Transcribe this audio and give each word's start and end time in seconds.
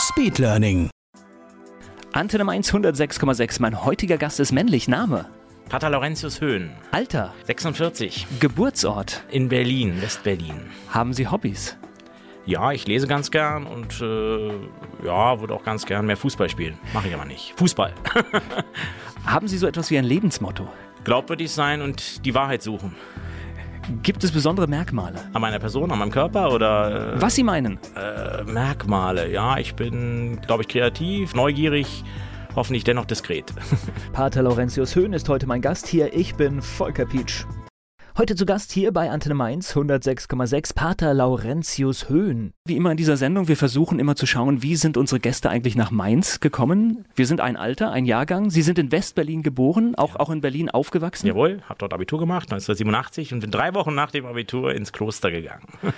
Speedlearning. 0.00 0.88
Antenne 2.12 2.44
Mainz 2.44 2.72
106,6. 2.72 3.60
Mein 3.60 3.84
heutiger 3.84 4.16
Gast 4.16 4.40
ist 4.40 4.50
männlich. 4.50 4.88
Name? 4.88 5.26
Pater 5.68 5.90
Laurentius 5.90 6.40
Höhn, 6.40 6.70
Alter? 6.90 7.34
46, 7.44 8.26
Geburtsort? 8.40 9.22
in 9.30 9.50
Berlin, 9.50 10.00
Westberlin. 10.00 10.70
Haben 10.88 11.12
Sie 11.12 11.28
Hobbys? 11.28 11.76
Ja, 12.46 12.72
ich 12.72 12.86
lese 12.86 13.06
ganz 13.06 13.30
gern 13.30 13.66
und 13.66 14.00
äh, 14.00 14.52
ja, 15.04 15.38
würde 15.38 15.52
auch 15.54 15.62
ganz 15.62 15.84
gern 15.84 16.06
mehr 16.06 16.16
Fußball 16.16 16.48
spielen. 16.48 16.78
Mache 16.94 17.08
ich 17.08 17.14
aber 17.14 17.26
nicht. 17.26 17.52
Fußball. 17.58 17.92
Haben 19.26 19.48
Sie 19.48 19.58
so 19.58 19.66
etwas 19.66 19.90
wie 19.90 19.98
ein 19.98 20.04
Lebensmotto? 20.04 20.66
Glaubwürdig 21.04 21.50
sein 21.52 21.82
und 21.82 22.24
die 22.24 22.34
Wahrheit 22.34 22.62
suchen. 22.62 22.96
Gibt 24.02 24.24
es 24.24 24.32
besondere 24.32 24.66
Merkmale? 24.66 25.18
An 25.32 25.40
meiner 25.42 25.58
Person, 25.58 25.90
an 25.90 25.98
meinem 25.98 26.10
Körper 26.10 26.52
oder 26.52 27.20
Was 27.20 27.34
Sie 27.34 27.42
meinen? 27.42 27.78
äh, 27.96 28.44
Merkmale? 28.44 29.30
Ja, 29.30 29.58
ich 29.58 29.74
bin, 29.74 30.40
glaube 30.46 30.62
ich, 30.62 30.68
kreativ, 30.68 31.34
neugierig, 31.34 32.04
hoffentlich 32.56 32.84
dennoch 32.84 33.04
diskret. 33.04 33.52
Pater 34.12 34.42
Laurentius 34.42 34.94
Höhn 34.96 35.12
ist 35.12 35.28
heute 35.28 35.46
mein 35.46 35.60
Gast 35.60 35.86
hier. 35.86 36.14
Ich 36.14 36.34
bin 36.34 36.62
Volker 36.62 37.04
Pietsch. 37.04 37.44
Heute 38.20 38.36
zu 38.36 38.44
Gast 38.44 38.70
hier 38.70 38.92
bei 38.92 39.08
Antenne 39.08 39.34
Mainz 39.34 39.74
106,6 39.74 40.74
Pater 40.74 41.14
Laurentius 41.14 42.10
Höhn. 42.10 42.52
Wie 42.66 42.76
immer 42.76 42.90
in 42.90 42.98
dieser 42.98 43.16
Sendung, 43.16 43.48
wir 43.48 43.56
versuchen 43.56 43.98
immer 43.98 44.14
zu 44.14 44.26
schauen, 44.26 44.62
wie 44.62 44.76
sind 44.76 44.98
unsere 44.98 45.20
Gäste 45.20 45.48
eigentlich 45.48 45.74
nach 45.74 45.90
Mainz 45.90 46.38
gekommen. 46.38 47.06
Wir 47.14 47.26
sind 47.26 47.40
ein 47.40 47.56
Alter, 47.56 47.92
ein 47.92 48.04
Jahrgang. 48.04 48.50
Sie 48.50 48.60
sind 48.60 48.78
in 48.78 48.92
Westberlin 48.92 49.42
geboren, 49.42 49.94
auch, 49.94 50.16
auch 50.16 50.28
in 50.28 50.42
Berlin 50.42 50.68
aufgewachsen. 50.68 51.28
Jawohl, 51.28 51.62
habe 51.66 51.78
dort 51.78 51.94
Abitur 51.94 52.18
gemacht, 52.18 52.52
1987 52.52 53.32
und 53.32 53.40
bin 53.40 53.50
drei 53.50 53.72
Wochen 53.72 53.94
nach 53.94 54.10
dem 54.10 54.26
Abitur 54.26 54.74
ins 54.74 54.92
Kloster 54.92 55.30
gegangen. 55.30 55.64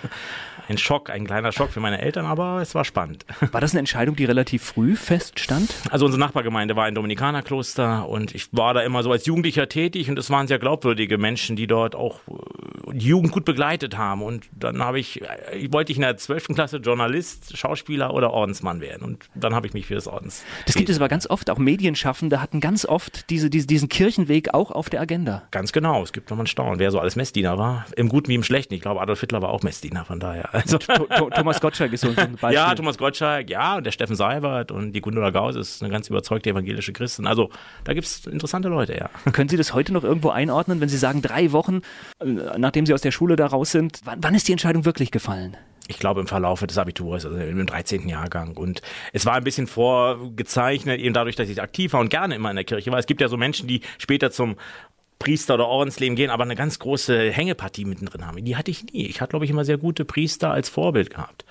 Ein 0.69 0.79
Schock, 0.79 1.11
ein 1.11 1.27
kleiner 1.27 1.51
Schock 1.51 1.70
für 1.70 1.81
meine 1.81 2.01
Eltern, 2.01 2.25
aber 2.25 2.61
es 2.62 2.75
war 2.77 2.84
spannend. 2.84 3.27
War 3.51 3.61
das 3.61 3.73
eine 3.73 3.81
Entscheidung, 3.81 4.14
die 4.14 4.25
relativ 4.25 4.62
früh 4.62 4.95
feststand? 4.95 5.75
Also 5.91 6.07
unsere 6.07 6.20
Nachbargemeinde 6.20 6.77
war 6.77 6.84
ein 6.84 6.95
Dominikanerkloster 6.95 8.09
und 8.09 8.33
ich 8.33 8.53
war 8.53 8.73
da 8.73 8.81
immer 8.83 9.03
so 9.03 9.11
als 9.11 9.27
Jugendlicher 9.27 9.69
tätig 9.69 10.09
und 10.09 10.19
es 10.20 10.31
waren 10.31 10.47
sehr 10.47 10.61
glaubwürdige 10.61 11.19
Menschen, 11.19 11.57
die 11.57 11.67
dort 11.67 11.97
auch 11.97 12.11
äh, 12.28 12.92
die 12.94 13.08
Jugend 13.08 13.32
gut 13.32 13.44
begleitet 13.44 13.96
haben. 13.96 14.22
Und 14.22 14.48
dann 14.52 14.82
habe 14.82 14.98
ich, 14.98 15.22
äh, 15.22 15.72
wollte 15.72 15.92
ich 15.92 15.98
in 15.98 16.02
der 16.02 16.16
12. 16.16 16.48
Klasse 16.55 16.78
Journalist, 16.78 17.56
Schauspieler 17.56 18.14
oder 18.14 18.32
Ordensmann 18.32 18.80
werden. 18.80 19.02
Und 19.02 19.28
dann 19.34 19.55
habe 19.55 19.66
ich 19.66 19.74
mich 19.74 19.86
für 19.86 19.94
das 19.94 20.06
Ordens. 20.06 20.44
Das 20.66 20.74
gibt 20.74 20.88
es 20.88 20.96
aber 20.96 21.08
ganz 21.08 21.28
oft, 21.28 21.50
auch 21.50 21.58
Medienschaffende 21.58 22.40
hatten 22.40 22.60
ganz 22.60 22.84
oft 22.84 23.30
diese, 23.30 23.50
diese, 23.50 23.66
diesen 23.66 23.88
Kirchenweg 23.88 24.55
auch 24.55 24.70
auf 24.70 24.90
der 24.90 25.00
Agenda. 25.00 25.42
Ganz 25.50 25.72
genau, 25.72 26.02
es 26.02 26.12
gibt 26.12 26.30
nochmal 26.30 26.44
ein 26.44 26.48
Staunen, 26.48 26.78
wer 26.78 26.90
so 26.90 26.98
alles 26.98 27.16
Messdiener 27.16 27.58
war. 27.58 27.86
Im 27.96 28.08
Guten 28.08 28.28
wie 28.28 28.34
im 28.34 28.42
Schlechten. 28.42 28.74
Ich 28.74 28.80
glaube, 28.80 29.00
Adolf 29.00 29.20
Hitler 29.20 29.42
war 29.42 29.50
auch 29.50 29.62
Messdiener, 29.62 30.05
von 30.05 30.20
daher. 30.20 30.55
Also, 30.55 30.78
Thomas 30.78 31.60
Gottschalk 31.60 31.92
ist 31.92 32.02
so 32.02 32.08
ein 32.08 32.14
Beispiel. 32.40 32.52
ja, 32.52 32.74
Thomas 32.74 32.98
Gottschalk, 32.98 33.50
ja, 33.50 33.77
und 33.77 33.84
der 33.84 33.92
Steffen 33.92 34.16
Seibert 34.16 34.70
und 34.70 34.92
die 34.92 35.00
Gundula 35.00 35.30
Gauss 35.30 35.56
ist 35.56 35.83
eine 35.83 35.90
ganz 35.90 36.08
überzeugte 36.08 36.50
evangelische 36.50 36.92
Christin. 36.92 37.27
Also 37.27 37.50
da 37.84 37.94
gibt 37.94 38.06
es 38.06 38.27
interessante 38.27 38.68
Leute, 38.68 38.96
ja. 38.96 39.10
Können 39.33 39.48
Sie 39.48 39.56
das 39.56 39.74
heute 39.74 39.92
noch 39.92 40.05
irgendwo 40.05 40.30
einordnen, 40.30 40.80
wenn 40.80 40.88
Sie 40.88 40.98
sagen, 40.98 41.22
drei 41.22 41.52
Wochen, 41.52 41.83
nachdem 42.23 42.86
Sie 42.86 42.95
aus 42.95 43.02
der 43.02 43.11
Schule 43.11 43.36
da 43.36 43.46
raus 43.46 43.70
sind, 43.70 44.01
wann, 44.05 44.18
wann 44.23 44.35
ist 44.35 44.48
die 44.48 44.52
Entscheidung 44.52 44.85
wirklich 44.85 45.11
gefallen? 45.11 45.57
ich 45.89 45.98
glaube 45.98 46.20
im 46.20 46.27
Verlauf 46.27 46.61
des 46.61 46.79
Abiturs, 46.79 47.27
also 47.27 47.36
im 47.36 47.67
13. 47.67 48.08
Jahrgang. 48.08 48.57
Und 48.57 48.83
es 49.13 49.27
war 49.27 49.35
ein 49.35 49.45
bisschen 49.45 49.67
vorgezeichnet, 49.67 51.01
eben 51.01 51.13
dadurch, 51.13 51.36
dass 51.36 51.48
ich 51.48 51.61
aktiv 51.61 51.92
war 51.92 52.01
und 52.01 52.08
gerne 52.08 52.35
immer 52.35 52.51
in 52.51 52.57
der 52.57 52.64
Kirche 52.64 52.90
war. 52.90 52.98
Es 52.98 53.07
gibt 53.07 53.20
ja 53.20 53.29
so 53.29 53.36
Menschen, 53.36 53.68
die 53.68 53.83
später 53.98 54.30
zum 54.30 54.57
Priester 55.18 55.55
oder 55.55 55.68
Ordensleben 55.68 56.17
gehen, 56.17 56.30
aber 56.30 56.45
eine 56.45 56.57
ganz 56.57 56.79
große 56.79 57.30
Hängepartie 57.30 57.85
mittendrin 57.85 58.27
haben. 58.27 58.45
Die 58.45 58.57
hatte 58.57 58.70
ich 58.70 58.84
nie. 58.84 59.07
Ich 59.07 59.20
hatte, 59.20 59.30
glaube 59.30 59.45
ich, 59.45 59.51
immer 59.51 59.64
sehr 59.64 59.79
gute 59.79 60.05
Priester 60.05 60.51
als 60.51 60.69
Vorbild 60.69 61.11
gehabt. 61.11 61.45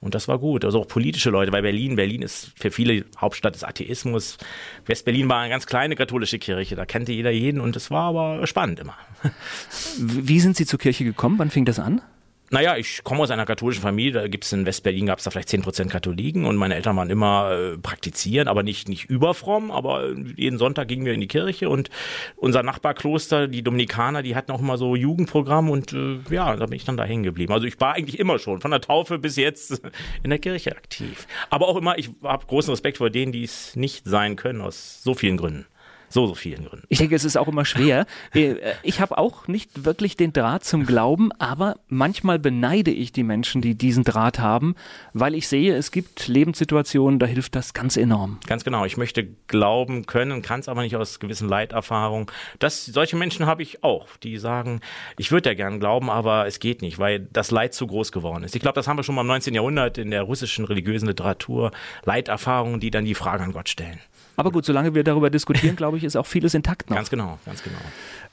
Und 0.00 0.14
das 0.14 0.28
war 0.28 0.38
gut. 0.38 0.64
Also 0.64 0.80
auch 0.80 0.88
politische 0.88 1.30
Leute, 1.30 1.52
weil 1.52 1.62
Berlin, 1.62 1.96
Berlin 1.96 2.22
ist 2.22 2.52
für 2.56 2.70
viele 2.70 3.04
Hauptstadt 3.16 3.54
des 3.54 3.64
Atheismus. 3.64 4.38
West-Berlin 4.86 5.28
war 5.28 5.40
eine 5.40 5.50
ganz 5.50 5.66
kleine 5.66 5.96
katholische 5.96 6.38
Kirche, 6.38 6.76
da 6.76 6.86
kannte 6.86 7.12
jeder 7.12 7.30
jeden 7.30 7.60
und 7.60 7.74
es 7.76 7.90
war 7.90 8.04
aber 8.04 8.46
spannend 8.46 8.80
immer. 8.80 8.94
Wie 9.98 10.40
sind 10.40 10.56
Sie 10.56 10.66
zur 10.66 10.78
Kirche 10.78 11.04
gekommen? 11.04 11.38
Wann 11.38 11.50
fing 11.50 11.64
das 11.64 11.78
an? 11.78 12.00
Naja, 12.50 12.76
ich 12.76 13.04
komme 13.04 13.22
aus 13.22 13.30
einer 13.30 13.44
katholischen 13.44 13.82
Familie, 13.82 14.12
da 14.12 14.28
gibt's 14.28 14.52
in 14.52 14.64
West-Berlin 14.64 15.06
gab's 15.06 15.24
da 15.24 15.30
vielleicht 15.30 15.48
10% 15.48 15.88
Katholiken 15.88 16.44
und 16.46 16.56
meine 16.56 16.76
Eltern 16.76 16.96
waren 16.96 17.10
immer 17.10 17.52
äh, 17.52 17.78
praktizierend, 17.78 18.48
aber 18.48 18.62
nicht, 18.62 18.88
nicht 18.88 19.04
überfromm, 19.04 19.70
aber 19.70 20.14
jeden 20.36 20.58
Sonntag 20.58 20.88
gingen 20.88 21.04
wir 21.04 21.12
in 21.12 21.20
die 21.20 21.28
Kirche 21.28 21.68
und 21.68 21.90
unser 22.36 22.62
Nachbarkloster, 22.62 23.48
die 23.48 23.62
Dominikaner, 23.62 24.22
die 24.22 24.34
hatten 24.34 24.50
auch 24.52 24.60
immer 24.60 24.78
so 24.78 24.96
Jugendprogramm 24.96 25.68
und 25.68 25.92
äh, 25.92 26.20
ja, 26.30 26.56
da 26.56 26.66
bin 26.66 26.76
ich 26.76 26.84
dann 26.84 26.96
da 26.96 27.04
hängen 27.04 27.22
geblieben. 27.22 27.52
Also 27.52 27.66
ich 27.66 27.78
war 27.80 27.94
eigentlich 27.94 28.18
immer 28.18 28.38
schon, 28.38 28.60
von 28.60 28.70
der 28.70 28.80
Taufe 28.80 29.18
bis 29.18 29.36
jetzt 29.36 29.82
in 30.22 30.30
der 30.30 30.38
Kirche 30.38 30.74
aktiv. 30.74 31.26
Aber 31.50 31.68
auch 31.68 31.76
immer, 31.76 31.98
ich 31.98 32.10
habe 32.22 32.46
großen 32.46 32.70
Respekt 32.70 32.98
vor 32.98 33.10
denen, 33.10 33.32
die 33.32 33.44
es 33.44 33.76
nicht 33.76 34.06
sein 34.06 34.36
können, 34.36 34.62
aus 34.62 35.02
so 35.02 35.14
vielen 35.14 35.36
Gründen. 35.36 35.66
So, 36.10 36.26
so 36.26 36.34
vielen 36.34 36.64
Gründen. 36.64 36.86
Ich 36.88 36.98
denke, 36.98 37.14
es 37.14 37.24
ist 37.24 37.36
auch 37.36 37.48
immer 37.48 37.64
schwer. 37.64 38.06
Äh, 38.34 38.56
Ich 38.82 39.00
habe 39.00 39.18
auch 39.18 39.48
nicht 39.48 39.84
wirklich 39.84 40.16
den 40.16 40.32
Draht 40.32 40.64
zum 40.64 40.86
Glauben, 40.86 41.32
aber 41.38 41.76
manchmal 41.88 42.38
beneide 42.38 42.90
ich 42.90 43.12
die 43.12 43.22
Menschen, 43.22 43.62
die 43.62 43.74
diesen 43.74 44.04
Draht 44.04 44.38
haben, 44.38 44.74
weil 45.12 45.34
ich 45.34 45.48
sehe, 45.48 45.74
es 45.74 45.90
gibt 45.90 46.28
Lebenssituationen, 46.28 47.18
da 47.18 47.26
hilft 47.26 47.54
das 47.54 47.72
ganz 47.74 47.96
enorm. 47.96 48.38
Ganz 48.46 48.64
genau. 48.64 48.84
Ich 48.84 48.96
möchte 48.96 49.26
glauben 49.46 50.06
können, 50.06 50.42
kann 50.42 50.60
es 50.60 50.68
aber 50.68 50.82
nicht 50.82 50.96
aus 50.96 51.20
gewissen 51.20 51.48
Leiterfahrungen. 51.48 52.26
Das, 52.58 52.86
solche 52.86 53.16
Menschen 53.16 53.46
habe 53.46 53.62
ich 53.62 53.82
auch, 53.82 54.08
die 54.22 54.36
sagen, 54.38 54.80
ich 55.16 55.30
würde 55.32 55.50
ja 55.50 55.54
gern 55.54 55.80
glauben, 55.80 56.10
aber 56.10 56.46
es 56.46 56.60
geht 56.60 56.82
nicht, 56.82 56.98
weil 56.98 57.20
das 57.32 57.50
Leid 57.50 57.74
zu 57.74 57.86
groß 57.86 58.12
geworden 58.12 58.44
ist. 58.44 58.54
Ich 58.54 58.62
glaube, 58.62 58.74
das 58.74 58.88
haben 58.88 58.98
wir 58.98 59.02
schon 59.04 59.14
mal 59.14 59.22
im 59.22 59.26
19. 59.28 59.54
Jahrhundert 59.54 59.98
in 59.98 60.10
der 60.10 60.22
russischen 60.22 60.64
religiösen 60.64 61.06
Literatur. 61.08 61.70
Leiterfahrungen, 62.04 62.80
die 62.80 62.90
dann 62.90 63.04
die 63.04 63.14
Frage 63.14 63.42
an 63.42 63.52
Gott 63.52 63.68
stellen. 63.68 63.98
Aber 64.38 64.52
gut, 64.52 64.64
solange 64.64 64.94
wir 64.94 65.02
darüber 65.02 65.30
diskutieren, 65.30 65.74
glaube 65.76 65.96
ich, 65.96 66.04
ist 66.04 66.16
auch 66.16 66.26
vieles 66.26 66.54
intakt 66.54 66.88
noch. 66.90 66.96
Ganz 66.96 67.10
genau, 67.10 67.40
ganz 67.44 67.60
genau. 67.60 67.78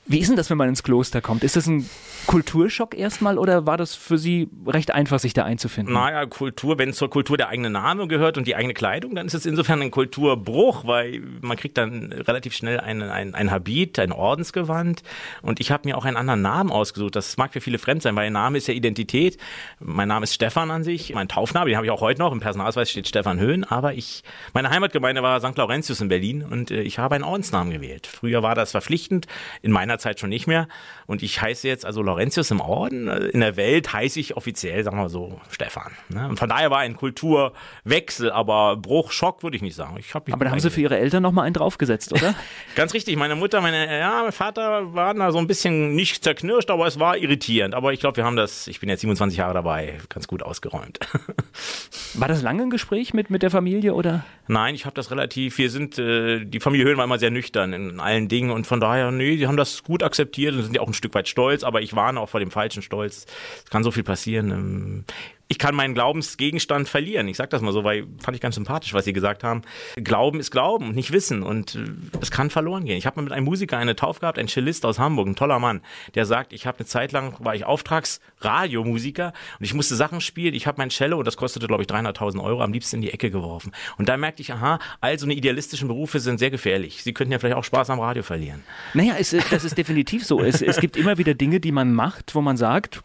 Wie 0.08 0.20
ist 0.20 0.28
denn 0.28 0.36
das, 0.36 0.50
wenn 0.50 0.56
man 0.56 0.68
ins 0.68 0.84
Kloster 0.84 1.20
kommt? 1.20 1.42
Ist 1.42 1.56
das 1.56 1.66
ein 1.66 1.88
Kulturschock 2.26 2.96
erstmal 2.96 3.38
oder 3.38 3.66
war 3.66 3.76
das 3.76 3.94
für 3.94 4.18
Sie 4.18 4.48
recht 4.66 4.92
einfach, 4.92 5.18
sich 5.18 5.32
da 5.32 5.44
einzufinden? 5.44 5.94
Naja, 5.94 6.26
Kultur, 6.26 6.78
wenn 6.78 6.92
zur 6.92 7.10
Kultur 7.10 7.36
der 7.36 7.48
eigene 7.48 7.70
Name 7.70 8.06
gehört 8.06 8.38
und 8.38 8.46
die 8.46 8.54
eigene 8.54 8.74
Kleidung, 8.74 9.14
dann 9.14 9.26
ist 9.26 9.34
es 9.34 9.46
insofern 9.46 9.82
ein 9.82 9.90
Kulturbruch, 9.90 10.86
weil 10.86 11.22
man 11.40 11.56
kriegt 11.56 11.76
dann 11.76 12.12
relativ 12.12 12.54
schnell 12.54 12.78
ein, 12.78 13.02
ein, 13.02 13.34
ein 13.34 13.50
Habit, 13.50 13.98
ein 13.98 14.12
Ordensgewand. 14.12 15.02
Und 15.42 15.58
ich 15.60 15.72
habe 15.72 15.88
mir 15.88 15.96
auch 15.96 16.04
einen 16.04 16.16
anderen 16.16 16.42
Namen 16.42 16.70
ausgesucht. 16.70 17.16
Das 17.16 17.36
mag 17.36 17.52
für 17.52 17.60
viele 17.60 17.78
fremd 17.78 18.02
sein, 18.02 18.14
weil 18.14 18.30
Name 18.30 18.58
ist 18.58 18.68
ja 18.68 18.74
Identität. 18.74 19.38
Mein 19.80 20.08
Name 20.08 20.24
ist 20.24 20.34
Stefan 20.34 20.70
an 20.70 20.84
sich. 20.84 21.14
Mein 21.14 21.28
Taufname, 21.28 21.70
den 21.70 21.76
habe 21.76 21.86
ich 21.86 21.92
auch 21.92 22.00
heute 22.00 22.20
noch. 22.20 22.32
Im 22.32 22.40
Personalausweis 22.40 22.90
steht 22.90 23.08
Stefan 23.08 23.40
Höhn. 23.40 23.64
Aber 23.64 23.94
ich, 23.94 24.22
meine 24.52 24.70
Heimatgemeinde 24.70 25.22
war 25.22 25.40
St. 25.40 25.56
Laurentius 25.56 26.00
in 26.00 26.08
Berlin 26.08 26.44
und 26.44 26.70
äh, 26.70 26.82
ich 26.82 26.98
habe 26.98 27.16
einen 27.16 27.24
Ordensnamen 27.24 27.72
gewählt. 27.72 28.06
Früher 28.06 28.42
war 28.42 28.54
das 28.54 28.70
verpflichtend, 28.70 29.26
in 29.62 29.72
meiner 29.72 29.95
Zeit 29.98 30.20
schon 30.20 30.30
nicht 30.30 30.46
mehr. 30.46 30.68
Und 31.06 31.22
ich 31.22 31.40
heiße 31.40 31.68
jetzt 31.68 31.84
also 31.84 32.02
Laurentius 32.02 32.50
im 32.50 32.60
Orden. 32.60 33.08
In 33.08 33.40
der 33.40 33.56
Welt 33.56 33.92
heiße 33.92 34.20
ich 34.20 34.36
offiziell, 34.36 34.82
sagen 34.84 34.98
wir 34.98 35.08
so, 35.08 35.40
Stefan. 35.50 35.92
Ne? 36.08 36.28
Und 36.28 36.38
von 36.38 36.48
daher 36.48 36.70
war 36.70 36.78
ein 36.78 36.96
Kulturwechsel, 36.96 38.30
aber 38.30 38.76
Bruch, 38.76 39.12
Schock 39.12 39.42
würde 39.42 39.56
ich 39.56 39.62
nicht 39.62 39.76
sagen. 39.76 39.96
Ich 39.98 40.14
hab 40.14 40.30
Aber 40.32 40.44
da 40.44 40.50
haben 40.50 40.60
Sie 40.60 40.70
für 40.70 40.80
Ihre 40.80 40.98
Eltern 40.98 41.22
nochmal 41.22 41.46
einen 41.46 41.54
draufgesetzt, 41.54 42.12
oder? 42.12 42.34
Ganz 42.74 42.94
richtig, 42.94 43.16
meine 43.16 43.36
Mutter, 43.36 43.60
meine, 43.60 43.98
ja, 43.98 44.22
mein 44.22 44.32
Vater 44.32 44.94
waren 44.94 45.18
da 45.18 45.32
so 45.32 45.38
ein 45.38 45.46
bisschen 45.46 45.94
nicht 45.94 46.24
zerknirscht, 46.24 46.70
aber 46.70 46.86
es 46.86 46.98
war 46.98 47.16
irritierend. 47.16 47.74
Aber 47.74 47.92
ich 47.92 48.00
glaube, 48.00 48.16
wir 48.16 48.24
haben 48.24 48.36
das, 48.36 48.66
ich 48.66 48.80
bin 48.80 48.88
jetzt 48.88 49.00
27 49.00 49.38
Jahre 49.38 49.54
dabei, 49.54 49.98
ganz 50.08 50.26
gut 50.26 50.42
ausgeräumt. 50.42 50.98
War 52.14 52.28
das 52.28 52.42
lange 52.42 52.62
ein 52.62 52.70
Gespräch 52.70 53.12
mit, 53.14 53.30
mit 53.30 53.42
der 53.42 53.50
Familie 53.50 53.94
oder? 53.94 54.24
Nein, 54.48 54.74
ich 54.74 54.84
habe 54.86 54.94
das 54.94 55.10
relativ, 55.10 55.58
wir 55.58 55.70
sind, 55.70 55.98
äh, 55.98 56.44
die 56.44 56.60
Familie 56.60 56.86
Höhn 56.86 56.96
war 56.96 57.04
immer 57.04 57.18
sehr 57.18 57.30
nüchtern 57.30 57.72
in 57.72 58.00
allen 58.00 58.28
Dingen 58.28 58.50
und 58.50 58.66
von 58.66 58.80
daher, 58.80 59.10
nee, 59.10 59.36
die 59.36 59.46
haben 59.46 59.56
das 59.56 59.82
gut 59.86 60.02
akzeptiert 60.02 60.54
und 60.54 60.62
sind 60.62 60.74
ja 60.74 60.82
auch 60.82 60.88
ein 60.88 60.94
Stück 60.94 61.14
weit 61.14 61.28
stolz, 61.28 61.64
aber 61.64 61.80
ich 61.80 61.94
warne 61.94 62.20
auch 62.20 62.28
vor 62.28 62.40
dem 62.40 62.50
falschen 62.50 62.82
Stolz. 62.82 63.26
Es 63.64 63.70
kann 63.70 63.84
so 63.84 63.90
viel 63.90 64.04
passieren. 64.04 65.04
Ich 65.48 65.58
kann 65.58 65.74
meinen 65.74 65.94
Glaubensgegenstand 65.94 66.88
verlieren. 66.88 67.28
Ich 67.28 67.36
sage 67.36 67.50
das 67.50 67.62
mal 67.62 67.72
so, 67.72 67.84
weil 67.84 68.06
fand 68.18 68.34
ich 68.34 68.40
ganz 68.40 68.56
sympathisch, 68.56 68.94
was 68.94 69.04
Sie 69.04 69.12
gesagt 69.12 69.44
haben. 69.44 69.62
Glauben 69.96 70.40
ist 70.40 70.50
Glauben 70.50 70.88
und 70.88 70.96
nicht 70.96 71.12
Wissen 71.12 71.42
und 71.42 71.76
äh, 71.76 71.84
es 72.20 72.30
kann 72.30 72.50
verloren 72.50 72.84
gehen. 72.84 72.98
Ich 72.98 73.06
habe 73.06 73.16
mal 73.16 73.22
mit 73.22 73.32
einem 73.32 73.44
Musiker 73.44 73.78
eine 73.78 73.94
Taufe 73.94 74.20
gehabt, 74.20 74.38
ein 74.38 74.48
Cellist 74.48 74.84
aus 74.84 74.98
Hamburg, 74.98 75.28
ein 75.28 75.36
toller 75.36 75.58
Mann, 75.58 75.82
der 76.14 76.26
sagt, 76.26 76.52
ich 76.52 76.66
habe 76.66 76.78
eine 76.78 76.86
Zeit 76.86 77.12
lang 77.12 77.34
war 77.38 77.54
ich 77.54 77.64
Auftragsradiomusiker 77.64 79.32
und 79.58 79.64
ich 79.64 79.74
musste 79.74 79.94
Sachen 79.94 80.20
spielen. 80.20 80.54
Ich 80.54 80.66
habe 80.66 80.78
mein 80.78 80.90
Cello 80.90 81.18
und 81.18 81.26
das 81.26 81.36
kostete 81.36 81.66
glaube 81.66 81.84
ich 81.84 81.88
300.000 81.88 82.42
Euro 82.42 82.62
am 82.62 82.72
liebsten 82.72 82.96
in 82.96 83.02
die 83.02 83.12
Ecke 83.12 83.30
geworfen. 83.30 83.72
Und 83.98 84.08
da 84.08 84.16
merkte 84.16 84.42
ich, 84.42 84.52
aha, 84.52 84.80
also 85.00 85.26
eine 85.26 85.34
idealistischen 85.34 85.88
Berufe 85.88 86.18
sind 86.18 86.38
sehr 86.38 86.50
gefährlich. 86.50 87.02
Sie 87.02 87.12
könnten 87.12 87.32
ja 87.32 87.38
vielleicht 87.38 87.56
auch 87.56 87.64
Spaß 87.64 87.90
am 87.90 88.00
Radio 88.00 88.22
verlieren. 88.22 88.64
Naja, 88.94 89.14
es, 89.18 89.30
das 89.50 89.64
ist 89.64 89.78
definitiv 89.78 90.24
so. 90.24 90.40
Es, 90.40 90.60
es 90.62 90.80
gibt 90.80 90.96
immer 90.96 91.18
wieder 91.18 91.34
Dinge, 91.34 91.60
die 91.60 91.72
man 91.72 91.92
macht, 91.94 92.34
wo 92.34 92.40
man 92.40 92.56
sagt, 92.56 93.02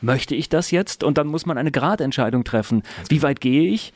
möchte 0.00 0.34
ich 0.34 0.48
das 0.48 0.70
jetzt? 0.70 1.04
Und 1.04 1.18
dann 1.18 1.26
muss 1.26 1.46
man 1.46 1.58
eine 1.58 1.70
Gradentscheidung 1.70 2.44
treffen. 2.44 2.82
Wie 3.08 3.16
genau. 3.16 3.28
weit 3.28 3.40
gehe 3.40 3.70
ich? 3.70 3.92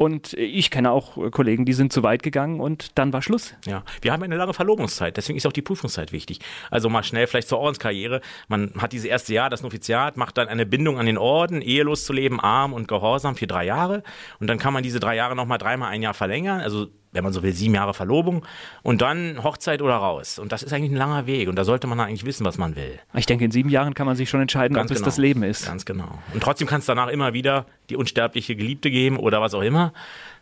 Und 0.00 0.32
ich 0.32 0.70
kenne 0.70 0.92
auch 0.92 1.30
Kollegen, 1.30 1.66
die 1.66 1.74
sind 1.74 1.92
zu 1.92 2.02
weit 2.02 2.22
gegangen 2.22 2.58
und 2.58 2.96
dann 2.96 3.12
war 3.12 3.20
Schluss. 3.20 3.52
Ja, 3.66 3.82
wir 4.00 4.14
haben 4.14 4.22
eine 4.22 4.36
lange 4.36 4.54
Verlobungszeit, 4.54 5.14
deswegen 5.18 5.36
ist 5.36 5.46
auch 5.46 5.52
die 5.52 5.60
Prüfungszeit 5.60 6.10
wichtig. 6.10 6.38
Also 6.70 6.88
mal 6.88 7.02
schnell 7.02 7.26
vielleicht 7.26 7.48
zur 7.48 7.58
Ordenskarriere. 7.58 8.22
Man 8.48 8.72
hat 8.78 8.94
dieses 8.94 9.04
erste 9.04 9.34
Jahr, 9.34 9.50
das 9.50 9.62
Noviziat, 9.62 10.16
macht 10.16 10.38
dann 10.38 10.48
eine 10.48 10.64
Bindung 10.64 10.98
an 10.98 11.04
den 11.04 11.18
Orden, 11.18 11.60
ehelos 11.60 12.06
zu 12.06 12.14
leben, 12.14 12.40
arm 12.40 12.72
und 12.72 12.88
gehorsam 12.88 13.36
für 13.36 13.46
drei 13.46 13.66
Jahre. 13.66 14.02
Und 14.38 14.46
dann 14.46 14.56
kann 14.56 14.72
man 14.72 14.82
diese 14.82 15.00
drei 15.00 15.16
Jahre 15.16 15.36
nochmal 15.36 15.58
dreimal 15.58 15.90
ein 15.90 16.00
Jahr 16.00 16.14
verlängern. 16.14 16.60
Also 16.60 16.86
wenn 17.12 17.24
man 17.24 17.32
so 17.32 17.42
will, 17.42 17.52
sieben 17.52 17.74
Jahre 17.74 17.94
Verlobung 17.94 18.44
und 18.82 19.02
dann 19.02 19.42
Hochzeit 19.42 19.82
oder 19.82 19.94
raus. 19.96 20.38
Und 20.38 20.52
das 20.52 20.62
ist 20.62 20.72
eigentlich 20.72 20.92
ein 20.92 20.96
langer 20.96 21.26
Weg 21.26 21.48
und 21.48 21.56
da 21.56 21.64
sollte 21.64 21.86
man 21.86 21.98
eigentlich 22.00 22.24
wissen, 22.24 22.44
was 22.44 22.58
man 22.58 22.76
will. 22.76 22.98
Ich 23.14 23.26
denke, 23.26 23.44
in 23.44 23.50
sieben 23.50 23.68
Jahren 23.68 23.94
kann 23.94 24.06
man 24.06 24.16
sich 24.16 24.30
schon 24.30 24.40
entscheiden, 24.40 24.74
Ganz 24.74 24.90
ob 24.90 24.96
genau. 24.96 25.08
es 25.08 25.14
das 25.14 25.18
Leben 25.20 25.42
ist. 25.42 25.66
Ganz 25.66 25.84
genau. 25.84 26.18
Und 26.32 26.42
trotzdem 26.42 26.68
kann 26.68 26.80
es 26.80 26.86
danach 26.86 27.08
immer 27.08 27.32
wieder 27.32 27.66
die 27.88 27.96
unsterbliche 27.96 28.56
Geliebte 28.56 28.90
geben 28.90 29.16
oder 29.16 29.40
was 29.40 29.54
auch 29.54 29.62
immer. 29.62 29.92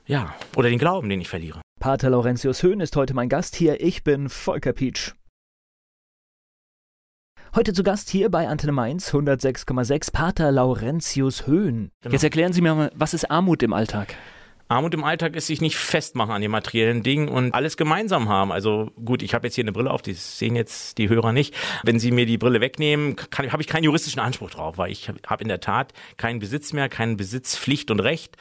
Ja, 0.06 0.34
oder 0.56 0.68
den 0.68 0.78
Glauben, 0.78 1.08
den 1.08 1.20
ich 1.20 1.28
verliere. 1.28 1.60
Pater 1.80 2.10
Laurentius 2.10 2.62
Höhn 2.62 2.80
ist 2.80 2.96
heute 2.96 3.14
mein 3.14 3.28
Gast 3.28 3.54
hier. 3.54 3.80
Ich 3.80 4.04
bin 4.04 4.28
Volker 4.28 4.72
Pietsch. 4.72 5.12
Heute 7.54 7.72
zu 7.72 7.82
Gast 7.82 8.10
hier 8.10 8.30
bei 8.30 8.46
Antenne 8.46 8.72
Mainz 8.72 9.12
106,6 9.12 10.12
Pater 10.12 10.52
Laurentius 10.52 11.46
Höhn. 11.46 11.90
Genau. 12.02 12.12
Jetzt 12.12 12.22
erklären 12.22 12.52
Sie 12.52 12.60
mir 12.60 12.74
mal, 12.74 12.92
was 12.94 13.14
ist 13.14 13.30
Armut 13.30 13.62
im 13.62 13.72
Alltag? 13.72 14.14
Armut 14.68 14.92
im 14.94 15.02
Alltag 15.02 15.34
ist 15.34 15.46
sich 15.46 15.60
nicht 15.60 15.76
festmachen 15.76 16.32
an 16.32 16.42
den 16.42 16.50
materiellen 16.50 17.02
Dingen 17.02 17.28
und 17.28 17.54
alles 17.54 17.76
gemeinsam 17.76 18.28
haben. 18.28 18.52
Also 18.52 18.92
gut, 19.02 19.22
ich 19.22 19.34
habe 19.34 19.46
jetzt 19.46 19.54
hier 19.54 19.64
eine 19.64 19.72
Brille 19.72 19.90
auf, 19.90 20.02
die 20.02 20.12
sehen 20.12 20.56
jetzt 20.56 20.98
die 20.98 21.08
Hörer 21.08 21.32
nicht. 21.32 21.54
Wenn 21.84 21.98
Sie 21.98 22.10
mir 22.10 22.26
die 22.26 22.38
Brille 22.38 22.60
wegnehmen, 22.60 23.16
habe 23.34 23.62
ich 23.62 23.66
keinen 23.66 23.84
juristischen 23.84 24.20
Anspruch 24.20 24.50
drauf, 24.50 24.76
weil 24.76 24.92
ich 24.92 25.10
habe 25.26 25.42
in 25.42 25.48
der 25.48 25.60
Tat 25.60 25.94
keinen 26.18 26.38
Besitz 26.38 26.72
mehr, 26.72 26.88
keinen 26.88 27.16
Besitz, 27.16 27.56
Pflicht 27.56 27.90
und 27.90 28.00
Recht. 28.00 28.36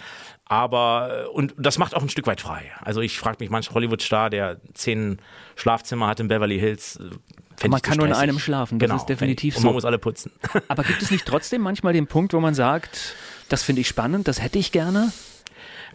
Aber, 0.45 1.29
und 1.33 1.53
das 1.57 1.77
macht 1.77 1.95
auch 1.95 2.01
ein 2.01 2.09
Stück 2.09 2.27
weit 2.27 2.41
frei. 2.41 2.71
Also 2.81 3.01
ich 3.01 3.19
frage 3.19 3.37
mich, 3.39 3.49
manch 3.49 3.71
Hollywood-Star, 3.71 4.29
der 4.29 4.57
zehn 4.73 5.19
Schlafzimmer 5.55 6.07
hat 6.07 6.19
in 6.19 6.27
Beverly 6.27 6.59
Hills, 6.59 6.97
äh, 6.97 7.67
man 7.67 7.81
kann 7.81 7.97
nur 7.97 8.05
in 8.05 8.13
einem 8.13 8.37
schlafen, 8.37 8.77
das 8.77 8.87
genau, 8.87 8.99
ist 8.99 9.07
definitiv 9.07 9.55
so. 9.55 9.59
Und 9.59 9.65
man 9.65 9.73
muss 9.73 9.85
alle 9.85 9.97
putzen. 9.97 10.31
Aber 10.67 10.83
gibt 10.83 11.01
es 11.01 11.09
nicht 11.09 11.25
trotzdem 11.25 11.61
manchmal 11.61 11.91
den 11.91 12.05
Punkt, 12.05 12.33
wo 12.33 12.39
man 12.39 12.53
sagt, 12.53 13.15
das 13.49 13.63
finde 13.63 13.81
ich 13.81 13.87
spannend, 13.87 14.27
das 14.27 14.41
hätte 14.41 14.59
ich 14.59 14.71
gerne? 14.71 15.11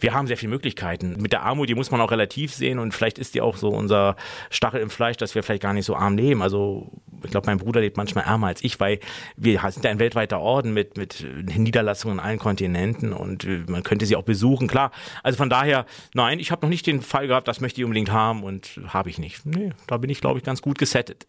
Wir 0.03 0.13
haben 0.13 0.27
sehr 0.27 0.37
viele 0.37 0.49
Möglichkeiten. 0.49 1.15
Mit 1.19 1.31
der 1.31 1.43
Armut, 1.43 1.69
die 1.69 1.75
muss 1.75 1.89
man 1.89 2.01
auch 2.01 2.11
relativ 2.11 2.53
sehen 2.53 2.77
und 2.77 2.93
vielleicht 2.93 3.17
ist 3.17 3.35
die 3.35 3.41
auch 3.41 3.55
so 3.55 3.69
unser 3.69 4.17
Stachel 4.49 4.81
im 4.81 4.89
Fleisch, 4.89 5.15
dass 5.15 5.33
wir 5.33 5.43
vielleicht 5.43 5.63
gar 5.63 5.73
nicht 5.73 5.85
so 5.85 5.95
arm 5.95 6.17
leben. 6.17 6.41
Also 6.41 6.91
ich 7.23 7.31
glaube, 7.31 7.47
mein 7.47 7.57
Bruder 7.57 7.79
lebt 7.79 7.95
manchmal 7.95 8.25
ärmer 8.25 8.47
als 8.47 8.63
ich, 8.63 8.79
weil 8.81 8.99
wir 9.37 9.61
sind 9.69 9.85
ja 9.85 9.91
ein 9.91 9.99
weltweiter 9.99 10.41
Orden 10.41 10.73
mit, 10.73 10.97
mit 10.97 11.25
Niederlassungen 11.55 12.19
in 12.19 12.23
allen 12.23 12.37
Kontinenten 12.37 13.13
und 13.13 13.45
äh, 13.45 13.63
man 13.67 13.83
könnte 13.83 14.05
sie 14.05 14.17
auch 14.17 14.23
besuchen, 14.23 14.67
klar. 14.67 14.91
Also 15.23 15.37
von 15.37 15.49
daher, 15.49 15.85
nein, 16.13 16.39
ich 16.39 16.51
habe 16.51 16.65
noch 16.65 16.69
nicht 16.69 16.85
den 16.85 17.01
Fall 17.01 17.27
gehabt, 17.27 17.47
das 17.47 17.61
möchte 17.61 17.79
ich 17.79 17.85
unbedingt 17.85 18.11
haben 18.11 18.43
und 18.43 18.81
habe 18.87 19.09
ich 19.09 19.19
nicht. 19.19 19.45
Nee, 19.45 19.71
da 19.87 19.97
bin 19.97 20.09
ich, 20.09 20.21
glaube 20.21 20.39
ich, 20.39 20.43
ganz 20.43 20.61
gut 20.61 20.77
gesettet. 20.77 21.25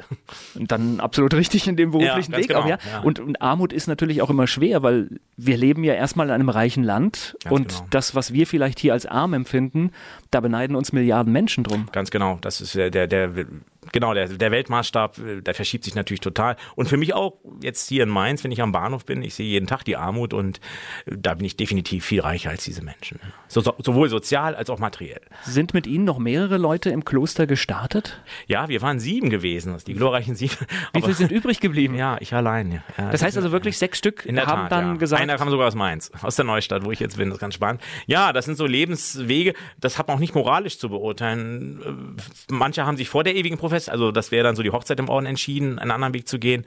Und 0.54 0.72
dann 0.72 0.98
absolut 1.00 1.34
richtig 1.34 1.68
in 1.68 1.76
dem 1.76 1.92
beruflichen 1.92 2.32
ja, 2.32 2.38
Weg. 2.38 2.48
Genau, 2.48 2.60
auch, 2.60 2.66
ja. 2.66 2.78
ja. 2.90 3.00
Und, 3.00 3.20
und, 3.20 3.40
Armut 3.40 3.72
ist 3.72 3.86
natürlich 3.86 4.22
auch 4.22 4.30
immer 4.30 4.46
schwer, 4.46 4.82
weil 4.82 5.08
wir 5.36 5.56
leben 5.56 5.84
ja 5.84 5.94
erstmal 5.94 6.26
in 6.26 6.32
einem 6.32 6.48
reichen 6.48 6.82
Land 6.82 7.36
ganz 7.42 7.54
und 7.54 7.68
genau. 7.68 7.86
das, 7.90 8.14
was 8.14 8.32
wir 8.32 8.46
vielleicht 8.46 8.63
hier 8.78 8.92
als 8.92 9.06
arm 9.06 9.34
empfinden, 9.34 9.90
da 10.34 10.40
beneiden 10.40 10.76
uns 10.76 10.92
Milliarden 10.92 11.32
Menschen 11.32 11.64
drum. 11.64 11.88
Ganz 11.92 12.10
genau. 12.10 12.38
Das 12.40 12.60
ist 12.60 12.74
der, 12.74 12.90
der, 12.90 13.06
der 13.06 13.46
genau, 13.92 14.14
der, 14.14 14.28
der 14.28 14.50
Weltmaßstab, 14.50 15.18
äh, 15.18 15.40
der 15.40 15.54
verschiebt 15.54 15.84
sich 15.84 15.94
natürlich 15.94 16.20
total. 16.20 16.56
Und 16.74 16.88
für 16.88 16.96
mich 16.96 17.14
auch 17.14 17.34
jetzt 17.62 17.88
hier 17.88 18.02
in 18.02 18.08
Mainz, 18.08 18.44
wenn 18.44 18.52
ich 18.52 18.60
am 18.60 18.72
Bahnhof 18.72 19.04
bin, 19.04 19.22
ich 19.22 19.34
sehe 19.34 19.46
jeden 19.46 19.66
Tag 19.66 19.84
die 19.84 19.96
Armut 19.96 20.34
und 20.34 20.58
äh, 21.06 21.16
da 21.16 21.34
bin 21.34 21.44
ich 21.44 21.56
definitiv 21.56 22.04
viel 22.04 22.20
reicher 22.20 22.50
als 22.50 22.64
diese 22.64 22.82
Menschen. 22.82 23.20
So, 23.48 23.60
so, 23.60 23.74
sowohl 23.78 24.08
sozial 24.08 24.54
als 24.54 24.70
auch 24.70 24.78
materiell. 24.78 25.20
Sind 25.44 25.74
mit 25.74 25.86
Ihnen 25.86 26.04
noch 26.04 26.18
mehrere 26.18 26.58
Leute 26.58 26.90
im 26.90 27.04
Kloster 27.04 27.46
gestartet? 27.46 28.20
Ja, 28.46 28.68
wir 28.68 28.82
waren 28.82 28.98
sieben 28.98 29.30
gewesen, 29.30 29.76
die 29.86 29.94
glorreichen 29.94 30.34
sieben. 30.34 30.54
Wie 30.92 31.02
viele 31.02 31.14
sind 31.14 31.32
übrig 31.32 31.60
geblieben? 31.60 31.94
Ja, 31.94 32.16
ich 32.20 32.34
allein. 32.34 32.82
Ja. 32.98 33.10
das 33.10 33.22
heißt 33.22 33.36
also 33.36 33.52
wirklich 33.52 33.78
sechs 33.78 33.98
Stück 33.98 34.24
in 34.26 34.34
der 34.34 34.46
haben 34.46 34.62
Tat, 34.62 34.72
dann 34.72 34.86
ja. 34.86 34.94
gesagt. 34.94 35.22
Einer 35.22 35.36
kam 35.36 35.50
sogar 35.50 35.68
aus 35.68 35.74
Mainz, 35.74 36.10
aus 36.22 36.36
der 36.36 36.44
Neustadt, 36.44 36.84
wo 36.84 36.90
ich 36.90 37.00
jetzt 37.00 37.16
bin. 37.16 37.28
Das 37.28 37.36
ist 37.36 37.40
ganz 37.40 37.54
spannend. 37.54 37.80
Ja, 38.06 38.32
das 38.32 38.44
sind 38.44 38.56
so 38.56 38.66
Lebenswege. 38.66 39.54
Das 39.78 39.98
hat 39.98 40.08
man 40.08 40.16
auch 40.16 40.20
nicht 40.20 40.23
moralisch 40.32 40.78
zu 40.78 40.88
beurteilen. 40.88 42.16
Äh, 42.48 42.52
manche 42.52 42.86
haben 42.86 42.96
sich 42.96 43.08
vor 43.08 43.24
der 43.24 43.34
ewigen 43.34 43.58
Professor, 43.58 43.92
also 43.92 44.12
das 44.12 44.30
wäre 44.30 44.44
dann 44.44 44.56
so 44.56 44.62
die 44.62 44.70
Hochzeit 44.70 44.98
im 45.00 45.10
Orden 45.10 45.26
entschieden, 45.26 45.78
einen 45.78 45.90
anderen 45.90 46.14
Weg 46.14 46.28
zu 46.28 46.38
gehen. 46.38 46.64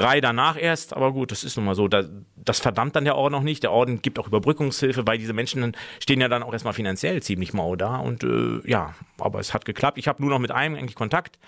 Drei 0.00 0.20
danach 0.20 0.56
erst, 0.60 0.94
aber 0.94 1.12
gut, 1.12 1.30
das 1.30 1.44
ist 1.44 1.56
nun 1.56 1.66
mal 1.66 1.74
so. 1.74 1.88
Das 1.88 2.60
verdammt 2.60 2.96
dann 2.96 3.04
der 3.04 3.16
Orden 3.16 3.34
auch 3.34 3.42
nicht. 3.42 3.62
Der 3.62 3.72
Orden 3.72 4.02
gibt 4.02 4.18
auch 4.18 4.26
Überbrückungshilfe, 4.26 5.06
weil 5.06 5.18
diese 5.18 5.32
Menschen 5.32 5.76
stehen 6.00 6.20
ja 6.20 6.28
dann 6.28 6.42
auch 6.42 6.52
erstmal 6.52 6.72
finanziell 6.72 7.22
ziemlich 7.22 7.52
mau 7.52 7.76
da. 7.76 7.96
Und 7.96 8.24
äh, 8.24 8.60
ja, 8.64 8.94
aber 9.18 9.40
es 9.40 9.54
hat 9.54 9.64
geklappt. 9.64 9.98
Ich 9.98 10.08
habe 10.08 10.22
nur 10.22 10.30
noch 10.30 10.38
mit 10.38 10.50
einem 10.50 10.74
eigentlich 10.74 10.94
Kontakt. 10.94 11.38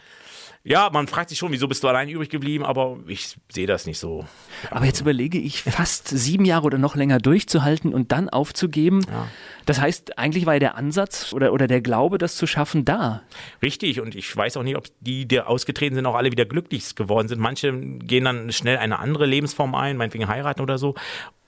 Ja, 0.64 0.90
man 0.92 1.08
fragt 1.08 1.30
sich 1.30 1.38
schon, 1.38 1.50
wieso 1.50 1.66
bist 1.66 1.82
du 1.82 1.88
allein 1.88 2.08
übrig 2.08 2.28
geblieben, 2.28 2.64
aber 2.64 2.98
ich 3.08 3.36
sehe 3.50 3.66
das 3.66 3.84
nicht 3.84 3.98
so. 3.98 4.24
Aber 4.70 4.84
jetzt 4.84 5.00
überlege 5.00 5.36
ich, 5.38 5.62
fast 5.62 6.06
sieben 6.06 6.44
Jahre 6.44 6.66
oder 6.66 6.78
noch 6.78 6.94
länger 6.94 7.18
durchzuhalten 7.18 7.92
und 7.92 8.12
dann 8.12 8.28
aufzugeben. 8.28 9.04
Ja. 9.10 9.26
Das 9.66 9.80
heißt, 9.80 10.18
eigentlich 10.18 10.46
war 10.46 10.54
ja 10.54 10.60
der 10.60 10.76
Ansatz 10.76 11.32
oder, 11.32 11.52
oder 11.52 11.66
der 11.66 11.80
Glaube, 11.80 12.16
das 12.18 12.36
zu 12.36 12.46
schaffen, 12.46 12.84
da. 12.84 13.22
Richtig, 13.60 14.00
und 14.00 14.14
ich 14.14 14.36
weiß 14.36 14.56
auch 14.56 14.62
nicht, 14.62 14.76
ob 14.76 14.86
die, 15.00 15.26
die 15.26 15.40
ausgetreten 15.40 15.96
sind, 15.96 16.06
auch 16.06 16.14
alle 16.14 16.30
wieder 16.30 16.44
glücklich 16.44 16.94
geworden 16.94 17.26
sind. 17.26 17.40
Manche 17.40 17.72
gehen 17.72 18.24
dann 18.24 18.41
schnell 18.50 18.78
eine 18.78 18.98
andere 18.98 19.26
Lebensform 19.26 19.74
ein, 19.74 19.96
meinetwegen 19.96 20.28
heiraten 20.28 20.60
oder 20.60 20.78
so. 20.78 20.94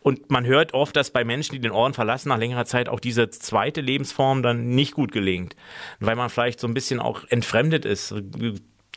Und 0.00 0.30
man 0.30 0.44
hört 0.44 0.74
oft, 0.74 0.94
dass 0.96 1.10
bei 1.10 1.24
Menschen, 1.24 1.54
die 1.54 1.60
den 1.60 1.70
Orden 1.70 1.94
verlassen, 1.94 2.28
nach 2.28 2.38
längerer 2.38 2.66
Zeit 2.66 2.90
auch 2.90 3.00
diese 3.00 3.30
zweite 3.30 3.80
Lebensform 3.80 4.42
dann 4.42 4.68
nicht 4.68 4.92
gut 4.92 5.12
gelingt. 5.12 5.56
Weil 5.98 6.14
man 6.14 6.28
vielleicht 6.28 6.60
so 6.60 6.66
ein 6.66 6.74
bisschen 6.74 7.00
auch 7.00 7.24
entfremdet 7.30 7.86
ist 7.86 8.14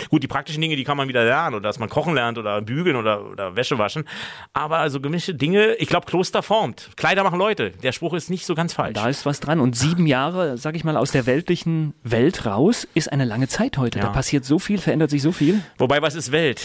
Gut, 0.09 0.23
die 0.23 0.27
praktischen 0.27 0.61
Dinge, 0.61 0.75
die 0.75 0.83
kann 0.83 0.97
man 0.97 1.07
wieder 1.07 1.23
lernen 1.23 1.55
oder 1.55 1.63
dass 1.63 1.79
man 1.79 1.89
kochen 1.89 2.13
lernt 2.13 2.37
oder 2.37 2.61
bügeln 2.61 2.95
oder, 2.95 3.25
oder 3.25 3.55
Wäsche 3.55 3.77
waschen. 3.77 4.05
Aber 4.53 4.77
also 4.77 5.01
gemischte 5.01 5.33
Dinge, 5.35 5.73
ich 5.75 5.89
glaube, 5.89 6.05
Kloster 6.05 6.43
formt. 6.43 6.91
Kleider 6.95 7.23
machen 7.23 7.39
Leute. 7.39 7.71
Der 7.71 7.91
Spruch 7.91 8.13
ist 8.13 8.29
nicht 8.29 8.45
so 8.45 8.55
ganz 8.55 8.73
falsch. 8.73 8.93
Da 8.93 9.09
ist 9.09 9.25
was 9.25 9.39
dran. 9.39 9.59
Und 9.59 9.75
sieben 9.75 10.05
Jahre, 10.05 10.57
sag 10.57 10.75
ich 10.75 10.83
mal, 10.83 10.97
aus 10.97 11.11
der 11.11 11.25
weltlichen 11.25 11.93
Welt 12.03 12.45
raus, 12.45 12.87
ist 12.93 13.11
eine 13.11 13.25
lange 13.25 13.47
Zeit 13.47 13.77
heute. 13.77 13.99
Ja. 13.99 14.05
Da 14.05 14.11
passiert 14.11 14.45
so 14.45 14.59
viel, 14.59 14.77
verändert 14.77 15.09
sich 15.09 15.21
so 15.21 15.31
viel. 15.31 15.61
Wobei, 15.77 16.01
was 16.01 16.15
ist 16.15 16.31
Welt? 16.31 16.61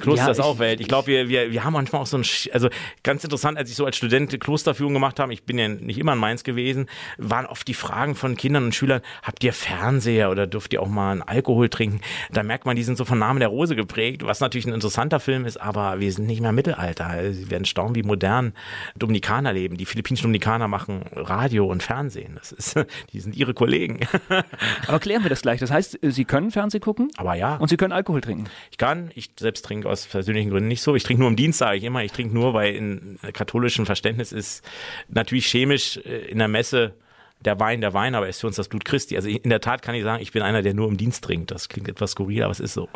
Kloster 0.00 0.26
ja, 0.26 0.32
ist 0.32 0.40
auch 0.40 0.58
Welt. 0.58 0.80
Ich 0.80 0.88
glaube, 0.88 1.08
wir, 1.08 1.28
wir, 1.28 1.50
wir 1.50 1.64
haben 1.64 1.72
manchmal 1.72 2.02
auch 2.02 2.06
so 2.06 2.18
ein, 2.18 2.24
also 2.52 2.68
ganz 3.02 3.24
interessant, 3.24 3.56
als 3.58 3.70
ich 3.70 3.76
so 3.76 3.86
als 3.86 3.96
Student 3.96 4.38
Klosterführung 4.38 4.92
gemacht 4.92 5.18
habe, 5.18 5.32
ich 5.32 5.44
bin 5.44 5.58
ja 5.58 5.68
nicht 5.68 5.98
immer 5.98 6.12
in 6.12 6.18
Mainz 6.18 6.44
gewesen, 6.44 6.88
waren 7.16 7.46
oft 7.46 7.66
die 7.66 7.74
Fragen 7.74 8.14
von 8.14 8.36
Kindern 8.36 8.64
und 8.64 8.74
Schülern, 8.74 9.00
habt 9.22 9.42
ihr 9.44 9.52
Fernseher 9.52 10.30
oder 10.30 10.46
dürft 10.46 10.72
ihr 10.72 10.82
auch 10.82 10.88
mal 10.88 11.12
einen 11.12 11.22
Alkohol 11.22 11.68
trinken? 11.68 12.00
Da 12.30 12.42
merkt 12.42 12.65
man, 12.66 12.76
die 12.76 12.82
sind 12.82 12.98
so 12.98 13.04
von 13.04 13.18
Namen 13.18 13.40
der 13.40 13.48
Rose 13.48 13.76
geprägt, 13.76 14.24
was 14.24 14.40
natürlich 14.40 14.66
ein 14.66 14.74
interessanter 14.74 15.20
Film 15.20 15.44
ist, 15.44 15.60
aber 15.60 16.00
wir 16.00 16.12
sind 16.12 16.26
nicht 16.26 16.40
mehr 16.40 16.52
Mittelalter. 16.52 17.32
Sie 17.32 17.50
werden 17.50 17.64
staunen, 17.64 17.94
wie 17.94 18.02
modern 18.02 18.52
Dominikaner 18.96 19.52
leben. 19.52 19.76
Die 19.76 19.86
philippinischen 19.86 20.24
Dominikaner 20.24 20.68
machen 20.68 21.02
Radio 21.14 21.66
und 21.66 21.82
Fernsehen. 21.82 22.34
Das 22.36 22.52
ist, 22.52 22.74
die 23.12 23.20
sind 23.20 23.36
ihre 23.36 23.54
Kollegen. 23.54 24.00
aber 24.86 24.98
klären 24.98 25.22
wir 25.22 25.30
das 25.30 25.42
gleich. 25.42 25.60
Das 25.60 25.70
heißt, 25.70 25.98
Sie 26.02 26.24
können 26.24 26.50
Fernsehen 26.50 26.80
gucken? 26.80 27.10
Aber 27.16 27.34
ja. 27.34 27.56
Und 27.56 27.68
Sie 27.68 27.76
können 27.76 27.92
Alkohol 27.92 28.20
trinken? 28.20 28.44
Ich 28.70 28.78
kann. 28.78 29.10
Ich 29.14 29.30
selbst 29.38 29.64
trinke 29.64 29.88
aus 29.88 30.06
persönlichen 30.06 30.50
Gründen 30.50 30.68
nicht 30.68 30.82
so. 30.82 30.94
Ich 30.94 31.02
trinke 31.02 31.20
nur 31.20 31.30
im 31.30 31.36
Dienst, 31.36 31.58
sage 31.58 31.78
ich 31.78 31.84
immer. 31.84 32.04
Ich 32.04 32.12
trinke 32.12 32.34
nur, 32.34 32.54
weil 32.54 32.74
in 32.74 33.18
katholischem 33.32 33.86
Verständnis 33.86 34.32
ist 34.32 34.62
natürlich 35.08 35.46
chemisch 35.46 35.98
äh, 35.98 36.26
in 36.26 36.38
der 36.38 36.48
Messe 36.48 36.94
der 37.40 37.60
Wein, 37.60 37.80
der 37.80 37.94
Wein, 37.94 38.14
aber 38.14 38.26
er 38.26 38.30
ist 38.30 38.40
für 38.40 38.46
uns 38.46 38.56
das 38.56 38.68
Blut 38.68 38.84
Christi. 38.84 39.16
Also 39.16 39.28
in 39.28 39.50
der 39.50 39.60
Tat 39.60 39.82
kann 39.82 39.94
ich 39.94 40.02
sagen, 40.02 40.22
ich 40.22 40.32
bin 40.32 40.42
einer, 40.42 40.62
der 40.62 40.74
nur 40.74 40.88
im 40.88 40.96
Dienst 40.96 41.22
trinkt. 41.24 41.50
Das 41.50 41.68
klingt 41.68 41.88
etwas 41.88 42.12
skurril, 42.12 42.42
aber 42.42 42.52
es 42.52 42.60
ist 42.60 42.74
so. 42.74 42.88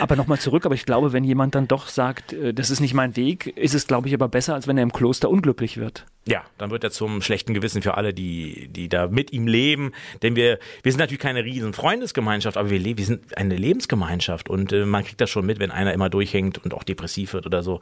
Aber 0.00 0.16
nochmal 0.16 0.38
zurück, 0.38 0.64
aber 0.64 0.74
ich 0.74 0.86
glaube, 0.86 1.12
wenn 1.12 1.24
jemand 1.24 1.54
dann 1.54 1.68
doch 1.68 1.88
sagt, 1.88 2.32
äh, 2.32 2.54
das 2.54 2.70
ist 2.70 2.80
nicht 2.80 2.94
mein 2.94 3.16
Weg, 3.16 3.46
ist 3.56 3.74
es, 3.74 3.86
glaube 3.86 4.08
ich, 4.08 4.14
aber 4.14 4.28
besser, 4.28 4.54
als 4.54 4.66
wenn 4.66 4.76
er 4.76 4.82
im 4.82 4.92
Kloster 4.92 5.28
unglücklich 5.28 5.76
wird. 5.76 6.06
Ja, 6.24 6.44
dann 6.56 6.70
wird 6.70 6.84
er 6.84 6.92
zum 6.92 7.20
schlechten 7.20 7.52
Gewissen 7.52 7.82
für 7.82 7.96
alle, 7.96 8.14
die, 8.14 8.68
die 8.68 8.88
da 8.88 9.08
mit 9.08 9.32
ihm 9.32 9.48
leben. 9.48 9.90
Denn 10.22 10.36
wir, 10.36 10.60
wir 10.84 10.92
sind 10.92 11.00
natürlich 11.00 11.20
keine 11.20 11.44
riesen 11.44 11.72
Freundesgemeinschaft, 11.72 12.56
aber 12.56 12.70
wir, 12.70 12.78
leben, 12.78 12.98
wir 12.98 13.06
sind 13.06 13.36
eine 13.36 13.56
Lebensgemeinschaft 13.56 14.48
und 14.48 14.72
äh, 14.72 14.86
man 14.86 15.04
kriegt 15.04 15.20
das 15.20 15.30
schon 15.30 15.44
mit, 15.44 15.58
wenn 15.58 15.72
einer 15.72 15.92
immer 15.92 16.10
durchhängt 16.10 16.64
und 16.64 16.74
auch 16.74 16.84
depressiv 16.84 17.32
wird 17.32 17.46
oder 17.46 17.64
so. 17.64 17.80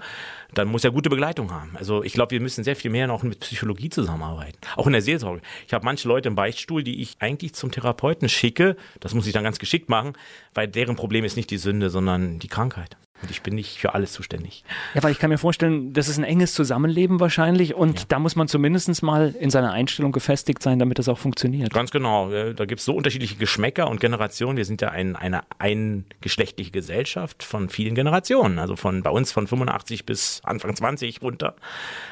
Dann 0.54 0.68
muss 0.68 0.84
er 0.84 0.90
gute 0.90 1.10
Begleitung 1.10 1.52
haben. 1.52 1.72
Also 1.74 2.02
ich 2.02 2.14
glaube, 2.14 2.30
wir 2.30 2.40
müssen 2.40 2.64
sehr 2.64 2.76
viel 2.76 2.90
mehr 2.90 3.06
noch 3.06 3.22
mit 3.22 3.40
Psychologie 3.40 3.90
zusammenarbeiten. 3.90 4.58
Auch 4.76 4.86
in 4.86 4.94
der 4.94 5.02
Seelsorge. 5.02 5.42
Ich 5.66 5.72
habe 5.72 5.84
manche 5.84 6.08
Leute 6.08 6.28
im 6.28 6.34
Beichtstuhl, 6.34 6.82
die 6.82 7.00
ich 7.00 7.16
eigentlich 7.20 7.54
zum 7.54 7.70
Therapeuten 7.70 8.28
schicke. 8.28 8.76
Das 9.00 9.14
muss 9.14 9.26
ich 9.26 9.32
dann 9.32 9.44
ganz 9.44 9.58
geschickt 9.58 9.88
machen, 9.88 10.14
weil 10.54 10.68
deren 10.68 10.96
Problem 10.96 11.24
ist 11.24 11.36
nicht 11.36 11.50
die 11.50 11.58
Sünde, 11.58 11.90
sondern 11.90 12.38
die 12.38 12.48
Krankheit. 12.48 12.96
Und 13.22 13.30
ich 13.30 13.42
bin 13.42 13.54
nicht 13.54 13.78
für 13.78 13.94
alles 13.94 14.12
zuständig. 14.12 14.64
Ja, 14.94 15.02
weil 15.02 15.12
ich 15.12 15.18
kann 15.18 15.30
mir 15.30 15.38
vorstellen, 15.38 15.92
das 15.92 16.08
ist 16.08 16.18
ein 16.18 16.24
enges 16.24 16.54
Zusammenleben 16.54 17.20
wahrscheinlich 17.20 17.74
und 17.74 18.00
ja. 18.00 18.04
da 18.08 18.18
muss 18.18 18.36
man 18.36 18.48
zumindest 18.48 19.02
mal 19.02 19.34
in 19.38 19.50
seiner 19.50 19.72
Einstellung 19.72 20.12
gefestigt 20.12 20.62
sein, 20.62 20.78
damit 20.78 20.98
das 20.98 21.08
auch 21.08 21.18
funktioniert. 21.18 21.72
Ganz 21.72 21.90
genau. 21.90 22.30
Da 22.30 22.64
gibt 22.64 22.80
es 22.80 22.84
so 22.84 22.94
unterschiedliche 22.94 23.36
Geschmäcker 23.36 23.88
und 23.90 24.00
Generationen. 24.00 24.56
Wir 24.56 24.64
sind 24.64 24.80
ja 24.80 24.90
ein, 24.90 25.16
eine 25.16 25.42
eingeschlechtliche 25.58 26.70
Gesellschaft 26.70 27.42
von 27.42 27.68
vielen 27.68 27.94
Generationen. 27.94 28.58
Also 28.58 28.76
von 28.76 29.02
bei 29.02 29.10
uns 29.10 29.32
von 29.32 29.46
85 29.46 30.06
bis 30.06 30.40
Anfang 30.44 30.74
20 30.74 31.22
runter. 31.22 31.56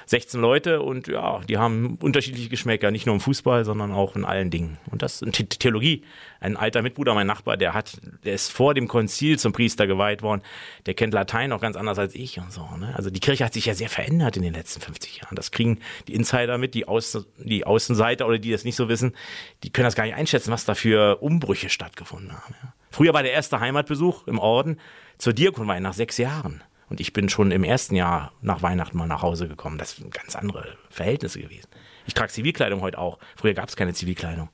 16 0.06 0.40
Leute 0.40 0.82
und 0.82 1.08
ja, 1.08 1.40
die 1.48 1.58
haben 1.58 1.98
unterschiedliche 2.02 2.48
Geschmäcker, 2.48 2.90
nicht 2.90 3.06
nur 3.06 3.14
im 3.14 3.20
Fußball, 3.20 3.64
sondern 3.64 3.92
auch 3.92 4.14
in 4.14 4.24
allen 4.24 4.50
Dingen. 4.50 4.78
Und 4.90 5.02
das 5.02 5.22
ist 5.22 5.58
Theologie 5.58 6.02
ein 6.40 6.56
alter 6.56 6.82
Mitbruder, 6.82 7.14
mein 7.14 7.26
Nachbar, 7.26 7.56
der 7.56 7.74
hat, 7.74 7.98
der 8.24 8.34
ist 8.34 8.52
vor 8.52 8.74
dem 8.74 8.88
Konzil 8.88 9.38
zum 9.38 9.52
Priester 9.52 9.86
geweiht 9.86 10.22
worden. 10.22 10.42
Der 10.86 10.94
kennt 10.98 11.14
Latein 11.14 11.52
auch 11.52 11.60
ganz 11.60 11.76
anders 11.76 11.98
als 11.98 12.14
ich 12.14 12.38
und 12.38 12.52
so. 12.52 12.68
Ne? 12.76 12.92
Also 12.94 13.08
die 13.08 13.20
Kirche 13.20 13.44
hat 13.44 13.54
sich 13.54 13.64
ja 13.64 13.74
sehr 13.74 13.88
verändert 13.88 14.36
in 14.36 14.42
den 14.42 14.52
letzten 14.52 14.80
50 14.80 15.22
Jahren. 15.22 15.34
Das 15.34 15.50
kriegen 15.50 15.80
die 16.06 16.14
Insider 16.14 16.58
mit, 16.58 16.74
die, 16.74 16.86
Außen, 16.86 17.24
die 17.38 17.64
Außenseiter 17.64 18.26
oder 18.26 18.38
die 18.38 18.50
das 18.50 18.64
nicht 18.64 18.76
so 18.76 18.88
wissen, 18.90 19.14
die 19.62 19.70
können 19.70 19.84
das 19.84 19.94
gar 19.94 20.04
nicht 20.04 20.14
einschätzen, 20.14 20.52
was 20.52 20.66
da 20.66 20.74
für 20.74 21.22
Umbrüche 21.22 21.70
stattgefunden 21.70 22.32
haben. 22.32 22.54
Ja? 22.62 22.74
Früher 22.90 23.14
war 23.14 23.22
der 23.22 23.32
erste 23.32 23.60
Heimatbesuch 23.60 24.26
im 24.26 24.38
Orden 24.38 24.78
zur 25.16 25.32
Diakonweihe 25.32 25.80
nach 25.80 25.94
sechs 25.94 26.18
Jahren. 26.18 26.62
Und 26.90 27.00
ich 27.00 27.12
bin 27.12 27.28
schon 27.28 27.50
im 27.50 27.64
ersten 27.64 27.94
Jahr 27.94 28.32
nach 28.40 28.62
Weihnachten 28.62 28.96
mal 28.96 29.06
nach 29.06 29.22
Hause 29.22 29.48
gekommen. 29.48 29.78
Das 29.78 29.96
sind 29.96 30.12
ganz 30.12 30.36
andere 30.36 30.76
Verhältnisse 30.90 31.40
gewesen. 31.40 31.68
Ich 32.06 32.14
trage 32.14 32.32
Zivilkleidung 32.32 32.80
heute 32.80 32.98
auch. 32.98 33.18
Früher 33.36 33.54
gab 33.54 33.68
es 33.68 33.76
keine 33.76 33.92
Zivilkleidung 33.92 34.48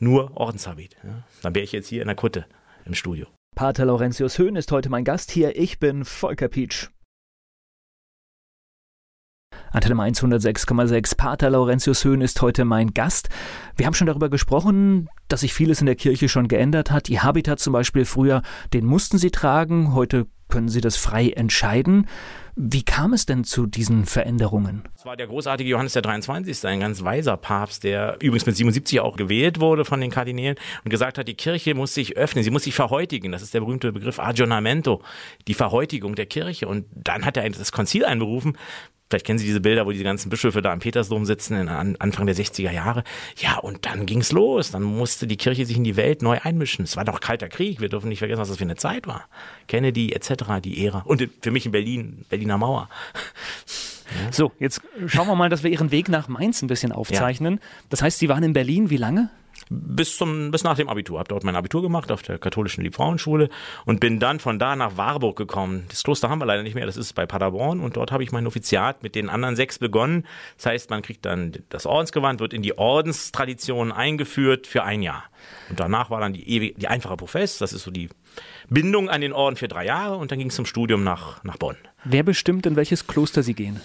nur 0.00 0.36
Ordenshabit. 0.36 0.96
Ja. 1.02 1.22
Dann 1.42 1.54
wäre 1.54 1.64
ich 1.64 1.72
jetzt 1.72 1.88
hier 1.88 2.02
in 2.02 2.08
der 2.08 2.16
Kutte 2.16 2.46
im 2.84 2.94
Studio. 2.94 3.26
Pater 3.56 3.86
Laurentius 3.86 4.36
Höhn 4.36 4.54
ist 4.54 4.70
heute 4.70 4.90
mein 4.90 5.02
Gast 5.02 5.30
hier. 5.30 5.58
Ich 5.58 5.78
bin 5.78 6.04
Volker 6.04 6.46
Pietsch. 6.46 6.90
Antenne 9.70 9.94
Mainz 9.94 10.22
106,6. 10.22 11.16
Pater 11.16 11.48
Laurentius 11.48 12.04
Höhn 12.04 12.20
ist 12.20 12.42
heute 12.42 12.66
mein 12.66 12.92
Gast. 12.92 13.30
Wir 13.74 13.86
haben 13.86 13.94
schon 13.94 14.08
darüber 14.08 14.28
gesprochen, 14.28 15.08
dass 15.28 15.40
sich 15.40 15.54
vieles 15.54 15.80
in 15.80 15.86
der 15.86 15.94
Kirche 15.94 16.28
schon 16.28 16.48
geändert 16.48 16.90
hat. 16.90 17.08
Ihr 17.08 17.22
Habitat 17.22 17.58
zum 17.58 17.72
Beispiel 17.72 18.04
früher, 18.04 18.42
den 18.74 18.84
mussten 18.84 19.16
Sie 19.16 19.30
tragen. 19.30 19.94
Heute 19.94 20.26
können 20.48 20.68
Sie 20.68 20.80
das 20.80 20.96
frei 20.96 21.30
entscheiden. 21.30 22.06
Wie 22.58 22.82
kam 22.82 23.12
es 23.12 23.26
denn 23.26 23.44
zu 23.44 23.66
diesen 23.66 24.06
Veränderungen? 24.06 24.84
Es 24.96 25.04
war 25.04 25.14
der 25.14 25.26
großartige 25.26 25.68
Johannes 25.68 25.92
der 25.92 26.00
23., 26.00 26.64
ein 26.64 26.80
ganz 26.80 27.04
weiser 27.04 27.36
Papst, 27.36 27.84
der 27.84 28.16
übrigens 28.22 28.46
mit 28.46 28.56
77 28.56 29.00
auch 29.00 29.18
gewählt 29.18 29.60
wurde 29.60 29.84
von 29.84 30.00
den 30.00 30.10
Kardinälen 30.10 30.56
und 30.82 30.90
gesagt 30.90 31.18
hat, 31.18 31.28
die 31.28 31.34
Kirche 31.34 31.74
muss 31.74 31.92
sich 31.92 32.16
öffnen, 32.16 32.42
sie 32.42 32.50
muss 32.50 32.64
sich 32.64 32.74
verhäutigen. 32.74 33.30
Das 33.30 33.42
ist 33.42 33.52
der 33.52 33.60
berühmte 33.60 33.92
Begriff 33.92 34.18
Aggiornamento, 34.18 35.02
die 35.48 35.54
Verhäutigung 35.54 36.14
der 36.14 36.24
Kirche. 36.24 36.66
Und 36.66 36.86
dann 36.94 37.26
hat 37.26 37.36
er 37.36 37.48
das 37.50 37.72
Konzil 37.72 38.06
einberufen, 38.06 38.56
Vielleicht 39.08 39.24
kennen 39.24 39.38
Sie 39.38 39.46
diese 39.46 39.60
Bilder, 39.60 39.86
wo 39.86 39.92
die 39.92 40.02
ganzen 40.02 40.30
Bischöfe 40.30 40.62
da 40.62 40.72
am 40.72 40.80
Petersdom 40.80 41.24
sitzen, 41.26 41.56
in 41.56 41.68
Anfang 41.68 42.26
der 42.26 42.34
60er 42.34 42.72
Jahre. 42.72 43.04
Ja, 43.36 43.58
und 43.58 43.86
dann 43.86 44.04
ging's 44.04 44.32
los. 44.32 44.72
Dann 44.72 44.82
musste 44.82 45.28
die 45.28 45.36
Kirche 45.36 45.64
sich 45.64 45.76
in 45.76 45.84
die 45.84 45.96
Welt 45.96 46.22
neu 46.22 46.40
einmischen. 46.42 46.84
Es 46.84 46.96
war 46.96 47.04
doch 47.04 47.20
kalter 47.20 47.48
Krieg. 47.48 47.80
Wir 47.80 47.88
dürfen 47.88 48.08
nicht 48.08 48.18
vergessen, 48.18 48.40
was 48.40 48.48
das 48.48 48.58
für 48.58 48.64
eine 48.64 48.74
Zeit 48.74 49.06
war. 49.06 49.28
Kennedy 49.68 50.12
etc., 50.12 50.60
die 50.62 50.84
Ära. 50.84 51.02
Und 51.04 51.28
für 51.40 51.52
mich 51.52 51.66
in 51.66 51.72
Berlin, 51.72 52.24
Berliner 52.28 52.58
Mauer. 52.58 52.88
Ja. 54.24 54.32
So, 54.32 54.52
jetzt 54.58 54.80
schauen 55.06 55.26
wir 55.26 55.36
mal, 55.36 55.50
dass 55.50 55.62
wir 55.62 55.70
Ihren 55.70 55.90
Weg 55.90 56.08
nach 56.08 56.28
Mainz 56.28 56.62
ein 56.62 56.68
bisschen 56.68 56.92
aufzeichnen. 56.92 57.54
Ja. 57.54 57.60
Das 57.90 58.02
heißt, 58.02 58.18
Sie 58.18 58.28
waren 58.28 58.42
in 58.42 58.52
Berlin 58.52 58.90
wie 58.90 58.96
lange? 58.96 59.30
Bis 59.70 60.16
zum 60.16 60.50
bis 60.50 60.64
nach 60.64 60.76
dem 60.76 60.88
Abitur. 60.88 61.18
Habe 61.18 61.28
dort 61.28 61.44
mein 61.44 61.56
Abitur 61.56 61.82
gemacht 61.82 62.10
auf 62.12 62.22
der 62.22 62.38
katholischen 62.38 62.82
Liebfrauenschule 62.84 63.48
und 63.84 64.00
bin 64.00 64.20
dann 64.20 64.40
von 64.40 64.58
da 64.58 64.76
nach 64.76 64.96
Warburg 64.96 65.36
gekommen. 65.36 65.86
Das 65.88 66.02
Kloster 66.02 66.28
haben 66.28 66.40
wir 66.40 66.46
leider 66.46 66.62
nicht 66.62 66.74
mehr, 66.74 66.86
das 66.86 66.96
ist 66.96 67.14
bei 67.14 67.26
Paderborn 67.26 67.80
und 67.80 67.96
dort 67.96 68.12
habe 68.12 68.22
ich 68.22 68.32
mein 68.32 68.44
Noviziat 68.44 69.02
mit 69.02 69.14
den 69.14 69.28
anderen 69.28 69.56
sechs 69.56 69.78
begonnen. 69.78 70.26
Das 70.56 70.66
heißt, 70.66 70.90
man 70.90 71.02
kriegt 71.02 71.24
dann 71.24 71.52
das 71.68 71.86
Ordensgewand, 71.86 72.40
wird 72.40 72.54
in 72.54 72.62
die 72.62 72.78
Ordenstradition 72.78 73.92
eingeführt 73.92 74.66
für 74.66 74.84
ein 74.84 75.02
Jahr. 75.02 75.24
Und 75.68 75.80
danach 75.80 76.10
war 76.10 76.20
dann 76.20 76.32
die, 76.32 76.74
die 76.74 76.88
einfache 76.88 77.16
Profess, 77.16 77.58
das 77.58 77.72
ist 77.72 77.82
so 77.82 77.90
die 77.90 78.08
Bindung 78.68 79.08
an 79.08 79.20
den 79.20 79.32
Orden 79.32 79.56
für 79.56 79.68
drei 79.68 79.84
Jahre 79.84 80.16
und 80.16 80.30
dann 80.30 80.38
ging 80.38 80.48
es 80.48 80.54
zum 80.54 80.66
Studium 80.66 81.04
nach, 81.04 81.42
nach 81.44 81.56
Bonn. 81.56 81.76
Wer 82.04 82.22
bestimmt, 82.22 82.66
in 82.66 82.76
welches 82.76 83.06
Kloster 83.06 83.42
Sie 83.42 83.54
gehen? 83.54 83.80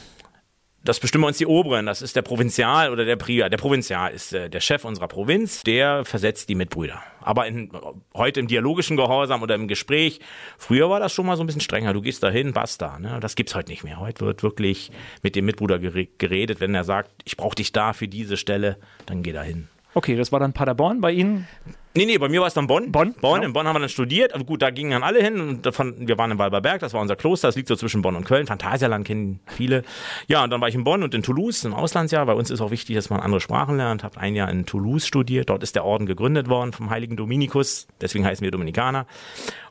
Das 0.83 0.99
bestimmen 0.99 1.25
uns 1.25 1.37
die 1.37 1.45
Oberen, 1.45 1.85
das 1.85 2.01
ist 2.01 2.15
der 2.15 2.23
Provinzial 2.23 2.91
oder 2.91 3.05
der 3.05 3.15
Prior. 3.15 3.49
Der 3.49 3.57
Provinzial 3.57 4.11
ist 4.13 4.33
äh, 4.33 4.49
der 4.49 4.59
Chef 4.61 4.83
unserer 4.83 5.07
Provinz, 5.07 5.61
der 5.63 6.05
versetzt 6.05 6.49
die 6.49 6.55
Mitbrüder. 6.55 7.01
Aber 7.21 7.45
in, 7.45 7.71
heute 8.15 8.39
im 8.39 8.47
dialogischen 8.47 8.97
Gehorsam 8.97 9.43
oder 9.43 9.53
im 9.55 9.67
Gespräch, 9.67 10.19
früher 10.57 10.89
war 10.89 10.99
das 10.99 11.13
schon 11.13 11.27
mal 11.27 11.37
so 11.37 11.43
ein 11.43 11.45
bisschen 11.45 11.61
strenger. 11.61 11.93
Du 11.93 12.01
gehst 12.01 12.23
dahin, 12.23 12.53
basta. 12.53 12.97
Ne? 12.97 13.19
Das 13.21 13.35
gibt's 13.35 13.53
heute 13.53 13.69
nicht 13.69 13.83
mehr. 13.83 13.99
Heute 13.99 14.25
wird 14.25 14.41
wirklich 14.41 14.91
mit 15.21 15.35
dem 15.35 15.45
Mitbruder 15.45 15.77
geredet. 15.77 16.59
Wenn 16.59 16.73
er 16.73 16.83
sagt, 16.83 17.11
ich 17.25 17.37
brauche 17.37 17.55
dich 17.55 17.71
da 17.71 17.93
für 17.93 18.07
diese 18.07 18.37
Stelle, 18.37 18.77
dann 19.05 19.21
geh 19.21 19.33
da 19.33 19.43
hin. 19.43 19.67
Okay, 19.93 20.15
das 20.15 20.31
war 20.31 20.39
dann 20.39 20.53
Paderborn 20.53 21.01
bei 21.01 21.11
Ihnen? 21.11 21.47
Nee, 21.93 22.05
nee, 22.05 22.17
bei 22.17 22.29
mir 22.29 22.39
war 22.39 22.47
es 22.47 22.53
dann 22.53 22.67
Bonn. 22.67 22.91
Bonn? 22.91 23.13
Bonn. 23.19 23.35
Genau. 23.35 23.47
In 23.47 23.53
Bonn 23.53 23.67
haben 23.67 23.75
wir 23.75 23.81
dann 23.81 23.89
studiert. 23.89 24.33
Also 24.33 24.45
gut, 24.45 24.61
da 24.61 24.69
gingen 24.69 24.91
dann 24.91 25.03
alle 25.03 25.21
hin. 25.21 25.41
Und 25.41 25.65
davon, 25.65 26.07
wir 26.07 26.17
waren 26.17 26.31
in 26.31 26.37
Walberberg, 26.37 26.79
das 26.79 26.93
war 26.93 27.01
unser 27.01 27.17
Kloster. 27.17 27.49
Das 27.49 27.57
liegt 27.57 27.67
so 27.67 27.75
zwischen 27.75 28.01
Bonn 28.01 28.15
und 28.15 28.23
Köln. 28.23 28.47
Phantasialand 28.47 29.05
kennen 29.05 29.41
viele. 29.45 29.83
Ja, 30.27 30.41
und 30.43 30.51
dann 30.51 30.61
war 30.61 30.69
ich 30.69 30.75
in 30.75 30.85
Bonn 30.85 31.03
und 31.03 31.13
in 31.13 31.21
Toulouse, 31.21 31.65
im 31.65 31.73
Auslandsjahr. 31.73 32.25
Bei 32.25 32.33
uns 32.33 32.49
ist 32.49 32.61
auch 32.61 32.71
wichtig, 32.71 32.95
dass 32.95 33.09
man 33.09 33.19
andere 33.19 33.41
Sprachen 33.41 33.75
lernt. 33.75 34.05
Habe 34.05 34.21
ein 34.21 34.35
Jahr 34.35 34.49
in 34.49 34.65
Toulouse 34.65 35.05
studiert. 35.05 35.49
Dort 35.49 35.63
ist 35.63 35.75
der 35.75 35.83
Orden 35.83 36.05
gegründet 36.05 36.47
worden 36.47 36.71
vom 36.71 36.89
heiligen 36.89 37.17
Dominikus. 37.17 37.87
Deswegen 37.99 38.25
heißen 38.25 38.41
wir 38.41 38.51
Dominikaner. 38.51 39.05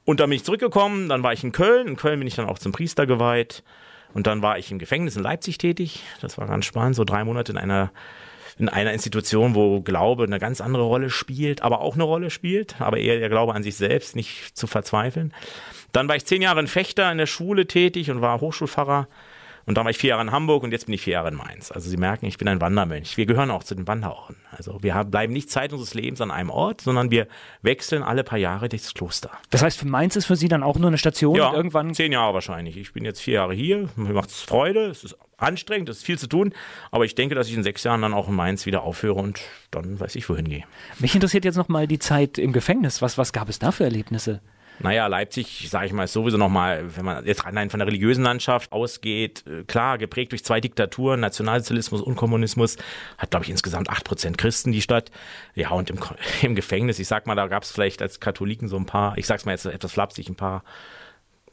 Und 0.04 0.20
dann 0.20 0.28
bin 0.28 0.36
ich 0.36 0.44
zurückgekommen. 0.44 1.08
Dann 1.08 1.22
war 1.22 1.32
ich 1.32 1.42
in 1.42 1.52
Köln. 1.52 1.88
In 1.88 1.96
Köln 1.96 2.18
bin 2.18 2.28
ich 2.28 2.34
dann 2.34 2.46
auch 2.46 2.58
zum 2.58 2.72
Priester 2.72 3.06
geweiht. 3.06 3.62
Und 4.12 4.26
dann 4.26 4.42
war 4.42 4.58
ich 4.58 4.70
im 4.70 4.78
Gefängnis 4.78 5.16
in 5.16 5.22
Leipzig 5.22 5.56
tätig. 5.56 6.02
Das 6.20 6.36
war 6.36 6.46
ganz 6.46 6.66
spannend. 6.66 6.96
So 6.96 7.04
drei 7.04 7.24
Monate 7.24 7.52
in 7.52 7.58
einer 7.58 7.92
in 8.58 8.68
einer 8.68 8.92
Institution, 8.92 9.54
wo 9.54 9.80
Glaube 9.80 10.24
eine 10.24 10.38
ganz 10.38 10.60
andere 10.60 10.82
Rolle 10.84 11.10
spielt, 11.10 11.62
aber 11.62 11.80
auch 11.80 11.94
eine 11.94 12.04
Rolle 12.04 12.30
spielt, 12.30 12.80
aber 12.80 12.98
eher 12.98 13.18
der 13.18 13.28
Glaube 13.28 13.54
an 13.54 13.62
sich 13.62 13.76
selbst, 13.76 14.16
nicht 14.16 14.56
zu 14.56 14.66
verzweifeln. 14.66 15.32
Dann 15.92 16.08
war 16.08 16.16
ich 16.16 16.24
zehn 16.24 16.42
Jahre 16.42 16.60
in 16.60 16.66
Fechter 16.66 17.10
in 17.10 17.18
der 17.18 17.26
Schule 17.26 17.66
tätig 17.66 18.10
und 18.10 18.20
war 18.20 18.40
Hochschulpfarrer. 18.40 19.08
Und 19.70 19.76
dann 19.76 19.84
war 19.84 19.92
ich 19.92 19.98
vier 19.98 20.10
Jahre 20.10 20.22
in 20.22 20.32
Hamburg 20.32 20.64
und 20.64 20.72
jetzt 20.72 20.86
bin 20.86 20.94
ich 20.96 21.02
vier 21.02 21.12
Jahre 21.12 21.28
in 21.28 21.36
Mainz. 21.36 21.70
Also 21.70 21.88
Sie 21.88 21.96
merken, 21.96 22.26
ich 22.26 22.38
bin 22.38 22.48
ein 22.48 22.60
Wandermönch. 22.60 23.16
Wir 23.16 23.24
gehören 23.24 23.52
auch 23.52 23.62
zu 23.62 23.76
den 23.76 23.86
Wanderorten. 23.86 24.34
Also 24.50 24.82
wir 24.82 25.04
bleiben 25.04 25.32
nicht 25.32 25.48
Zeit 25.48 25.72
unseres 25.72 25.94
Lebens 25.94 26.20
an 26.20 26.32
einem 26.32 26.50
Ort, 26.50 26.80
sondern 26.80 27.12
wir 27.12 27.28
wechseln 27.62 28.02
alle 28.02 28.24
paar 28.24 28.40
Jahre 28.40 28.68
durchs 28.68 28.94
Kloster. 28.94 29.30
Das 29.50 29.62
heißt, 29.62 29.78
für 29.78 29.86
Mainz 29.86 30.16
ist 30.16 30.26
für 30.26 30.34
Sie 30.34 30.48
dann 30.48 30.64
auch 30.64 30.76
nur 30.76 30.88
eine 30.88 30.98
Station? 30.98 31.36
Ja, 31.36 31.54
irgendwann 31.54 31.94
zehn 31.94 32.10
Jahre 32.10 32.34
wahrscheinlich. 32.34 32.76
Ich 32.78 32.92
bin 32.92 33.04
jetzt 33.04 33.20
vier 33.20 33.34
Jahre 33.34 33.54
hier. 33.54 33.88
Mir 33.94 34.12
macht 34.12 34.30
es 34.30 34.40
Freude. 34.40 34.86
Es 34.86 35.04
ist 35.04 35.16
anstrengend, 35.36 35.88
es 35.88 35.98
ist 35.98 36.04
viel 36.04 36.18
zu 36.18 36.26
tun. 36.26 36.52
Aber 36.90 37.04
ich 37.04 37.14
denke, 37.14 37.36
dass 37.36 37.46
ich 37.46 37.54
in 37.54 37.62
sechs 37.62 37.84
Jahren 37.84 38.02
dann 38.02 38.12
auch 38.12 38.26
in 38.26 38.34
Mainz 38.34 38.66
wieder 38.66 38.82
aufhöre 38.82 39.20
und 39.20 39.40
dann 39.70 40.00
weiß 40.00 40.16
ich, 40.16 40.28
wohin 40.28 40.48
gehe. 40.48 40.64
Mich 40.98 41.14
interessiert 41.14 41.44
jetzt 41.44 41.54
nochmal 41.54 41.86
die 41.86 42.00
Zeit 42.00 42.38
im 42.38 42.52
Gefängnis. 42.52 43.02
Was, 43.02 43.18
was 43.18 43.32
gab 43.32 43.48
es 43.48 43.60
da 43.60 43.70
für 43.70 43.84
Erlebnisse? 43.84 44.40
Naja, 44.82 45.06
Leipzig, 45.08 45.68
sage 45.68 45.86
ich 45.86 45.92
mal, 45.92 46.04
ist 46.04 46.14
sowieso 46.14 46.38
nochmal, 46.38 46.96
wenn 46.96 47.04
man 47.04 47.26
jetzt 47.26 47.44
allein 47.44 47.68
von 47.68 47.80
der 47.80 47.86
religiösen 47.86 48.24
Landschaft 48.24 48.72
ausgeht, 48.72 49.44
äh, 49.46 49.64
klar, 49.64 49.98
geprägt 49.98 50.32
durch 50.32 50.42
zwei 50.42 50.60
Diktaturen, 50.60 51.20
Nationalsozialismus 51.20 52.00
und 52.00 52.16
Kommunismus, 52.16 52.78
hat, 53.18 53.30
glaube 53.30 53.44
ich, 53.44 53.50
insgesamt 53.50 53.90
acht 53.90 54.04
Prozent 54.04 54.38
Christen 54.38 54.72
die 54.72 54.80
Stadt. 54.80 55.10
Ja, 55.54 55.70
und 55.70 55.90
im, 55.90 55.98
im 56.42 56.54
Gefängnis, 56.54 56.98
ich 56.98 57.08
sag 57.08 57.26
mal, 57.26 57.34
da 57.34 57.46
gab 57.46 57.62
es 57.64 57.72
vielleicht 57.72 58.00
als 58.00 58.20
Katholiken 58.20 58.68
so 58.68 58.76
ein 58.76 58.86
paar, 58.86 59.18
ich 59.18 59.26
sag's 59.26 59.44
mal 59.44 59.52
jetzt 59.52 59.66
etwas 59.66 59.92
flapsig, 59.92 60.28
ein 60.30 60.36
paar 60.36 60.64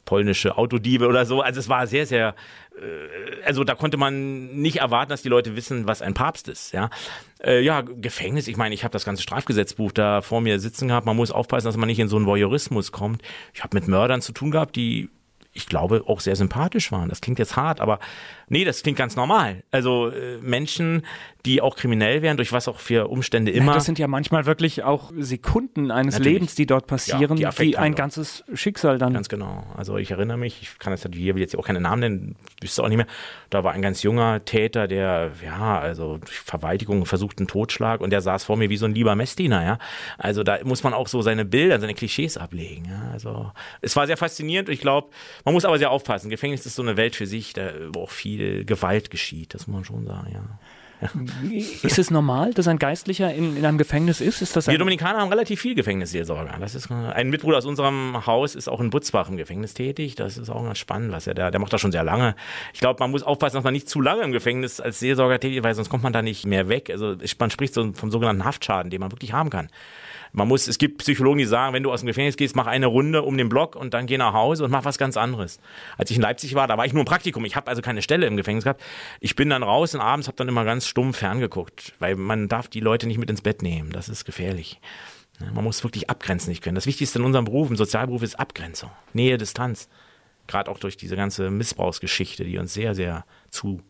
polnische 0.08 0.56
Autodiebe 0.56 1.06
oder 1.06 1.26
so. 1.26 1.42
Also 1.42 1.60
es 1.60 1.68
war 1.68 1.86
sehr, 1.86 2.06
sehr, 2.06 2.34
äh, 2.80 3.44
also 3.44 3.62
da 3.62 3.74
konnte 3.74 3.98
man 3.98 4.46
nicht 4.56 4.78
erwarten, 4.78 5.10
dass 5.10 5.20
die 5.20 5.28
Leute 5.28 5.54
wissen, 5.54 5.86
was 5.86 6.00
ein 6.00 6.14
Papst 6.14 6.48
ist. 6.48 6.72
Ja, 6.72 6.88
äh, 7.44 7.60
ja 7.60 7.82
Gefängnis. 7.82 8.48
Ich 8.48 8.56
meine, 8.56 8.74
ich 8.74 8.84
habe 8.84 8.92
das 8.92 9.04
ganze 9.04 9.22
Strafgesetzbuch 9.22 9.92
da 9.92 10.22
vor 10.22 10.40
mir 10.40 10.60
sitzen 10.60 10.88
gehabt. 10.88 11.04
Man 11.04 11.16
muss 11.16 11.30
aufpassen, 11.30 11.66
dass 11.66 11.76
man 11.76 11.88
nicht 11.88 11.98
in 11.98 12.08
so 12.08 12.16
einen 12.16 12.24
Voyeurismus 12.24 12.90
kommt. 12.90 13.20
Ich 13.52 13.62
habe 13.62 13.76
mit 13.76 13.86
Mördern 13.86 14.22
zu 14.22 14.32
tun 14.32 14.50
gehabt, 14.50 14.76
die 14.76 15.10
ich 15.52 15.66
glaube, 15.66 16.04
auch 16.06 16.20
sehr 16.20 16.36
sympathisch 16.36 16.92
waren. 16.92 17.08
Das 17.08 17.20
klingt 17.20 17.38
jetzt 17.38 17.56
hart, 17.56 17.80
aber 17.80 17.98
nee, 18.48 18.64
das 18.64 18.82
klingt 18.82 18.98
ganz 18.98 19.16
normal. 19.16 19.62
Also 19.70 20.08
äh, 20.08 20.38
Menschen, 20.38 21.02
die 21.46 21.62
auch 21.62 21.76
kriminell 21.76 22.20
werden, 22.22 22.36
durch 22.36 22.52
was 22.52 22.68
auch 22.68 22.78
für 22.78 23.08
Umstände 23.08 23.52
immer. 23.52 23.68
Ja, 23.68 23.74
das 23.74 23.84
sind 23.84 23.98
ja 23.98 24.08
manchmal 24.08 24.44
wirklich 24.46 24.82
auch 24.82 25.12
Sekunden 25.16 25.90
eines 25.90 26.14
Natürlich. 26.14 26.32
Lebens, 26.34 26.54
die 26.56 26.66
dort 26.66 26.86
passieren, 26.86 27.38
ja, 27.38 27.50
die, 27.50 27.68
die 27.68 27.78
ein 27.78 27.94
ganzes 27.94 28.44
Schicksal 28.54 28.98
dann. 28.98 29.14
Ganz 29.14 29.28
genau. 29.28 29.64
Also 29.76 29.96
ich 29.96 30.10
erinnere 30.10 30.36
mich, 30.36 30.60
ich 30.62 30.78
kann 30.78 30.92
jetzt 30.92 31.08
hier 31.12 31.36
jetzt 31.36 31.56
auch 31.56 31.64
keine 31.64 31.80
Namen 31.80 32.00
nennen, 32.00 32.36
wüsste 32.60 32.82
auch 32.82 32.88
nicht 32.88 32.96
mehr. 32.96 33.06
Da 33.50 33.64
war 33.64 33.72
ein 33.72 33.82
ganz 33.82 34.02
junger 34.02 34.44
Täter, 34.44 34.88
der 34.88 35.30
ja 35.42 35.78
also 35.78 36.18
durch 36.18 36.38
Verwaltigung 36.38 37.06
versucht 37.06 37.38
einen 37.38 37.48
Totschlag 37.48 38.00
und 38.00 38.10
der 38.10 38.20
saß 38.20 38.44
vor 38.44 38.56
mir 38.56 38.68
wie 38.68 38.76
so 38.76 38.86
ein 38.86 38.94
lieber 38.94 39.14
Messdiener, 39.14 39.64
ja. 39.64 39.78
Also 40.18 40.42
da 40.42 40.58
muss 40.64 40.82
man 40.82 40.92
auch 40.92 41.08
so 41.08 41.22
seine 41.22 41.44
Bilder, 41.44 41.80
seine 41.80 41.94
Klischees 41.94 42.36
ablegen. 42.36 42.86
Ja? 42.86 43.10
Also 43.12 43.52
es 43.80 43.96
war 43.96 44.06
sehr 44.06 44.16
faszinierend 44.16 44.68
und 44.68 44.74
ich 44.74 44.80
glaube, 44.80 45.08
man 45.44 45.54
muss 45.54 45.64
aber 45.64 45.78
sehr 45.78 45.90
aufpassen. 45.90 46.30
Gefängnis 46.30 46.66
ist 46.66 46.74
so 46.74 46.82
eine 46.82 46.96
Welt 46.96 47.16
für 47.16 47.26
sich, 47.26 47.52
da, 47.52 47.70
wo 47.92 48.02
auch 48.02 48.10
viel 48.10 48.37
Gewalt 48.64 49.10
geschieht, 49.10 49.54
das 49.54 49.66
muss 49.66 49.74
man 49.74 49.84
schon 49.84 50.06
sagen, 50.06 50.30
ja. 50.32 50.58
Ja. 51.00 51.10
Ist 51.82 51.98
es 51.98 52.10
normal, 52.10 52.52
dass 52.54 52.66
ein 52.66 52.78
Geistlicher 52.78 53.32
in, 53.32 53.56
in 53.56 53.64
einem 53.64 53.78
Gefängnis 53.78 54.20
ist? 54.20 54.42
ist 54.42 54.56
das 54.56 54.66
Wir 54.66 54.78
Dominikaner 54.78 55.20
haben 55.20 55.28
relativ 55.28 55.60
viel 55.60 55.76
Gefängnisseelsorger. 55.76 56.56
Das 56.58 56.74
ist 56.74 56.90
ein 56.90 57.30
Mitbruder 57.30 57.58
aus 57.58 57.66
unserem 57.66 58.26
Haus 58.26 58.56
ist 58.56 58.68
auch 58.68 58.80
in 58.80 58.90
Butzbach 58.90 59.28
im 59.28 59.36
Gefängnis 59.36 59.74
tätig. 59.74 60.16
Das 60.16 60.36
ist 60.36 60.50
auch 60.50 60.64
ganz 60.64 60.78
spannend, 60.78 61.12
was 61.12 61.28
er 61.28 61.34
da, 61.34 61.50
der 61.52 61.60
macht 61.60 61.72
das 61.72 61.80
schon 61.80 61.92
sehr 61.92 62.02
lange. 62.02 62.34
Ich 62.74 62.80
glaube, 62.80 62.98
man 62.98 63.12
muss 63.12 63.22
aufpassen, 63.22 63.56
dass 63.56 63.64
man 63.64 63.74
nicht 63.74 63.88
zu 63.88 64.00
lange 64.00 64.22
im 64.22 64.32
Gefängnis 64.32 64.80
als 64.80 64.98
Seelsorger 64.98 65.38
tätig 65.38 65.58
ist, 65.58 65.64
weil 65.64 65.74
sonst 65.74 65.88
kommt 65.88 66.02
man 66.02 66.12
da 66.12 66.20
nicht 66.20 66.46
mehr 66.46 66.68
weg. 66.68 66.90
Also 66.90 67.14
man 67.38 67.50
spricht 67.50 67.74
so 67.74 67.92
vom 67.92 68.10
sogenannten 68.10 68.44
Haftschaden, 68.44 68.90
den 68.90 69.00
man 69.00 69.12
wirklich 69.12 69.32
haben 69.32 69.50
kann. 69.50 69.68
Man 70.32 70.48
muss, 70.48 70.68
es 70.68 70.78
gibt 70.78 70.98
Psychologen, 70.98 71.38
die 71.38 71.44
sagen, 71.44 71.74
wenn 71.74 71.82
du 71.82 71.92
aus 71.92 72.00
dem 72.00 72.06
Gefängnis 72.06 72.36
gehst, 72.36 72.56
mach 72.56 72.66
eine 72.66 72.86
Runde 72.86 73.22
um 73.22 73.36
den 73.36 73.48
Block 73.48 73.76
und 73.76 73.94
dann 73.94 74.06
geh 74.06 74.18
nach 74.18 74.32
Hause 74.32 74.64
und 74.64 74.70
mach 74.70 74.84
was 74.84 74.98
ganz 74.98 75.16
anderes. 75.16 75.60
Als 75.96 76.10
ich 76.10 76.16
in 76.16 76.22
Leipzig 76.22 76.54
war, 76.54 76.66
da 76.66 76.76
war 76.76 76.86
ich 76.86 76.92
nur 76.92 77.00
im 77.00 77.06
Praktikum. 77.06 77.44
Ich 77.44 77.56
habe 77.56 77.68
also 77.68 77.82
keine 77.82 78.02
Stelle 78.02 78.26
im 78.26 78.36
Gefängnis 78.36 78.64
gehabt. 78.64 78.82
Ich 79.20 79.36
bin 79.36 79.50
dann 79.50 79.62
raus 79.62 79.94
und 79.94 80.00
abends 80.00 80.26
habe 80.26 80.36
dann 80.36 80.48
immer 80.48 80.64
ganz 80.64 80.86
stumm 80.86 81.14
ferngeguckt, 81.14 81.94
weil 81.98 82.16
man 82.16 82.48
darf 82.48 82.68
die 82.68 82.80
Leute 82.80 83.06
nicht 83.06 83.18
mit 83.18 83.30
ins 83.30 83.42
Bett 83.42 83.62
nehmen. 83.62 83.90
Das 83.90 84.08
ist 84.08 84.24
gefährlich. 84.24 84.80
Man 85.54 85.64
muss 85.64 85.84
wirklich 85.84 86.10
abgrenzen 86.10 86.50
nicht 86.50 86.62
können. 86.62 86.74
Das 86.74 86.86
Wichtigste 86.86 87.18
in 87.18 87.24
unserem 87.24 87.44
Beruf, 87.44 87.70
im 87.70 87.76
Sozialberuf, 87.76 88.22
ist 88.22 88.38
Abgrenzung, 88.38 88.90
Nähe, 89.12 89.38
Distanz. 89.38 89.88
Gerade 90.48 90.70
auch 90.70 90.78
durch 90.78 90.96
diese 90.96 91.14
ganze 91.14 91.50
Missbrauchsgeschichte, 91.50 92.44
die 92.44 92.58
uns 92.58 92.74
sehr, 92.74 92.94
sehr 92.94 93.24
zu 93.50 93.82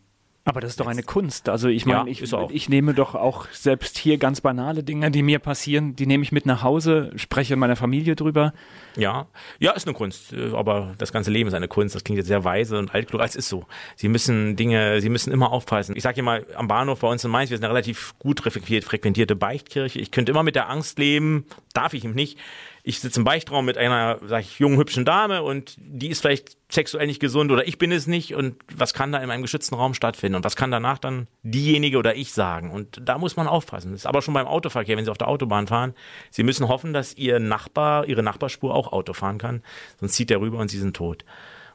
aber 0.49 0.61
das 0.61 0.71
ist 0.71 0.81
doch 0.81 0.87
eine 0.87 1.03
Kunst. 1.03 1.49
Also 1.49 1.69
ich 1.69 1.85
meine, 1.85 2.11
ja, 2.11 2.23
ich, 2.23 2.33
ich 2.51 2.69
nehme 2.69 2.95
doch 2.95 3.15
auch 3.15 3.47
selbst 3.51 3.99
hier 3.99 4.19
ganz 4.19 4.41
banale 4.41 4.83
Dinge, 4.83 5.11
die 5.11 5.23
mir 5.23 5.39
passieren, 5.39 5.95
die 5.95 6.07
nehme 6.07 6.23
ich 6.23 6.33
mit 6.33 6.47
nach 6.47 6.63
Hause, 6.63 7.13
spreche 7.17 7.57
meiner 7.57 7.77
Familie 7.77 8.17
drüber. 8.17 8.53
Ja, 8.97 9.27
ja, 9.59 9.73
ist 9.73 9.87
eine 9.87 9.95
Kunst. 9.95 10.35
Aber 10.55 10.95
das 10.99 11.13
ganze 11.13 11.31
Leben 11.31 11.49
ist 11.49 11.55
eine 11.55 11.69
Kunst. 11.69 11.95
Das 11.95 12.03
klingt 12.03 12.17
jetzt 12.17 12.29
sehr 12.29 12.45
weise 12.45 12.79
und 12.79 12.95
altklug. 12.95 13.21
Es 13.23 13.37
ist 13.37 13.49
so. 13.49 13.67
Sie 13.97 14.09
müssen 14.09 14.57
Dinge, 14.57 15.01
Sie 15.01 15.11
müssen 15.11 15.33
immer 15.33 15.53
aufpassen. 15.53 15.95
Ich 15.97 16.03
sage 16.03 16.21
immer, 16.21 16.41
am 16.55 16.67
Bahnhof 16.67 17.01
bei 17.01 17.09
uns 17.09 17.25
in 17.25 17.31
Mainz, 17.31 17.51
wir 17.51 17.59
sind 17.59 17.65
eine 17.65 17.75
relativ 17.75 18.15
gut 18.19 18.41
frequentierte 18.41 19.37
Beichtkirche. 19.37 19.99
Ich 20.01 20.11
könnte 20.11 20.33
immer 20.33 20.43
mit 20.43 20.55
der 20.55 20.71
Angst 20.71 20.99
leben, 20.99 21.45
darf 21.79 21.95
ich 21.95 22.05
ihm 22.05 22.15
nicht, 22.15 22.39
ich 22.83 23.01
sitze 23.01 23.21
im 23.21 23.25
Beichtraum 23.25 23.65
mit 23.65 23.77
einer, 23.77 24.19
sag 24.27 24.41
ich, 24.41 24.59
jungen, 24.59 24.79
hübschen 24.79 25.05
Dame 25.05 25.43
und 25.43 25.77
die 25.79 26.09
ist 26.09 26.21
vielleicht 26.21 26.57
sexuell 26.71 27.07
nicht 27.07 27.21
gesund 27.21 27.53
oder 27.53 27.69
ich 27.69 27.79
bin 27.79 27.93
es 27.93 28.07
nicht 28.07 28.35
und 28.35 28.57
was 28.75 28.95
kann 28.95 29.13
da 29.13 29.19
in 29.19 29.31
einem 29.31 29.43
geschützten 29.43 29.75
Raum 29.75 29.95
stattfinden 29.95 30.37
und 30.37 30.45
was 30.45 30.57
kann 30.57 30.71
danach 30.71 30.99
dann 30.99 31.29
diejenige 31.43 31.99
oder 31.99 32.17
ich 32.17 32.33
sagen 32.33 32.71
und 32.71 33.01
da 33.05 33.19
muss 33.19 33.37
man 33.37 33.47
aufpassen. 33.47 33.93
Das 33.93 34.01
ist 34.01 34.07
aber 34.07 34.23
schon 34.23 34.35
beim 34.35 34.47
Autoverkehr, 34.47 34.97
wenn 34.97 35.05
Sie 35.05 35.11
auf 35.11 35.19
der 35.19 35.29
Autobahn 35.29 35.67
fahren, 35.67 35.95
Sie 36.31 36.43
müssen 36.43 36.69
hoffen, 36.69 36.93
dass 36.93 37.15
Ihr 37.15 37.41
Nachbar, 37.41 38.07
Ihre 38.09 38.23
Nachbarspur 38.23 38.75
auch 38.75 38.93
Auto 38.93 39.13
fahren 39.13 39.39
kann, 39.39 39.63
sonst 40.01 40.15
zieht 40.15 40.31
der 40.31 40.41
rüber 40.41 40.59
und 40.59 40.71
Sie 40.71 40.79
sind 40.79 40.97
tot. 40.97 41.25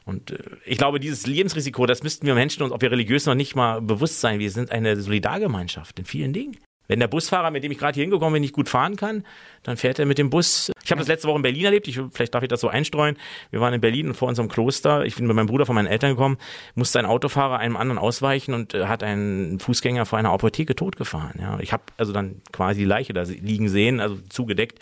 Und 0.04 0.32
äh, 0.32 0.38
ich 0.64 0.78
glaube, 0.78 1.00
dieses 1.00 1.26
Lebensrisiko, 1.26 1.86
das 1.86 2.02
müssten 2.02 2.26
wir 2.26 2.34
Menschen 2.34 2.62
uns, 2.62 2.72
ob 2.72 2.82
wir 2.82 2.90
religiös 2.90 3.26
noch 3.26 3.34
nicht 3.34 3.54
mal 3.54 3.80
bewusst 3.80 4.20
sein. 4.20 4.38
Wir 4.38 4.50
sind 4.50 4.70
eine 4.70 5.00
Solidargemeinschaft 5.00 5.98
in 5.98 6.04
vielen 6.04 6.32
Dingen. 6.32 6.56
Wenn 6.86 7.00
der 7.00 7.08
Busfahrer, 7.08 7.50
mit 7.50 7.64
dem 7.64 7.72
ich 7.72 7.78
gerade 7.78 7.94
hier 7.94 8.02
hingekommen 8.02 8.34
bin, 8.34 8.42
nicht 8.42 8.54
gut 8.54 8.68
fahren 8.68 8.96
kann, 8.96 9.24
dann 9.62 9.76
fährt 9.76 9.98
er 9.98 10.06
mit 10.06 10.18
dem 10.18 10.30
Bus. 10.30 10.70
Ich 10.84 10.90
habe 10.90 10.98
das 10.98 11.08
letzte 11.08 11.28
Woche 11.28 11.36
in 11.36 11.42
Berlin 11.42 11.64
erlebt. 11.64 11.88
Ich, 11.88 11.98
vielleicht 12.12 12.34
darf 12.34 12.42
ich 12.42 12.48
das 12.48 12.60
so 12.60 12.68
einstreuen. 12.68 13.16
Wir 13.50 13.60
waren 13.60 13.72
in 13.72 13.80
Berlin 13.80 14.08
und 14.08 14.14
vor 14.14 14.28
unserem 14.28 14.48
Kloster. 14.48 15.04
Ich 15.04 15.16
bin 15.16 15.26
mit 15.26 15.34
meinem 15.34 15.46
Bruder 15.46 15.64
von 15.64 15.74
meinen 15.74 15.86
Eltern 15.86 16.10
gekommen. 16.10 16.36
Musste 16.74 16.98
ein 16.98 17.06
Autofahrer 17.06 17.58
einem 17.58 17.76
anderen 17.76 17.98
ausweichen 17.98 18.52
und 18.52 18.74
äh, 18.74 18.86
hat 18.86 19.02
einen 19.02 19.58
Fußgänger 19.60 20.04
vor 20.04 20.18
einer 20.18 20.30
Apotheke 20.30 20.76
totgefahren. 20.76 21.40
Ja, 21.40 21.58
ich 21.60 21.72
habe 21.72 21.84
also 21.96 22.12
dann 22.12 22.42
quasi 22.52 22.80
die 22.80 22.86
Leiche 22.86 23.14
da 23.14 23.22
liegen 23.22 23.68
sehen, 23.68 24.00
also 24.00 24.18
zugedeckt 24.28 24.78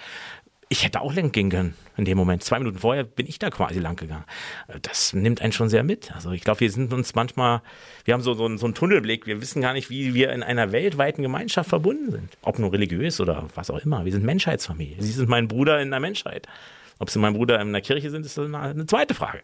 ich 0.73 0.85
hätte 0.85 1.02
auch 1.02 1.14
lang 1.14 1.33
gehen 1.33 1.50
können 1.50 1.75
in 1.99 2.07
dem 2.07 2.17
Moment. 2.17 2.43
Zwei 2.43 2.59
Minuten 2.59 2.79
vorher 2.79 3.05
bin 3.05 3.26
ich 3.26 3.38
da 3.38 3.50
quasi 3.50 3.79
lang 3.79 3.97
gegangen. 3.97 4.25
Das 4.81 5.12
nimmt 5.12 5.43
einen 5.43 5.52
schon 5.52 5.69
sehr 5.69 5.85
mit. 5.85 6.12
Also 6.14 6.33
ich 6.33 6.43
glaube, 6.43 6.61
wir 6.61 6.71
sind 6.71 6.93
uns 6.95 7.14
manchmal, 7.14 7.61
wir 8.07 8.14
haben 8.14 8.23
so, 8.23 8.33
so, 8.33 8.57
so 8.57 8.64
einen 8.64 8.75
Tunnelblick. 8.75 9.26
Wir 9.26 9.43
wissen 9.43 9.61
gar 9.61 9.75
nicht, 9.75 9.91
wie 9.91 10.14
wir 10.14 10.33
in 10.33 10.43
einer 10.43 10.73
weltweiten 10.73 11.23
Gemeinschaft 11.23 11.69
verbunden 11.69 12.11
sind. 12.11 12.38
Ob 12.41 12.59
nur 12.59 12.73
religiös 12.73 13.21
oder 13.21 13.49
was 13.55 13.71
auch 13.71 13.79
immer. 13.81 14.07
Wir 14.07 14.12
sind 14.12 14.25
Menschheitsfamilie. 14.25 14.97
Sie 14.99 15.12
sind 15.12 15.29
mein 15.29 15.47
Bruder 15.47 15.81
in 15.81 15.91
der 15.91 16.00
Menschheit. 16.00 16.49
Ob 16.99 17.11
Sie 17.11 17.19
mein 17.19 17.35
Bruder 17.35 17.61
in 17.61 17.73
der 17.73 17.83
Kirche 17.83 18.11
sind, 18.11 18.25
ist 18.25 18.38
eine 18.38 18.87
zweite 18.87 19.12
Frage. 19.12 19.43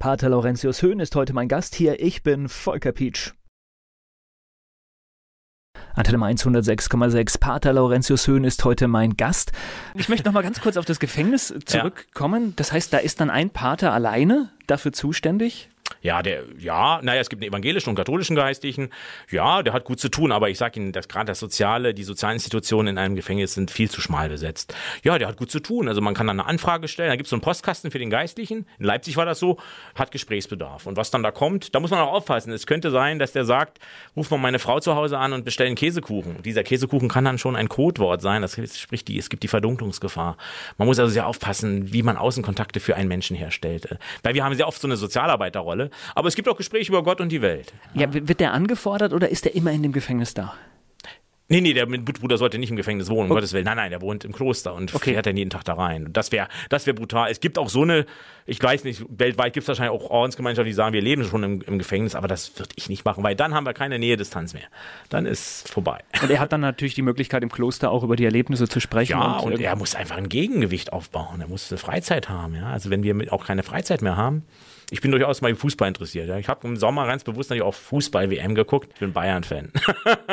Pater 0.00 0.28
Laurentius 0.28 0.82
Höhn 0.82 0.98
ist 0.98 1.14
heute 1.14 1.32
mein 1.32 1.46
Gast 1.46 1.76
hier. 1.76 2.00
Ich 2.00 2.24
bin 2.24 2.48
Volker 2.48 2.90
Pietsch. 2.90 3.32
Antenne 5.96 6.18
Mainz 6.18 6.44
106,6. 6.44 7.40
Pater 7.40 7.72
Laurentius 7.72 8.26
Höhn 8.26 8.44
ist 8.44 8.62
heute 8.66 8.86
mein 8.86 9.16
Gast. 9.16 9.52
Ich 9.94 10.10
möchte 10.10 10.28
noch 10.28 10.34
mal 10.34 10.42
ganz 10.42 10.60
kurz 10.60 10.76
auf 10.76 10.84
das 10.84 11.00
Gefängnis 11.00 11.54
zurückkommen. 11.64 12.48
Ja. 12.48 12.52
Das 12.56 12.70
heißt, 12.70 12.92
da 12.92 12.98
ist 12.98 13.18
dann 13.20 13.30
ein 13.30 13.48
Pater 13.48 13.94
alleine 13.94 14.50
dafür 14.66 14.92
zuständig? 14.92 15.70
Ja, 16.02 16.22
der, 16.22 16.44
ja, 16.58 17.00
naja, 17.02 17.20
es 17.20 17.28
gibt 17.28 17.42
einen 17.42 17.50
evangelischen 17.50 17.90
und 17.90 17.96
katholischen 17.96 18.36
Geistlichen. 18.36 18.90
Ja, 19.30 19.62
der 19.62 19.72
hat 19.72 19.84
gut 19.84 19.98
zu 19.98 20.08
tun, 20.08 20.32
aber 20.32 20.48
ich 20.50 20.58
sage 20.58 20.78
Ihnen, 20.80 20.92
dass 20.92 21.08
gerade 21.08 21.26
das 21.26 21.40
Soziale, 21.40 21.94
die 21.94 22.04
sozialen 22.04 22.34
Institutionen 22.34 22.88
in 22.88 22.98
einem 22.98 23.16
Gefängnis 23.16 23.54
sind 23.54 23.70
viel 23.70 23.90
zu 23.90 24.00
schmal 24.00 24.28
besetzt. 24.28 24.74
Ja, 25.02 25.18
der 25.18 25.28
hat 25.28 25.36
gut 25.36 25.50
zu 25.50 25.60
tun. 25.60 25.88
Also 25.88 26.00
man 26.00 26.14
kann 26.14 26.26
dann 26.26 26.40
eine 26.40 26.48
Anfrage 26.48 26.88
stellen, 26.88 27.10
da 27.10 27.16
gibt 27.16 27.26
es 27.26 27.30
so 27.30 27.36
einen 27.36 27.40
Postkasten 27.40 27.90
für 27.90 27.98
den 27.98 28.10
Geistlichen. 28.10 28.66
In 28.78 28.84
Leipzig 28.84 29.16
war 29.16 29.24
das 29.24 29.38
so, 29.38 29.58
hat 29.94 30.10
Gesprächsbedarf. 30.10 30.86
Und 30.86 30.96
was 30.96 31.10
dann 31.10 31.22
da 31.22 31.30
kommt, 31.30 31.74
da 31.74 31.80
muss 31.80 31.90
man 31.90 32.00
auch 32.00 32.12
aufpassen. 32.12 32.52
Es 32.52 32.66
könnte 32.66 32.90
sein, 32.90 33.18
dass 33.18 33.32
der 33.32 33.44
sagt, 33.44 33.78
ruf 34.16 34.30
mal 34.30 34.38
meine 34.38 34.58
Frau 34.58 34.80
zu 34.80 34.94
Hause 34.94 35.18
an 35.18 35.32
und 35.32 35.44
bestellen 35.44 35.74
Käsekuchen. 35.74 36.42
Dieser 36.42 36.62
Käsekuchen 36.62 37.08
kann 37.08 37.24
dann 37.24 37.38
schon 37.38 37.56
ein 37.56 37.68
Codewort 37.68 38.22
sein. 38.22 38.42
Das 38.42 38.56
spricht 38.78 39.08
die, 39.08 39.18
es 39.18 39.28
gibt 39.28 39.42
die 39.42 39.48
Verdunklungsgefahr. 39.48 40.36
Man 40.78 40.86
muss 40.86 40.98
also 40.98 41.12
sehr 41.12 41.26
aufpassen, 41.26 41.92
wie 41.92 42.02
man 42.02 42.16
Außenkontakte 42.16 42.80
für 42.80 42.96
einen 42.96 43.08
Menschen 43.08 43.36
herstellt. 43.36 43.98
Weil 44.22 44.34
wir 44.34 44.44
haben 44.44 44.54
sehr 44.54 44.68
oft 44.68 44.80
so 44.80 44.88
eine 44.88 44.96
Sozialarbeiterrolle. 44.96 45.75
Aber 46.14 46.28
es 46.28 46.34
gibt 46.34 46.48
auch 46.48 46.56
Gespräche 46.56 46.90
über 46.92 47.02
Gott 47.02 47.20
und 47.20 47.30
die 47.30 47.42
Welt. 47.42 47.72
Ja, 47.94 48.12
wird 48.12 48.40
der 48.40 48.52
angefordert 48.52 49.12
oder 49.12 49.28
ist 49.28 49.44
der 49.44 49.54
immer 49.54 49.72
in 49.72 49.82
dem 49.82 49.92
Gefängnis 49.92 50.34
da? 50.34 50.54
Nee, 51.48 51.60
nee, 51.60 51.74
der 51.74 51.86
Mitbruder 51.86 52.38
sollte 52.38 52.58
nicht 52.58 52.70
im 52.70 52.76
Gefängnis 52.76 53.08
wohnen, 53.08 53.26
um 53.26 53.30
okay. 53.30 53.36
Gottes 53.36 53.52
Willen. 53.52 53.66
Nein, 53.66 53.76
nein, 53.76 53.90
der 53.90 54.00
wohnt 54.00 54.24
im 54.24 54.32
Kloster 54.32 54.74
und 54.74 54.92
okay. 54.92 55.12
fährt 55.12 55.26
dann 55.26 55.36
jeden 55.36 55.50
Tag 55.50 55.62
da 55.64 55.74
rein. 55.74 56.08
Das 56.12 56.32
wäre 56.32 56.48
das 56.70 56.86
wär 56.86 56.92
brutal. 56.92 57.30
Es 57.30 57.38
gibt 57.38 57.56
auch 57.56 57.68
so 57.68 57.82
eine, 57.82 58.04
ich 58.46 58.60
weiß 58.60 58.82
nicht, 58.82 59.04
weltweit 59.08 59.52
gibt 59.52 59.62
es 59.62 59.68
wahrscheinlich 59.68 59.92
auch 59.92 60.10
Ordensgemeinschaften, 60.10 60.66
die 60.66 60.72
sagen, 60.74 60.92
wir 60.92 61.02
leben 61.02 61.22
schon 61.22 61.44
im, 61.44 61.62
im 61.62 61.78
Gefängnis, 61.78 62.16
aber 62.16 62.26
das 62.26 62.58
würde 62.58 62.70
ich 62.74 62.88
nicht 62.88 63.04
machen, 63.04 63.22
weil 63.22 63.36
dann 63.36 63.54
haben 63.54 63.64
wir 63.64 63.74
keine 63.74 64.00
Nähe-Distanz 64.00 64.54
mehr. 64.54 64.66
Dann 65.08 65.24
ist 65.24 65.68
vorbei. 65.68 66.00
Und 66.20 66.30
er 66.30 66.40
hat 66.40 66.52
dann 66.52 66.62
natürlich 66.62 66.94
die 66.94 67.02
Möglichkeit, 67.02 67.44
im 67.44 67.52
Kloster 67.52 67.92
auch 67.92 68.02
über 68.02 68.16
die 68.16 68.24
Erlebnisse 68.24 68.66
zu 68.66 68.80
sprechen. 68.80 69.12
Ja, 69.12 69.38
und, 69.38 69.52
und 69.52 69.60
er 69.60 69.76
muss 69.76 69.94
einfach 69.94 70.16
ein 70.16 70.28
Gegengewicht 70.28 70.92
aufbauen. 70.92 71.40
Er 71.40 71.46
muss 71.46 71.70
eine 71.70 71.78
Freizeit 71.78 72.28
haben. 72.28 72.56
Ja? 72.56 72.70
Also 72.70 72.90
wenn 72.90 73.04
wir 73.04 73.32
auch 73.32 73.46
keine 73.46 73.62
Freizeit 73.62 74.02
mehr 74.02 74.16
haben, 74.16 74.42
ich 74.90 75.00
bin 75.00 75.10
durchaus 75.10 75.40
mal 75.40 75.54
Fußball 75.54 75.88
interessiert. 75.88 76.28
Ja. 76.28 76.38
Ich 76.38 76.48
habe 76.48 76.66
im 76.66 76.76
Sommer 76.76 77.06
ganz 77.06 77.24
bewusst 77.24 77.50
natürlich 77.50 77.64
auch 77.64 77.74
Fußball-WM 77.74 78.54
geguckt. 78.54 78.90
Ich 78.94 79.00
bin 79.00 79.12
Bayern-Fan. 79.12 79.72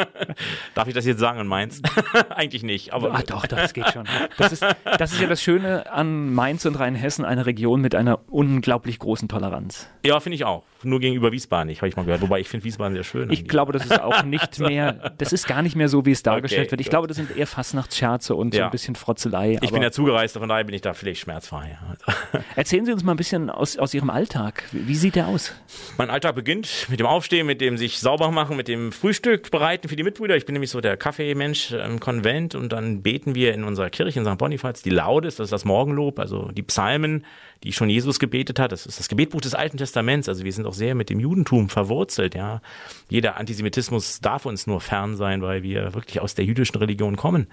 Darf 0.76 0.88
ich 0.88 0.94
das 0.94 1.06
jetzt 1.06 1.20
sagen 1.20 1.40
in 1.40 1.48
Mainz? 1.48 1.82
Eigentlich 2.30 2.64
nicht. 2.64 2.94
Aber 2.94 3.12
Ach 3.14 3.24
doch, 3.24 3.48
das 3.48 3.74
geht 3.74 3.90
schon. 3.90 4.08
Das 4.38 4.52
ist, 4.52 4.64
das 4.98 5.14
ist 5.14 5.22
ja 5.22 5.28
das 5.28 5.42
Schöne 5.42 5.92
an 5.92 6.34
Mainz 6.34 6.66
und 6.66 6.76
Rheinhessen, 6.76 7.26
eine 7.26 7.46
Region 7.46 7.82
mit 7.82 7.96
einer 7.96 8.20
unglaublich 8.32 9.00
großen 9.00 9.28
Toleranz. 9.28 9.88
Ja, 10.06 10.20
finde 10.20 10.36
ich 10.36 10.46
auch. 10.46 10.64
Nur 10.86 11.00
gegenüber 11.00 11.32
Wiesbaden 11.32 11.68
nicht, 11.68 11.82
habe 11.82 11.90
ich 11.90 11.96
mal 11.96 12.04
gehört. 12.04 12.22
Wobei 12.22 12.40
ich 12.40 12.50
finde 12.50 12.66
Wiesbaden 12.66 12.94
sehr 12.94 13.04
schön. 13.04 13.30
Ich 13.30 13.40
eigentlich. 13.40 13.48
glaube, 13.48 13.74
das 13.74 13.86
ist 13.86 14.02
auch 14.02 14.24
nicht 14.24 14.60
mehr, 14.60 15.14
das 15.18 15.34
ist 15.34 15.48
gar 15.48 15.62
nicht 15.62 15.76
mehr 15.76 15.90
so, 15.90 16.06
wie 16.06 16.12
es 16.12 16.24
dargestellt 16.24 16.68
okay, 16.68 16.72
wird. 16.72 16.82
Ich 16.82 16.88
gut. 16.88 16.92
glaube, 16.92 17.08
das 17.08 17.18
sind 17.18 17.36
eher 17.36 17.48
Fastnachtsscherze 17.48 18.36
und 18.36 18.54
ja. 18.54 18.60
so 18.60 18.66
ein 18.66 18.72
bisschen 18.72 18.96
Frotzelei. 18.96 19.58
Ich 19.62 19.72
bin 19.72 19.82
ja 19.82 19.92
zugereist, 19.92 20.38
von 20.38 20.50
daher 20.50 20.64
bin 20.64 20.76
ich 20.76 20.82
da 20.82 20.94
vielleicht 20.94 21.22
schmerzfrei. 21.22 21.78
Erzählen 22.56 22.86
Sie 22.86 22.94
uns 22.94 23.04
mal 23.04 23.14
ein 23.14 23.18
bisschen 23.18 23.50
aus, 23.50 23.78
aus 23.78 23.94
Ihrem 23.94 24.10
Alltag. 24.10 24.64
Wie 24.72 24.96
sieht 24.96 25.16
der 25.16 25.28
aus? 25.28 25.54
Mein 25.98 26.10
Alltag 26.10 26.36
beginnt 26.36 26.88
mit 26.90 27.00
dem 27.00 27.08
Aufstehen, 27.08 27.48
mit 27.48 27.62
dem 27.62 27.78
sich 27.78 28.00
sauber 28.00 28.32
machen, 28.32 28.58
mit 28.58 28.68
dem 28.68 28.92
Frühstück 28.92 29.52
bereiten 29.52 29.88
für 29.88 29.96
die 29.96 30.04
Mitbrüder. 30.04 30.36
Ich 30.36 30.46
bin 30.46 30.54
nämlich 30.54 30.72
so 30.72 30.82
der 30.82 30.98
Kaffeemensch 30.98 31.72
im 31.72 32.00
Konvent 32.00 32.56
und 32.56 32.72
dann 32.72 33.02
beten 33.02 33.36
wir 33.36 33.54
in 33.54 33.64
unserer 33.64 33.90
Kirche 33.90 34.20
in 34.20 34.26
St. 34.26 34.38
Bonifaz 34.38 34.82
die 34.82 34.90
Laudes, 34.90 35.36
das 35.36 35.46
ist 35.46 35.52
das 35.52 35.66
Morgenlob, 35.66 36.20
also 36.20 36.50
die 36.52 36.64
Psalmen, 36.64 37.26
die 37.64 37.74
schon 37.74 37.90
Jesus 37.90 38.20
gebetet 38.20 38.60
hat. 38.60 38.72
Das 38.72 38.86
ist 38.86 39.00
das 39.00 39.08
Gebetbuch 39.08 39.42
des 39.42 39.56
Alten 39.56 39.78
Testaments. 39.78 40.30
Also 40.30 40.44
wir 40.44 40.52
sind 40.52 40.66
auch 40.66 40.74
sehr 40.74 40.96
mit 40.96 41.10
dem 41.10 41.20
Judentum 41.20 41.70
verwurzelt. 41.70 42.36
Ja, 42.36 42.62
jeder 43.10 43.38
Antisemitismus 43.38 44.20
darf 44.20 44.46
uns 44.46 44.68
nur 44.68 44.82
fern 44.82 45.16
sein, 45.16 45.42
weil 45.42 45.64
wir 45.64 45.94
wirklich 45.94 46.20
aus 46.20 46.36
der 46.36 46.46
jüdischen 46.46 46.78
Religion 46.78 47.16
kommen. 47.16 47.48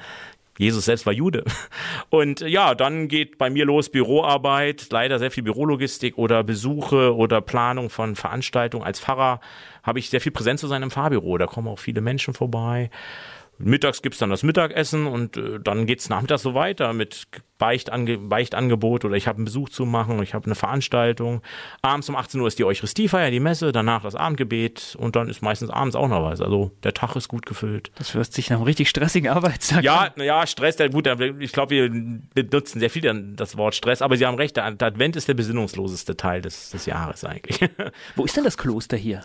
Jesus 0.58 0.84
selbst 0.84 1.06
war 1.06 1.12
Jude. 1.12 1.44
Und 2.10 2.40
ja, 2.40 2.74
dann 2.74 3.08
geht 3.08 3.38
bei 3.38 3.48
mir 3.48 3.64
los 3.64 3.88
Büroarbeit, 3.88 4.88
leider 4.90 5.18
sehr 5.18 5.30
viel 5.30 5.44
Bürologistik 5.44 6.18
oder 6.18 6.44
Besuche 6.44 7.14
oder 7.14 7.40
Planung 7.40 7.88
von 7.88 8.14
Veranstaltungen 8.14 8.84
als 8.84 9.00
Pfarrer 9.00 9.40
habe 9.82 9.98
ich 9.98 10.10
sehr 10.10 10.20
viel 10.20 10.32
Präsenz 10.32 10.60
zu 10.60 10.66
sein 10.66 10.82
im 10.82 10.90
Fahrbüro. 10.90 11.38
Da 11.38 11.46
kommen 11.46 11.68
auch 11.68 11.78
viele 11.78 12.02
Menschen 12.02 12.34
vorbei. 12.34 12.90
Mittags 13.56 14.02
gibt's 14.02 14.18
dann 14.18 14.30
das 14.30 14.42
Mittagessen 14.42 15.06
und 15.06 15.36
äh, 15.36 15.60
dann 15.60 15.86
geht's 15.86 16.08
nachmittags 16.08 16.42
so 16.42 16.54
weiter 16.54 16.92
mit 16.92 17.26
Beichtange 17.60 18.18
Beichtangebot 18.18 19.04
oder 19.04 19.14
ich 19.14 19.28
habe 19.28 19.36
einen 19.36 19.44
Besuch 19.44 19.68
zu 19.68 19.84
machen, 19.86 20.20
ich 20.24 20.34
habe 20.34 20.46
eine 20.46 20.56
Veranstaltung. 20.56 21.42
Abends 21.82 22.08
um 22.08 22.16
18 22.16 22.40
Uhr 22.40 22.48
ist 22.48 22.58
die 22.58 22.64
Eucharistiefeier, 22.64 23.30
die 23.30 23.38
Messe, 23.38 23.70
danach 23.70 24.02
das 24.02 24.16
Abendgebet 24.16 24.96
und 24.98 25.14
dann 25.14 25.28
ist 25.28 25.42
meistens 25.42 25.70
abends 25.70 25.94
auch 25.94 26.08
noch 26.08 26.24
was. 26.24 26.40
Also 26.40 26.72
der 26.82 26.94
Tag 26.94 27.14
ist 27.14 27.28
gut 27.28 27.46
gefüllt. 27.46 27.92
Das 27.96 28.14
hört 28.14 28.32
sich 28.32 28.50
nach 28.50 28.56
einem 28.56 28.64
richtig 28.64 28.88
stressigen 28.88 29.30
Arbeitstag 29.30 29.84
Ja, 29.84 30.10
an. 30.16 30.22
ja, 30.24 30.44
Stress, 30.46 30.76
der, 30.76 30.88
gut, 30.88 31.06
ich 31.38 31.52
glaube, 31.52 31.70
wir 31.70 31.90
benutzen 32.34 32.80
sehr 32.80 32.90
viel 32.90 33.02
dann 33.02 33.36
das 33.36 33.56
Wort 33.56 33.74
Stress, 33.74 34.02
aber 34.02 34.16
Sie 34.16 34.26
haben 34.26 34.36
recht, 34.36 34.56
der 34.56 34.64
Advent 34.64 35.14
ist 35.16 35.28
der 35.28 35.34
besinnungsloseste 35.34 36.16
Teil 36.16 36.40
des, 36.42 36.70
des 36.70 36.86
Jahres 36.86 37.24
eigentlich. 37.24 37.60
Wo 38.16 38.24
ist 38.24 38.36
denn 38.36 38.44
das 38.44 38.56
Kloster 38.56 38.96
hier? 38.96 39.20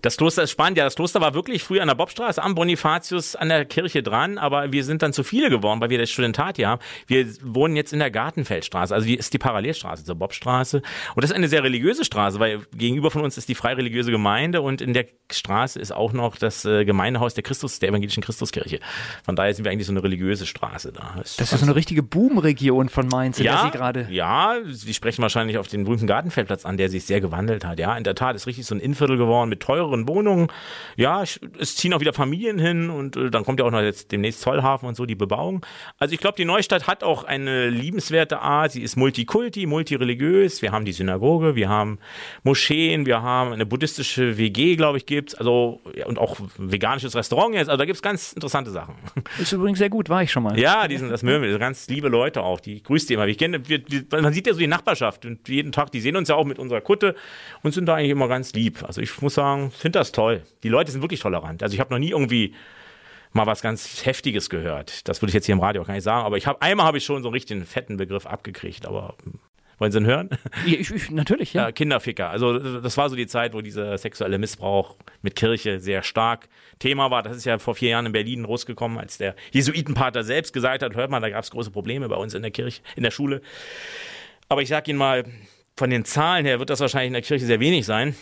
Das 0.00 0.16
Kloster 0.16 0.42
ist 0.42 0.50
spannend, 0.50 0.78
ja, 0.78 0.84
das 0.84 0.94
Kloster 0.96 1.20
war 1.20 1.34
wirklich 1.34 1.62
früher 1.62 1.82
an 1.82 1.88
der 1.88 1.94
Bobstraße 1.94 2.42
am 2.42 2.54
Bonifatius 2.54 3.36
an 3.36 3.50
der 3.50 3.66
Kirche 3.66 4.02
dran, 4.02 4.38
aber 4.38 4.72
wir 4.72 4.84
sind 4.84 5.02
dann 5.02 5.12
zu 5.12 5.22
viele 5.22 5.50
geworden, 5.50 5.80
weil 5.82 5.90
wir 5.90 5.98
das 5.98 6.10
Studentat 6.10 6.56
hier 6.56 6.68
haben. 6.68 6.80
Wir 7.06 7.26
wohnen 7.42 7.73
jetzt 7.76 7.92
in 7.92 7.98
der 7.98 8.10
Gartenfeldstraße, 8.10 8.94
also 8.94 9.06
die 9.06 9.16
ist 9.16 9.32
die 9.32 9.38
Parallelstraße 9.38 10.04
zur 10.04 10.14
Bobstraße. 10.14 10.82
Und 11.14 11.22
das 11.22 11.30
ist 11.30 11.36
eine 11.36 11.48
sehr 11.48 11.62
religiöse 11.62 12.04
Straße, 12.04 12.38
weil 12.40 12.60
gegenüber 12.74 13.10
von 13.10 13.22
uns 13.22 13.36
ist 13.38 13.48
die 13.48 13.54
freireligiöse 13.54 14.10
Gemeinde 14.10 14.62
und 14.62 14.80
in 14.80 14.94
der 14.94 15.06
Straße 15.32 15.78
ist 15.78 15.92
auch 15.92 16.12
noch 16.12 16.36
das 16.36 16.64
äh, 16.64 16.84
Gemeindehaus 16.84 17.34
der 17.34 17.42
Christus, 17.42 17.78
der 17.78 17.88
evangelischen 17.88 18.22
Christuskirche. 18.22 18.80
Von 19.24 19.36
daher 19.36 19.54
sind 19.54 19.64
wir 19.64 19.72
eigentlich 19.72 19.86
so 19.86 19.92
eine 19.92 20.02
religiöse 20.02 20.46
Straße 20.46 20.92
da. 20.92 21.14
Das 21.16 21.38
ist 21.38 21.50
so 21.50 21.64
eine 21.64 21.74
richtige 21.74 22.02
Boomregion 22.02 22.88
von 22.88 23.08
Mainz, 23.08 23.38
in 23.38 23.44
der 23.44 23.58
Sie 23.58 23.70
gerade. 23.70 24.06
Ja, 24.10 24.56
Sie 24.66 24.94
sprechen 24.94 25.22
wahrscheinlich 25.22 25.58
auf 25.58 25.68
den 25.68 25.84
berühmten 25.84 26.06
Gartenfeldplatz 26.06 26.64
an, 26.64 26.76
der 26.76 26.88
sich 26.88 27.04
sehr 27.04 27.20
gewandelt 27.20 27.64
hat. 27.64 27.78
Ja, 27.78 27.96
in 27.96 28.04
der 28.04 28.14
Tat 28.14 28.36
ist 28.36 28.46
richtig 28.46 28.66
so 28.66 28.74
ein 28.74 28.80
Innenviertel 28.80 29.16
geworden 29.16 29.48
mit 29.48 29.60
teureren 29.60 30.06
Wohnungen. 30.08 30.48
Ja, 30.96 31.22
es 31.22 31.76
ziehen 31.76 31.94
auch 31.94 32.00
wieder 32.00 32.12
Familien 32.12 32.58
hin 32.58 32.90
und 32.90 33.16
äh, 33.16 33.30
dann 33.30 33.44
kommt 33.44 33.60
ja 33.60 33.66
auch 33.66 33.70
noch 33.70 33.80
jetzt 33.80 34.12
demnächst 34.12 34.40
Zollhafen 34.40 34.88
und 34.88 34.94
so 34.94 35.06
die 35.06 35.14
Bebauung. 35.14 35.64
Also 35.98 36.14
ich 36.14 36.20
glaube, 36.20 36.36
die 36.36 36.44
Neustadt 36.44 36.86
hat 36.86 37.02
auch 37.02 37.24
eine 37.24 37.63
liebenswerte 37.68 38.40
Art. 38.40 38.72
Sie 38.72 38.82
ist 38.82 38.96
multikulti, 38.96 39.66
multireligiös. 39.66 40.62
Wir 40.62 40.72
haben 40.72 40.84
die 40.84 40.92
Synagoge, 40.92 41.54
wir 41.54 41.68
haben 41.68 41.98
Moscheen, 42.42 43.06
wir 43.06 43.22
haben 43.22 43.52
eine 43.52 43.66
buddhistische 43.66 44.38
WG, 44.38 44.76
glaube 44.76 44.98
ich, 44.98 45.06
gibt's. 45.06 45.34
Also 45.34 45.80
und 46.06 46.18
auch 46.18 46.38
ein 46.38 46.72
veganisches 46.72 47.14
Restaurant 47.14 47.54
jetzt. 47.54 47.68
Also 47.68 47.78
da 47.78 47.84
gibt's 47.84 48.02
ganz 48.02 48.32
interessante 48.32 48.70
Sachen. 48.70 48.94
Ist 49.38 49.52
übrigens 49.52 49.78
sehr 49.78 49.90
gut, 49.90 50.08
war 50.08 50.22
ich 50.22 50.30
schon 50.30 50.42
mal. 50.42 50.58
Ja, 50.58 50.88
die 50.88 50.96
sind 50.96 51.10
das 51.10 51.22
mögen 51.22 51.42
wir. 51.42 51.48
Das 51.48 51.54
sind 51.54 51.60
ganz 51.60 51.88
liebe 51.88 52.08
Leute 52.08 52.42
auch. 52.42 52.60
Die 52.60 52.82
grüßt 52.82 53.08
die 53.08 53.14
immer. 53.14 53.26
Ich 53.26 53.38
kenne, 53.38 53.68
wir, 53.68 53.82
wir, 53.88 54.04
man 54.20 54.32
sieht 54.32 54.46
ja 54.46 54.52
so 54.52 54.58
die 54.58 54.66
Nachbarschaft 54.66 55.24
und 55.26 55.48
jeden 55.48 55.72
Tag, 55.72 55.90
die 55.92 56.00
sehen 56.00 56.16
uns 56.16 56.28
ja 56.28 56.34
auch 56.34 56.44
mit 56.44 56.58
unserer 56.58 56.80
Kutte 56.80 57.14
und 57.62 57.72
sind 57.72 57.86
da 57.86 57.94
eigentlich 57.94 58.10
immer 58.10 58.28
ganz 58.28 58.52
lieb. 58.52 58.82
Also 58.84 59.00
ich 59.00 59.20
muss 59.22 59.34
sagen, 59.34 59.70
finde 59.70 59.98
das 59.98 60.12
toll. 60.12 60.42
Die 60.62 60.68
Leute 60.68 60.90
sind 60.90 61.02
wirklich 61.02 61.20
tolerant. 61.20 61.62
Also 61.62 61.74
ich 61.74 61.80
habe 61.80 61.92
noch 61.92 61.98
nie 61.98 62.10
irgendwie 62.10 62.54
mal 63.34 63.46
was 63.46 63.60
ganz 63.60 64.06
Heftiges 64.06 64.48
gehört. 64.48 65.06
Das 65.08 65.20
würde 65.20 65.30
ich 65.30 65.34
jetzt 65.34 65.46
hier 65.46 65.54
im 65.54 65.60
Radio 65.60 65.82
auch 65.82 65.86
gar 65.86 65.94
nicht 65.94 66.04
sagen, 66.04 66.24
aber 66.24 66.36
ich 66.36 66.46
habe 66.46 66.62
einmal 66.62 66.86
habe 66.86 66.98
ich 66.98 67.04
schon 67.04 67.22
so 67.22 67.28
einen 67.28 67.34
richtigen 67.34 67.66
fetten 67.66 67.96
Begriff 67.96 68.26
abgekriegt, 68.26 68.86
aber 68.86 69.14
wollen 69.78 69.90
Sie 69.90 69.98
ihn 69.98 70.06
hören? 70.06 70.30
Ich, 70.66 70.90
ich, 70.90 71.10
natürlich, 71.10 71.52
ja. 71.52 71.64
Ja, 71.64 71.72
Kinderficker. 71.72 72.30
Also 72.30 72.58
das 72.80 72.96
war 72.96 73.10
so 73.10 73.16
die 73.16 73.26
Zeit, 73.26 73.54
wo 73.54 73.60
dieser 73.60 73.98
sexuelle 73.98 74.38
Missbrauch 74.38 74.96
mit 75.20 75.34
Kirche 75.34 75.80
sehr 75.80 76.02
stark 76.02 76.48
Thema 76.78 77.10
war. 77.10 77.22
Das 77.22 77.36
ist 77.36 77.44
ja 77.44 77.58
vor 77.58 77.74
vier 77.74 77.90
Jahren 77.90 78.06
in 78.06 78.12
Berlin 78.12 78.44
rausgekommen, 78.44 78.98
als 78.98 79.18
der 79.18 79.34
Jesuitenpater 79.52 80.22
selbst 80.22 80.52
gesagt 80.52 80.82
hat, 80.82 80.94
hört 80.94 81.10
mal, 81.10 81.20
da 81.20 81.28
gab 81.28 81.42
es 81.42 81.50
große 81.50 81.70
Probleme 81.72 82.08
bei 82.08 82.16
uns 82.16 82.34
in 82.34 82.42
der 82.42 82.50
Kirche, 82.52 82.82
in 82.96 83.02
der 83.02 83.10
Schule. 83.10 83.42
Aber 84.48 84.62
ich 84.62 84.68
sage 84.68 84.90
Ihnen 84.90 84.98
mal, 84.98 85.24
von 85.76 85.90
den 85.90 86.04
Zahlen 86.04 86.46
her 86.46 86.60
wird 86.60 86.70
das 86.70 86.78
wahrscheinlich 86.80 87.08
in 87.08 87.14
der 87.14 87.22
Kirche 87.22 87.44
sehr 87.44 87.58
wenig 87.60 87.84
sein. 87.84 88.14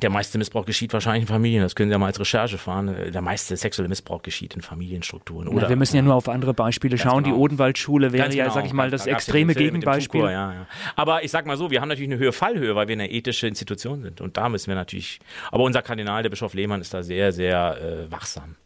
Der 0.00 0.10
meiste 0.10 0.38
Missbrauch 0.38 0.64
geschieht 0.64 0.92
wahrscheinlich 0.92 1.22
in 1.22 1.28
Familien. 1.28 1.62
Das 1.62 1.74
können 1.74 1.90
Sie 1.90 1.92
ja 1.92 1.98
mal 1.98 2.06
als 2.06 2.20
Recherche 2.20 2.58
fahren. 2.58 2.94
Der 3.12 3.22
meiste 3.22 3.56
sexuelle 3.56 3.88
Missbrauch 3.88 4.22
geschieht 4.22 4.54
in 4.54 4.62
Familienstrukturen. 4.62 5.48
Oder 5.48 5.62
ja, 5.64 5.68
wir 5.68 5.76
müssen 5.76 5.96
ja 5.96 6.02
nur 6.02 6.14
auf 6.14 6.28
andere 6.28 6.54
Beispiele 6.54 6.98
schauen. 6.98 7.24
genau. 7.24 7.36
Die 7.36 7.40
Odenwaldschule 7.40 8.12
wäre 8.12 8.24
Ganz 8.24 8.34
ja, 8.34 8.44
genau. 8.44 8.54
sag 8.54 8.66
ich 8.66 8.72
mal, 8.72 8.90
das 8.90 9.04
Da 9.04 9.10
ja 9.10 9.16
extreme 9.16 9.54
dem 9.54 9.64
Gegenbeispiel. 9.64 10.20
Ja, 10.20 10.30
ja. 10.30 10.66
Aber 10.96 11.24
ich 11.24 11.30
sag 11.30 11.46
mal 11.46 11.56
so, 11.56 11.70
wir 11.70 11.80
haben 11.80 11.88
natürlich 11.88 12.10
eine 12.10 12.18
höhere 12.18 12.32
Fallhöhe, 12.32 12.74
weil 12.74 12.88
wir 12.88 12.94
eine 12.94 13.10
ethische 13.10 13.46
Institution 13.46 14.02
sind. 14.02 14.20
Und 14.20 14.36
da 14.36 14.48
müssen 14.48 14.68
wir 14.68 14.74
natürlich, 14.74 15.20
aber 15.50 15.64
unser 15.64 15.82
Kardinal, 15.82 16.22
der 16.22 16.30
Bischof 16.30 16.54
Lehmann, 16.54 16.80
ist 16.80 16.94
da 16.94 17.02
sehr, 17.02 17.32
sehr 17.32 17.78
äh, 17.80 18.10
wachsam. 18.10 18.56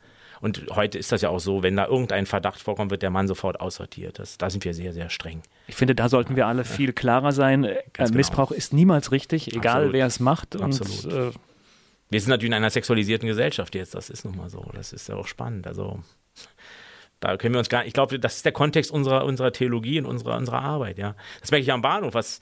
Und 0.43 0.67
heute 0.75 0.99
ist 0.99 1.13
das 1.13 1.23
ja 1.23 1.29
auch 1.29 1.39
so, 1.39 1.63
wenn 1.63 1.77
da 1.77 1.87
irgendein 1.87 2.27
Verdacht 2.27 2.61
vorkommt, 2.61 2.91
wird 2.91 3.03
der 3.03 3.11
Mann 3.11 3.29
sofort 3.29 3.61
aussortiert. 3.61 4.19
Das, 4.19 4.39
da 4.39 4.51
sind 4.51 4.65
wir 4.65 4.75
sehr, 4.75 4.93
sehr 4.93 5.09
streng. 5.09 5.41
Ich 5.69 5.77
finde, 5.77 5.95
da 5.95 6.09
sollten 6.09 6.35
wir 6.35 6.49
alle 6.49 6.65
viel 6.65 6.93
klarer 6.93 7.31
sein. 7.31 7.63
Äh, 7.63 7.77
genau. 7.93 8.11
Missbrauch 8.11 8.51
ist 8.51 8.73
niemals 8.73 9.13
richtig, 9.13 9.55
egal 9.55 9.77
Absolut. 9.77 9.93
wer 9.93 10.07
es 10.07 10.19
macht. 10.19 10.61
Absolut. 10.61 11.05
Und, 11.05 11.13
äh, 11.13 11.39
Wir 12.11 12.21
sind 12.21 12.31
natürlich 12.31 12.51
in 12.51 12.55
einer 12.55 12.71
sexualisierten 12.71 13.29
Gesellschaft 13.29 13.73
jetzt, 13.77 13.95
das 13.95 14.11
ist 14.11 14.25
nun 14.25 14.37
mal 14.37 14.51
so. 14.51 14.69
Das 14.75 14.93
ist 14.93 15.09
ja 15.09 15.15
auch 15.15 15.29
spannend. 15.29 15.69
Also 15.69 16.03
da 17.21 17.37
können 17.37 17.55
wir 17.55 17.61
uns 17.61 17.69
gar 17.69 17.87
ich 17.87 17.93
glaube, 17.93 18.19
das 18.19 18.35
ist 18.35 18.45
der 18.45 18.51
Kontext 18.51 18.91
unserer, 18.91 19.25
unserer 19.25 19.53
Theologie 19.53 20.01
und 20.01 20.07
unserer, 20.07 20.37
unserer 20.37 20.61
Arbeit, 20.61 20.99
ja. 20.99 21.15
Das 21.41 21.53
merke 21.53 21.63
ich 21.63 21.71
am 21.71 21.83
Bahnhof, 21.83 22.15
was 22.15 22.41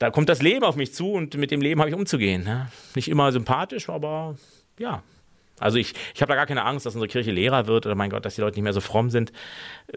da 0.00 0.10
kommt 0.10 0.28
das 0.28 0.42
Leben 0.42 0.64
auf 0.64 0.74
mich 0.74 0.94
zu 0.94 1.12
und 1.12 1.36
mit 1.36 1.52
dem 1.52 1.60
Leben 1.60 1.78
habe 1.78 1.90
ich 1.90 1.96
umzugehen. 1.96 2.44
Ja? 2.44 2.72
Nicht 2.96 3.08
immer 3.08 3.30
sympathisch, 3.30 3.88
aber 3.88 4.34
ja. 4.80 5.04
Also 5.60 5.78
ich, 5.78 5.94
ich 6.14 6.22
habe 6.22 6.30
da 6.30 6.36
gar 6.36 6.46
keine 6.46 6.64
Angst, 6.64 6.86
dass 6.86 6.94
unsere 6.94 7.08
Kirche 7.08 7.30
leerer 7.30 7.66
wird 7.66 7.86
oder 7.86 7.94
mein 7.94 8.10
Gott, 8.10 8.24
dass 8.24 8.34
die 8.34 8.40
Leute 8.40 8.56
nicht 8.56 8.64
mehr 8.64 8.72
so 8.72 8.80
fromm 8.80 9.10
sind. 9.10 9.32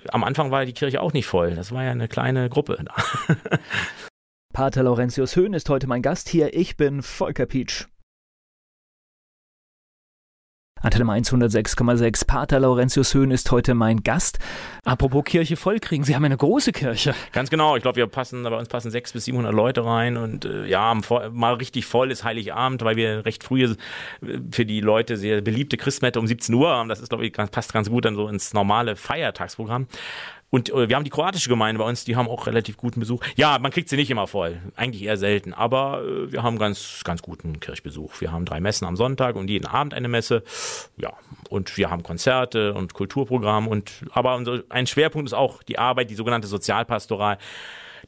Am 0.10 0.24
Anfang 0.24 0.52
war 0.52 0.66
die 0.66 0.74
Kirche 0.74 1.02
auch 1.02 1.14
nicht 1.14 1.26
voll. 1.26 1.56
Das 1.56 1.72
war 1.72 1.84
ja 1.84 1.92
eine 1.92 2.08
kleine 2.08 2.50
Gruppe. 2.50 2.78
Pater 4.54 4.84
Laurentius 4.84 5.36
Höhn 5.36 5.54
ist 5.54 5.70
heute 5.70 5.88
mein 5.88 6.04
Gast 6.04 6.30
hier. 6.30 6.54
Ich 6.54 6.78
bin 6.78 7.02
Volker 7.02 7.48
Pietsch. 7.48 7.88
Antenne 10.84 11.06
Mainz 11.06 11.32
106,6. 11.32 12.28
Pater 12.28 12.60
Laurentius 12.60 13.14
Höhn 13.14 13.32
ist 13.32 13.50
heute 13.52 13.74
mein 13.74 14.04
Gast. 14.04 14.40
Apropos 14.84 15.24
Kirche 15.24 15.56
vollkriegen, 15.56 16.04
Sie 16.04 16.14
haben 16.14 16.26
eine 16.26 16.36
große 16.36 16.74
Kirche. 16.74 17.16
Ganz 17.32 17.50
genau. 17.50 17.78
Ich 17.78 17.82
glaube, 17.82 17.96
wir 17.96 18.08
passen, 18.08 18.44
bei 18.44 18.58
uns 18.58 18.68
passen 18.68 18.92
600 18.92 19.14
bis 19.14 19.26
700 19.26 19.54
Leute 19.54 19.86
rein 19.86 20.18
und 20.18 20.44
äh, 20.44 20.66
ja, 20.66 20.94
mal 21.32 21.54
richtig 21.54 21.86
voll 21.86 22.12
ist 22.12 22.26
Heiligabend, 22.26 22.82
weil 22.82 22.98
wir 22.98 23.26
recht 23.26 23.46
früh 23.46 23.64
äh, 23.64 23.76
für 24.52 24.66
die 24.66 24.82
Leute 24.82 25.16
sehr 25.16 25.40
beliebte 25.40 25.78
Christmette 25.78 26.20
um 26.20 26.28
17 26.28 26.54
Uhr 26.54 26.70
haben. 26.70 26.90
Das 26.90 27.00
ist, 27.00 27.08
glaube 27.08 27.26
ich, 27.26 27.32
ganz, 27.32 27.50
passt 27.50 27.72
ganz 27.72 27.90
gut 27.90 28.04
dann 28.04 28.16
so 28.16 28.28
ins 28.28 28.54
normale 28.54 28.98
Feiertagsprogramm. 28.98 29.88
Und 30.54 30.70
äh, 30.70 30.88
wir 30.88 30.96
haben 30.96 31.04
die 31.04 31.10
kroatische 31.10 31.50
Gemeinde 31.50 31.80
bei 31.80 31.90
uns, 31.90 32.06
die 32.06 32.16
haben 32.16 32.28
auch 32.28 32.46
relativ 32.46 32.78
guten 32.78 33.00
Besuch. 33.00 33.24
Ja, 33.36 33.58
man 33.58 33.72
kriegt 33.72 33.90
sie 33.90 33.96
nicht 33.96 34.12
immer 34.12 34.28
voll, 34.28 34.62
eigentlich 34.76 35.02
eher 35.02 35.18
selten, 35.18 35.52
aber 35.52 36.04
äh, 36.04 36.32
wir 36.32 36.44
haben 36.44 36.60
ganz, 36.60 37.02
ganz 37.04 37.24
guten 37.24 37.60
Kirchbesuch. 37.60 38.22
Wir 38.22 38.32
haben 38.32 38.46
drei 38.46 38.60
Messen 38.60 38.86
am 38.86 38.96
Sonntag 38.96 39.36
und 39.36 39.50
jeden 39.50 39.66
Abend 39.66 39.96
eine 39.96 40.08
Messe. 40.08 40.44
Ja, 40.96 41.14
und 41.50 41.76
wir 41.76 41.90
haben 41.90 42.04
Konzerte 42.04 42.76
und 42.76 42.94
Kulturprogramm 42.94 43.68
und 43.68 44.06
aber 44.12 44.36
unser, 44.36 44.62
ein 44.70 44.86
Schwerpunkt 44.86 45.28
ist 45.28 45.34
auch 45.34 45.64
die 45.64 45.80
Arbeit, 45.80 46.12
die 46.12 46.16
sogenannte 46.16 46.48
Sozialpastoral 46.48 47.40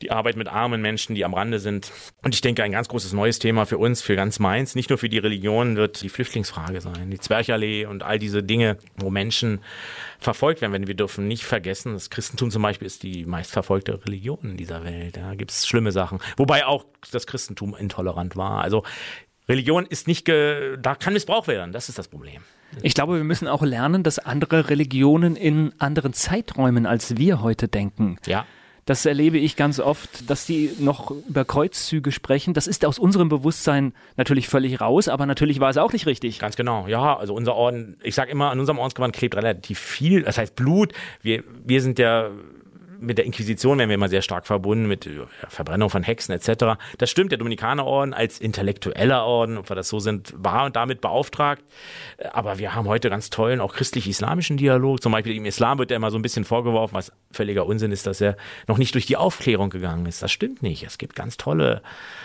die 0.02 0.12
Arbeit 0.12 0.36
mit 0.36 0.48
armen 0.48 0.82
Menschen, 0.82 1.16
die 1.16 1.26
am 1.26 1.34
Rande 1.34 1.60
sind. 1.60 1.92
Und 2.24 2.34
ich 2.34 2.42
denke, 2.42 2.64
ein 2.64 2.72
ganz 2.72 2.88
großes 2.88 3.14
neues 3.14 3.40
Thema 3.40 3.66
für 3.66 3.78
uns, 3.78 4.02
für 4.02 4.16
ganz 4.16 4.40
Mainz, 4.40 4.76
nicht 4.76 4.90
nur 4.90 4.98
für 4.98 5.10
die 5.10 5.18
Religion, 5.18 5.76
wird 5.76 6.02
die 6.02 6.10
Flüchtlingsfrage 6.10 6.82
sein. 6.82 7.12
Die 7.12 7.20
Zwerchallee 7.20 7.86
und 7.86 8.04
all 8.04 8.20
diese 8.20 8.44
Dinge, 8.44 8.78
wo 8.98 9.10
Menschen 9.10 9.60
verfolgt 10.20 10.62
werden. 10.62 10.74
Wenn 10.74 10.88
wir 10.88 10.96
dürfen 10.96 11.28
nicht 11.28 11.44
vergessen, 11.44 11.94
das 11.94 12.10
Christentum 12.10 12.52
zum 12.52 12.62
Beispiel 12.62 12.86
ist 12.86 13.04
die 13.04 13.26
meistverfolgte 13.26 14.06
Religion 14.06 14.40
in 14.44 14.58
dieser 14.58 14.84
Welt. 14.84 15.18
Da 15.18 15.36
gibt 15.36 15.52
es 15.52 15.68
schlimme 15.68 15.92
Sachen. 15.92 16.20
Wobei 16.38 16.66
auch 16.66 16.86
das 17.12 17.28
Christentum 17.28 17.76
intolerant 17.76 18.36
war. 18.36 18.62
Also 18.62 18.84
Religion 19.48 19.86
ist 19.86 20.08
nicht, 20.08 20.26
ge 20.26 20.78
da 20.82 20.96
kann 20.96 21.14
Missbrauch 21.14 21.48
werden. 21.48 21.72
Das 21.72 21.90
ist 21.90 21.98
das 22.00 22.08
Problem. 22.08 22.42
Ich 22.82 22.94
glaube, 22.94 23.18
wir 23.18 23.24
müssen 23.24 23.48
auch 23.48 23.62
lernen, 23.62 24.04
dass 24.04 24.20
andere 24.20 24.70
Religionen 24.70 25.36
in 25.36 25.74
anderen 25.78 26.14
Zeiträumen 26.14 26.86
als 26.86 27.18
wir 27.18 27.42
heute 27.42 27.68
denken. 27.68 28.18
Ja. 28.26 28.46
Das 28.86 29.04
erlebe 29.04 29.40
ich 29.40 29.56
ganz 29.56 29.80
oft, 29.80 30.30
dass 30.30 30.46
die 30.46 30.70
noch 30.78 31.10
über 31.10 31.44
Kreuzzüge 31.44 32.12
sprechen. 32.12 32.54
Das 32.54 32.68
ist 32.68 32.86
aus 32.86 33.00
unserem 33.00 33.30
Bewusstsein 33.30 33.94
natürlich 34.16 34.48
völlig 34.48 34.80
raus, 34.80 35.08
aber 35.08 35.26
natürlich 35.26 35.60
war 35.60 35.72
es 35.72 35.78
auch 35.78 35.92
nicht 35.92 36.06
richtig. 36.06 36.38
Ganz 36.38 36.56
genau, 36.56 36.86
ja. 36.88 37.18
Also 37.18 37.34
unser 37.34 37.56
Orden, 37.56 37.98
ich 38.04 38.14
sage 38.14 38.30
immer, 38.30 38.52
an 38.52 38.60
unserem 38.60 38.78
Ordensgewand 38.78 39.16
klebt 39.16 39.36
relativ 39.36 39.80
viel, 39.80 40.22
das 40.22 40.38
heißt 40.38 40.56
Blut. 40.56 40.94
Wir, 41.24 41.44
wir 41.66 41.82
sind 41.82 41.98
ja 41.98 42.30
mit 43.06 43.18
der 43.18 43.26
Inquisition 43.26 43.78
werden 43.78 43.90
wir 43.90 43.96
immer 43.96 44.10
sehr 44.10 44.22
stark 44.22 44.48
verbunden 44.48 44.88
mit 44.88 45.10
Verbrennung 45.48 45.90
von 45.90 46.04
Hexen 46.04 46.34
etc. 46.34 46.78
Das 46.98 47.10
stimmt, 47.10 47.32
der 47.32 47.38
Dominikanerorden 47.38 48.14
als 48.14 48.40
intellektueller 48.40 49.24
Orden, 49.24 49.58
ob 49.58 49.70
wir 49.70 49.76
das 49.76 49.90
so 49.90 50.00
sind, 50.00 50.34
war 50.38 50.66
und 50.66 50.76
damit 50.76 51.02
beauftragt. 51.02 51.64
Aber 52.32 52.58
wir 52.60 52.74
haben 52.74 52.88
heute 52.88 53.10
ganz 53.10 53.30
tollen, 53.30 53.62
auch 53.62 53.74
christlich-islamischen 53.74 54.58
Dialog. 54.58 55.02
Zum 55.02 55.12
Beispiel 55.12 55.36
im 55.36 55.46
Islam 55.46 55.78
wird 55.78 55.92
ja 55.92 55.98
immer 55.98 56.12
so 56.12 56.18
ein 56.18 56.22
bisschen 56.22 56.46
vorgeworfen, 56.46 56.96
was 56.96 57.12
völliger 57.32 57.66
Unsinn 57.66 57.92
ist, 57.92 58.08
dass 58.08 58.22
er 58.22 58.38
noch 58.68 58.78
nicht 58.78 58.94
durch 58.94 59.06
die 59.06 59.18
Aufklärung 59.18 59.70
gegangen 59.70 60.06
ist. 60.06 60.22
Das 60.22 60.32
stimmt 60.32 60.64
nicht. 60.64 60.84
Es 60.84 60.98
gibt 60.98 61.16
ganz 61.16 61.38
tolle 61.38 61.82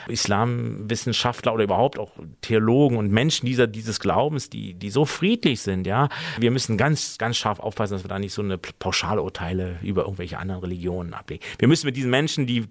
Islamwissenschaftler 0.08 1.52
oder 1.52 1.64
überhaupt 1.64 1.98
auch 1.98 2.12
Theologen 2.40 2.96
und 2.96 3.10
Menschen 3.10 3.46
dieser, 3.46 3.66
dieses 3.66 4.00
Glaubens, 4.00 4.50
die, 4.50 4.74
die 4.74 4.90
so 4.90 5.04
friedlich 5.04 5.60
sind, 5.60 5.86
ja. 5.86 6.08
Wir 6.38 6.50
müssen 6.50 6.76
ganz, 6.76 7.18
ganz 7.18 7.36
scharf 7.36 7.60
aufpassen, 7.60 7.94
dass 7.94 8.04
wir 8.04 8.08
da 8.08 8.18
nicht 8.18 8.32
so 8.32 8.42
eine 8.42 8.58
Pauschalurteile 8.58 9.78
über 9.82 10.02
irgendwelche 10.02 10.38
anderen 10.38 10.60
Religionen 10.70 11.14
ablegen. 11.14 11.42
Wir 11.58 11.68
müssen 11.68 11.86
mit 11.86 11.96
diesen 11.96 12.10
Menschen, 12.10 12.46
die 12.46 12.66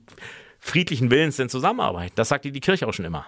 friedlichen 0.60 1.12
Willens 1.12 1.36
sind, 1.38 1.52
zusammenarbeiten. 1.52 2.14
Das 2.16 2.30
sagt 2.30 2.46
die, 2.46 2.52
die 2.52 2.60
Kirche 2.60 2.88
auch 2.88 2.94
schon 2.94 3.06
immer. 3.06 3.26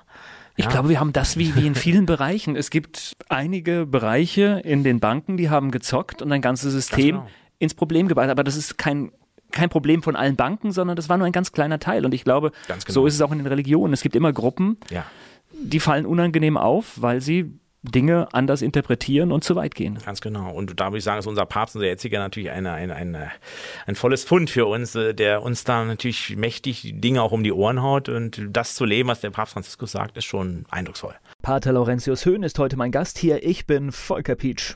Ich 0.58 0.66
ja. 0.66 0.72
glaube, 0.72 0.90
wir 0.90 1.00
haben 1.00 1.14
das 1.14 1.38
wie, 1.38 1.56
wie 1.56 1.66
in 1.66 1.76
vielen 1.76 2.06
Bereichen. 2.06 2.56
Es 2.56 2.70
gibt 2.70 3.16
einige 3.30 3.86
Bereiche 3.86 4.62
in 4.66 4.84
den 4.84 5.00
Banken, 5.00 5.38
die 5.38 5.50
haben 5.50 5.72
gezockt 5.72 6.22
und 6.22 6.32
ein 6.32 6.42
ganzes 6.42 6.74
System 6.74 7.18
genau. 7.18 7.28
ins 7.60 7.74
Problem 7.74 8.08
gebracht. 8.08 8.30
Aber 8.30 8.44
das 8.44 8.58
ist 8.58 8.78
kein 8.78 9.12
kein 9.52 9.70
Problem 9.70 10.02
von 10.02 10.16
allen 10.16 10.38
Banken, 10.38 10.72
sondern 10.72 10.96
das 10.96 11.10
war 11.10 11.18
nur 11.18 11.28
ein 11.28 11.34
ganz 11.34 11.52
kleiner 11.52 11.78
Teil. 11.78 12.06
Und 12.06 12.14
ich 12.14 12.24
glaube, 12.24 12.52
genau. 12.68 12.80
so 12.88 13.06
ist 13.06 13.16
es 13.16 13.22
auch 13.22 13.34
in 13.34 13.40
den 13.40 13.48
Religionen. 13.48 13.94
Es 13.94 14.02
gibt 14.02 14.16
immer 14.16 14.32
Gruppen, 14.32 14.78
ja. 14.90 15.06
die 15.52 15.82
fallen 15.82 16.06
unangenehm 16.06 16.56
auf, 16.56 17.02
weil 17.02 17.20
sie 17.20 17.60
Dinge 17.84 18.28
anders 18.32 18.62
interpretieren 18.62 19.32
und 19.32 19.44
zu 19.44 19.56
weit 19.56 19.74
gehen. 19.74 19.98
Ganz 20.06 20.22
genau. 20.22 20.52
Und 20.52 20.80
da 20.80 20.88
würde 20.88 21.00
ich 21.00 21.04
sagen, 21.04 21.20
ist 21.20 21.28
unser 21.28 21.46
Papst, 21.46 21.76
unser 21.76 21.88
jetziger 21.88 22.20
natürlich 22.20 22.52
eine, 22.52 22.74
eine, 22.74 22.96
eine, 22.96 23.32
ein 23.88 23.96
volles 23.96 24.24
Fund 24.24 24.50
für 24.50 24.68
uns, 24.68 24.94
äh, 24.96 25.14
der 25.14 25.42
uns 25.42 25.64
da 25.64 25.84
natürlich 25.84 26.36
mächtig 26.38 26.94
Dinge 26.98 27.24
auch 27.24 27.32
um 27.32 27.44
die 27.44 27.52
Ohren 27.52 27.82
haut. 27.82 28.08
Und 28.08 28.42
das 28.50 28.76
zu 28.76 28.86
leben, 28.86 29.10
was 29.10 29.22
der 29.22 29.32
Papst 29.32 29.54
Franziskus 29.54 29.92
sagt, 29.92 30.16
ist 30.18 30.26
schon 30.26 30.66
eindrucksvoll. 30.70 31.16
Pater 31.42 31.72
Laurentius 31.72 32.26
Höhn 32.26 32.44
ist 32.44 32.60
heute 32.60 32.78
mein 32.78 32.92
Gast 32.92 33.18
hier. 33.18 33.44
Ich 33.44 33.66
bin 33.66 33.92
Volker 33.92 34.36
Pietsch. 34.36 34.76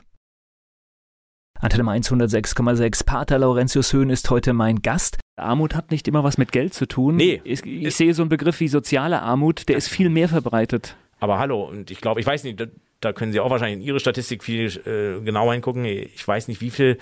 Antenne 1.60 1.84
106,6. 1.84 3.06
Pater 3.06 3.38
Laurentius 3.38 3.92
Höhn 3.92 4.10
ist 4.10 4.28
heute 4.30 4.52
mein 4.52 4.82
Gast. 4.82 5.18
Armut 5.36 5.74
hat 5.74 5.90
nicht 5.90 6.08
immer 6.08 6.24
was 6.24 6.38
mit 6.38 6.52
Geld 6.52 6.74
zu 6.74 6.86
tun. 6.86 7.16
Nee. 7.16 7.40
Ich, 7.44 7.64
ich 7.64 7.94
sehe 7.94 8.12
so 8.14 8.22
einen 8.22 8.28
Begriff 8.28 8.60
wie 8.60 8.68
soziale 8.68 9.22
Armut, 9.22 9.68
der 9.68 9.76
ist 9.76 9.88
viel 9.88 10.10
mehr 10.10 10.28
verbreitet. 10.28 10.96
Aber 11.18 11.38
hallo, 11.38 11.64
und 11.64 11.90
ich 11.90 12.00
glaube, 12.00 12.20
ich 12.20 12.26
weiß 12.26 12.44
nicht, 12.44 12.60
da 13.00 13.12
können 13.12 13.30
Sie 13.30 13.40
auch 13.40 13.50
wahrscheinlich 13.50 13.80
in 13.80 13.86
Ihre 13.86 14.00
Statistik 14.00 14.42
viel 14.42 14.66
äh, 14.86 15.22
genauer 15.22 15.52
hingucken. 15.52 15.84
Ich 15.84 16.26
weiß 16.26 16.48
nicht, 16.48 16.62
wie 16.62 16.70
viele 16.70 16.96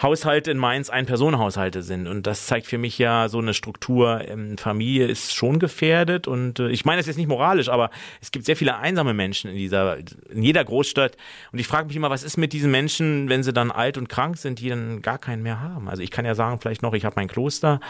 Haushalte 0.00 0.50
in 0.50 0.58
Mainz 0.58 0.90
Ein-Personen-Haushalte 0.90 1.82
sind. 1.82 2.06
Und 2.06 2.26
das 2.26 2.46
zeigt 2.46 2.66
für 2.66 2.76
mich 2.76 2.98
ja 2.98 3.30
so 3.30 3.38
eine 3.38 3.54
Struktur. 3.54 4.22
Ähm, 4.28 4.58
Familie 4.58 5.06
ist 5.06 5.34
schon 5.34 5.58
gefährdet. 5.58 6.28
Und 6.28 6.60
äh, 6.60 6.68
ich 6.68 6.84
meine 6.84 6.98
das 6.98 7.06
jetzt 7.06 7.16
nicht 7.16 7.28
moralisch, 7.28 7.70
aber 7.70 7.90
es 8.20 8.30
gibt 8.30 8.44
sehr 8.44 8.56
viele 8.56 8.76
einsame 8.76 9.14
Menschen 9.14 9.50
in 9.50 9.56
dieser, 9.56 9.96
in 10.28 10.42
jeder 10.42 10.62
Großstadt. 10.64 11.16
Und 11.50 11.58
ich 11.58 11.66
frage 11.66 11.86
mich 11.86 11.96
immer, 11.96 12.10
was 12.10 12.24
ist 12.24 12.36
mit 12.36 12.52
diesen 12.52 12.70
Menschen, 12.70 13.30
wenn 13.30 13.42
sie 13.42 13.54
dann 13.54 13.70
alt 13.70 13.96
und 13.96 14.10
krank 14.10 14.36
sind, 14.36 14.60
die 14.60 14.68
dann 14.68 15.00
gar 15.00 15.18
keinen 15.18 15.42
mehr 15.42 15.60
haben? 15.62 15.88
Also 15.88 16.02
ich 16.02 16.10
kann 16.10 16.26
ja 16.26 16.34
sagen, 16.34 16.60
vielleicht 16.60 16.82
noch, 16.82 16.92
ich 16.92 17.06
habe 17.06 17.14
mein 17.16 17.28
Kloster, 17.28 17.80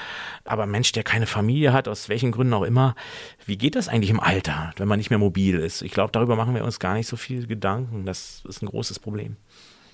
aber 0.45 0.63
ein 0.63 0.71
Mensch, 0.71 0.93
der 0.93 1.03
keine 1.03 1.27
Familie 1.27 1.73
hat, 1.73 1.89
aus 1.89 2.09
welchen 2.09 2.31
Gründen 2.31 2.55
auch 2.55 2.63
immer, 2.63 2.95
wie 3.47 3.59
geht 3.59 3.75
das 3.75 3.89
eigentlich 3.89 4.11
im 4.11 4.21
Alter, 4.21 4.73
wenn 4.77 4.87
man 4.87 4.99
nicht 4.99 5.11
mehr 5.11 5.19
mobil 5.19 5.59
ist? 5.59 5.83
Ich 5.83 5.91
glaube, 5.91 6.13
darüber 6.13 6.37
machen 6.37 6.55
wir 6.55 6.63
uns 6.63 6.79
gar 6.79 6.95
nicht 6.95 7.09
so 7.09 7.17
viel 7.17 7.48
Gedanken. 7.49 8.05
Das 8.07 8.43
ist 8.49 8.63
ein 8.63 8.67
großes 8.67 8.99
Problem. 8.99 9.37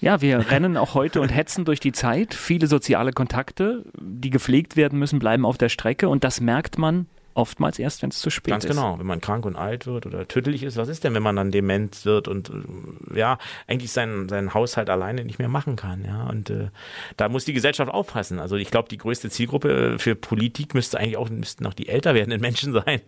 Ja, 0.01 0.21
wir 0.21 0.51
rennen 0.51 0.77
auch 0.77 0.95
heute 0.95 1.21
und 1.21 1.31
hetzen 1.31 1.65
durch 1.65 1.81
die 1.81 1.93
Zeit. 1.93 2.35
Viele 2.35 2.67
soziale 2.67 3.13
Kontakte, 3.13 3.85
die 3.99 4.31
gepflegt 4.31 4.77
werden 4.77 4.99
müssen, 4.99 5.19
bleiben 5.19 5.47
auf 5.47 5.57
der 5.57 5.71
Strecke 5.71 6.09
und 6.09 6.25
das 6.25 6.41
merkt 6.41 6.77
man 6.77 7.07
Oftmals 7.35 7.81
erst, 7.81 8.03
wenn 8.03 8.11
es 8.11 8.21
zu 8.21 8.31
spät 8.31 8.53
Ganz 8.53 8.65
ist. 8.65 8.69
Ganz 8.69 8.81
genau, 8.81 8.99
wenn 8.99 9.07
man 9.07 9.21
krank 9.21 9.45
und 9.45 9.57
alt 9.57 9.87
wird 9.87 10.07
oder 10.07 10.29
tödlich 10.29 10.63
ist. 10.63 10.77
Was 10.77 10.89
ist 10.89 11.03
denn, 11.03 11.15
wenn 11.15 11.23
man 11.23 11.35
dann 11.35 11.51
dement 11.51 12.05
wird 12.05 12.29
und 12.29 12.51
äh, 12.51 13.19
ja, 13.19 13.39
eigentlich 13.67 13.91
seinen, 13.91 14.29
seinen 14.29 14.55
Haushalt 14.55 14.89
alleine 14.89 15.25
nicht 15.25 15.41
mehr 15.41 15.49
machen 15.49 15.75
kann? 15.75 16.05
Ja, 16.05 16.29
und 16.29 16.51
äh, 16.51 16.69
da 17.17 17.29
muss 17.29 17.45
die 17.45 17.53
Gesellschaft 17.53 17.91
aufpassen. 17.91 18.39
Also 18.39 18.55
ich 18.55 18.71
glaube, 18.71 18.89
die 18.89 18.99
größte 18.99 19.31
Zielgruppe 19.31 19.99
für 19.99 20.15
Politik 20.15 20.75
müsste 20.75 20.99
eigentlich 20.99 21.17
auch 21.17 21.29
müssten 21.29 21.65
noch 21.65 21.75
die 21.75 21.89
älter 21.89 22.15
werdenden 22.15 22.41
Menschen 22.41 22.73
sein. 22.87 23.01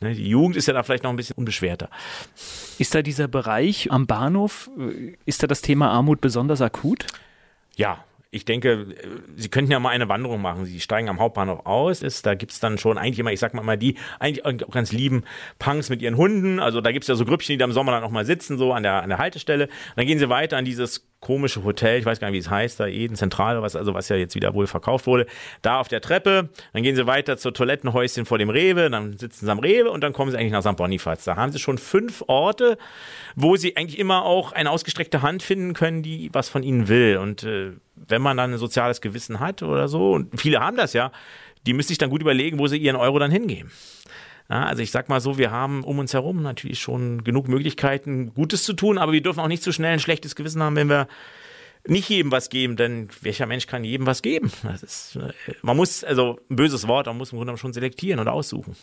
Ne, 0.00 0.14
die 0.14 0.28
Jugend 0.28 0.56
ist 0.56 0.66
ja 0.66 0.74
da 0.74 0.84
vielleicht 0.84 1.02
noch 1.02 1.10
ein 1.10 1.16
bisschen 1.16 1.36
unbeschwerter. 1.36 1.90
Ist 2.78 2.94
da 2.94 3.02
dieser 3.02 3.26
Bereich 3.26 3.90
am 3.90 4.06
Bahnhof, 4.06 4.70
äh, 4.78 5.16
ist 5.26 5.42
da 5.42 5.48
das 5.48 5.60
Thema 5.60 5.90
Armut 5.90 6.20
besonders 6.20 6.60
akut? 6.60 7.06
Ja, 7.74 8.04
ich 8.34 8.46
denke, 8.46 8.86
Sie 9.36 9.50
könnten 9.50 9.70
ja 9.70 9.78
mal 9.78 9.90
eine 9.90 10.08
Wanderung 10.08 10.40
machen. 10.40 10.64
Sie 10.64 10.80
steigen 10.80 11.10
am 11.10 11.20
Hauptbahnhof 11.20 11.66
aus, 11.66 12.02
ist, 12.02 12.24
da 12.24 12.34
gibt's 12.34 12.60
dann 12.60 12.78
schon 12.78 12.96
eigentlich 12.96 13.18
immer, 13.18 13.30
ich 13.30 13.40
sag 13.40 13.52
mal 13.52 13.62
mal, 13.62 13.76
die 13.76 13.96
eigentlich 14.18 14.46
auch 14.46 14.70
ganz 14.70 14.90
lieben 14.90 15.24
Punks 15.58 15.90
mit 15.90 16.00
ihren 16.00 16.16
Hunden. 16.16 16.58
Also 16.58 16.80
da 16.80 16.92
gibt's 16.92 17.08
ja 17.08 17.14
so 17.14 17.26
Grüppchen, 17.26 17.52
die 17.52 17.58
da 17.58 17.66
im 17.66 17.72
Sommer 17.72 17.92
dann 17.92 18.04
auch 18.04 18.10
mal 18.10 18.24
sitzen, 18.24 18.56
so 18.56 18.72
an 18.72 18.84
der, 18.84 19.02
an 19.02 19.10
der 19.10 19.18
Haltestelle. 19.18 19.66
Und 19.66 19.96
dann 19.96 20.06
gehen 20.06 20.18
sie 20.18 20.30
weiter 20.30 20.56
an 20.56 20.64
dieses 20.64 21.06
komische 21.20 21.62
Hotel, 21.62 22.00
ich 22.00 22.04
weiß 22.04 22.18
gar 22.18 22.28
nicht, 22.28 22.34
wie 22.34 22.40
es 22.40 22.50
heißt, 22.50 22.80
da 22.80 22.86
Eden 22.86 23.16
Zentral, 23.16 23.62
was, 23.62 23.76
also 23.76 23.94
was 23.94 24.08
ja 24.08 24.16
jetzt 24.16 24.34
wieder 24.34 24.54
wohl 24.54 24.66
verkauft 24.66 25.06
wurde, 25.06 25.26
da 25.62 25.78
auf 25.78 25.86
der 25.86 26.00
Treppe, 26.00 26.48
dann 26.72 26.82
gehen 26.82 26.96
sie 26.96 27.06
weiter 27.06 27.38
zur 27.38 27.54
Toilettenhäuschen 27.54 28.26
vor 28.26 28.38
dem 28.38 28.50
Rewe, 28.50 28.90
dann 28.90 29.16
sitzen 29.16 29.46
sie 29.46 29.52
am 29.52 29.60
Rewe 29.60 29.90
und 29.90 30.02
dann 30.02 30.12
kommen 30.12 30.32
sie 30.32 30.36
eigentlich 30.36 30.52
nach 30.52 30.62
St. 30.62 30.76
Bonifaz. 30.76 31.22
Da 31.24 31.36
haben 31.36 31.52
sie 31.52 31.60
schon 31.60 31.78
fünf 31.78 32.24
Orte, 32.26 32.76
wo 33.36 33.56
sie 33.56 33.76
eigentlich 33.76 34.00
immer 34.00 34.24
auch 34.24 34.50
eine 34.50 34.70
ausgestreckte 34.70 35.22
Hand 35.22 35.44
finden 35.44 35.74
können, 35.74 36.02
die 36.02 36.28
was 36.32 36.48
von 36.48 36.64
ihnen 36.64 36.88
will. 36.88 37.18
Und 37.18 37.44
äh, 37.44 37.72
wenn 38.08 38.22
man 38.22 38.36
dann 38.36 38.52
ein 38.52 38.58
soziales 38.58 39.00
Gewissen 39.00 39.40
hat 39.40 39.62
oder 39.62 39.88
so, 39.88 40.12
und 40.12 40.40
viele 40.40 40.60
haben 40.60 40.76
das 40.76 40.92
ja, 40.92 41.12
die 41.66 41.72
müssen 41.72 41.88
sich 41.88 41.98
dann 41.98 42.10
gut 42.10 42.20
überlegen, 42.20 42.58
wo 42.58 42.66
sie 42.66 42.78
ihren 42.78 42.96
Euro 42.96 43.18
dann 43.18 43.30
hingeben. 43.30 43.70
Ja, 44.50 44.64
also 44.64 44.82
ich 44.82 44.90
sag 44.90 45.08
mal 45.08 45.20
so, 45.20 45.38
wir 45.38 45.50
haben 45.50 45.84
um 45.84 45.98
uns 45.98 46.12
herum 46.12 46.42
natürlich 46.42 46.80
schon 46.80 47.24
genug 47.24 47.48
Möglichkeiten, 47.48 48.34
Gutes 48.34 48.64
zu 48.64 48.72
tun, 48.72 48.98
aber 48.98 49.12
wir 49.12 49.22
dürfen 49.22 49.40
auch 49.40 49.48
nicht 49.48 49.62
zu 49.62 49.72
schnell 49.72 49.92
ein 49.92 50.00
schlechtes 50.00 50.34
Gewissen 50.34 50.62
haben, 50.62 50.76
wenn 50.76 50.88
wir 50.88 51.08
nicht 51.86 52.08
jedem 52.08 52.30
was 52.30 52.48
geben, 52.48 52.76
denn 52.76 53.08
welcher 53.22 53.46
Mensch 53.46 53.66
kann 53.66 53.82
jedem 53.82 54.06
was 54.06 54.22
geben? 54.22 54.52
Ist, 54.82 55.16
äh, 55.16 55.32
man 55.62 55.76
muss, 55.76 56.04
also 56.04 56.38
ein 56.48 56.56
böses 56.56 56.86
Wort, 56.86 57.06
man 57.06 57.16
muss 57.16 57.32
im 57.32 57.38
Grunde 57.38 57.56
schon 57.56 57.72
selektieren 57.72 58.20
und 58.20 58.28
aussuchen. 58.28 58.76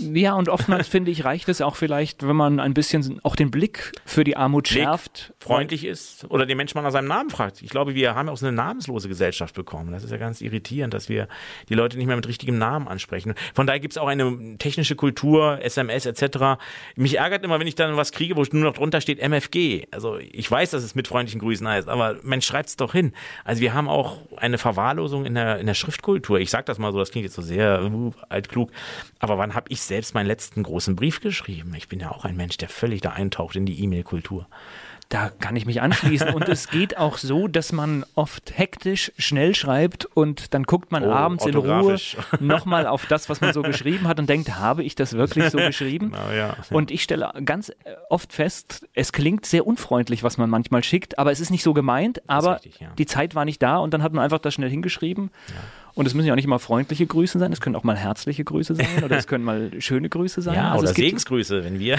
Ja, 0.00 0.34
und 0.34 0.48
oftmals 0.48 0.88
finde 0.88 1.10
ich, 1.10 1.24
reicht 1.24 1.48
es 1.48 1.60
auch 1.60 1.76
vielleicht, 1.76 2.26
wenn 2.26 2.36
man 2.36 2.60
ein 2.60 2.74
bisschen 2.74 3.20
auch 3.22 3.36
den 3.36 3.50
Blick 3.50 3.92
für 4.04 4.24
die 4.24 4.36
Armut 4.36 4.68
schärft. 4.68 5.32
freundlich 5.40 5.84
ist 5.84 6.24
oder 6.28 6.46
den 6.46 6.56
Menschen 6.56 6.78
mal 6.78 6.82
nach 6.82 6.92
seinem 6.92 7.08
Namen 7.08 7.30
fragt. 7.30 7.62
Ich 7.62 7.70
glaube, 7.70 7.94
wir 7.94 8.14
haben 8.14 8.28
auch 8.28 8.36
so 8.36 8.46
eine 8.46 8.54
namenslose 8.56 9.08
Gesellschaft 9.08 9.54
bekommen. 9.54 9.92
Das 9.92 10.04
ist 10.04 10.10
ja 10.10 10.16
ganz 10.16 10.40
irritierend, 10.40 10.94
dass 10.94 11.08
wir 11.08 11.28
die 11.68 11.74
Leute 11.74 11.96
nicht 11.96 12.06
mehr 12.06 12.16
mit 12.16 12.28
richtigem 12.28 12.58
Namen 12.58 12.88
ansprechen. 12.88 13.34
Von 13.54 13.66
daher 13.66 13.80
gibt 13.80 13.92
es 13.92 13.98
auch 13.98 14.08
eine 14.08 14.56
technische 14.58 14.96
Kultur, 14.96 15.58
SMS 15.62 16.06
etc. 16.06 16.62
Mich 16.96 17.18
ärgert 17.18 17.44
immer, 17.44 17.60
wenn 17.60 17.66
ich 17.66 17.74
dann 17.74 17.96
was 17.96 18.12
kriege, 18.12 18.36
wo 18.36 18.44
nur 18.52 18.64
noch 18.64 18.74
drunter 18.74 19.00
steht 19.00 19.18
MFG. 19.20 19.86
Also 19.90 20.18
ich 20.18 20.50
weiß, 20.50 20.70
dass 20.70 20.82
es 20.82 20.94
mit 20.94 21.08
freundlichen 21.08 21.40
Grüßen 21.40 21.66
heißt, 21.66 21.88
aber 21.88 22.16
Mensch, 22.22 22.46
schreibt 22.46 22.68
es 22.68 22.76
doch 22.76 22.92
hin. 22.92 23.12
Also 23.44 23.60
wir 23.60 23.74
haben 23.74 23.88
auch 23.88 24.18
eine 24.36 24.58
Verwahrlosung 24.58 25.24
in 25.24 25.34
der, 25.34 25.58
in 25.58 25.66
der 25.66 25.74
Schriftkultur. 25.74 26.40
Ich 26.40 26.50
sage 26.50 26.64
das 26.64 26.78
mal 26.78 26.92
so, 26.92 26.98
das 26.98 27.10
klingt 27.10 27.24
jetzt 27.24 27.34
so 27.34 27.42
sehr 27.42 27.82
uh, 27.84 28.12
altklug. 28.28 28.70
Aber 29.18 29.38
wann 29.38 29.54
habe 29.54 29.66
ich 29.68 29.81
selbst 29.86 30.14
meinen 30.14 30.26
letzten 30.26 30.62
großen 30.62 30.96
Brief 30.96 31.20
geschrieben. 31.20 31.74
Ich 31.76 31.88
bin 31.88 32.00
ja 32.00 32.10
auch 32.10 32.24
ein 32.24 32.36
Mensch, 32.36 32.56
der 32.56 32.68
völlig 32.68 33.00
da 33.00 33.10
eintaucht 33.10 33.56
in 33.56 33.66
die 33.66 33.82
E-Mail-Kultur. 33.82 34.46
Da 35.12 35.28
kann 35.28 35.56
ich 35.56 35.66
mich 35.66 35.82
anschließen. 35.82 36.30
Und 36.30 36.48
es 36.48 36.68
geht 36.68 36.96
auch 36.96 37.18
so, 37.18 37.46
dass 37.46 37.70
man 37.72 38.06
oft 38.14 38.56
hektisch 38.56 39.12
schnell 39.18 39.54
schreibt 39.54 40.06
und 40.06 40.54
dann 40.54 40.62
guckt 40.62 40.90
man 40.90 41.04
oh, 41.04 41.12
abends 41.12 41.44
in 41.44 41.54
Ruhe 41.54 41.98
nochmal 42.40 42.86
auf 42.86 43.04
das, 43.04 43.28
was 43.28 43.42
man 43.42 43.52
so 43.52 43.60
geschrieben 43.60 44.08
hat 44.08 44.18
und 44.18 44.30
denkt, 44.30 44.56
habe 44.56 44.82
ich 44.82 44.94
das 44.94 45.12
wirklich 45.12 45.50
so 45.50 45.58
geschrieben? 45.66 46.12
Genau, 46.12 46.30
ja. 46.30 46.56
Und 46.70 46.90
ich 46.90 47.02
stelle 47.02 47.30
ganz 47.44 47.68
äh, 47.68 47.74
oft 48.08 48.32
fest, 48.32 48.88
es 48.94 49.12
klingt 49.12 49.44
sehr 49.44 49.66
unfreundlich, 49.66 50.22
was 50.22 50.38
man 50.38 50.48
manchmal 50.48 50.82
schickt, 50.82 51.18
aber 51.18 51.30
es 51.30 51.40
ist 51.40 51.50
nicht 51.50 51.62
so 51.62 51.74
gemeint, 51.74 52.22
aber 52.26 52.54
richtig, 52.54 52.80
ja. 52.80 52.88
die 52.96 53.04
Zeit 53.04 53.34
war 53.34 53.44
nicht 53.44 53.62
da 53.62 53.76
und 53.76 53.92
dann 53.92 54.02
hat 54.02 54.14
man 54.14 54.24
einfach 54.24 54.38
das 54.38 54.54
schnell 54.54 54.70
hingeschrieben. 54.70 55.30
Ja. 55.48 55.54
Und 55.94 56.06
es 56.06 56.14
müssen 56.14 56.26
ja 56.26 56.32
auch 56.32 56.36
nicht 56.36 56.46
immer 56.46 56.58
freundliche 56.58 57.06
Grüße 57.06 57.38
sein, 57.38 57.52
es 57.52 57.60
können 57.60 57.76
auch 57.76 57.84
mal 57.84 57.96
herzliche 57.96 58.44
Grüße 58.44 58.74
sein 58.74 59.04
oder 59.04 59.16
es 59.16 59.26
können 59.26 59.44
mal 59.44 59.70
schöne 59.80 60.08
Grüße 60.08 60.40
sein. 60.40 60.54
Ja, 60.54 60.72
also 60.72 60.84
oder 60.84 60.94
Segensgrüße, 60.94 61.64
wenn 61.64 61.78
wir. 61.78 61.98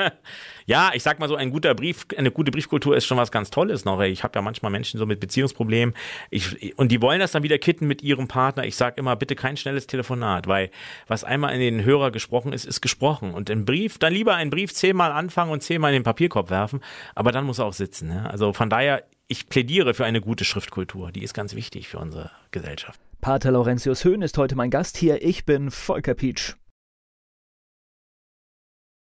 ja, 0.66 0.92
ich 0.94 1.02
sag 1.02 1.18
mal 1.18 1.28
so, 1.28 1.36
ein 1.36 1.50
guter 1.50 1.74
Brief, 1.74 2.06
eine 2.16 2.30
gute 2.30 2.50
Briefkultur 2.50 2.96
ist 2.96 3.04
schon 3.04 3.18
was 3.18 3.30
ganz 3.30 3.50
Tolles 3.50 3.84
noch. 3.84 4.00
Ich 4.00 4.22
habe 4.24 4.38
ja 4.38 4.42
manchmal 4.42 4.72
Menschen 4.72 4.98
so 4.98 5.04
mit 5.04 5.20
Beziehungsproblemen 5.20 5.94
ich, 6.30 6.78
und 6.78 6.90
die 6.90 7.02
wollen 7.02 7.20
das 7.20 7.32
dann 7.32 7.42
wieder 7.42 7.58
kitten 7.58 7.86
mit 7.86 8.02
ihrem 8.02 8.28
Partner. 8.28 8.64
Ich 8.64 8.76
sage 8.76 8.96
immer, 8.98 9.14
bitte 9.16 9.34
kein 9.34 9.56
schnelles 9.56 9.86
Telefonat, 9.86 10.46
weil 10.46 10.70
was 11.06 11.24
einmal 11.24 11.54
in 11.54 11.60
den 11.60 11.84
Hörer 11.84 12.10
gesprochen 12.10 12.52
ist, 12.52 12.64
ist 12.64 12.80
gesprochen. 12.80 13.34
Und 13.34 13.50
ein 13.50 13.64
Brief, 13.64 13.98
dann 13.98 14.12
lieber 14.12 14.34
einen 14.34 14.50
Brief 14.50 14.72
zehnmal 14.72 15.12
anfangen 15.12 15.50
und 15.50 15.62
zehnmal 15.62 15.92
in 15.92 16.00
den 16.00 16.04
Papierkorb 16.04 16.50
werfen, 16.50 16.80
aber 17.14 17.32
dann 17.32 17.44
muss 17.44 17.58
er 17.58 17.66
auch 17.66 17.74
sitzen. 17.74 18.08
Ne? 18.08 18.28
Also 18.30 18.52
von 18.52 18.70
daher, 18.70 19.04
ich 19.26 19.48
plädiere 19.48 19.92
für 19.92 20.06
eine 20.06 20.20
gute 20.20 20.44
Schriftkultur. 20.44 21.12
Die 21.12 21.22
ist 21.22 21.34
ganz 21.34 21.54
wichtig 21.54 21.88
für 21.88 21.98
unsere 21.98 22.30
Gesellschaft. 22.50 22.98
Pater 23.28 23.50
Laurentius 23.50 24.06
Höhn 24.06 24.22
ist 24.22 24.38
heute 24.38 24.56
mein 24.56 24.70
Gast 24.70 24.96
hier. 24.96 25.22
Ich 25.22 25.44
bin 25.44 25.70
Volker 25.70 26.14
Pietsch. 26.14 26.54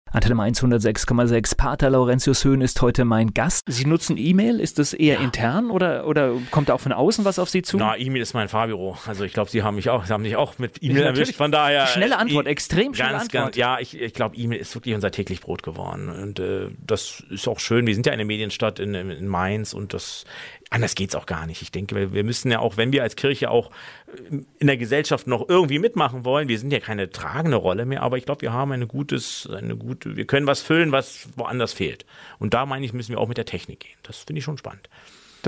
Antenne 0.09 0.35
106,6. 0.35 1.57
Pater 1.57 1.89
Laurentius 1.89 2.43
Höhn 2.45 2.61
ist 2.61 2.81
heute 2.81 3.03
mein 3.03 3.33
Gast. 3.33 3.65
Sie 3.67 3.85
nutzen 3.85 4.17
E-Mail. 4.17 4.59
Ist 4.59 4.79
das 4.79 4.93
eher 4.93 5.15
ja. 5.15 5.21
intern 5.21 5.69
oder, 5.69 6.07
oder 6.07 6.33
kommt 6.49 6.69
da 6.69 6.73
auch 6.73 6.79
von 6.79 6.93
außen 6.93 7.25
was 7.25 7.39
auf 7.39 7.49
Sie 7.49 7.61
zu? 7.61 7.77
Na, 7.77 7.97
E-Mail 7.97 8.21
ist 8.21 8.33
mein 8.33 8.47
Fahrbüro. 8.47 8.97
Also 9.05 9.25
ich 9.25 9.33
glaube, 9.33 9.51
Sie 9.51 9.63
haben 9.63 9.75
mich 9.75 9.89
auch, 9.89 10.05
Sie 10.05 10.13
haben 10.13 10.23
mich 10.23 10.35
auch 10.37 10.57
mit 10.57 10.81
E-Mail 10.81 11.03
erwischt. 11.03 11.35
Von 11.35 11.51
daher. 11.51 11.87
Schnelle 11.87 12.17
Antwort, 12.17 12.47
e 12.47 12.49
extrem 12.49 12.93
schnelle 12.93 13.11
ganz, 13.11 13.23
Antwort. 13.25 13.43
Ganz, 13.43 13.57
ja, 13.57 13.79
ich, 13.79 13.99
ich 13.99 14.13
glaube, 14.13 14.35
E-Mail 14.37 14.59
ist 14.59 14.73
wirklich 14.73 14.95
unser 14.95 15.11
täglich 15.11 15.41
Brot 15.41 15.61
geworden. 15.61 16.09
Und 16.09 16.39
äh, 16.39 16.69
das 16.79 17.23
ist 17.29 17.47
auch 17.47 17.59
schön. 17.59 17.85
Wir 17.85 17.93
sind 17.93 18.05
ja 18.05 18.13
eine 18.13 18.25
Medienstadt 18.25 18.79
in, 18.79 18.95
in 18.95 19.27
Mainz 19.27 19.73
und 19.73 19.93
das 19.93 20.23
anders 20.69 20.95
geht's 20.95 21.15
auch 21.15 21.25
gar 21.25 21.45
nicht. 21.45 21.61
Ich 21.61 21.71
denke, 21.71 21.95
wir, 21.95 22.13
wir 22.13 22.23
müssen 22.23 22.51
ja 22.51 22.59
auch, 22.59 22.77
wenn 22.77 22.91
wir 22.91 23.03
als 23.03 23.15
Kirche 23.15 23.49
auch 23.49 23.71
äh, 24.07 24.39
in 24.59 24.67
der 24.67 24.77
Gesellschaft 24.77 25.27
noch 25.27 25.47
irgendwie 25.47 25.79
mitmachen 25.79 26.25
wollen, 26.25 26.47
wir 26.47 26.59
sind 26.59 26.71
ja 26.71 26.79
keine 26.79 27.09
tragende 27.09 27.57
Rolle 27.57 27.85
mehr, 27.85 28.01
aber 28.01 28.17
ich 28.17 28.25
glaube, 28.25 28.41
wir 28.41 28.53
haben 28.53 28.71
eine 28.71 28.87
gutes, 28.87 29.49
eine 29.51 29.75
gute, 29.75 30.15
wir 30.15 30.25
können 30.25 30.47
was 30.47 30.61
füllen, 30.61 30.91
was 30.91 31.29
woanders 31.35 31.73
fehlt. 31.73 32.05
Und 32.39 32.53
da 32.53 32.65
meine 32.65 32.85
ich, 32.85 32.93
müssen 32.93 33.11
wir 33.11 33.19
auch 33.19 33.27
mit 33.27 33.37
der 33.37 33.45
Technik 33.45 33.81
gehen. 33.81 33.97
Das 34.03 34.19
finde 34.19 34.39
ich 34.39 34.45
schon 34.45 34.57
spannend. 34.57 34.89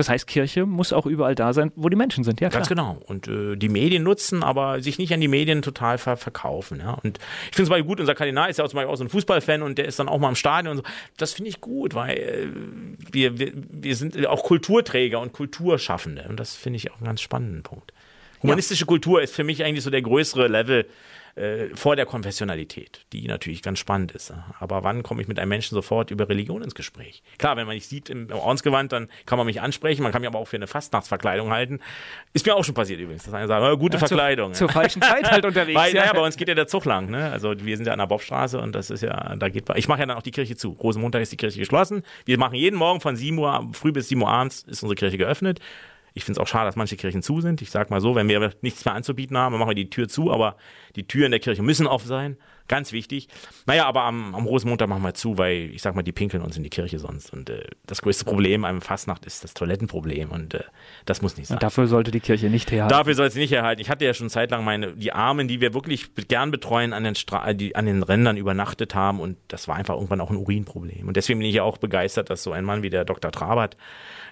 Das 0.00 0.08
heißt, 0.08 0.26
Kirche 0.26 0.64
muss 0.64 0.94
auch 0.94 1.04
überall 1.04 1.34
da 1.34 1.52
sein, 1.52 1.72
wo 1.76 1.90
die 1.90 1.96
Menschen 1.96 2.24
sind, 2.24 2.40
ja 2.40 2.48
klar. 2.48 2.60
Ganz 2.60 2.70
genau. 2.70 2.96
Und 3.04 3.28
äh, 3.28 3.54
die 3.56 3.68
Medien 3.68 4.02
nutzen, 4.02 4.42
aber 4.42 4.80
sich 4.80 4.96
nicht 4.96 5.12
an 5.12 5.20
die 5.20 5.28
Medien 5.28 5.60
total 5.60 5.98
ver 5.98 6.16
verkaufen. 6.16 6.78
Ja? 6.78 6.94
Und 6.94 7.18
ich 7.50 7.56
finde 7.56 7.64
es 7.64 7.68
mal 7.68 7.82
gut, 7.82 8.00
unser 8.00 8.14
Kardinal 8.14 8.48
ist 8.48 8.58
ja 8.58 8.64
auch 8.64 8.70
zum 8.70 8.78
Beispiel 8.78 8.90
auch 8.90 8.96
so 8.96 9.04
ein 9.04 9.10
Fußballfan 9.10 9.60
und 9.60 9.76
der 9.76 9.84
ist 9.84 9.98
dann 9.98 10.08
auch 10.08 10.18
mal 10.18 10.30
im 10.30 10.36
Stadion 10.36 10.70
und 10.70 10.76
so. 10.78 10.92
Das 11.18 11.34
finde 11.34 11.50
ich 11.50 11.60
gut, 11.60 11.94
weil 11.94 12.16
äh, 12.16 12.48
wir, 13.12 13.38
wir, 13.38 13.52
wir 13.54 13.94
sind 13.94 14.26
auch 14.26 14.42
Kulturträger 14.42 15.20
und 15.20 15.34
Kulturschaffende. 15.34 16.24
Und 16.30 16.40
das 16.40 16.56
finde 16.56 16.78
ich 16.78 16.90
auch 16.90 16.96
einen 16.96 17.04
ganz 17.04 17.20
spannenden 17.20 17.62
Punkt. 17.62 17.92
Humanistische 18.42 18.84
ja. 18.84 18.86
Kultur 18.86 19.20
ist 19.20 19.34
für 19.34 19.44
mich 19.44 19.62
eigentlich 19.64 19.84
so 19.84 19.90
der 19.90 20.00
größere 20.00 20.48
Level 20.48 20.86
äh, 21.34 21.68
vor 21.74 21.96
der 21.96 22.06
Konfessionalität, 22.06 23.06
die 23.12 23.26
natürlich 23.26 23.62
ganz 23.62 23.78
spannend 23.78 24.12
ist. 24.12 24.32
Aber 24.58 24.82
wann 24.84 25.02
komme 25.02 25.22
ich 25.22 25.28
mit 25.28 25.38
einem 25.38 25.48
Menschen 25.48 25.74
sofort 25.74 26.10
über 26.10 26.28
Religion 26.28 26.62
ins 26.62 26.74
Gespräch? 26.74 27.22
Klar, 27.38 27.56
wenn 27.56 27.66
man 27.66 27.76
mich 27.76 27.86
sieht 27.86 28.10
im 28.10 28.30
Ordensgewand, 28.30 28.92
dann 28.92 29.08
kann 29.26 29.38
man 29.38 29.46
mich 29.46 29.60
ansprechen, 29.60 30.02
man 30.02 30.12
kann 30.12 30.22
mich 30.22 30.28
aber 30.28 30.38
auch 30.38 30.48
für 30.48 30.56
eine 30.56 30.66
Fastnachtsverkleidung 30.66 31.50
halten. 31.50 31.80
Ist 32.32 32.46
mir 32.46 32.54
auch 32.54 32.64
schon 32.64 32.74
passiert 32.74 33.00
übrigens, 33.00 33.24
dass 33.24 33.34
einer 33.34 33.46
sagt, 33.46 33.64
oh, 33.64 33.76
gute 33.76 33.96
ja, 33.96 33.98
Verkleidung. 33.98 34.54
Zur, 34.54 34.68
zur 34.68 34.74
falschen 34.74 35.02
Zeit 35.02 35.30
halt 35.30 35.44
unterwegs. 35.46 35.78
Weil, 35.78 35.94
ja. 35.94 36.02
naja, 36.02 36.12
bei 36.14 36.24
uns 36.24 36.36
geht 36.36 36.48
ja 36.48 36.54
der 36.54 36.66
Zug 36.66 36.84
lang. 36.84 37.10
Ne? 37.10 37.30
Also 37.30 37.54
wir 37.58 37.76
sind 37.76 37.86
ja 37.86 37.92
an 37.92 37.98
der 37.98 38.06
Bobstraße 38.06 38.60
und 38.60 38.74
das 38.74 38.90
ist 38.90 39.02
ja, 39.02 39.36
da 39.36 39.48
geht, 39.48 39.64
ich 39.76 39.88
mache 39.88 40.00
ja 40.00 40.06
dann 40.06 40.16
auch 40.16 40.22
die 40.22 40.30
Kirche 40.30 40.56
zu. 40.56 40.70
Rosenmontag 40.72 41.22
ist 41.22 41.32
die 41.32 41.36
Kirche 41.36 41.58
geschlossen. 41.58 42.02
Wir 42.24 42.38
machen 42.38 42.54
jeden 42.54 42.76
Morgen 42.76 43.00
von 43.00 43.16
7 43.16 43.38
Uhr 43.38 43.68
früh 43.72 43.92
bis 43.92 44.08
7 44.08 44.20
Uhr 44.22 44.28
abends 44.28 44.62
ist 44.62 44.82
unsere 44.82 44.96
Kirche 44.96 45.18
geöffnet. 45.18 45.60
Ich 46.14 46.24
finde 46.24 46.40
es 46.40 46.42
auch 46.42 46.48
schade, 46.48 46.66
dass 46.66 46.76
manche 46.76 46.96
Kirchen 46.96 47.22
zu 47.22 47.40
sind. 47.40 47.62
Ich 47.62 47.70
sage 47.70 47.90
mal 47.90 48.00
so, 48.00 48.14
wenn 48.14 48.28
wir 48.28 48.52
nichts 48.62 48.84
mehr 48.84 48.94
anzubieten 48.94 49.36
haben, 49.36 49.52
dann 49.52 49.60
machen 49.60 49.70
wir 49.70 49.74
die 49.74 49.90
Tür 49.90 50.08
zu, 50.08 50.30
aber 50.32 50.56
die 50.96 51.06
Türen 51.06 51.30
der 51.30 51.40
Kirche 51.40 51.62
müssen 51.62 51.86
offen 51.86 52.08
sein. 52.08 52.36
Ganz 52.70 52.92
wichtig. 52.92 53.26
Naja, 53.66 53.86
aber 53.86 54.04
am, 54.04 54.32
am 54.32 54.46
Rosenmontag 54.46 54.88
machen 54.88 55.02
wir 55.02 55.12
zu, 55.12 55.36
weil 55.38 55.70
ich 55.74 55.82
sag 55.82 55.96
mal, 55.96 56.04
die 56.04 56.12
pinkeln 56.12 56.40
uns 56.40 56.56
in 56.56 56.62
die 56.62 56.70
Kirche 56.70 57.00
sonst. 57.00 57.32
Und 57.32 57.50
äh, 57.50 57.64
das 57.84 58.00
größte 58.00 58.24
Problem 58.24 58.64
am 58.64 58.80
Fastnacht 58.80 59.26
ist 59.26 59.42
das 59.42 59.54
Toilettenproblem 59.54 60.30
und 60.30 60.54
äh, 60.54 60.60
das 61.04 61.20
muss 61.20 61.36
nicht 61.36 61.48
sein. 61.48 61.56
Und 61.56 61.64
dafür 61.64 61.88
sollte 61.88 62.12
die 62.12 62.20
Kirche 62.20 62.48
nicht 62.48 62.70
herhalten. 62.70 62.96
Dafür 62.96 63.14
soll 63.14 63.28
sie 63.28 63.40
nicht 63.40 63.50
herhalten. 63.50 63.82
Ich 63.82 63.90
hatte 63.90 64.04
ja 64.04 64.14
schon 64.14 64.30
zeitlang 64.30 64.62
meine, 64.62 64.92
die 64.92 65.12
Armen, 65.12 65.48
die 65.48 65.60
wir 65.60 65.74
wirklich 65.74 66.14
gern 66.28 66.52
betreuen, 66.52 66.92
an 66.92 67.02
den, 67.02 67.16
Stra 67.16 67.54
die, 67.54 67.74
an 67.74 67.86
den 67.86 68.04
Rändern 68.04 68.36
übernachtet 68.36 68.94
haben 68.94 69.18
und 69.18 69.36
das 69.48 69.66
war 69.66 69.74
einfach 69.74 69.94
irgendwann 69.94 70.20
auch 70.20 70.30
ein 70.30 70.36
Urinproblem. 70.36 71.08
Und 71.08 71.16
deswegen 71.16 71.40
bin 71.40 71.48
ich 71.48 71.56
ja 71.56 71.64
auch 71.64 71.78
begeistert, 71.78 72.30
dass 72.30 72.44
so 72.44 72.52
ein 72.52 72.64
Mann 72.64 72.84
wie 72.84 72.90
der 72.90 73.04
Dr. 73.04 73.32
Trabert, 73.32 73.76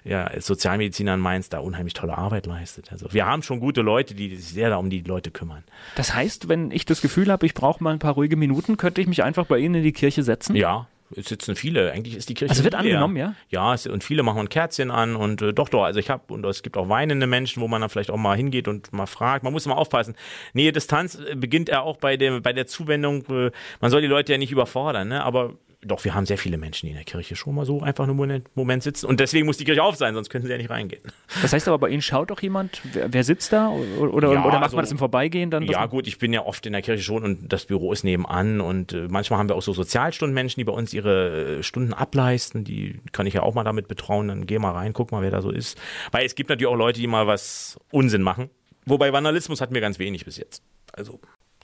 ja, 0.03 0.29
Sozialmediziner 0.39 1.13
in 1.15 1.19
Mainz, 1.19 1.49
da 1.49 1.59
unheimlich 1.59 1.93
tolle 1.93 2.17
Arbeit 2.17 2.45
leistet. 2.45 2.91
Also 2.91 3.11
wir 3.11 3.25
haben 3.25 3.43
schon 3.43 3.59
gute 3.59 3.81
Leute, 3.81 4.15
die 4.15 4.35
sich 4.35 4.53
sehr 4.53 4.69
da 4.69 4.77
um 4.77 4.89
die 4.89 5.01
Leute 5.01 5.31
kümmern. 5.31 5.63
Das 5.95 6.13
heißt, 6.13 6.49
wenn 6.49 6.71
ich 6.71 6.85
das 6.85 7.01
Gefühl 7.01 7.31
habe, 7.31 7.45
ich 7.45 7.53
brauche 7.53 7.83
mal 7.83 7.91
ein 7.91 7.99
paar 7.99 8.13
ruhige 8.13 8.35
Minuten, 8.35 8.77
könnte 8.77 9.01
ich 9.01 9.07
mich 9.07 9.23
einfach 9.23 9.45
bei 9.45 9.59
Ihnen 9.59 9.75
in 9.75 9.83
die 9.83 9.93
Kirche 9.93 10.23
setzen? 10.23 10.55
Ja, 10.55 10.87
es 11.15 11.27
sitzen 11.27 11.55
viele. 11.55 11.91
Eigentlich 11.91 12.15
ist 12.15 12.29
die 12.29 12.33
Kirche. 12.33 12.51
Also 12.51 12.63
wird 12.63 12.75
angenommen, 12.75 13.17
ja? 13.17 13.33
Ja, 13.49 13.73
es, 13.73 13.87
und 13.87 14.03
viele 14.03 14.23
machen 14.23 14.39
ein 14.39 14.49
Kerzchen 14.49 14.91
an 14.91 15.15
und 15.15 15.41
äh, 15.41 15.53
doch, 15.53 15.69
doch. 15.69 15.83
Also 15.83 15.99
ich 15.99 16.09
habe 16.09 16.33
und 16.33 16.45
es 16.45 16.61
gibt 16.61 16.77
auch 16.77 16.89
weinende 16.89 17.27
Menschen, 17.27 17.61
wo 17.61 17.67
man 17.67 17.81
dann 17.81 17.89
vielleicht 17.89 18.11
auch 18.11 18.17
mal 18.17 18.37
hingeht 18.37 18.67
und 18.67 18.93
mal 18.93 19.07
fragt. 19.07 19.43
Man 19.43 19.53
muss 19.53 19.65
immer 19.65 19.77
aufpassen. 19.77 20.15
Nähe 20.53 20.71
Distanz 20.71 21.15
äh, 21.15 21.35
beginnt 21.35 21.69
ja 21.69 21.81
auch 21.81 21.97
bei 21.97 22.17
dem 22.17 22.41
bei 22.41 22.53
der 22.53 22.67
Zuwendung. 22.67 23.25
Äh, 23.29 23.51
man 23.81 23.91
soll 23.91 24.01
die 24.01 24.07
Leute 24.07 24.31
ja 24.33 24.37
nicht 24.37 24.51
überfordern, 24.51 25.07
ne? 25.07 25.23
Aber 25.23 25.53
doch, 25.81 26.03
wir 26.03 26.13
haben 26.13 26.25
sehr 26.25 26.37
viele 26.37 26.57
Menschen, 26.57 26.87
die 26.87 26.91
in 26.91 26.97
der 26.97 27.05
Kirche 27.05 27.37
schon 27.37 27.55
mal 27.55 27.65
so 27.65 27.81
einfach 27.81 28.05
nur 28.05 28.21
einen 28.23 28.43
Moment 28.53 28.83
sitzen. 28.83 29.05
Und 29.05 29.21
deswegen 29.21 29.45
muss 29.45 29.55
die 29.55 29.63
Kirche 29.63 29.81
auf 29.81 29.95
sein, 29.95 30.13
sonst 30.13 30.29
können 30.29 30.43
sie 30.43 30.51
ja 30.51 30.57
nicht 30.57 30.69
reingehen. 30.69 31.01
Das 31.41 31.53
heißt 31.53 31.69
aber, 31.69 31.77
bei 31.79 31.89
Ihnen 31.89 32.01
schaut 32.01 32.31
doch 32.31 32.41
jemand, 32.41 32.81
wer, 32.91 33.13
wer 33.13 33.23
sitzt 33.23 33.53
da? 33.53 33.69
Oder, 33.69 34.33
ja, 34.33 34.43
oder 34.43 34.53
macht 34.53 34.63
also, 34.63 34.75
man 34.75 34.83
das 34.83 34.91
im 34.91 34.97
Vorbeigehen 34.97 35.51
dann? 35.51 35.63
Ja, 35.63 35.85
gut, 35.85 36.07
ich 36.07 36.17
bin 36.17 36.33
ja 36.33 36.45
oft 36.45 36.65
in 36.65 36.73
der 36.73 36.81
Kirche 36.81 37.01
schon 37.01 37.23
und 37.23 37.53
das 37.53 37.65
Büro 37.65 37.93
ist 37.93 38.03
nebenan. 38.03 38.59
Und 38.59 38.91
äh, 38.91 39.07
manchmal 39.09 39.39
haben 39.39 39.47
wir 39.47 39.55
auch 39.55 39.61
so 39.61 39.71
Sozialstundenmenschen, 39.71 40.59
die 40.59 40.65
bei 40.65 40.73
uns 40.73 40.93
ihre 40.93 41.59
äh, 41.59 41.63
Stunden 41.63 41.93
ableisten. 41.93 42.65
Die 42.65 42.99
kann 43.13 43.25
ich 43.25 43.35
ja 43.35 43.43
auch 43.43 43.53
mal 43.53 43.63
damit 43.63 43.87
betrauen. 43.87 44.27
Dann 44.27 44.47
geh 44.47 44.59
mal 44.59 44.71
rein, 44.71 44.91
guck 44.91 45.13
mal, 45.13 45.21
wer 45.21 45.31
da 45.31 45.41
so 45.41 45.49
ist. 45.49 45.79
Weil 46.11 46.25
es 46.25 46.35
gibt 46.35 46.49
natürlich 46.49 46.69
auch 46.69 46.77
Leute, 46.77 46.99
die 46.99 47.07
mal 47.07 47.25
was 47.25 47.79
Unsinn 47.89 48.21
machen. 48.21 48.49
Wobei 48.85 49.13
Vandalismus 49.13 49.61
hatten 49.61 49.73
wir 49.73 49.81
ganz 49.81 49.97
wenig 49.97 50.25
bis 50.25 50.35
jetzt. 50.35 50.61
Also 50.91 51.21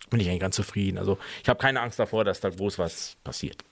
bin 0.09 0.21
ich 0.21 0.29
eigentlich 0.29 0.39
ganz 0.39 0.55
zufrieden. 0.55 0.97
Also 0.97 1.17
ich 1.43 1.49
habe 1.49 1.59
keine 1.59 1.81
Angst 1.81 1.99
davor, 1.99 2.23
dass 2.23 2.39
da 2.39 2.49
groß 2.49 2.79
was 2.79 3.17
passiert. 3.25 3.63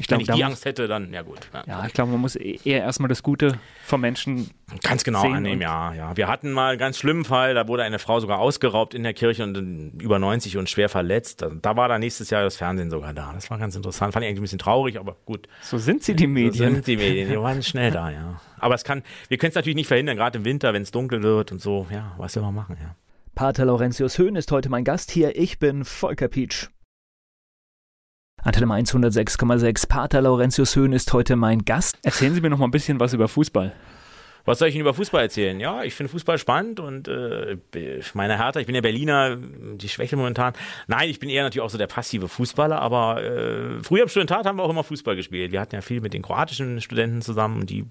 Ich 0.00 0.08
glaub, 0.08 0.18
Wenn 0.18 0.34
ich 0.34 0.34
die 0.34 0.44
Angst 0.44 0.64
hätte, 0.64 0.88
dann, 0.88 1.12
ja 1.12 1.22
gut. 1.22 1.48
Ja, 1.52 1.62
ja 1.66 1.86
ich 1.86 1.92
glaube, 1.92 2.10
man 2.10 2.20
muss 2.20 2.34
eher 2.34 2.80
erstmal 2.80 3.08
das 3.08 3.22
Gute 3.22 3.58
vom 3.84 4.00
Menschen 4.00 4.50
Ganz 4.82 5.04
genau 5.04 5.20
annehmen, 5.22 5.60
ja, 5.60 5.92
ja. 5.92 6.16
Wir 6.16 6.28
hatten 6.28 6.50
mal 6.50 6.70
einen 6.70 6.78
ganz 6.78 6.98
schlimmen 6.98 7.24
Fall, 7.26 7.54
da 7.54 7.68
wurde 7.68 7.82
eine 7.82 7.98
Frau 7.98 8.18
sogar 8.18 8.38
ausgeraubt 8.38 8.94
in 8.94 9.02
der 9.02 9.12
Kirche 9.12 9.44
und 9.44 10.00
über 10.00 10.18
90 10.18 10.56
und 10.56 10.70
schwer 10.70 10.88
verletzt. 10.88 11.44
Da 11.60 11.76
war 11.76 11.88
da 11.88 11.98
nächstes 11.98 12.30
Jahr 12.30 12.42
das 12.42 12.56
Fernsehen 12.56 12.90
sogar 12.90 13.12
da. 13.12 13.32
Das 13.34 13.50
war 13.50 13.58
ganz 13.58 13.76
interessant. 13.76 14.14
Fand 14.14 14.24
ich 14.24 14.30
eigentlich 14.30 14.40
ein 14.40 14.42
bisschen 14.42 14.58
traurig, 14.58 14.98
aber 14.98 15.16
gut. 15.26 15.46
So 15.60 15.76
sind 15.76 16.02
sie, 16.02 16.16
die 16.16 16.26
Medien. 16.26 16.52
So 16.52 16.64
sind 16.64 16.86
die 16.86 16.96
Medien. 16.96 17.28
Die 17.28 17.38
waren 17.38 17.62
schnell 17.62 17.90
da, 17.92 18.10
ja. 18.10 18.40
Aber 18.58 18.74
es 18.74 18.84
kann, 18.84 19.02
wir 19.28 19.36
können 19.36 19.50
es 19.50 19.56
natürlich 19.56 19.76
nicht 19.76 19.88
verhindern, 19.88 20.16
gerade 20.16 20.38
im 20.38 20.44
Winter, 20.46 20.72
wenn 20.72 20.82
es 20.82 20.90
dunkel 20.90 21.22
wird 21.22 21.52
und 21.52 21.60
so. 21.60 21.86
Ja, 21.90 22.14
was 22.16 22.34
will 22.34 22.42
man 22.42 22.54
machen, 22.54 22.78
ja. 22.80 22.96
Pater 23.34 23.66
Laurentius 23.66 24.18
Höhn 24.18 24.36
ist 24.36 24.50
heute 24.52 24.68
mein 24.68 24.84
Gast 24.84 25.10
hier. 25.10 25.36
Ich 25.36 25.58
bin 25.58 25.84
Volker 25.84 26.28
Pietsch. 26.28 26.68
Antenne 28.44 28.66
106,6. 28.66 29.86
Pater 29.88 30.20
Laurentius 30.20 30.74
Höhn 30.74 30.92
ist 30.92 31.12
heute 31.12 31.36
mein 31.36 31.64
Gast. 31.64 31.96
Erzählen 32.02 32.34
Sie 32.34 32.40
mir 32.40 32.50
noch 32.50 32.58
mal 32.58 32.64
ein 32.64 32.72
bisschen 32.72 32.98
was 32.98 33.12
über 33.12 33.28
Fußball. 33.28 33.72
Was 34.44 34.58
soll 34.58 34.66
ich 34.66 34.74
Ihnen 34.74 34.80
über 34.80 34.94
Fußball 34.94 35.22
erzählen? 35.22 35.60
Ja, 35.60 35.84
ich 35.84 35.94
finde 35.94 36.10
Fußball 36.10 36.38
spannend 36.38 36.80
und 36.80 37.06
äh, 37.06 37.56
meine 38.14 38.38
Hertha, 38.38 38.58
ich 38.58 38.66
bin 38.66 38.74
ja 38.74 38.80
Berliner, 38.80 39.36
die 39.36 39.88
Schwäche 39.88 40.16
momentan. 40.16 40.54
Nein, 40.88 41.08
ich 41.08 41.20
bin 41.20 41.30
eher 41.30 41.44
natürlich 41.44 41.64
auch 41.64 41.70
so 41.70 41.78
der 41.78 41.86
passive 41.86 42.26
Fußballer, 42.26 42.82
aber 42.82 43.22
äh, 43.22 43.80
früher 43.80 44.02
im 44.02 44.08
Studentat 44.08 44.44
haben 44.44 44.58
wir 44.58 44.64
auch 44.64 44.70
immer 44.70 44.82
Fußball 44.82 45.14
gespielt. 45.14 45.52
Wir 45.52 45.60
hatten 45.60 45.76
ja 45.76 45.80
viel 45.80 46.00
mit 46.00 46.12
den 46.12 46.22
kroatischen 46.22 46.80
Studenten 46.80 47.22
zusammen, 47.22 47.66
die, 47.66 47.84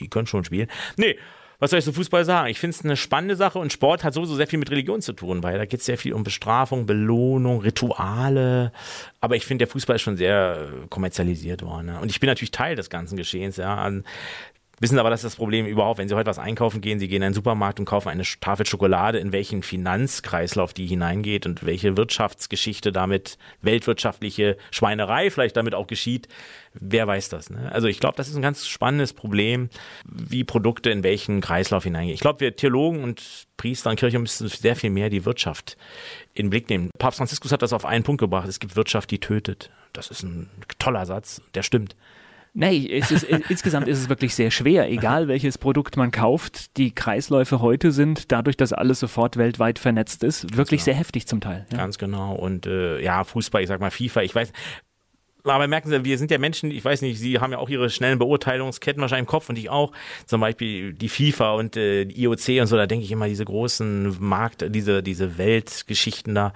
die 0.00 0.08
können 0.08 0.26
schon 0.26 0.42
spielen. 0.42 0.66
Nee, 0.96 1.16
was 1.62 1.70
soll 1.70 1.78
ich 1.78 1.84
zu 1.84 1.92
Fußball 1.92 2.24
sagen? 2.24 2.48
Ich 2.48 2.58
finde 2.58 2.76
es 2.76 2.84
eine 2.84 2.96
spannende 2.96 3.36
Sache 3.36 3.60
und 3.60 3.72
Sport 3.72 4.02
hat 4.02 4.14
sowieso 4.14 4.34
sehr 4.34 4.48
viel 4.48 4.58
mit 4.58 4.72
Religion 4.72 5.00
zu 5.00 5.12
tun, 5.12 5.44
weil 5.44 5.58
da 5.58 5.64
geht 5.64 5.78
es 5.78 5.86
sehr 5.86 5.96
viel 5.96 6.12
um 6.12 6.24
Bestrafung, 6.24 6.86
Belohnung, 6.86 7.60
Rituale. 7.60 8.72
Aber 9.20 9.36
ich 9.36 9.46
finde, 9.46 9.66
der 9.66 9.72
Fußball 9.72 9.94
ist 9.94 10.02
schon 10.02 10.16
sehr 10.16 10.70
kommerzialisiert 10.90 11.62
worden. 11.62 11.86
Ne? 11.86 12.00
Und 12.00 12.10
ich 12.10 12.18
bin 12.18 12.26
natürlich 12.26 12.50
Teil 12.50 12.74
des 12.74 12.90
ganzen 12.90 13.16
Geschehens. 13.16 13.58
Ja. 13.58 13.88
Wissen 14.82 14.98
aber, 14.98 15.10
das 15.10 15.20
ist 15.20 15.34
das 15.34 15.36
Problem 15.36 15.64
überhaupt. 15.64 16.00
Wenn 16.00 16.08
Sie 16.08 16.16
heute 16.16 16.28
was 16.28 16.40
einkaufen 16.40 16.80
gehen, 16.80 16.98
Sie 16.98 17.06
gehen 17.06 17.18
in 17.18 17.26
einen 17.26 17.34
Supermarkt 17.34 17.78
und 17.78 17.86
kaufen 17.86 18.08
eine 18.08 18.24
Tafel 18.40 18.66
Schokolade, 18.66 19.20
in 19.20 19.30
welchen 19.30 19.62
Finanzkreislauf 19.62 20.72
die 20.74 20.88
hineingeht 20.88 21.46
und 21.46 21.64
welche 21.64 21.96
Wirtschaftsgeschichte 21.96 22.90
damit, 22.90 23.38
weltwirtschaftliche 23.60 24.56
Schweinerei 24.72 25.30
vielleicht 25.30 25.56
damit 25.56 25.76
auch 25.76 25.86
geschieht, 25.86 26.26
wer 26.74 27.06
weiß 27.06 27.28
das. 27.28 27.48
Ne? 27.48 27.70
Also 27.70 27.86
ich 27.86 28.00
glaube, 28.00 28.16
das 28.16 28.28
ist 28.28 28.34
ein 28.34 28.42
ganz 28.42 28.66
spannendes 28.66 29.12
Problem, 29.12 29.70
wie 30.04 30.42
Produkte 30.42 30.90
in 30.90 31.04
welchen 31.04 31.40
Kreislauf 31.40 31.84
hineingehen. 31.84 32.14
Ich 32.14 32.20
glaube, 32.20 32.40
wir 32.40 32.56
Theologen 32.56 33.04
und 33.04 33.46
Priester 33.58 33.88
und 33.88 34.00
Kirche 34.00 34.18
müssen 34.18 34.48
sehr 34.48 34.74
viel 34.74 34.90
mehr 34.90 35.10
die 35.10 35.24
Wirtschaft 35.24 35.76
in 36.34 36.46
den 36.46 36.50
Blick 36.50 36.68
nehmen. 36.68 36.90
Papst 36.98 37.18
Franziskus 37.18 37.52
hat 37.52 37.62
das 37.62 37.72
auf 37.72 37.84
einen 37.84 38.02
Punkt 38.02 38.20
gebracht. 38.20 38.48
Es 38.48 38.58
gibt 38.58 38.74
Wirtschaft, 38.74 39.12
die 39.12 39.20
tötet. 39.20 39.70
Das 39.92 40.10
ist 40.10 40.24
ein 40.24 40.50
toller 40.80 41.06
Satz, 41.06 41.40
der 41.54 41.62
stimmt. 41.62 41.94
Nee, 42.54 42.86
es 42.90 43.10
ist, 43.10 43.24
insgesamt 43.24 43.88
ist 43.88 43.98
es 43.98 44.08
wirklich 44.10 44.34
sehr 44.34 44.50
schwer, 44.50 44.90
egal 44.90 45.26
welches 45.26 45.56
Produkt 45.56 45.96
man 45.96 46.10
kauft. 46.10 46.76
Die 46.76 46.94
Kreisläufe 46.94 47.60
heute 47.60 47.92
sind, 47.92 48.30
dadurch, 48.30 48.58
dass 48.58 48.74
alles 48.74 49.00
sofort 49.00 49.38
weltweit 49.38 49.78
vernetzt 49.78 50.22
ist, 50.22 50.54
wirklich 50.54 50.80
genau. 50.80 50.84
sehr 50.84 50.94
heftig 50.94 51.26
zum 51.26 51.40
Teil. 51.40 51.66
Ja. 51.70 51.78
Ganz 51.78 51.96
genau. 51.96 52.34
Und 52.34 52.66
äh, 52.66 53.00
ja, 53.00 53.24
Fußball, 53.24 53.62
ich 53.62 53.68
sag 53.68 53.80
mal 53.80 53.90
FIFA, 53.90 54.22
ich 54.22 54.34
weiß, 54.34 54.52
aber 55.44 55.66
merken 55.66 55.88
Sie, 55.88 56.04
wir 56.04 56.18
sind 56.18 56.30
ja 56.30 56.38
Menschen, 56.38 56.70
ich 56.70 56.84
weiß 56.84 57.02
nicht, 57.02 57.18
Sie 57.18 57.38
haben 57.38 57.52
ja 57.52 57.58
auch 57.58 57.68
Ihre 57.68 57.90
schnellen 57.90 58.18
Beurteilungsketten 58.18 59.00
wahrscheinlich 59.00 59.26
im 59.26 59.30
Kopf 59.30 59.48
und 59.48 59.58
ich 59.58 59.70
auch. 59.70 59.92
Zum 60.26 60.40
Beispiel 60.40 60.92
die 60.92 61.08
FIFA 61.08 61.54
und 61.54 61.76
äh, 61.76 62.04
die 62.04 62.22
IOC 62.22 62.60
und 62.60 62.66
so, 62.66 62.76
da 62.76 62.86
denke 62.86 63.04
ich 63.04 63.10
immer 63.10 63.28
diese 63.28 63.44
großen 63.44 64.16
Markt, 64.20 64.64
diese, 64.68 65.02
diese 65.02 65.38
Weltgeschichten 65.38 66.34
da 66.34 66.52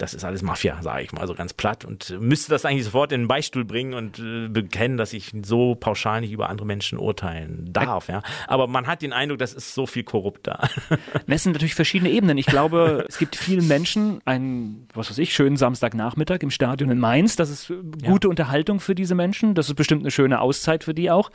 das 0.00 0.14
ist 0.14 0.24
alles 0.24 0.42
Mafia, 0.42 0.82
sage 0.82 1.02
ich 1.02 1.12
mal 1.12 1.26
so 1.26 1.34
ganz 1.34 1.52
platt 1.52 1.84
und 1.84 2.18
müsste 2.20 2.50
das 2.50 2.64
eigentlich 2.64 2.84
sofort 2.84 3.12
in 3.12 3.22
den 3.22 3.28
Beistuhl 3.28 3.64
bringen 3.64 3.92
und 3.92 4.18
äh, 4.18 4.48
bekennen, 4.48 4.96
dass 4.96 5.12
ich 5.12 5.32
so 5.42 5.74
pauschal 5.74 6.22
nicht 6.22 6.32
über 6.32 6.48
andere 6.48 6.66
Menschen 6.66 6.98
urteilen 6.98 7.68
darf. 7.70 8.08
Ja. 8.08 8.22
Aber 8.46 8.66
man 8.66 8.86
hat 8.86 9.02
den 9.02 9.12
Eindruck, 9.12 9.38
das 9.38 9.52
ist 9.52 9.74
so 9.74 9.86
viel 9.86 10.04
korrupt 10.04 10.46
da. 10.46 10.68
Das 11.26 11.44
sind 11.44 11.52
natürlich 11.52 11.74
verschiedene 11.74 12.10
Ebenen. 12.10 12.38
Ich 12.38 12.46
glaube, 12.46 13.04
es 13.08 13.18
gibt 13.18 13.36
vielen 13.36 13.68
Menschen 13.68 14.20
einen, 14.24 14.88
was 14.94 15.10
weiß 15.10 15.18
ich, 15.18 15.32
schönen 15.32 15.56
Samstagnachmittag 15.56 16.38
im 16.40 16.50
Stadion 16.50 16.90
in 16.90 16.98
Mainz. 16.98 17.36
Das 17.36 17.50
ist 17.50 17.72
gute 18.04 18.26
ja. 18.26 18.30
Unterhaltung 18.30 18.80
für 18.80 18.94
diese 18.94 19.14
Menschen. 19.14 19.54
Das 19.54 19.68
ist 19.68 19.74
bestimmt 19.74 20.02
eine 20.02 20.10
schöne 20.10 20.40
Auszeit 20.40 20.82
für 20.82 20.94
die 20.94 21.10
auch 21.10 21.30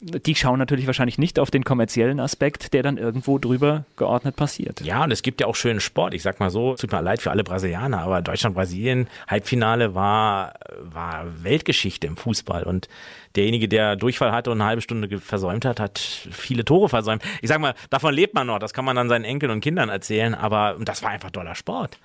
die 0.00 0.34
schauen 0.34 0.58
natürlich 0.58 0.86
wahrscheinlich 0.86 1.18
nicht 1.18 1.38
auf 1.38 1.50
den 1.50 1.62
kommerziellen 1.62 2.20
Aspekt, 2.20 2.72
der 2.72 2.82
dann 2.82 2.96
irgendwo 2.96 3.38
drüber 3.38 3.84
geordnet 3.96 4.34
passiert. 4.34 4.80
Ja, 4.80 5.04
und 5.04 5.10
es 5.10 5.22
gibt 5.22 5.40
ja 5.40 5.46
auch 5.46 5.54
schönen 5.54 5.80
Sport. 5.80 6.14
Ich 6.14 6.22
sag 6.22 6.40
mal 6.40 6.50
so, 6.50 6.74
tut 6.74 6.90
mir 6.90 7.02
leid 7.02 7.20
für 7.20 7.30
alle 7.30 7.44
Brasilianer, 7.44 8.00
aber 8.00 8.22
Deutschland-Brasilien, 8.22 9.08
Halbfinale 9.28 9.94
war, 9.94 10.54
war 10.80 11.26
Weltgeschichte 11.42 12.06
im 12.06 12.16
Fußball. 12.16 12.62
Und 12.62 12.88
derjenige, 13.36 13.68
der 13.68 13.96
Durchfall 13.96 14.32
hatte 14.32 14.50
und 14.50 14.60
eine 14.60 14.68
halbe 14.68 14.82
Stunde 14.82 15.20
versäumt 15.20 15.66
hat, 15.66 15.80
hat 15.80 15.98
viele 15.98 16.64
Tore 16.64 16.88
versäumt. 16.88 17.22
Ich 17.42 17.48
sag 17.48 17.60
mal, 17.60 17.74
davon 17.90 18.14
lebt 18.14 18.34
man 18.34 18.46
noch. 18.46 18.58
Das 18.58 18.72
kann 18.72 18.86
man 18.86 18.96
dann 18.96 19.10
seinen 19.10 19.24
Enkeln 19.24 19.52
und 19.52 19.60
Kindern 19.60 19.90
erzählen, 19.90 20.34
aber 20.34 20.76
das 20.80 21.02
war 21.02 21.10
einfach 21.10 21.30
toller 21.30 21.54
Sport. 21.54 21.98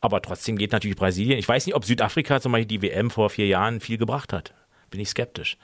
Aber 0.00 0.22
trotzdem 0.22 0.56
geht 0.56 0.72
natürlich 0.72 0.96
Brasilien. 0.96 1.38
Ich 1.38 1.48
weiß 1.48 1.66
nicht, 1.66 1.74
ob 1.74 1.84
Südafrika 1.84 2.40
zum 2.40 2.52
Beispiel 2.52 2.78
die 2.78 2.82
WM 2.82 3.10
vor 3.10 3.28
vier 3.28 3.46
Jahren 3.46 3.80
viel 3.80 3.98
gebracht 3.98 4.32
hat. 4.32 4.54
Bin 4.90 5.00
ich 5.00 5.10
skeptisch. 5.10 5.56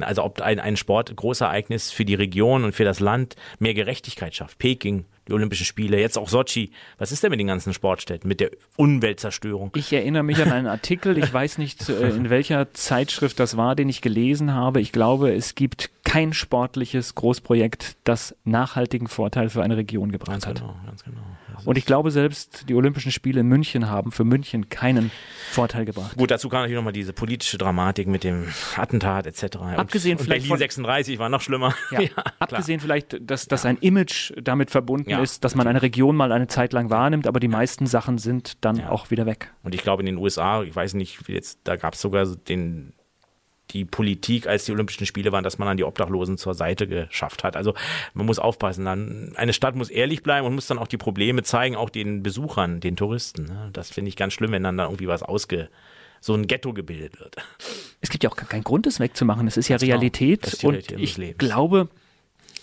Also 0.00 0.24
ob 0.24 0.40
ein, 0.40 0.60
ein 0.60 0.76
Sport 0.76 1.14
Großereignis 1.14 1.90
für 1.90 2.04
die 2.04 2.14
Region 2.14 2.64
und 2.64 2.74
für 2.74 2.84
das 2.84 3.00
Land 3.00 3.36
mehr 3.58 3.74
Gerechtigkeit 3.74 4.34
schafft. 4.34 4.58
Peking, 4.58 5.04
die 5.28 5.32
Olympischen 5.32 5.66
Spiele, 5.66 6.00
jetzt 6.00 6.16
auch 6.18 6.28
Sochi. 6.28 6.70
Was 6.98 7.12
ist 7.12 7.22
denn 7.22 7.30
mit 7.30 7.38
den 7.40 7.46
ganzen 7.46 7.72
Sportstätten, 7.74 8.26
mit 8.28 8.40
der 8.40 8.50
Umweltzerstörung? 8.76 9.70
Ich 9.76 9.92
erinnere 9.92 10.22
mich 10.22 10.40
an 10.42 10.50
einen 10.52 10.66
Artikel, 10.78 11.18
ich 11.18 11.32
weiß 11.32 11.58
nicht, 11.58 11.88
äh, 11.88 12.08
in 12.10 12.30
welcher 12.30 12.72
Zeitschrift 12.72 13.38
das 13.38 13.56
war, 13.56 13.76
den 13.76 13.88
ich 13.88 14.00
gelesen 14.00 14.52
habe. 14.54 14.80
Ich 14.80 14.92
glaube, 14.92 15.32
es 15.32 15.54
gibt 15.54 15.90
kein 16.04 16.32
sportliches 16.32 17.14
Großprojekt, 17.14 17.96
das 18.04 18.34
nachhaltigen 18.44 19.08
Vorteil 19.08 19.50
für 19.50 19.62
eine 19.62 19.76
Region 19.76 20.10
gebracht 20.10 20.30
Ganz 20.30 20.46
hat. 20.46 20.60
genau, 20.60 20.74
ganz 20.86 21.04
genau. 21.04 21.20
Das 21.54 21.66
Und 21.66 21.76
ich 21.76 21.84
glaube, 21.84 22.10
selbst 22.10 22.64
die 22.68 22.74
Olympischen 22.74 23.12
Spiele 23.12 23.40
in 23.40 23.46
München 23.48 23.90
haben 23.90 24.10
für 24.12 24.24
München 24.24 24.70
keinen 24.70 25.10
Vorteil 25.50 25.84
gebracht. 25.84 26.16
Gut, 26.16 26.30
dazu 26.30 26.48
kam 26.48 26.60
natürlich 26.60 26.76
nochmal 26.76 26.92
diese 26.94 27.12
politische 27.12 27.58
Dramatik 27.58 28.06
mit 28.06 28.24
dem 28.24 28.46
Attentat 28.76 29.26
etc. 29.26 29.56
Abgesehen 29.76 30.16
und, 30.18 30.24
vielleicht 30.24 30.42
Berlin 30.42 30.48
von- 30.48 30.58
36 30.58 31.18
war 31.18 31.28
noch 31.28 31.42
schlimmer. 31.42 31.74
Ja. 31.90 32.00
Abgesehen 32.38 32.80
vielleicht, 32.80 33.18
dass, 33.20 33.46
dass 33.48 33.66
ein 33.66 33.76
Image 33.78 34.32
damit 34.40 34.70
verbunden 34.70 35.10
Ja, 35.18 35.22
ist, 35.24 35.44
dass 35.44 35.54
man 35.54 35.66
eine 35.66 35.82
Region 35.82 36.16
mal 36.16 36.32
eine 36.32 36.46
Zeit 36.48 36.72
lang 36.72 36.90
wahrnimmt, 36.90 37.26
aber 37.26 37.40
die 37.40 37.48
meisten 37.48 37.86
Sachen 37.86 38.18
sind 38.18 38.64
dann 38.64 38.76
Ja. 38.76 38.90
auch 38.90 39.10
wieder 39.10 39.26
weg. 39.26 39.52
Und 39.62 39.74
ich 39.74 39.82
glaube 39.82 40.02
in 40.02 40.06
den 40.06 40.16
USA, 40.16 40.62
ich 40.62 40.74
weiß 40.74 40.94
nicht, 40.94 41.28
jetzt 41.28 41.60
da 41.64 41.76
gab 41.76 41.94
es 41.94 42.00
sogar 42.00 42.26
so 42.26 42.34
den 42.34 42.92
die 43.72 43.84
Politik, 43.84 44.46
als 44.46 44.64
die 44.64 44.72
Olympischen 44.72 45.04
Spiele 45.04 45.30
waren, 45.30 45.44
dass 45.44 45.58
man 45.58 45.68
dann 45.68 45.76
die 45.76 45.84
Obdachlosen 45.84 46.38
zur 46.38 46.54
Seite 46.54 46.88
geschafft 46.88 47.44
hat. 47.44 47.54
Also 47.54 47.74
man 48.14 48.24
muss 48.24 48.38
aufpassen. 48.38 48.86
Dann 48.86 49.34
eine 49.36 49.52
Stadt 49.52 49.76
muss 49.76 49.90
ehrlich 49.90 50.22
bleiben 50.22 50.46
und 50.46 50.54
muss 50.54 50.68
dann 50.68 50.78
auch 50.78 50.86
die 50.86 50.96
Probleme 50.96 51.42
zeigen, 51.42 51.76
auch 51.76 51.90
den 51.90 52.22
Besuchern, 52.22 52.80
den 52.80 52.96
Touristen. 52.96 53.44
ne? 53.44 53.68
Das 53.74 53.90
finde 53.90 54.08
ich 54.08 54.16
ganz 54.16 54.32
schlimm, 54.32 54.52
wenn 54.52 54.62
dann 54.62 54.78
da 54.78 54.84
irgendwie 54.84 55.06
was 55.06 55.22
ausge 55.22 55.68
so 56.22 56.32
ein 56.32 56.46
Ghetto 56.46 56.72
gebildet 56.72 57.20
wird. 57.20 57.36
Es 58.00 58.08
gibt 58.08 58.24
ja 58.24 58.30
auch 58.30 58.36
keinen 58.36 58.64
Grund, 58.64 58.86
es 58.86 59.00
wegzumachen. 59.00 59.46
Es 59.46 59.58
ist 59.58 59.68
ja 59.68 59.74
Ganz 59.74 59.82
genau. 59.82 59.92
Realität. 59.96 60.46
Ist 60.46 60.64
und 60.64 60.70
Realität 60.70 60.98
ich 61.00 61.16
Lebens. 61.18 61.38
glaube, 61.38 61.88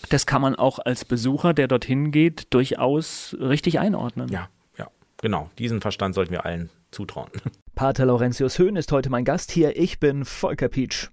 das 0.08 0.26
kann 0.26 0.42
man 0.42 0.54
auch 0.54 0.78
als 0.78 1.04
Besucher, 1.04 1.54
der 1.54 1.68
dorthin 1.68 2.10
geht, 2.10 2.52
durchaus 2.54 3.36
richtig 3.40 3.78
einordnen. 3.78 4.28
Ja, 4.28 4.48
ja, 4.78 4.88
genau. 5.18 5.50
Diesen 5.58 5.80
Verstand 5.80 6.14
sollten 6.14 6.32
wir 6.32 6.44
allen 6.44 6.70
zutrauen. 6.90 7.30
Pater 7.74 8.06
Laurentius 8.06 8.58
Höhn 8.58 8.76
ist 8.76 8.92
heute 8.92 9.10
mein 9.10 9.24
Gast 9.24 9.50
hier. 9.50 9.76
Ich 9.76 10.00
bin 10.00 10.24
Volker 10.24 10.68
Pietsch. 10.68 11.10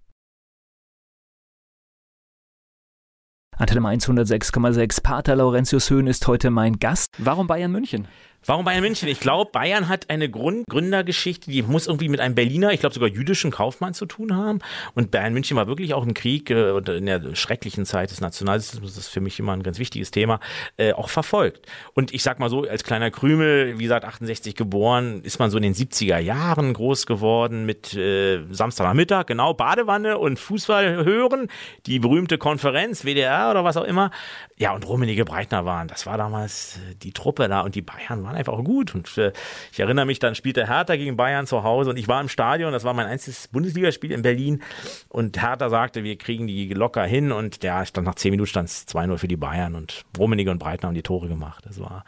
Antenne 3.56 3.82
Mainz 3.82 4.08
106,6. 4.08 5.04
Pater 5.04 5.36
Laurentius 5.36 5.90
Höhn 5.90 6.08
ist 6.08 6.28
heute 6.28 6.50
mein 6.50 6.80
Gast. 6.80 7.14
Warum 7.20 7.48
Bayern 7.48 7.72
München? 7.72 8.08
Warum 8.46 8.66
Bayern 8.66 8.82
München? 8.82 9.08
Ich 9.08 9.20
glaube, 9.20 9.52
Bayern 9.52 9.88
hat 9.88 10.10
eine 10.10 10.30
Grund 10.30 10.68
Gründergeschichte, 10.68 11.50
die 11.50 11.62
muss 11.62 11.88
irgendwie 11.88 12.10
mit 12.10 12.20
einem 12.20 12.36
Berliner, 12.36 12.72
ich 12.72 12.82
glaube 12.82 12.94
sogar 12.94 13.10
jüdischen 13.10 13.52
Kaufmann 13.52 13.94
zu 13.94 14.06
tun 14.06 14.36
haben. 14.36 14.60
Und 14.96 15.12
Bayern 15.12 15.34
München 15.34 15.56
war 15.56 15.68
wirklich 15.68 15.94
auch 15.94 16.04
im 16.04 16.14
Krieg 16.14 16.50
äh, 16.50 16.72
und 16.72 16.90
in 16.90 17.06
der 17.06 17.36
schrecklichen 17.36 17.86
Zeit 17.86 18.12
des 18.12 18.20
Nationalismus, 18.20 18.96
das 18.96 19.06
ist 19.06 19.10
für 19.10 19.22
mich 19.22 19.40
immer 19.40 19.54
ein 19.54 19.64
ganz 19.64 19.80
wichtiges 19.80 20.12
Thema, 20.12 20.40
äh, 20.78 20.92
auch 20.94 21.10
verfolgt. 21.10 21.68
Und 21.94 22.14
ich 22.14 22.24
sag 22.24 22.40
mal 22.40 22.50
so, 22.50 22.64
als 22.64 22.84
kleiner 22.84 23.12
Krümel, 23.12 23.80
wie 23.80 23.84
gesagt, 23.84 24.06
68 24.06 24.56
geboren, 24.56 25.22
ist 25.24 25.40
man 25.40 25.50
so 25.50 25.58
in 25.58 25.64
den 25.64 25.74
70er 25.74 26.20
Jahren 26.20 26.74
groß 26.74 27.06
geworden 27.06 27.66
mit 27.66 27.94
äh, 27.94 28.44
Samstagnachmittag, 28.52 29.26
genau, 29.26 29.54
Badewanne 29.54 30.18
und 30.18 30.38
Fußball 30.40 31.06
hören, 31.06 31.48
die 31.86 32.00
berühmte 32.00 32.38
Konferenz, 32.38 33.06
WDR 33.06 33.52
oder 33.52 33.64
was 33.64 33.78
auch 33.78 33.86
immer. 33.86 34.12
Ja, 34.58 34.74
und 34.74 34.88
Rummenige 34.88 35.26
Breitner 35.26 35.66
waren, 35.66 35.88
das 35.88 36.06
war 36.06 36.18
damals 36.18 36.78
äh, 36.78 36.96
die 36.96 37.14
Truppe 37.14 37.48
da 37.48 37.62
und 37.62 37.76
die 37.76 37.82
Bayern 37.82 38.24
waren 38.24 38.33
einfach 38.34 38.58
gut. 38.64 38.96
Und 38.96 39.18
äh, 39.18 39.32
ich 39.72 39.80
erinnere 39.80 40.06
mich, 40.06 40.20
dann 40.20 40.36
spielte 40.36 40.68
Hertha 40.68 40.96
gegen 40.96 41.16
Bayern 41.18 41.48
zu 41.48 41.64
Hause 41.64 41.90
und 41.90 41.98
ich 41.98 42.08
war 42.08 42.22
im 42.22 42.30
Stadion, 42.30 42.72
das 42.72 42.84
war 42.84 42.94
mein 42.94 43.08
einziges 43.08 43.48
Bundesligaspiel 43.48 44.12
in 44.12 44.22
Berlin 44.22 44.62
und 45.10 45.42
Hertha 45.42 45.70
sagte, 45.70 46.04
wir 46.04 46.18
kriegen 46.18 46.48
die 46.48 46.74
locker 46.74 47.04
hin 47.04 47.32
und 47.32 47.64
ja, 47.64 47.86
stand 47.86 48.06
nach 48.06 48.16
zehn 48.16 48.32
Minuten 48.32 48.50
stand 48.50 48.70
es 48.70 48.88
2-0 48.88 49.18
für 49.18 49.28
die 49.28 49.38
Bayern 49.38 49.76
und 49.76 50.04
Rummenige 50.18 50.52
und 50.52 50.60
Breitner 50.60 50.88
haben 50.88 50.96
die 50.96 51.04
Tore 51.04 51.28
gemacht. 51.28 51.64
Das 51.68 51.80
war 51.80 52.04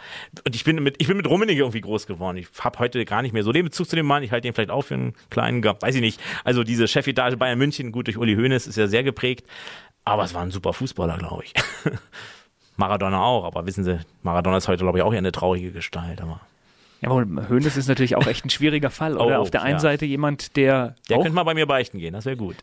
und 0.45 0.55
ich 0.55 0.63
bin 0.63 0.81
mit 0.81 0.95
ich 0.99 1.07
bin 1.07 1.17
mit 1.17 1.27
Rummenige 1.27 1.61
irgendwie 1.61 1.81
groß 1.81 2.07
geworden. 2.07 2.37
Ich 2.37 2.47
habe 2.59 2.79
heute 2.79 3.03
gar 3.05 3.21
nicht 3.21 3.33
mehr 3.33 3.43
so 3.43 3.51
den 3.51 3.65
Bezug 3.65 3.87
zu 3.87 3.95
dem 3.95 4.05
Mann. 4.05 4.23
Ich 4.23 4.31
halte 4.31 4.47
ihn 4.47 4.53
vielleicht 4.53 4.71
auch 4.71 4.83
für 4.83 4.95
einen 4.95 5.13
kleinen, 5.29 5.63
weiß 5.63 5.95
ich 5.95 6.01
nicht. 6.01 6.21
Also 6.43 6.63
diese 6.63 6.87
Chefetage 6.87 7.37
Bayern 7.37 7.57
München, 7.57 7.91
gut 7.91 8.07
durch 8.07 8.17
Uli 8.17 8.35
Hoeneß, 8.35 8.67
ist 8.67 8.77
ja 8.77 8.87
sehr 8.87 9.03
geprägt. 9.03 9.47
Aber 10.03 10.23
es 10.23 10.33
war 10.33 10.43
ein 10.43 10.51
super 10.51 10.73
Fußballer, 10.73 11.17
glaube 11.17 11.43
ich. 11.45 11.53
Maradona 12.77 13.21
auch, 13.23 13.45
aber 13.45 13.65
wissen 13.65 13.83
Sie, 13.83 13.99
Maradona 14.23 14.57
ist 14.57 14.67
heute, 14.67 14.83
glaube 14.83 14.97
ich, 14.99 15.03
auch 15.03 15.11
eher 15.13 15.19
eine 15.19 15.31
traurige 15.31 15.71
Gestalt. 15.71 16.21
Aber 16.21 16.41
Ja, 17.01 17.09
aber 17.09 17.25
Hoeneß 17.49 17.77
ist 17.77 17.87
natürlich 17.87 18.15
auch 18.15 18.27
echt 18.27 18.45
ein 18.45 18.49
schwieriger 18.49 18.89
Fall. 18.89 19.17
Oder 19.17 19.39
Oh, 19.39 19.43
auf 19.43 19.51
der 19.51 19.61
einen 19.61 19.75
ja. 19.75 19.79
Seite 19.79 20.05
jemand, 20.05 20.55
der, 20.55 20.95
der 21.09 21.17
könnte 21.17 21.33
mal 21.33 21.43
bei 21.43 21.53
mir 21.53 21.65
beichten 21.67 21.99
gehen, 21.99 22.13
das 22.13 22.25
wäre 22.25 22.37
gut. 22.37 22.55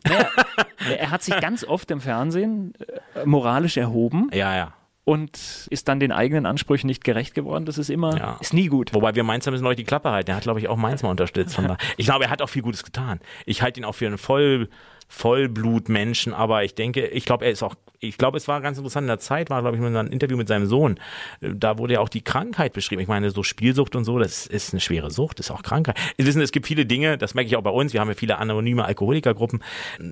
er 0.98 1.10
hat 1.10 1.22
sich 1.22 1.38
ganz 1.40 1.64
oft 1.64 1.90
im 1.90 2.00
Fernsehen 2.00 2.74
äh, 3.14 3.24
moralisch 3.24 3.76
erhoben 3.76 4.28
Ja, 4.32 4.54
ja. 4.56 4.72
und 5.04 5.66
ist 5.70 5.88
dann 5.88 6.00
den 6.00 6.12
eigenen 6.12 6.44
Ansprüchen 6.46 6.86
nicht 6.88 7.04
gerecht 7.04 7.34
geworden. 7.34 7.64
Das 7.66 7.78
ist 7.78 7.88
immer, 7.90 8.16
Ja. 8.18 8.36
ist 8.40 8.52
nie 8.54 8.66
gut. 8.66 8.92
Wobei 8.94 9.14
wir 9.14 9.24
Mainz 9.24 9.46
müssen 9.46 9.66
euch 9.66 9.76
die 9.76 9.84
Klappe 9.84 10.10
halten. 10.10 10.30
Er 10.30 10.36
hat, 10.36 10.42
glaube 10.42 10.60
ich, 10.60 10.68
auch 10.68 10.76
Mainz 10.76 11.02
mal 11.02 11.10
unterstützt. 11.10 11.58
Ich 11.96 12.06
glaube, 12.06 12.24
er 12.24 12.30
hat 12.30 12.42
auch 12.42 12.48
viel 12.48 12.62
Gutes 12.62 12.84
getan. 12.84 13.20
Ich 13.46 13.62
halte 13.62 13.80
ihn 13.80 13.84
auch 13.84 13.94
für 13.94 14.06
einen 14.06 14.18
Voll, 14.18 14.68
Vollblutmenschen, 15.14 16.32
aber 16.32 16.64
ich 16.64 16.74
denke, 16.74 17.06
ich 17.06 17.26
glaube, 17.26 17.44
er 17.44 17.50
ist 17.50 17.62
auch, 17.62 17.74
ich 18.00 18.16
glaube, 18.16 18.38
es 18.38 18.48
war 18.48 18.62
ganz 18.62 18.78
interessant 18.78 19.04
in 19.04 19.08
der 19.08 19.18
Zeit, 19.18 19.50
war, 19.50 19.60
glaube 19.60 19.76
ich, 19.76 19.82
mal 19.82 19.94
ein 19.94 20.06
Interview 20.06 20.38
mit 20.38 20.48
seinem 20.48 20.66
Sohn. 20.66 20.98
Da 21.42 21.76
wurde 21.76 21.94
ja 21.94 22.00
auch 22.00 22.08
die 22.08 22.22
Krankheit 22.22 22.72
beschrieben. 22.72 23.02
Ich 23.02 23.08
meine, 23.08 23.30
so 23.30 23.42
Spielsucht 23.42 23.94
und 23.94 24.04
so, 24.04 24.18
das 24.18 24.46
ist 24.46 24.72
eine 24.72 24.80
schwere 24.80 25.10
Sucht, 25.10 25.38
ist 25.38 25.50
auch 25.50 25.62
Krankheit. 25.62 25.98
Sie 26.16 26.26
wissen, 26.26 26.40
es 26.40 26.50
gibt 26.50 26.66
viele 26.66 26.86
Dinge, 26.86 27.18
das 27.18 27.34
merke 27.34 27.46
ich 27.46 27.56
auch 27.56 27.62
bei 27.62 27.70
uns, 27.70 27.92
wir 27.92 28.00
haben 28.00 28.08
ja 28.08 28.14
viele 28.14 28.38
anonyme 28.38 28.86
Alkoholikergruppen. 28.86 29.62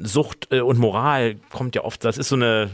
Sucht 0.03 0.49
äh, 0.53 0.61
und 0.61 0.79
Moral 0.79 1.37
kommt 1.49 1.75
ja 1.75 1.83
oft, 1.83 2.05
das 2.05 2.19
ist 2.19 2.29
so 2.29 2.37
eine, 2.37 2.69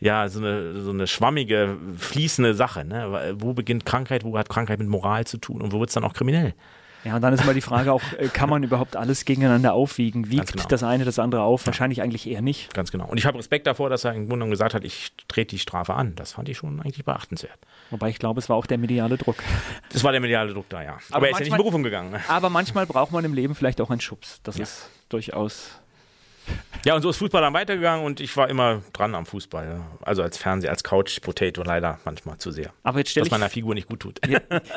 ja, 0.00 0.28
so 0.28 0.40
eine, 0.40 0.82
so 0.82 0.90
eine 0.90 1.06
schwammige, 1.06 1.78
fließende 1.96 2.52
Sache. 2.52 2.84
Ne? 2.84 3.36
Wo 3.38 3.54
beginnt 3.54 3.86
Krankheit, 3.86 4.22
wo 4.22 4.36
hat 4.36 4.50
Krankheit 4.50 4.80
mit 4.80 4.88
Moral 4.88 5.26
zu 5.26 5.38
tun 5.38 5.62
und 5.62 5.72
wo 5.72 5.80
wird 5.80 5.88
es 5.88 5.94
dann 5.94 6.04
auch 6.04 6.12
kriminell? 6.12 6.54
Ja, 7.04 7.16
und 7.16 7.22
dann 7.22 7.34
ist 7.34 7.42
immer 7.42 7.52
die 7.54 7.60
Frage 7.60 7.92
auch, 7.92 8.02
äh, 8.18 8.28
kann 8.28 8.48
man 8.48 8.62
überhaupt 8.62 8.96
alles 8.96 9.24
gegeneinander 9.24 9.74
aufwiegen? 9.74 10.30
Wiegt 10.30 10.52
genau. 10.52 10.64
das 10.68 10.82
eine 10.82 11.04
das 11.04 11.18
andere 11.18 11.42
auf? 11.42 11.66
Wahrscheinlich 11.66 12.00
eigentlich 12.02 12.26
eher 12.28 12.40
nicht. 12.42 12.72
Ganz 12.72 12.90
genau. 12.90 13.06
Und 13.06 13.18
ich 13.18 13.26
habe 13.26 13.38
Respekt 13.38 13.66
davor, 13.66 13.90
dass 13.90 14.04
er 14.04 14.14
im 14.14 14.28
Grunde 14.28 14.48
gesagt 14.48 14.72
hat, 14.74 14.84
ich 14.84 15.12
trete 15.28 15.50
die 15.50 15.58
Strafe 15.58 15.94
an. 15.94 16.14
Das 16.14 16.32
fand 16.32 16.48
ich 16.48 16.56
schon 16.56 16.80
eigentlich 16.80 17.04
beachtenswert. 17.04 17.58
Wobei 17.90 18.08
ich 18.08 18.18
glaube, 18.18 18.40
es 18.40 18.48
war 18.48 18.56
auch 18.56 18.66
der 18.66 18.78
mediale 18.78 19.18
Druck. 19.18 19.36
Das 19.92 20.02
war 20.02 20.12
der 20.12 20.20
mediale 20.20 20.52
Druck 20.54 20.68
da, 20.70 20.82
ja. 20.82 20.98
Aber, 21.10 21.26
er 21.26 21.32
ist 21.32 21.38
ja 21.38 21.40
nicht 21.40 21.46
in 21.46 21.50
manchmal- 21.50 21.58
Berufung 21.58 21.82
gegangen. 21.82 22.10
ne? 22.12 22.20
Aber 22.28 22.48
manchmal 22.50 22.86
braucht 22.86 23.12
man 23.12 23.24
im 23.24 23.34
Leben 23.34 23.54
vielleicht 23.54 23.80
auch 23.80 23.90
einen 23.90 24.00
Schubs. 24.00 24.40
Das 24.42 24.56
Ja. 24.56 24.62
ist 24.62 24.88
durchaus. 25.10 25.80
Ja, 26.84 26.94
und 26.94 27.02
so 27.02 27.10
ist 27.10 27.16
Fußball 27.18 27.40
dann 27.42 27.54
weitergegangen 27.54 28.04
und 28.04 28.20
ich 28.20 28.36
war 28.36 28.48
immer 28.50 28.82
dran 28.92 29.14
am 29.14 29.26
Fußball. 29.26 29.64
ja. 29.66 29.86
Also 30.02 30.22
als 30.22 30.36
Fernseher, 30.38 30.70
als 30.70 30.84
Couch-Potato 30.84 31.62
leider 31.62 31.98
manchmal 32.04 32.38
zu 32.38 32.50
sehr. 32.50 32.72
Aber 32.82 32.98
jetzt 32.98 33.10
stelle 33.10 33.22
Was 33.22 33.28
ich, 33.28 33.32
meiner 33.32 33.48
Figur 33.50 33.74
nicht 33.74 33.88
gut 33.88 34.00
tut. 34.00 34.20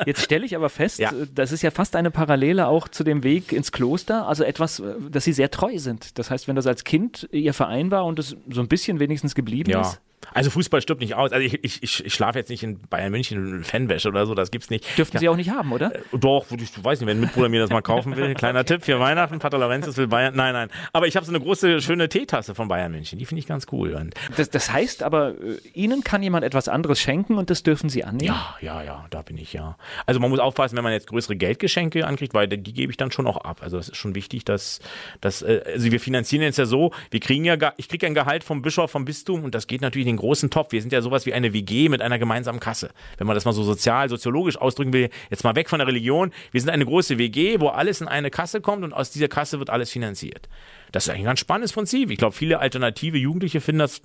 jetzt 0.06 0.22
stelle 0.22 0.46
ich 0.46 0.56
aber 0.56 0.68
fest, 0.70 0.98
Ja. 0.98 1.12
das 1.34 1.52
ist 1.52 1.62
ja 1.62 1.70
fast 1.70 1.96
eine 1.96 2.10
Parallele 2.10 2.66
auch 2.68 2.88
zu 2.88 3.04
dem 3.04 3.22
Weg 3.24 3.52
ins 3.52 3.72
Kloster. 3.72 4.26
Also 4.26 4.44
etwas, 4.44 4.82
dass 5.10 5.24
Sie 5.24 5.32
sehr 5.32 5.50
treu 5.50 5.78
sind. 5.78 6.18
Das 6.18 6.30
heißt, 6.30 6.48
wenn 6.48 6.56
das 6.56 6.66
als 6.66 6.84
Kind 6.84 7.28
Ihr 7.32 7.54
Verein 7.54 7.90
war 7.90 8.04
und 8.06 8.18
es 8.18 8.36
so 8.50 8.60
ein 8.60 8.68
bisschen 8.68 9.00
wenigstens 9.00 9.34
geblieben 9.34 9.70
Ja. 9.70 9.82
ist, 9.82 10.00
Also 10.34 10.50
Fußball 10.50 10.80
stirbt 10.80 11.00
nicht 11.00 11.14
aus. 11.14 11.32
Also 11.32 11.44
ich, 11.44 11.62
ich, 11.64 11.82
ich, 11.82 12.04
ich 12.04 12.14
schlafe 12.14 12.38
jetzt 12.38 12.48
nicht 12.48 12.62
in 12.62 12.78
Bayern 12.88 13.10
München 13.10 13.58
in 13.58 13.64
Fanwäsche 13.64 14.08
oder 14.08 14.26
so, 14.26 14.34
das 14.34 14.50
gibt's 14.50 14.70
nicht. 14.70 14.98
dürften 14.98 15.16
ja. 15.16 15.20
Sie 15.20 15.28
auch 15.28 15.36
nicht 15.36 15.50
haben, 15.50 15.72
oder? 15.72 15.92
Doch, 16.12 16.50
würde 16.50 16.64
ich 16.64 16.84
weiß 16.84 17.00
nicht, 17.00 17.06
wenn 17.08 17.18
ein 17.18 17.20
Mitbruder 17.20 17.48
mir 17.48 17.60
das 17.60 17.70
mal 17.70 17.82
kaufen 17.82 18.16
will. 18.16 18.34
Kleiner 18.34 18.64
Tipp 18.64 18.84
für 18.84 19.00
Weihnachten, 19.00 19.38
Pater 19.38 19.58
Laurentius 19.58 19.96
will 19.96 20.06
Bayern. 20.06 20.34
Nein, 20.36 20.52
nein. 20.52 20.68
Aber 20.92 21.06
ich 21.06 21.16
habe 21.16 21.24
so 21.24 21.32
eine 21.32 21.40
große, 21.40 21.80
schöne 21.80 22.08
Teetasse 22.08 22.54
von 22.54 22.68
Bayern 22.68 22.92
München. 22.92 23.18
Die 23.18 23.24
finde 23.26 23.40
ich 23.40 23.46
ganz 23.46 23.66
cool. 23.72 23.94
Und 23.94 24.14
Das, 24.36 24.50
das 24.50 24.72
heißt 24.72 25.02
aber, 25.02 25.30
äh, 25.40 25.58
Ihnen 25.72 26.04
kann 26.04 26.22
jemand 26.22 26.44
etwas 26.44 26.68
anderes 26.68 27.00
schenken 27.00 27.36
und 27.36 27.50
das 27.50 27.62
dürfen 27.62 27.88
Sie 27.88 28.04
annehmen? 28.04 28.34
ja, 28.34 28.56
ja, 28.60 28.82
ja, 28.82 29.06
da 29.10 29.22
bin 29.22 29.38
ich 29.38 29.52
ja. 29.52 29.76
Also 30.06 30.20
man 30.20 30.30
muss 30.30 30.38
aufpassen, 30.40 30.76
wenn 30.76 30.84
man 30.84 30.92
jetzt 30.92 31.06
größere 31.06 31.36
Geldgeschenke 31.36 32.06
ankriegt, 32.06 32.34
weil 32.34 32.48
die 32.48 32.72
gebe 32.72 32.90
ich 32.90 32.96
dann 32.96 33.10
schon 33.12 33.26
auch 33.26 33.38
ab. 33.38 33.60
Also 33.62 33.76
das 33.76 33.88
ist 33.88 33.96
schon 33.96 34.14
wichtig, 34.14 34.44
dass, 34.44 34.80
dass 35.20 35.42
äh, 35.42 35.62
also 35.66 35.90
wir 35.90 36.00
finanzieren 36.00 36.42
jetzt 36.42 36.58
ja 36.58 36.66
so, 36.66 36.92
wir 37.10 37.20
kriegen 37.20 37.44
ja, 37.44 37.56
ich 37.76 37.88
kriege 37.88 38.06
ja 38.06 38.10
ein 38.10 38.14
Gehalt 38.14 38.44
vom 38.44 38.62
Bischof, 38.62 38.90
vom 38.90 39.04
Bistum 39.04 39.44
und 39.44 39.54
das 39.54 39.66
geht 39.66 39.80
natürlich 39.80 40.07
den 40.08 40.16
großen 40.16 40.50
Topf. 40.50 40.72
Wir 40.72 40.80
sind 40.80 40.92
ja 40.92 41.00
sowas 41.02 41.26
wie 41.26 41.34
eine 41.34 41.52
WG 41.52 41.88
mit 41.88 42.02
einer 42.02 42.18
gemeinsamen 42.18 42.60
Kasse. 42.60 42.90
Wenn 43.16 43.26
man 43.26 43.34
das 43.34 43.44
mal 43.44 43.52
so 43.52 43.62
sozial, 43.62 44.08
soziologisch 44.08 44.56
ausdrücken 44.56 44.92
will, 44.92 45.10
jetzt 45.30 45.44
mal 45.44 45.54
weg 45.54 45.68
von 45.68 45.78
der 45.78 45.88
Religion. 45.88 46.32
Wir 46.50 46.60
sind 46.60 46.70
eine 46.70 46.84
große 46.84 47.18
WG, 47.18 47.60
wo 47.60 47.68
alles 47.68 48.00
in 48.00 48.08
eine 48.08 48.30
Kasse 48.30 48.60
kommt 48.60 48.84
und 48.84 48.92
aus 48.92 49.10
dieser 49.10 49.28
Kasse 49.28 49.58
wird 49.58 49.70
alles 49.70 49.90
finanziert. 49.90 50.48
Das 50.92 51.04
ist 51.04 51.10
eigentlich 51.10 51.22
ein 51.22 51.26
ganz 51.26 51.40
spannendes 51.40 51.72
Prinzip. 51.72 52.10
Ich 52.10 52.18
glaube, 52.18 52.34
viele 52.34 52.58
alternative 52.60 53.18
Jugendliche 53.18 53.60
finden 53.60 53.80
das 53.80 54.00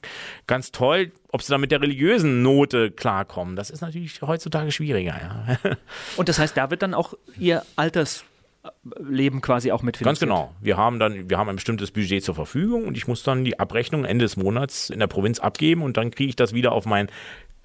ganz 0.47 0.71
toll, 0.71 1.11
ob 1.31 1.41
sie 1.41 1.51
da 1.51 1.57
mit 1.57 1.71
der 1.71 1.81
religiösen 1.81 2.41
Note 2.41 2.91
klarkommen. 2.91 3.55
Das 3.55 3.69
ist 3.69 3.81
natürlich 3.81 4.21
heutzutage 4.21 4.71
schwieriger, 4.71 5.15
ja. 5.19 5.57
Und 6.17 6.29
das 6.29 6.39
heißt, 6.39 6.57
da 6.57 6.69
wird 6.69 6.81
dann 6.81 6.93
auch 6.93 7.13
Ihr 7.39 7.63
Altersleben 8.63 9.41
quasi 9.41 9.71
auch 9.71 9.79
Ganz 9.79 9.85
mitfinanziert? 9.85 10.29
genau. 10.29 10.53
Wir 10.61 10.77
haben 10.77 10.97
dann, 10.99 11.29
wir 11.29 11.37
haben 11.37 11.49
ein 11.49 11.55
bestimmtes 11.55 11.91
Budget 11.91 12.23
zur 12.23 12.33
Verfügung 12.35 12.85
und 12.85 12.95
ich 12.95 13.07
muss 13.07 13.21
dann 13.23 13.43
die 13.43 13.59
Abrechnung 13.59 14.05
Ende 14.05 14.23
des 14.23 14.37
Monats 14.37 14.89
in 14.89 14.99
der 14.99 15.07
Provinz 15.07 15.39
abgeben 15.39 15.81
und 15.81 15.97
dann 15.97 16.11
kriege 16.11 16.29
ich 16.29 16.35
das 16.35 16.53
wieder 16.53 16.71
auf 16.71 16.85
mein 16.85 17.09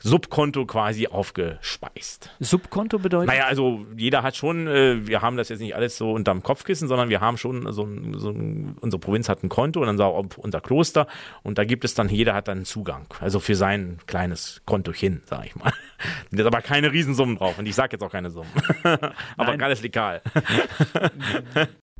Subkonto 0.03 0.65
quasi 0.67 1.09
aufgespeist. 1.09 2.31
Subkonto 2.41 2.99
bedeutet? 2.99 3.29
Naja, 3.29 3.47
also 3.47 3.85
jeder 3.97 4.23
hat 4.23 4.37
schon, 4.37 4.67
äh, 4.67 5.07
wir 5.07 5.23
haben 5.23 5.37
das 5.37 5.49
jetzt 5.49 5.61
nicht 5.61 5.75
alles 5.75 5.97
so 5.99 6.13
unterm 6.13 6.43
Kopfkissen, 6.43 6.89
sondern 6.89 7.09
wir 7.09 7.21
haben 7.21 7.37
schon 7.37 7.73
so 7.73 7.83
ein, 7.85 8.15
so 8.19 8.31
ein 8.31 8.77
unsere 8.81 9.01
Provinz 9.01 9.29
hat 9.29 9.43
ein 9.43 9.49
Konto 9.49 9.81
und 9.81 9.87
dann 9.87 9.99
sagt 9.99 10.39
unser 10.39 10.61
Kloster 10.61 11.07
und 11.43 11.59
da 11.59 11.65
gibt 11.65 11.85
es 11.85 11.95
dann, 11.95 12.09
jeder 12.09 12.35
hat 12.35 12.49
dann 12.49 12.59
einen 12.59 12.65
Zugang. 12.65 13.07
Also 13.21 13.41
für 13.41 13.55
sein 13.55 13.99
kleines 14.07 14.63
Kontochen, 14.67 15.23
sag 15.27 15.47
ich 15.47 15.57
mal. 15.57 15.73
Da 16.31 16.43
ist 16.43 16.47
aber 16.47 16.63
keine 16.63 16.93
Riesensummen 16.93 17.37
drauf 17.37 17.59
und 17.59 17.67
ich 17.67 17.75
sage 17.75 17.95
jetzt 17.95 18.03
auch 18.03 18.13
keine 18.13 18.31
Summen. 18.31 18.51
aber 19.37 19.61
alles 19.61 19.83
legal. 19.83 20.23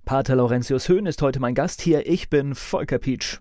Pater 0.05 0.37
Laurentius 0.37 0.89
Höhn 0.89 1.07
ist 1.07 1.21
heute 1.21 1.41
mein 1.41 1.55
Gast 1.55 1.83
hier. 1.83 2.07
Ich 2.07 2.31
bin 2.31 2.55
Volker 2.55 2.99
Pietsch. 2.99 3.41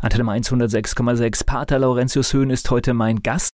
Antenne 0.00 0.24
Mainz 0.24 0.50
106,6. 0.50 1.44
Pater 1.44 1.78
Laurentius 1.78 2.32
Höhn 2.32 2.50
ist 2.50 2.70
heute 2.70 2.94
mein 2.94 3.22
Gast. 3.22 3.50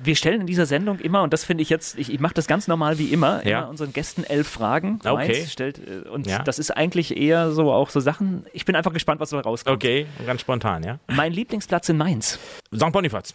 Wir 0.00 0.14
stellen 0.14 0.42
in 0.42 0.46
dieser 0.46 0.64
Sendung 0.64 1.00
immer, 1.00 1.22
und 1.24 1.32
das 1.32 1.42
finde 1.44 1.62
ich 1.62 1.70
jetzt, 1.70 1.98
ich, 1.98 2.12
ich 2.12 2.20
mache 2.20 2.34
das 2.34 2.46
ganz 2.46 2.68
normal 2.68 2.98
wie 3.00 3.06
immer, 3.12 3.44
Ja. 3.44 3.60
immer 3.62 3.68
unseren 3.70 3.92
Gästen 3.92 4.22
elf 4.22 4.46
Fragen. 4.46 5.00
Okay. 5.04 5.12
Mainz 5.32 5.50
stellt, 5.50 5.78
äh, 5.78 6.08
und 6.08 6.28
Ja. 6.28 6.38
das 6.44 6.60
ist 6.60 6.70
eigentlich 6.70 7.16
eher 7.16 7.50
so 7.50 7.72
auch 7.72 7.90
so 7.90 7.98
Sachen. 7.98 8.46
Ich 8.52 8.64
bin 8.64 8.76
einfach 8.76 8.92
gespannt, 8.92 9.20
was 9.20 9.30
da 9.30 9.40
rauskommt. 9.40 9.74
Okay, 9.74 10.06
ganz 10.24 10.40
spontan, 10.42 10.84
ja. 10.84 11.00
Mein 11.08 11.32
Lieblingsplatz 11.32 11.88
in 11.88 11.96
Mainz. 11.96 12.38
St. 12.72 12.92
Bonifaz. 12.92 13.34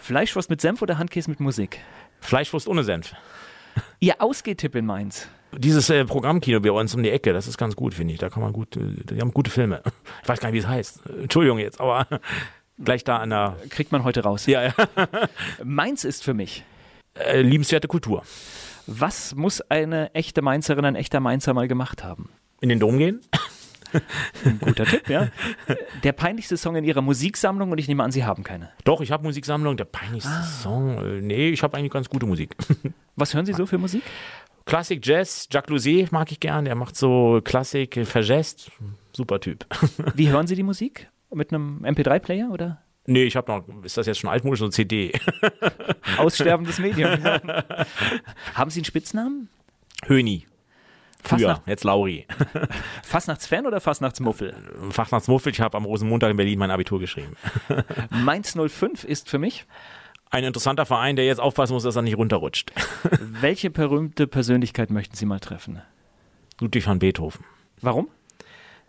Fleischwurst 0.00 0.50
mit 0.50 0.60
Senf 0.60 0.82
oder 0.82 0.98
Handkäse 0.98 1.30
mit 1.30 1.38
Musik? 1.38 1.78
Fleischwurst 2.20 2.66
ohne 2.66 2.82
Senf. 2.82 3.14
Ihr 4.00 4.20
Ausgehtipp 4.20 4.74
in 4.74 4.86
Mainz. 4.86 5.28
Dieses 5.56 5.90
äh, 5.90 6.04
Programmkino 6.04 6.60
bei 6.60 6.70
uns 6.70 6.94
um 6.94 7.02
die 7.02 7.10
Ecke, 7.10 7.32
das 7.32 7.48
ist 7.48 7.58
ganz 7.58 7.74
gut, 7.74 7.94
finde 7.94 8.14
ich. 8.14 8.20
Da 8.20 8.30
kann 8.30 8.42
man 8.42 8.52
gut, 8.52 8.76
äh, 8.76 8.80
die 9.10 9.20
haben 9.20 9.32
gute 9.32 9.50
Filme. 9.50 9.82
Ich 10.22 10.28
weiß 10.28 10.40
gar 10.40 10.48
nicht, 10.48 10.54
wie 10.54 10.64
es 10.64 10.68
heißt. 10.68 11.00
Entschuldigung 11.22 11.58
jetzt, 11.58 11.80
aber 11.80 12.06
gleich 12.84 13.04
da 13.04 13.18
an 13.18 13.30
der 13.30 13.56
Kriegt 13.68 13.92
man 13.92 14.04
heute 14.04 14.22
raus. 14.22 14.46
ja, 14.46 14.62
ja. 14.62 14.74
Mainz 15.64 16.04
ist 16.04 16.22
für 16.22 16.34
mich. 16.34 16.64
Äh, 17.14 17.42
liebenswerte 17.42 17.88
Kultur. 17.88 18.22
Was 18.86 19.34
muss 19.34 19.60
eine 19.60 20.14
echte 20.14 20.42
Mainzerin, 20.42 20.84
ein 20.84 20.96
echter 20.96 21.20
Mainzer 21.20 21.54
mal 21.54 21.68
gemacht 21.68 22.04
haben? 22.04 22.30
In 22.60 22.68
den 22.68 22.78
Dom 22.78 22.98
gehen? 22.98 23.20
Ein 24.44 24.58
guter 24.60 24.84
Tipp, 24.84 25.08
ja. 25.08 25.28
Der 26.02 26.12
peinlichste 26.12 26.56
Song 26.56 26.76
in 26.76 26.84
ihrer 26.84 27.02
Musiksammlung 27.02 27.70
und 27.70 27.78
ich 27.78 27.88
nehme 27.88 28.02
an, 28.02 28.12
Sie 28.12 28.24
haben 28.24 28.42
keine. 28.42 28.70
Doch, 28.84 29.00
ich 29.00 29.10
habe 29.10 29.24
Musiksammlung. 29.24 29.76
Der 29.76 29.84
peinlichste 29.84 30.42
Song. 30.62 30.98
Äh, 30.98 31.20
nee, 31.20 31.48
ich 31.50 31.62
habe 31.62 31.76
eigentlich 31.76 31.92
ganz 31.92 32.08
gute 32.08 32.26
Musik. 32.26 32.56
Was 33.16 33.34
hören 33.34 33.46
Sie 33.46 33.52
so 33.52 33.66
für 33.66 33.78
Musik? 33.78 34.02
Klassik, 34.64 35.04
Jazz, 35.04 35.48
Jacques 35.50 35.70
Louzet 35.70 36.12
mag 36.12 36.30
ich 36.30 36.40
gern. 36.40 36.64
Der 36.64 36.74
macht 36.74 36.96
so 36.96 37.40
Klassik, 37.42 37.96
äh, 37.96 38.04
verjazzt. 38.04 38.70
Super 39.12 39.40
Typ. 39.40 39.66
Wie 40.14 40.28
hören 40.28 40.46
Sie 40.46 40.54
die 40.54 40.62
Musik? 40.62 41.08
Mit 41.32 41.52
einem 41.52 41.84
MP3-Player 41.84 42.50
oder 42.50 42.82
nee, 43.06 43.24
ich 43.24 43.36
habe 43.36 43.52
noch, 43.52 43.84
ist 43.84 43.96
das 43.96 44.06
jetzt 44.06 44.18
schon 44.18 44.30
altmodisch, 44.30 44.60
so 44.60 44.68
CD? 44.68 45.12
aussterbendes 46.16 46.78
Medium? 46.78 47.10
haben 48.54 48.70
Sie 48.70 48.80
einen 48.80 48.84
Spitznamen? 48.84 49.48
Höni. 50.06 50.46
Früher, 51.22 51.62
jetzt 51.66 51.84
Lauri. 51.84 52.26
Fastnachtsfan 53.02 53.66
oder 53.66 53.80
Fastnachtsmuffel? 53.80 54.54
Fachnachtsmuffel, 54.90 55.52
ich 55.52 55.60
habe 55.60 55.76
am 55.76 55.84
Rosenmontag 55.84 56.30
in 56.30 56.36
Berlin 56.36 56.58
mein 56.58 56.70
Abitur 56.70 56.98
geschrieben. 56.98 57.36
Mainz 58.10 58.56
05 58.56 59.04
ist 59.04 59.28
für 59.28 59.38
mich. 59.38 59.66
Ein 60.30 60.44
interessanter 60.44 60.86
Verein, 60.86 61.16
der 61.16 61.26
jetzt 61.26 61.40
aufpassen 61.40 61.72
muss, 61.72 61.82
dass 61.82 61.96
er 61.96 62.02
nicht 62.02 62.16
runterrutscht. 62.16 62.72
Welche 63.20 63.70
berühmte 63.70 64.26
Persönlichkeit 64.26 64.90
möchten 64.90 65.16
Sie 65.16 65.26
mal 65.26 65.40
treffen? 65.40 65.82
Ludwig 66.60 66.86
van 66.86 66.98
Beethoven. 66.98 67.44
Warum? 67.80 68.08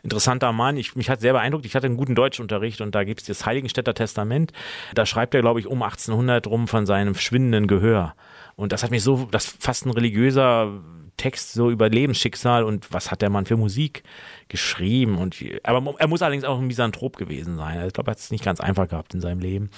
interessanter 0.03 0.51
Mann. 0.51 0.77
Ich, 0.77 0.95
mich 0.95 1.09
hat 1.09 1.21
sehr 1.21 1.33
beeindruckt. 1.33 1.65
Ich 1.65 1.75
hatte 1.75 1.85
einen 1.85 1.97
guten 1.97 2.15
Deutschunterricht 2.15 2.81
und 2.81 2.95
da 2.95 3.03
gibt 3.03 3.21
es 3.21 3.27
das 3.27 3.45
Heiligenstädter 3.45 3.93
Testament. 3.93 4.51
Da 4.95 5.05
schreibt 5.05 5.35
er, 5.35 5.41
glaube 5.41 5.59
ich, 5.59 5.67
um 5.67 5.81
1800 5.81 6.47
rum 6.47 6.67
von 6.67 6.85
seinem 6.85 7.15
schwindenden 7.15 7.67
Gehör. 7.67 8.15
Und 8.55 8.71
das 8.71 8.83
hat 8.83 8.91
mich 8.91 9.03
so, 9.03 9.27
das 9.31 9.45
fast 9.45 9.85
ein 9.85 9.91
religiöser 9.91 10.81
Text 11.17 11.53
so 11.53 11.69
über 11.69 11.89
Lebensschicksal 11.89 12.63
und 12.63 12.91
was 12.93 13.11
hat 13.11 13.21
der 13.21 13.29
Mann 13.29 13.45
für 13.45 13.57
Musik 13.57 14.03
geschrieben. 14.47 15.17
Und, 15.17 15.35
aber 15.63 15.95
er 15.99 16.07
muss 16.07 16.21
allerdings 16.21 16.43
auch 16.43 16.59
ein 16.59 16.67
Misanthrop 16.67 17.17
gewesen 17.17 17.57
sein. 17.57 17.75
Also 17.77 17.87
ich 17.87 17.93
glaube, 17.93 18.09
er 18.09 18.13
hat 18.13 18.19
es 18.19 18.31
nicht 18.31 18.43
ganz 18.43 18.59
einfach 18.59 18.87
gehabt 18.87 19.13
in 19.13 19.21
seinem 19.21 19.39
Leben. 19.39 19.69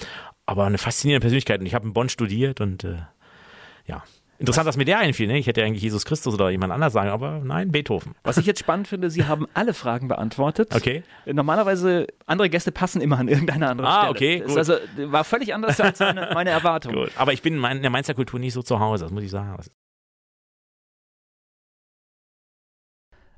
Aber 0.46 0.64
eine 0.64 0.78
faszinierende 0.78 1.22
Persönlichkeit. 1.24 1.60
Und 1.60 1.66
ich 1.66 1.74
habe 1.74 1.86
in 1.86 1.92
Bonn 1.92 2.08
studiert 2.08 2.60
und 2.60 2.84
äh, 2.84 2.96
ja. 3.86 4.02
Interessant, 4.38 4.66
dass 4.66 4.76
mir 4.76 4.84
der 4.84 4.98
einfiel. 4.98 5.28
Ne? 5.28 5.38
Ich 5.38 5.46
hätte 5.46 5.62
eigentlich 5.62 5.82
Jesus 5.82 6.04
Christus 6.04 6.34
oder 6.34 6.50
jemand 6.50 6.72
anders 6.72 6.92
sagen, 6.92 7.08
aber 7.08 7.40
nein, 7.44 7.70
Beethoven. 7.70 8.14
Was 8.24 8.36
ich 8.36 8.44
jetzt 8.46 8.58
spannend 8.58 8.88
finde, 8.88 9.08
Sie 9.08 9.24
haben 9.26 9.46
alle 9.54 9.72
Fragen 9.72 10.08
beantwortet. 10.08 10.74
Okay. 10.74 11.04
Normalerweise, 11.24 12.08
andere 12.26 12.50
Gäste 12.50 12.72
passen 12.72 13.00
immer 13.00 13.16
an 13.18 13.28
irgendeine 13.28 13.68
andere 13.68 13.86
Ah, 13.86 13.98
Stelle. 14.00 14.10
okay, 14.10 14.38
Das 14.40 14.48
gut. 14.48 14.58
ist 14.58 14.70
also 14.70 15.12
war 15.12 15.22
völlig 15.24 15.54
anders 15.54 15.80
als 15.80 16.00
meine, 16.00 16.30
meine 16.34 16.50
Erwartung. 16.50 16.92
Gut. 16.94 17.12
Aber 17.16 17.32
ich 17.32 17.42
bin 17.42 17.62
in 17.62 17.82
der 17.82 17.90
Mainzer 17.90 18.14
Kultur 18.14 18.40
nicht 18.40 18.54
so 18.54 18.62
zu 18.62 18.80
Hause, 18.80 19.04
das 19.04 19.12
muss 19.12 19.22
ich 19.22 19.30
sagen. 19.30 19.56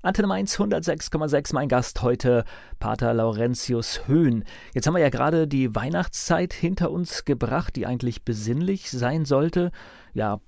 Antenne 0.02 0.28
Mainz 0.28 0.58
106,6, 0.58 1.54
mein 1.54 1.68
Gast 1.68 2.02
heute, 2.02 2.44
Pater 2.78 3.12
Laurentius 3.14 4.06
Höhn. 4.06 4.44
Jetzt 4.74 4.86
haben 4.86 4.94
wir 4.94 5.00
ja 5.00 5.08
gerade 5.08 5.48
die 5.48 5.74
Weihnachtszeit 5.74 6.52
hinter 6.52 6.90
uns 6.90 7.24
gebracht, 7.24 7.74
die 7.76 7.86
eigentlich 7.86 8.24
besinnlich 8.24 8.90
sein 8.90 9.24
sollte. 9.24 9.72
Ja, 10.14 10.40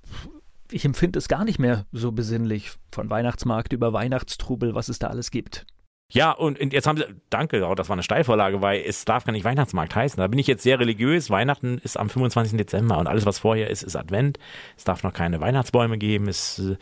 ich 0.71 0.85
empfinde 0.85 1.19
es 1.19 1.27
gar 1.27 1.43
nicht 1.43 1.59
mehr 1.59 1.85
so 1.91 2.11
besinnlich. 2.11 2.71
Von 2.91 3.09
Weihnachtsmarkt 3.09 3.73
über 3.73 3.91
Weihnachtstrubel, 3.91 4.75
was 4.75 4.87
es 4.87 4.99
da 4.99 5.07
alles 5.07 5.31
gibt. 5.31 5.65
Ja, 6.11 6.31
und 6.31 6.73
jetzt 6.73 6.87
haben 6.87 6.97
sie, 6.97 7.05
danke, 7.29 7.59
das 7.59 7.87
war 7.87 7.93
eine 7.93 8.01
Steilvorlage, 8.01 8.63
weil 8.63 8.81
es 8.81 9.05
darf 9.05 9.25
gar 9.25 9.31
nicht 9.31 9.43
Weihnachtsmarkt 9.43 9.95
heißen. 9.95 10.17
Da 10.17 10.27
bin 10.27 10.39
ich 10.39 10.47
jetzt 10.47 10.63
sehr 10.63 10.79
religiös. 10.79 11.29
Weihnachten 11.29 11.77
ist 11.83 11.97
am 11.97 12.09
25. 12.09 12.57
Dezember 12.57 12.97
und 12.97 13.05
alles, 13.05 13.27
was 13.27 13.37
vorher 13.37 13.69
ist, 13.69 13.83
ist 13.83 13.95
Advent. 13.95 14.39
Es 14.75 14.85
darf 14.85 15.03
noch 15.03 15.13
keine 15.13 15.39
Weihnachtsbäume 15.39 15.99
geben. 15.99 16.27
Es, 16.27 16.57
äh, 16.57 16.77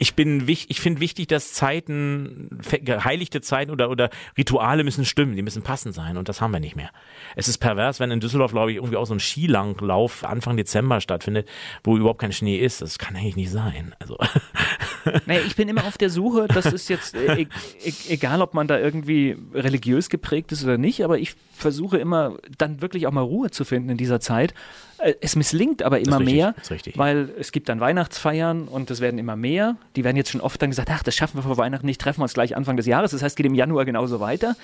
ich 0.00 0.14
bin 0.14 0.48
ich 0.48 0.80
finde 0.80 1.00
wichtig, 1.00 1.28
dass 1.28 1.52
Zeiten, 1.52 2.58
geheiligte 2.82 3.42
Zeiten 3.42 3.70
oder, 3.70 3.90
oder 3.90 4.08
Rituale 4.36 4.82
müssen 4.82 5.04
stimmen, 5.04 5.36
die 5.36 5.42
müssen 5.42 5.62
passend 5.62 5.94
sein 5.94 6.16
und 6.16 6.28
das 6.30 6.40
haben 6.40 6.52
wir 6.52 6.58
nicht 6.58 6.74
mehr. 6.74 6.88
Es 7.36 7.48
ist 7.48 7.58
pervers, 7.58 8.00
wenn 8.00 8.10
in 8.10 8.18
Düsseldorf, 8.18 8.52
glaube 8.52 8.70
ich, 8.70 8.78
irgendwie 8.78 8.96
auch 8.96 9.04
so 9.04 9.14
ein 9.14 9.20
Skilanglauf 9.20 10.24
Anfang 10.24 10.56
Dezember 10.56 11.02
stattfindet, 11.02 11.46
wo 11.84 11.98
überhaupt 11.98 12.20
kein 12.20 12.32
Schnee 12.32 12.58
ist. 12.58 12.80
Das 12.80 12.98
kann 12.98 13.14
eigentlich 13.14 13.36
nicht 13.36 13.50
sein. 13.50 13.94
Also, 13.98 14.16
Naja, 15.26 15.40
ich 15.46 15.56
bin 15.56 15.68
immer 15.68 15.84
auf 15.84 15.98
der 15.98 16.08
Suche, 16.08 16.46
das 16.48 16.66
ist 16.66 16.88
jetzt 16.88 17.14
äh, 17.14 17.42
e 17.42 17.46
e 17.84 17.92
egal, 18.08 18.40
ob 18.40 18.54
man 18.54 18.68
da 18.68 18.78
irgendwie 18.78 19.36
religiös 19.54 20.08
geprägt 20.08 20.52
ist 20.52 20.64
oder 20.64 20.78
nicht, 20.78 21.04
aber 21.04 21.18
ich 21.18 21.34
versuche 21.52 21.98
immer 21.98 22.36
dann 22.58 22.80
wirklich 22.80 23.06
auch 23.06 23.12
mal 23.12 23.20
Ruhe 23.20 23.50
zu 23.50 23.64
finden 23.64 23.90
in 23.90 23.96
dieser 23.96 24.20
Zeit. 24.20 24.54
Äh, 25.02 25.14
Es 25.20 25.36
misslingt 25.36 25.82
aber 25.82 25.98
immer 26.00 26.18
richtig, 26.20 26.34
mehr, 26.34 26.54
weil 26.98 27.30
es 27.38 27.52
gibt 27.52 27.68
dann 27.68 27.80
Weihnachtsfeiern 27.80 28.68
und 28.68 28.90
es 28.90 29.00
werden 29.00 29.18
immer 29.18 29.36
mehr. 29.36 29.76
Die 29.96 30.04
werden 30.04 30.16
jetzt 30.16 30.30
schon 30.30 30.40
oft 30.40 30.60
dann 30.60 30.70
gesagt, 30.70 30.88
ach, 30.90 31.02
das 31.02 31.14
schaffen 31.14 31.38
wir 31.38 31.42
vor 31.42 31.56
Weihnachten 31.56 31.86
nicht, 31.86 32.00
treffen 32.00 32.20
wir 32.20 32.24
uns 32.24 32.34
gleich 32.34 32.56
Anfang 32.56 32.76
des 32.76 32.86
Jahres. 32.86 33.10
Das 33.12 33.22
heißt, 33.22 33.36
geht 33.36 33.46
im 33.46 33.54
Januar 33.54 33.84
genauso 33.84 34.20
weiter. 34.20 34.56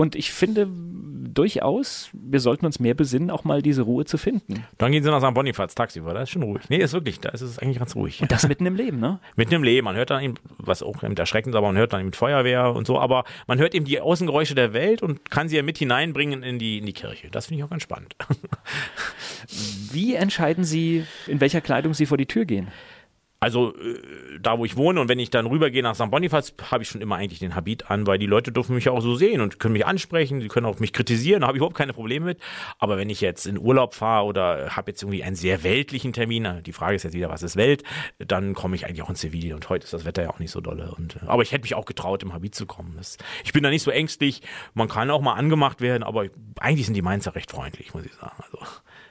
Und 0.00 0.16
ich 0.16 0.32
finde 0.32 0.66
durchaus, 0.66 2.08
wir 2.14 2.40
sollten 2.40 2.64
uns 2.64 2.80
mehr 2.80 2.94
besinnen, 2.94 3.30
auch 3.30 3.44
mal 3.44 3.60
diese 3.60 3.82
Ruhe 3.82 4.06
zu 4.06 4.16
finden. 4.16 4.64
dann 4.78 4.92
gehen 4.92 5.04
sie 5.04 5.10
nach 5.10 5.22
St. 5.22 5.34
Bonifaz 5.34 5.74
tagsüber, 5.74 6.14
das 6.14 6.22
ist 6.22 6.30
schon 6.30 6.42
ruhig. 6.42 6.62
Nee, 6.70 6.78
ist 6.78 6.94
wirklich, 6.94 7.20
da 7.20 7.28
ist 7.28 7.42
es 7.42 7.58
eigentlich 7.58 7.78
ganz 7.78 7.94
ruhig. 7.94 8.24
Das 8.26 8.48
mitten 8.48 8.64
im 8.64 8.76
Leben, 8.76 8.98
ne? 8.98 9.20
Mitten 9.36 9.52
im 9.52 9.62
Leben. 9.62 9.84
Man 9.84 9.96
hört 9.96 10.08
dann 10.08 10.22
eben, 10.22 10.34
was 10.56 10.82
auch 10.82 11.04
eben 11.04 11.14
erschreckend 11.14 11.54
ist, 11.54 11.58
aber 11.58 11.66
man 11.66 11.76
hört 11.76 11.92
dann 11.92 12.00
eben 12.00 12.12
Feuerwehr 12.14 12.74
und 12.74 12.86
so. 12.86 12.98
Aber 12.98 13.24
man 13.46 13.58
hört 13.58 13.74
eben 13.74 13.84
die 13.84 14.00
Außengeräusche 14.00 14.54
der 14.54 14.72
Welt 14.72 15.02
und 15.02 15.30
kann 15.30 15.50
sie 15.50 15.56
ja 15.56 15.62
mit 15.62 15.76
hineinbringen 15.76 16.42
in 16.42 16.58
die, 16.58 16.78
in 16.78 16.86
die 16.86 16.94
Kirche. 16.94 17.28
Das 17.30 17.48
finde 17.48 17.58
ich 17.58 17.64
auch 17.64 17.70
ganz 17.70 17.82
spannend. 17.82 18.16
Wie 19.92 20.14
entscheiden 20.14 20.64
Sie, 20.64 21.04
in 21.26 21.42
welcher 21.42 21.60
Kleidung 21.60 21.92
Sie 21.92 22.06
vor 22.06 22.16
die 22.16 22.24
Tür 22.24 22.46
gehen? 22.46 22.68
Also 23.42 23.74
äh, 23.74 24.38
da, 24.38 24.58
wo 24.58 24.66
ich 24.66 24.76
wohne 24.76 25.00
und 25.00 25.08
wenn 25.08 25.18
ich 25.18 25.30
dann 25.30 25.46
rübergehe 25.46 25.82
nach 25.82 25.94
St. 25.94 26.10
Bonifaz, 26.10 26.52
habe 26.70 26.82
ich 26.82 26.90
schon 26.90 27.00
immer 27.00 27.16
eigentlich 27.16 27.38
den 27.38 27.54
Habit 27.54 27.90
an, 27.90 28.06
weil 28.06 28.18
die 28.18 28.26
Leute 28.26 28.52
dürfen 28.52 28.74
mich 28.74 28.84
ja 28.84 28.92
auch 28.92 29.00
so 29.00 29.14
sehen 29.14 29.40
und 29.40 29.58
können 29.58 29.72
mich 29.72 29.86
ansprechen, 29.86 30.42
sie 30.42 30.48
können 30.48 30.66
auch 30.66 30.78
mich 30.78 30.92
kritisieren, 30.92 31.40
da 31.40 31.46
habe 31.46 31.56
ich 31.56 31.60
überhaupt 31.60 31.76
keine 31.76 31.94
Probleme 31.94 32.26
mit. 32.26 32.38
Aber 32.78 32.98
wenn 32.98 33.08
ich 33.08 33.22
jetzt 33.22 33.46
in 33.46 33.58
Urlaub 33.58 33.94
fahre 33.94 34.26
oder 34.26 34.76
habe 34.76 34.90
jetzt 34.90 35.02
irgendwie 35.02 35.24
einen 35.24 35.36
sehr 35.36 35.62
weltlichen 35.62 36.12
Termin, 36.12 36.62
die 36.66 36.72
Frage 36.74 36.96
ist 36.96 37.04
jetzt 37.04 37.14
wieder, 37.14 37.30
was 37.30 37.42
ist 37.42 37.56
Welt, 37.56 37.82
dann 38.18 38.52
komme 38.52 38.76
ich 38.76 38.84
eigentlich 38.84 39.00
auch 39.00 39.08
in 39.08 39.16
Zivil 39.16 39.54
und 39.54 39.66
heute 39.70 39.84
ist 39.84 39.94
das 39.94 40.04
Wetter 40.04 40.22
ja 40.22 40.30
auch 40.30 40.38
nicht 40.38 40.50
so 40.50 40.60
dolle. 40.60 40.94
Und, 40.94 41.16
äh, 41.16 41.20
aber 41.26 41.42
ich 41.42 41.52
hätte 41.52 41.62
mich 41.62 41.74
auch 41.74 41.86
getraut, 41.86 42.22
im 42.22 42.34
Habit 42.34 42.54
zu 42.54 42.66
kommen. 42.66 42.92
Das, 42.98 43.16
ich 43.42 43.54
bin 43.54 43.62
da 43.62 43.70
nicht 43.70 43.82
so 43.82 43.90
ängstlich, 43.90 44.42
man 44.74 44.88
kann 44.88 45.10
auch 45.10 45.22
mal 45.22 45.32
angemacht 45.32 45.80
werden, 45.80 46.02
aber 46.02 46.26
eigentlich 46.60 46.84
sind 46.84 46.94
die 46.94 47.00
Mainzer 47.00 47.34
recht 47.34 47.50
freundlich, 47.50 47.94
muss 47.94 48.04
ich 48.04 48.12
sagen. 48.12 48.36
Also, 48.36 48.58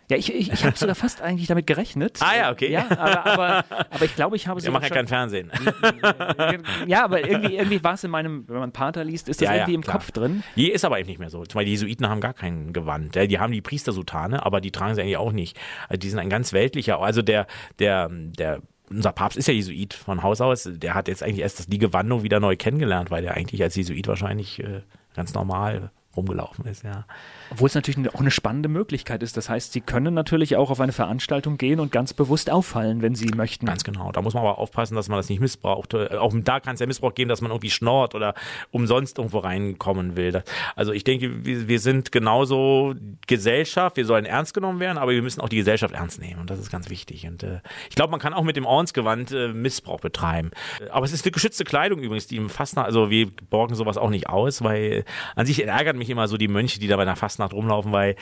Ja, 0.09 0.17
ich, 0.17 0.33
ich, 0.33 0.51
ich 0.51 0.65
habe 0.65 0.75
sogar 0.75 0.95
fast 0.95 1.21
eigentlich 1.21 1.47
damit 1.47 1.67
gerechnet. 1.67 2.17
Ah 2.21 2.35
ja, 2.35 2.51
okay. 2.51 2.71
Ja, 2.71 2.85
aber, 2.89 3.25
aber, 3.25 3.65
aber 3.91 4.05
ich 4.05 4.15
glaube, 4.15 4.35
ich 4.35 4.47
habe 4.47 4.59
wir 4.59 4.65
sogar 4.65 4.81
machen 4.81 4.89
ja 4.89 4.95
kein 4.95 5.07
Fernsehen. 5.07 5.51
Ja, 6.87 7.03
aber 7.03 7.27
irgendwie, 7.27 7.57
irgendwie 7.57 7.83
war 7.83 7.93
es 7.93 8.03
in 8.03 8.11
meinem, 8.11 8.47
wenn 8.47 8.57
man 8.59 8.71
Pater 8.71 9.03
liest, 9.03 9.29
ist 9.29 9.39
das 9.41 9.45
Ja, 9.45 9.53
ja, 9.53 9.59
irgendwie 9.61 9.75
im 9.75 9.81
klar. 9.81 9.97
Kopf 9.97 10.11
drin. 10.11 10.43
Je 10.55 10.67
ist 10.67 10.83
aber 10.85 10.99
eben 10.99 11.09
nicht 11.09 11.19
mehr 11.19 11.29
so. 11.29 11.43
Zum 11.45 11.59
Beispiel 11.59 11.65
die 11.65 11.71
Jesuiten 11.71 12.09
haben 12.09 12.21
gar 12.21 12.33
kein 12.33 12.73
Gewand. 12.73 13.15
Ja, 13.15 13.27
Die 13.27 13.39
haben 13.39 13.51
die 13.53 13.61
Priestersutane, 13.61 14.45
aber 14.45 14.61
die 14.61 14.71
tragen 14.71 14.95
sie 14.95 15.01
eigentlich 15.01 15.17
auch 15.17 15.31
nicht. 15.31 15.57
Also 15.87 15.99
die 15.99 16.09
sind 16.09 16.19
ein 16.19 16.29
ganz 16.29 16.53
weltlicher. 16.53 16.99
Also 16.99 17.21
der, 17.21 17.45
der, 17.77 18.09
der, 18.09 18.61
unser 18.89 19.11
Papst 19.11 19.37
ist 19.37 19.47
ja 19.47 19.53
Jesuit 19.53 19.93
von 19.93 20.23
Haus 20.23 20.41
aus. 20.41 20.67
Der 20.71 20.95
hat 20.95 21.07
jetzt 21.07 21.21
eigentlich 21.21 21.41
erst 21.41 21.59
das, 21.59 21.67
die 21.67 21.77
Gewandung 21.77 22.23
wieder 22.23 22.39
neu 22.39 22.55
kennengelernt, 22.55 23.11
weil 23.11 23.23
er 23.25 23.35
eigentlich 23.35 23.61
als 23.61 23.75
Jesuit 23.75 24.07
wahrscheinlich 24.07 24.59
äh, 24.63 24.81
ganz 25.15 25.33
normal 25.35 25.91
rumgelaufen 26.15 26.65
ist, 26.65 26.83
ja. 26.83 27.05
Obwohl 27.51 27.67
es 27.67 27.75
natürlich 27.75 28.13
auch 28.13 28.19
eine 28.19 28.31
spannende 28.31 28.69
Möglichkeit 28.69 29.23
ist. 29.23 29.37
Das 29.37 29.49
heißt, 29.49 29.73
Sie 29.73 29.81
können 29.81 30.13
natürlich 30.13 30.55
auch 30.55 30.69
auf 30.69 30.79
eine 30.79 30.91
Veranstaltung 30.91 31.57
gehen 31.57 31.79
und 31.79 31.91
ganz 31.91 32.13
bewusst 32.13 32.49
auffallen, 32.49 33.01
wenn 33.01 33.15
Sie 33.15 33.29
möchten. 33.35 33.65
Ganz 33.65 33.83
genau. 33.83 34.11
Da 34.11 34.21
muss 34.21 34.33
man 34.33 34.43
aber 34.43 34.57
aufpassen, 34.59 34.95
dass 34.95 35.09
man 35.09 35.17
das 35.17 35.29
nicht 35.29 35.39
missbraucht. 35.39 35.93
Äh, 35.93 36.17
auch 36.17 36.33
da 36.35 36.59
kann 36.59 36.75
es 36.75 36.79
ja 36.79 36.87
Missbrauch 36.87 37.13
geben, 37.15 37.29
dass 37.29 37.41
man 37.41 37.51
irgendwie 37.51 37.69
schnort 37.69 38.15
oder 38.15 38.33
umsonst 38.71 39.17
irgendwo 39.17 39.39
reinkommen 39.39 40.15
will. 40.15 40.43
Also 40.75 40.91
ich 40.91 41.03
denke, 41.03 41.45
wir, 41.45 41.79
sind 41.79 42.11
genauso 42.11 42.95
Gesellschaft, 43.27 43.97
wir 43.97 44.05
sollen 44.05 44.25
ernst 44.25 44.53
genommen 44.53 44.79
werden, 44.79 44.97
aber 44.97 45.11
wir 45.11 45.21
müssen 45.21 45.41
auch 45.41 45.49
die 45.49 45.57
Gesellschaft 45.57 45.93
ernst 45.93 46.19
nehmen. 46.19 46.41
Und 46.41 46.49
das 46.49 46.59
ist 46.59 46.71
ganz 46.71 46.89
wichtig. 46.89 47.25
Und 47.27 47.43
äh, 47.43 47.61
ich 47.89 47.95
glaube, 47.95 48.11
man 48.11 48.19
kann 48.19 48.33
auch 48.33 48.43
mit 48.43 48.55
dem 48.55 48.65
Ordensgewand 48.65 49.31
äh, 49.31 49.47
Missbrauch 49.49 50.01
betreiben. 50.01 50.51
Aber 50.91 51.05
es 51.05 51.13
ist 51.13 51.25
eine 51.25 51.31
geschützte 51.31 51.63
Kleidung 51.63 51.99
übrigens, 51.99 52.27
die 52.27 52.37
im 52.37 52.49
Fastnacht, 52.49 52.87
also 52.87 53.09
wir 53.09 53.29
borgen 53.49 53.75
sowas 53.75 53.97
auch 53.97 54.09
nicht 54.09 54.29
aus, 54.29 54.63
weil 54.63 55.05
an 55.35 55.45
sich 55.45 55.65
ärgert 55.65 55.95
mich 55.95 56.09
immer 56.09 56.27
so 56.27 56.37
die 56.37 56.47
Mönche, 56.47 56.79
die 56.79 56.87
da 56.87 56.97
bei 56.97 57.05
der 57.05 57.15
Fastnacht 57.39 57.53
rumlaufen, 57.53 57.91
weil, 57.91 58.15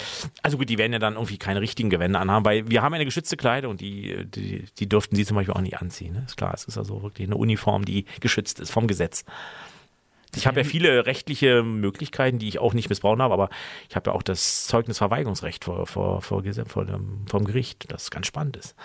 also 0.44 0.58
gut, 0.58 0.70
die 0.70 0.78
werden 0.78 0.94
ja 0.94 1.00
dann 1.00 1.16
irgendwie 1.16 1.38
keine 1.38 1.62
richtigen 1.62 1.90
Gewände 1.90 2.20
anhaben, 2.20 2.46
weil 2.46 2.70
wir 2.70 2.82
haben 2.82 2.94
eine 2.94 3.06
geschützte 3.06 3.36
Kleidung 3.36 3.72
und 3.72 3.82
die, 3.82 4.26
die, 4.26 4.66
die 4.78 4.90
dürften 4.90 5.16
sie 5.16 5.26
zum 5.26 5.36
Beispiel 5.36 5.54
auch 5.54 5.62
nicht 5.62 5.78
anziehen. 5.78 6.14
Ne? 6.14 6.24
Ist 6.26 6.38
klar, 6.38 6.54
es 6.54 6.66
ist 6.66 6.78
also 6.78 7.02
wirklich 7.02 7.28
eine 7.28 7.36
Uniform, 7.36 7.84
die 7.84 8.06
geschützt 8.22 8.60
ist 8.60 8.72
vom 8.72 8.88
Gesetz. 8.88 9.26
Ich 10.36 10.46
habe 10.46 10.60
ja 10.60 10.64
viele 10.64 11.06
rechtliche 11.06 11.64
Möglichkeiten, 11.64 12.38
die 12.38 12.48
ich 12.48 12.60
auch 12.60 12.74
nicht 12.74 12.90
missbrauchen 12.90 13.22
habe, 13.22 13.34
aber 13.34 13.50
ich 13.90 13.96
habe 13.96 14.12
ja 14.12 14.16
auch 14.16 14.22
das 14.22 14.66
Zeugnisverweigerungsrecht 14.66 15.64
vor, 15.64 15.88
vor, 15.88 16.22
vor, 16.22 16.44
vor 16.68 16.86
dem, 16.86 17.26
vom 17.28 17.46
Gericht, 17.46 17.92
das 17.92 18.12
ganz 18.12 18.28
spannend 18.28 18.58
ist. 18.58 18.76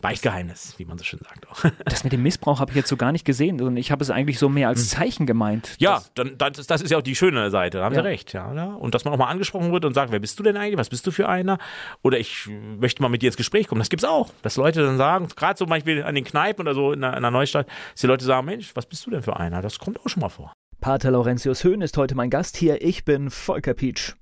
Beichtgeheimnis, 0.00 0.74
wie 0.78 0.84
man 0.84 0.98
so 0.98 1.04
schön 1.04 1.20
sagt. 1.20 1.48
Auch. 1.48 1.64
Das 1.84 2.04
mit 2.04 2.12
dem 2.12 2.22
Missbrauch 2.22 2.60
habe 2.60 2.70
ich 2.70 2.76
jetzt 2.76 2.88
so 2.88 2.96
gar 2.96 3.12
nicht 3.12 3.24
gesehen, 3.24 3.58
sondern 3.58 3.76
ich 3.76 3.90
habe 3.90 4.02
es 4.02 4.10
eigentlich 4.10 4.38
so 4.38 4.48
mehr 4.48 4.68
als 4.68 4.80
hm. 4.80 4.88
Zeichen 4.88 5.26
gemeint. 5.26 5.74
Ja, 5.78 6.02
dann, 6.14 6.36
das, 6.38 6.66
das 6.66 6.82
ist 6.82 6.90
ja 6.90 6.98
auch 6.98 7.02
die 7.02 7.16
schöne 7.16 7.50
Seite, 7.50 7.78
da 7.78 7.84
haben 7.84 7.94
ja. 7.94 8.02
Sie 8.02 8.06
recht. 8.06 8.32
Ja, 8.32 8.52
ja, 8.54 8.66
Und 8.66 8.94
dass 8.94 9.04
man 9.04 9.14
auch 9.14 9.18
mal 9.18 9.26
angesprochen 9.26 9.72
wird 9.72 9.84
und 9.84 9.94
sagt, 9.94 10.12
wer 10.12 10.20
bist 10.20 10.38
du 10.38 10.42
denn 10.42 10.56
eigentlich, 10.56 10.78
was 10.78 10.88
bist 10.88 11.06
du 11.06 11.10
für 11.10 11.28
einer? 11.28 11.58
Oder 12.02 12.18
ich 12.18 12.48
möchte 12.78 13.02
mal 13.02 13.08
mit 13.08 13.22
dir 13.22 13.28
ins 13.28 13.36
Gespräch 13.36 13.66
kommen. 13.66 13.80
Das 13.80 13.88
gibt 13.88 14.02
es 14.02 14.08
auch, 14.08 14.30
dass 14.42 14.56
Leute 14.56 14.82
dann 14.84 14.98
sagen, 14.98 15.28
gerade 15.34 15.58
so 15.58 15.66
manchmal 15.66 16.04
an 16.04 16.14
den 16.14 16.24
Kneipen 16.24 16.62
oder 16.62 16.74
so 16.74 16.92
in 16.92 17.02
einer, 17.02 17.16
in 17.16 17.24
einer 17.24 17.30
Neustadt, 17.30 17.66
dass 17.66 18.00
die 18.00 18.06
Leute 18.06 18.24
sagen, 18.24 18.46
Mensch, 18.46 18.70
was 18.74 18.86
bist 18.86 19.04
du 19.06 19.10
denn 19.10 19.22
für 19.22 19.36
einer? 19.36 19.62
Das 19.62 19.78
kommt 19.78 19.98
auch 20.00 20.08
schon 20.08 20.20
mal 20.20 20.28
vor. 20.28 20.52
Pater 20.80 21.10
Laurentius 21.10 21.64
Höhn 21.64 21.80
ist 21.80 21.96
heute 21.96 22.14
mein 22.14 22.30
Gast 22.30 22.56
hier. 22.56 22.82
Ich 22.82 23.04
bin 23.04 23.30
Volker 23.30 23.74
Pietsch. 23.74 24.14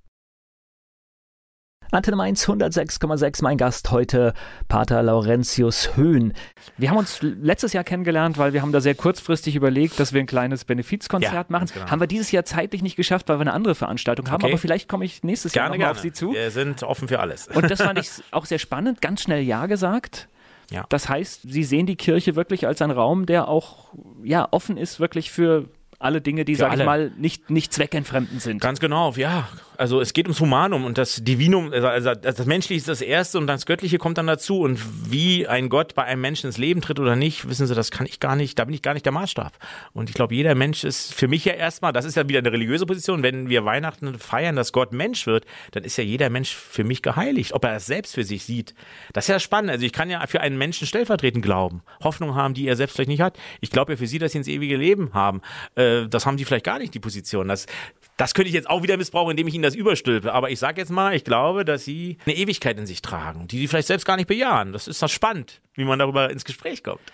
Antenne 1.93 2.16
Mainz 2.16 2.49
106,6, 2.49 3.43
mein 3.43 3.59
Gast 3.59 3.91
heute, 3.91 4.34
Pater 4.68 5.03
Laurentius 5.03 5.97
Höhn. 5.97 6.32
Wir 6.76 6.91
haben 6.91 6.97
uns 6.99 7.20
letztes 7.22 7.72
Jahr 7.72 7.84
kennengelernt, 7.84 8.39
weil 8.39 8.53
wir 8.53 8.62
haben 8.62 8.72
da 8.72 8.80
sehr 8.80 8.95
kurzfristig 8.95 9.55
überlegt, 9.55 10.01
dass 10.01 10.12
wir 10.12 10.20
ein 10.20 10.26
kleines 10.26 10.64
Benefizkonzert 10.64 11.32
ja, 11.32 11.45
machen. 11.49 11.68
Genau. 11.72 11.91
Haben 11.91 12.01
wir 12.01 12.07
dieses 12.07 12.32
Jahr 12.32 12.45
zeitlich 12.45 12.82
nicht 12.82 12.97
geschafft, 12.97 13.28
weil 13.28 13.37
wir 13.37 13.43
eine 13.43 13.53
andere 13.53 13.74
Veranstaltung 13.74 14.30
haben, 14.30 14.43
okay. 14.43 14.53
aber 14.53 14.59
vielleicht 14.59 14.89
komme 14.89 15.05
ich 15.05 15.22
nächstes 15.22 15.53
gerne, 15.53 15.68
Jahr 15.68 15.78
nochmal 15.78 15.93
auf 15.93 16.01
Sie 16.01 16.12
zu. 16.12 16.32
Wir 16.32 16.51
sind 16.51 16.82
offen 16.82 17.09
für 17.09 17.20
alles. 17.20 17.47
Und 17.49 17.70
das 17.70 17.80
fand 17.80 17.99
ich 17.99 18.11
auch 18.32 18.47
sehr 18.47 18.59
spannend, 18.59 19.01
ganz 19.01 19.22
schnell 19.22 19.43
Ja 19.43 19.66
gesagt. 19.66 20.28
Ja. 20.70 20.84
Das 20.89 21.09
heißt, 21.09 21.43
Sie 21.45 21.62
sehen 21.62 21.87
die 21.87 21.97
Kirche 21.97 22.34
wirklich 22.34 22.66
als 22.66 22.82
einen 22.82 22.93
Raum, 22.93 23.26
der 23.26 23.47
auch 23.47 23.93
ja, 24.24 24.49
offen 24.51 24.76
ist, 24.76 24.99
wirklich 24.99 25.30
für 25.30 25.68
alle 25.99 26.20
Dinge, 26.20 26.45
die, 26.45 26.55
sag 26.55 26.76
ich 26.76 26.84
mal, 26.84 27.11
nicht, 27.16 27.51
nicht 27.51 27.72
zweckentfremdend 27.72 28.43
sind. 28.43 28.61
Ganz 28.61 28.80
genau, 28.80 29.12
ja. 29.12 29.49
Also 29.79 30.01
es 30.01 30.12
geht 30.12 30.27
ums 30.27 30.41
Humanum 30.41 30.85
und 30.85 30.99
das 30.99 31.22
Divinum, 31.22 31.72
also, 31.72 31.89
also 31.89 32.14
das 32.14 32.47
Menschliche 32.47 32.79
ist 32.79 32.89
das 32.89 33.01
Erste 33.01 33.39
und 33.39 33.47
das 33.47 33.66
Göttliche 33.66 33.99
kommt 33.99 34.18
dann 34.18 34.27
dazu. 34.27 34.61
Und 34.61 34.81
wie 35.11 35.47
ein 35.47 35.68
Gott 35.68 35.95
bei 35.95 36.05
einem 36.05 36.20
Menschen 36.20 36.47
ins 36.47 36.59
Leben 36.59 36.81
tritt 36.81 36.99
oder 37.01 37.16
nicht, 37.16 37.49
wissen 37.49 37.66
Sie, 37.66 37.74
das 37.74 37.91
kann 37.91 38.07
ich 38.07 38.20
gar 38.20 38.37
nicht, 38.37 38.59
da 38.59 38.64
bin 38.64 38.74
ich 38.74 38.83
gar 38.83 38.95
nicht 38.95 39.05
der 39.05 39.12
Maßstab. 39.12 39.53
Und 39.93 40.09
ich 40.09 40.14
glaube, 40.14 40.35
jeder 40.35 40.55
Mensch 40.55 40.85
ist 40.85 41.14
für 41.14 41.29
mich 41.29 41.45
ja 41.45 41.55
erstmal, 41.55 41.93
das 41.93 42.05
ist 42.05 42.16
ja 42.16 42.29
wieder 42.29 42.39
eine 42.39 42.53
religiöse 42.53 42.87
Position, 42.87 43.22
wenn 43.22 43.49
wir 43.49 43.64
Weihnachten 43.64 44.18
feiern, 44.18 44.57
dass 44.57 44.72
Gott 44.72 44.93
Mensch 44.93 45.27
wird, 45.27 45.45
dann 45.72 45.85
ist 45.85 45.97
ja 45.97 46.05
jeder 46.05 46.31
Mensch 46.31 46.55
für 46.55 46.85
mich 46.85 47.03
geheiligt, 47.03 47.53
ob 47.53 47.64
er 47.64 47.74
das 47.74 47.87
selbst 47.87 48.14
für 48.14 48.24
sich 48.24 48.45
sieht. 48.45 48.74
Das 49.12 49.24
ist 49.24 49.29
ja 49.29 49.41
spannend. 49.41 49.70
Also 49.70 49.85
ich 49.85 49.93
kann 49.93 50.11
ja 50.11 50.27
für 50.27 50.41
einen 50.41 50.59
Menschen 50.59 50.87
stellvertretend 50.87 51.45
glauben, 51.45 51.83
Hoffnung 52.03 52.35
haben, 52.35 52.55
die 52.55 52.66
er 52.66 52.77
selbst 52.77 52.95
vielleicht 52.95 53.09
nicht 53.09 53.20
hat. 53.20 53.39
Ich 53.61 53.70
glaube 53.70 53.93
ja 53.93 53.97
für 53.97 54.07
Sie, 54.07 54.18
dass 54.18 54.33
Sie 54.33 54.39
ins 54.39 54.49
ewige 54.49 54.77
Leben 54.77 55.11
haben. 55.12 55.41
Äh, 55.74 56.07
das 56.09 56.27
haben 56.27 56.39
Sie 56.39 56.45
vielleicht 56.45 56.64
gar 56.64 56.79
nicht, 56.79 56.95
die 56.95 57.01
Position. 57.01 57.49
Das, 57.49 57.66
das 58.16 58.32
könnte 58.32 58.48
ich 58.48 58.54
jetzt 58.54 58.70
auch 58.70 58.82
wieder 58.82 58.96
missbrauchen, 58.96 59.32
indem 59.32 59.46
ich 59.46 59.54
Ihnen 59.54 59.62
das 59.62 59.74
überstülpe. 59.74 60.32
Aber 60.32 60.50
ich 60.50 60.58
sage 60.58 60.80
jetzt 60.80 60.90
mal, 60.90 61.14
ich 61.14 61.24
glaube, 61.24 61.64
dass 61.64 61.84
Sie 61.84 62.16
eine 62.24 62.34
Ewigkeit 62.34 62.78
in 62.78 62.86
sich 62.86 63.02
tragen, 63.02 63.46
die 63.46 63.58
Sie 63.58 63.68
vielleicht 63.68 63.88
selbst 63.88 64.06
gar 64.06 64.16
nicht 64.16 64.26
bejahen. 64.26 64.72
Das 64.72 64.88
ist 64.88 65.02
doch 65.02 65.08
spannend, 65.08 65.60
wie 65.74 65.84
man 65.84 65.98
darüber 65.98 66.30
ins 66.30 66.44
Gespräch 66.44 66.82
kommt. 66.82 67.00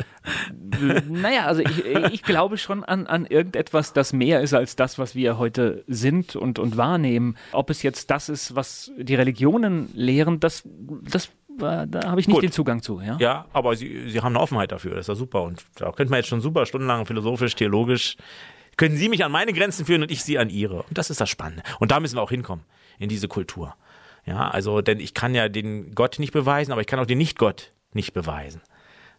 Naja, 1.08 1.46
also 1.46 1.62
ich, 1.62 1.84
ich 1.84 2.22
glaube 2.22 2.56
schon 2.56 2.84
an, 2.84 3.06
an 3.06 3.26
irgendetwas, 3.26 3.92
das 3.92 4.12
mehr 4.12 4.40
ist 4.40 4.54
als 4.54 4.76
das, 4.76 4.98
was 4.98 5.14
wir 5.16 5.36
heute 5.38 5.84
sind 5.88 6.36
und, 6.36 6.58
und 6.60 6.76
wahrnehmen. 6.76 7.36
Ob 7.50 7.70
es 7.70 7.82
jetzt 7.82 8.10
das 8.10 8.28
ist, 8.28 8.54
was 8.54 8.92
die 8.96 9.14
Religionen 9.16 9.90
lehren, 9.94 10.38
das, 10.38 10.62
das 10.64 11.30
da 11.58 11.86
habe 12.06 12.20
ich 12.20 12.28
nicht 12.28 12.36
Gut. 12.36 12.44
den 12.44 12.52
Zugang 12.52 12.82
zu. 12.82 13.00
Ja, 13.00 13.16
ja 13.18 13.46
aber 13.52 13.76
sie, 13.76 14.08
sie 14.08 14.20
haben 14.20 14.34
eine 14.34 14.40
Offenheit 14.40 14.72
dafür, 14.72 14.92
das 14.92 15.02
ist 15.02 15.08
ja 15.08 15.14
super. 15.14 15.42
Und 15.42 15.64
da 15.76 15.92
könnte 15.92 16.10
man 16.10 16.18
jetzt 16.18 16.28
schon 16.28 16.40
super 16.40 16.66
stundenlang 16.66 17.06
philosophisch, 17.06 17.54
theologisch 17.54 18.16
können 18.76 18.96
Sie 18.96 19.08
mich 19.08 19.24
an 19.24 19.32
meine 19.32 19.52
Grenzen 19.52 19.86
führen 19.86 20.02
und 20.02 20.10
ich 20.10 20.22
Sie 20.24 20.38
an 20.38 20.50
Ihre. 20.50 20.82
Und 20.82 20.98
das 20.98 21.10
ist 21.10 21.20
das 21.20 21.30
Spannende. 21.30 21.62
Und 21.78 21.90
da 21.90 22.00
müssen 22.00 22.16
wir 22.16 22.22
auch 22.22 22.30
hinkommen, 22.30 22.64
in 22.98 23.08
diese 23.08 23.28
Kultur. 23.28 23.74
Ja, 24.24 24.48
also, 24.48 24.80
denn 24.82 25.00
ich 25.00 25.14
kann 25.14 25.34
ja 25.34 25.48
den 25.48 25.94
Gott 25.94 26.18
nicht 26.18 26.32
beweisen, 26.32 26.72
aber 26.72 26.80
ich 26.80 26.86
kann 26.86 26.98
auch 26.98 27.06
den 27.06 27.18
Nicht-Gott 27.18 27.72
nicht 27.92 28.12
beweisen. 28.12 28.62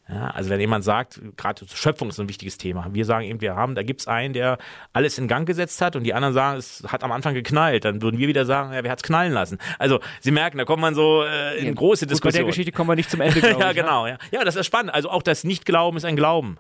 Ja, 0.10 0.28
also 0.32 0.50
wenn 0.50 0.60
jemand 0.60 0.84
sagt, 0.84 1.22
gerade 1.38 1.66
Schöpfung 1.74 2.10
ist 2.10 2.20
ein 2.20 2.28
wichtiges 2.28 2.58
Thema. 2.58 2.88
Wir 2.92 3.06
sagen 3.06 3.26
eben, 3.26 3.40
wir 3.40 3.56
haben, 3.56 3.74
da 3.74 3.84
gibt 3.84 4.02
es 4.02 4.08
einen, 4.08 4.34
der 4.34 4.58
alles 4.92 5.18
in 5.18 5.30
Gang 5.30 5.48
gesetzt 5.48 5.82
hat 5.82 5.96
und 5.96 6.04
die 6.04 6.14
anderen 6.14 6.34
sagen, 6.34 6.58
es 6.58 6.84
hat 6.88 7.06
am 7.06 7.14
Anfang 7.14 7.34
geknallt. 7.34 7.86
Dann 7.86 8.02
würden 8.02 8.18
wir 8.18 8.28
wieder 8.28 8.46
sagen, 8.46 8.74
ja, 8.74 8.84
wer 8.84 8.92
hat 8.92 9.00
es 9.00 9.04
knallen 9.04 9.32
lassen? 9.32 9.60
Also 9.80 10.02
Sie 10.20 10.32
merken, 10.32 10.58
da 10.58 10.66
kommt 10.66 10.82
man 10.82 10.94
so 10.94 11.24
äh, 11.24 11.58
in 11.58 11.68
ja, 11.68 11.74
große 11.74 12.06
Diskussionen. 12.06 12.34
Bei 12.34 12.38
der 12.40 12.48
Geschichte 12.48 12.74
kommen 12.74 12.90
wir 12.90 12.98
nicht 12.98 13.10
zum 13.10 13.22
Ende. 13.22 13.40
ja, 13.60 13.72
genau. 13.72 14.06
Ja. 14.06 14.18
ja, 14.32 14.44
das 14.44 14.58
ist 14.58 14.66
spannend. 14.66 14.94
Also 14.94 15.10
auch 15.10 15.24
das 15.24 15.46
Nicht-Glauben 15.46 15.96
ist 15.96 16.04
ein 16.04 16.18
Glauben. 16.18 16.58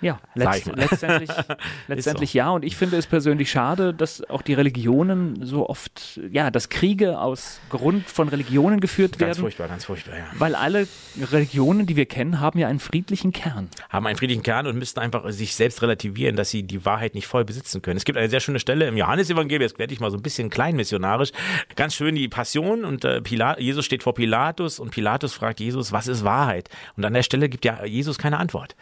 Ja, 0.00 0.20
letzt, 0.34 0.66
letztendlich, 0.74 1.30
letztendlich 1.88 2.32
so. 2.32 2.38
ja. 2.38 2.50
Und 2.50 2.64
ich 2.64 2.76
finde 2.76 2.96
es 2.96 3.06
persönlich 3.06 3.50
schade, 3.50 3.94
dass 3.94 4.28
auch 4.28 4.42
die 4.42 4.54
Religionen 4.54 5.44
so 5.44 5.68
oft, 5.68 6.20
ja, 6.30 6.50
dass 6.50 6.68
Kriege 6.68 7.20
aus 7.20 7.60
Grund 7.70 8.08
von 8.08 8.28
Religionen 8.28 8.80
geführt 8.80 9.12
ganz 9.12 9.20
werden. 9.20 9.28
Ganz 9.30 9.38
furchtbar, 9.38 9.68
ganz 9.68 9.84
furchtbar, 9.84 10.18
ja. 10.18 10.26
Weil 10.38 10.54
alle 10.56 10.88
Religionen, 11.30 11.86
die 11.86 11.96
wir 11.96 12.06
kennen, 12.06 12.40
haben 12.40 12.58
ja 12.58 12.66
einen 12.66 12.80
friedlichen 12.80 13.32
Kern. 13.32 13.68
Haben 13.90 14.06
einen 14.06 14.16
friedlichen 14.16 14.42
Kern 14.42 14.66
und 14.66 14.76
müssten 14.76 14.98
einfach 14.98 15.30
sich 15.30 15.54
selbst 15.54 15.82
relativieren, 15.82 16.34
dass 16.34 16.50
sie 16.50 16.64
die 16.64 16.84
Wahrheit 16.84 17.14
nicht 17.14 17.28
voll 17.28 17.44
besitzen 17.44 17.80
können. 17.80 17.96
Es 17.96 18.04
gibt 18.04 18.18
eine 18.18 18.28
sehr 18.28 18.40
schöne 18.40 18.58
Stelle 18.58 18.88
im 18.88 18.96
Johannesevangelium, 18.96 19.62
jetzt 19.62 19.78
werde 19.78 19.94
ich 19.94 20.00
mal 20.00 20.10
so 20.10 20.16
ein 20.16 20.22
bisschen 20.22 20.50
kleinmissionarisch, 20.50 21.30
ganz 21.76 21.94
schön 21.94 22.16
die 22.16 22.28
Passion 22.28 22.84
und 22.84 23.04
äh, 23.04 23.20
Pilat, 23.20 23.60
Jesus 23.60 23.84
steht 23.84 24.02
vor 24.02 24.14
Pilatus 24.14 24.80
und 24.80 24.90
Pilatus 24.90 25.32
fragt 25.32 25.60
Jesus, 25.60 25.92
was 25.92 26.08
ist 26.08 26.24
Wahrheit? 26.24 26.68
Und 26.96 27.04
an 27.04 27.14
der 27.14 27.22
Stelle 27.22 27.48
gibt 27.48 27.64
ja 27.64 27.84
Jesus 27.84 28.18
keine 28.18 28.38
Antwort. 28.38 28.74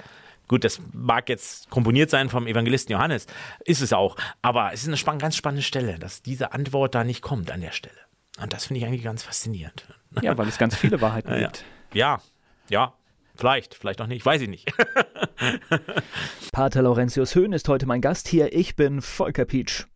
Gut, 0.50 0.64
das 0.64 0.80
mag 0.92 1.28
jetzt 1.28 1.70
komponiert 1.70 2.10
sein 2.10 2.28
vom 2.28 2.48
Evangelisten 2.48 2.92
Johannes, 2.92 3.28
ist 3.64 3.82
es 3.82 3.92
auch, 3.92 4.16
aber 4.42 4.72
es 4.72 4.82
ist 4.82 4.88
eine 4.88 4.96
spann 4.96 5.20
ganz 5.20 5.36
spannende 5.36 5.62
Stelle, 5.62 5.96
dass 5.96 6.22
diese 6.22 6.52
Antwort 6.52 6.96
da 6.96 7.04
nicht 7.04 7.22
kommt 7.22 7.52
an 7.52 7.60
der 7.60 7.70
Stelle. 7.70 7.94
Und 8.42 8.52
das 8.52 8.64
finde 8.64 8.80
ich 8.80 8.86
eigentlich 8.86 9.04
ganz 9.04 9.22
faszinierend. 9.22 9.86
Ja, 10.22 10.36
weil 10.36 10.48
es 10.48 10.58
ganz 10.58 10.74
viele 10.74 11.00
Wahrheiten 11.00 11.32
gibt. 11.38 11.64
Ja, 11.94 12.20
ja, 12.68 12.94
Vielleicht, 13.36 13.76
vielleicht 13.76 14.00
auch 14.00 14.08
nicht, 14.08 14.26
weiß 14.26 14.42
ich 14.42 14.48
nicht. 14.48 14.70
Pater 16.52 16.82
Laurentius 16.82 17.36
Höhn 17.36 17.52
ist 17.52 17.68
heute 17.68 17.86
mein 17.86 18.00
Gast 18.00 18.26
hier. 18.26 18.52
Ich 18.52 18.74
bin 18.74 19.00
Volker 19.00 19.44
Pietsch. 19.44 19.86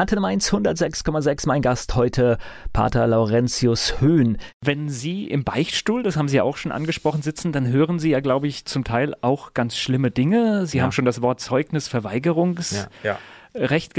Antenne 0.00 0.22
Mainz 0.22 0.50
106,6, 0.50 1.46
mein 1.46 1.60
Gast 1.60 1.94
heute, 1.94 2.38
Pater 2.72 3.06
Laurentius 3.06 4.00
Höhn. 4.00 4.38
Wenn 4.64 4.88
Sie 4.88 5.28
im 5.28 5.44
Beichtstuhl, 5.44 6.02
das 6.02 6.16
haben 6.16 6.26
Sie 6.26 6.38
ja 6.38 6.42
auch 6.42 6.56
schon 6.56 6.72
angesprochen, 6.72 7.20
sitzen, 7.20 7.52
dann 7.52 7.68
hören 7.68 7.98
Sie 7.98 8.08
ja, 8.08 8.20
glaube 8.20 8.48
ich, 8.48 8.64
zum 8.64 8.82
Teil 8.82 9.14
auch 9.20 9.52
ganz 9.52 9.76
schlimme 9.76 10.10
Dinge. 10.10 10.64
Sie 10.64 10.78
ja. 10.78 10.84
haben 10.84 10.92
schon 10.92 11.04
das 11.04 11.20
Wort 11.20 11.40
Zeugnisverweigerungs. 11.40 12.88
Ja, 13.02 13.10
ja. 13.10 13.18
Recht 13.52 13.92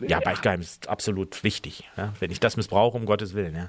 ja, 0.00 0.18
Beichtgeheimnis 0.18 0.72
ist 0.72 0.88
absolut 0.88 1.44
wichtig, 1.44 1.88
ja? 1.96 2.14
wenn 2.18 2.32
ich 2.32 2.40
das 2.40 2.56
missbrauche, 2.56 2.96
um 2.96 3.06
Gottes 3.06 3.34
Willen. 3.34 3.54
Ja. 3.54 3.68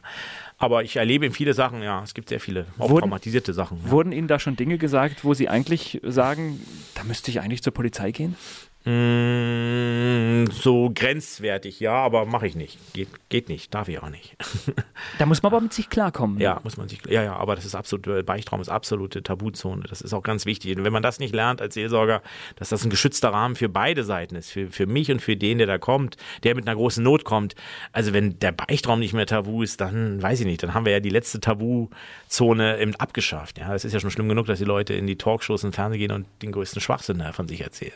Aber 0.58 0.84
ich 0.84 0.96
erlebe 0.96 1.30
viele 1.30 1.54
Sachen, 1.54 1.84
ja, 1.84 2.02
es 2.02 2.16
gibt 2.16 2.30
sehr 2.30 2.40
viele, 2.40 2.66
auch 2.80 2.90
wurden, 2.90 3.02
traumatisierte 3.02 3.54
Sachen. 3.54 3.80
Ja. 3.86 3.92
Wurden 3.92 4.12
Ihnen 4.12 4.28
da 4.28 4.40
schon 4.40 4.56
Dinge 4.56 4.80
gesagt, 4.80 5.24
wo 5.24 5.36
Sie 5.36 5.50
eigentlich 5.50 6.02
sagen, 6.04 6.60
da 6.96 7.04
müsste 7.04 7.30
ich 7.30 7.42
eigentlich 7.42 7.62
zur 7.62 7.74
Polizei 7.74 8.12
gehen? 8.12 8.38
Mm, 8.86 10.48
so 10.52 10.92
grenzwertig, 10.94 11.80
ja, 11.80 11.94
aber 11.94 12.26
mache 12.26 12.48
ich 12.48 12.56
nicht. 12.56 12.78
Geht, 12.94 13.08
geht 13.30 13.48
nicht, 13.48 13.74
darf 13.74 13.88
ich 13.88 14.02
auch 14.04 14.10
nicht. 14.10 14.36
da 15.20 15.26
muss 15.26 15.42
man 15.42 15.54
aber 15.54 15.62
mit 15.62 15.72
sich 15.72 15.90
klarkommen. 15.90 16.40
Ja, 16.40 16.60
muss 16.66 16.76
man 16.76 16.90
sich, 16.90 17.00
ja, 17.08 17.24
ja, 17.24 17.36
aber 17.36 17.56
das 17.56 17.64
ist 17.64 17.76
absolut, 17.76 18.26
Beichtraum 18.26 18.60
ist 18.60 18.68
absolute 18.68 19.24
Tabuzone. 19.24 19.84
Das 19.88 20.02
ist 20.02 20.14
auch 20.14 20.22
ganz 20.22 20.46
wichtig. 20.46 20.76
Und 20.76 20.84
wenn 20.84 20.92
man 20.92 21.02
das 21.02 21.20
nicht 21.20 21.34
lernt 21.34 21.62
als 21.62 21.76
Seelsorger, 21.76 22.22
dass 22.58 22.70
das 22.70 22.84
ein 22.84 22.90
geschützter 22.90 23.30
Rahmen 23.30 23.56
für 23.56 23.70
beide 23.70 24.04
Seiten 24.04 24.36
ist, 24.36 24.52
für, 24.52 24.68
für 24.68 24.86
mich 24.86 25.10
und 25.12 25.22
für 25.22 25.38
den, 25.38 25.60
der 25.60 25.68
da 25.68 25.78
kommt, 25.78 26.18
der 26.44 26.54
mit 26.54 26.68
einer 26.68 26.76
großen 26.76 27.02
Not 27.02 27.24
kommt. 27.24 27.56
Also 27.94 28.12
wenn 28.12 28.38
der 28.40 28.52
Beichtraum 28.52 29.00
nicht 29.00 29.14
mehr 29.14 29.28
tabu 29.28 29.64
ist, 29.64 29.80
dann 29.80 30.22
weiß 30.22 30.42
ich 30.42 30.46
nicht, 30.46 30.62
dann 30.62 30.74
haben 30.74 30.86
wir 30.86 30.92
ja 30.92 31.00
die 31.00 31.10
letzte 31.10 31.40
Tabuzone 31.40 32.80
eben 32.82 32.96
abgeschafft. 32.98 33.60
Ja, 33.60 33.74
es 33.74 33.86
ist 33.86 33.94
ja 33.94 34.02
schon 34.02 34.12
schlimm 34.12 34.28
genug, 34.28 34.48
dass 34.48 34.60
die 34.60 34.66
Leute 34.66 34.94
in 34.94 35.08
die 35.08 35.18
Talkshows 35.18 35.64
und 35.64 35.74
Fernsehen 35.74 36.00
gehen 36.00 36.12
und 36.12 36.26
den 36.42 36.52
größten 36.52 36.82
Schwachsinn 36.82 37.24
von 37.32 37.48
sich 37.48 37.62
erzählen. 37.62 37.94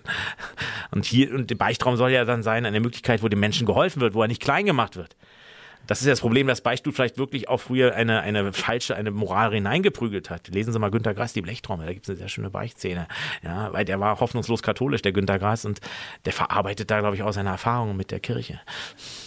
Und 0.92 1.06
hier, 1.06 1.34
und 1.34 1.50
der 1.50 1.56
Beichtraum 1.56 1.98
soll 1.98 2.12
ja 2.12 2.26
dann 2.26 2.44
sein, 2.44 2.66
eine 2.66 2.80
Möglichkeit, 2.80 3.24
wo 3.24 3.28
dem 3.28 3.40
Menschen 3.40 3.66
geholfen 3.66 4.02
wird, 4.02 4.14
wo 4.14 4.22
er 4.22 4.28
nicht 4.28 4.42
klein 4.42 4.66
gemacht 4.66 4.96
wird. 4.96 5.16
Das 5.88 6.02
ist 6.02 6.06
ja 6.06 6.12
das 6.12 6.20
Problem, 6.20 6.48
dass 6.48 6.62
Beichtstuhl 6.62 6.94
vielleicht 6.94 7.18
wirklich 7.18 7.48
auch 7.48 7.60
früher 7.60 7.96
eine, 7.96 8.22
eine 8.22 8.52
falsche, 8.52 8.96
eine 8.96 9.10
Moral 9.10 9.54
hineingeprügelt 9.54 10.30
hat. 10.30 10.50
Lesen 10.50 10.74
Sie 10.74 10.80
mal 10.80 10.92
Günter 10.92 11.14
Grass, 11.14 11.32
die 11.34 11.42
Blechtrommel, 11.42 11.88
da 11.88 11.94
gibt 11.94 12.06
es 12.06 12.10
eine 12.10 12.18
sehr 12.18 12.28
schöne 12.28 12.50
Beichtszene. 12.50 13.08
Ja, 13.42 13.72
weil 13.72 13.86
der 13.86 14.00
war 14.00 14.20
hoffnungslos 14.20 14.62
katholisch, 14.62 15.02
der 15.02 15.14
Günter 15.14 15.40
Grass, 15.40 15.64
und 15.66 15.80
der 16.26 16.34
verarbeitet 16.34 16.92
da, 16.92 17.00
glaube 17.00 17.16
ich, 17.16 17.24
auch 17.24 17.32
seine 17.32 17.50
Erfahrungen 17.50 17.96
mit 17.96 18.12
der 18.12 18.20
Kirche. 18.20 18.60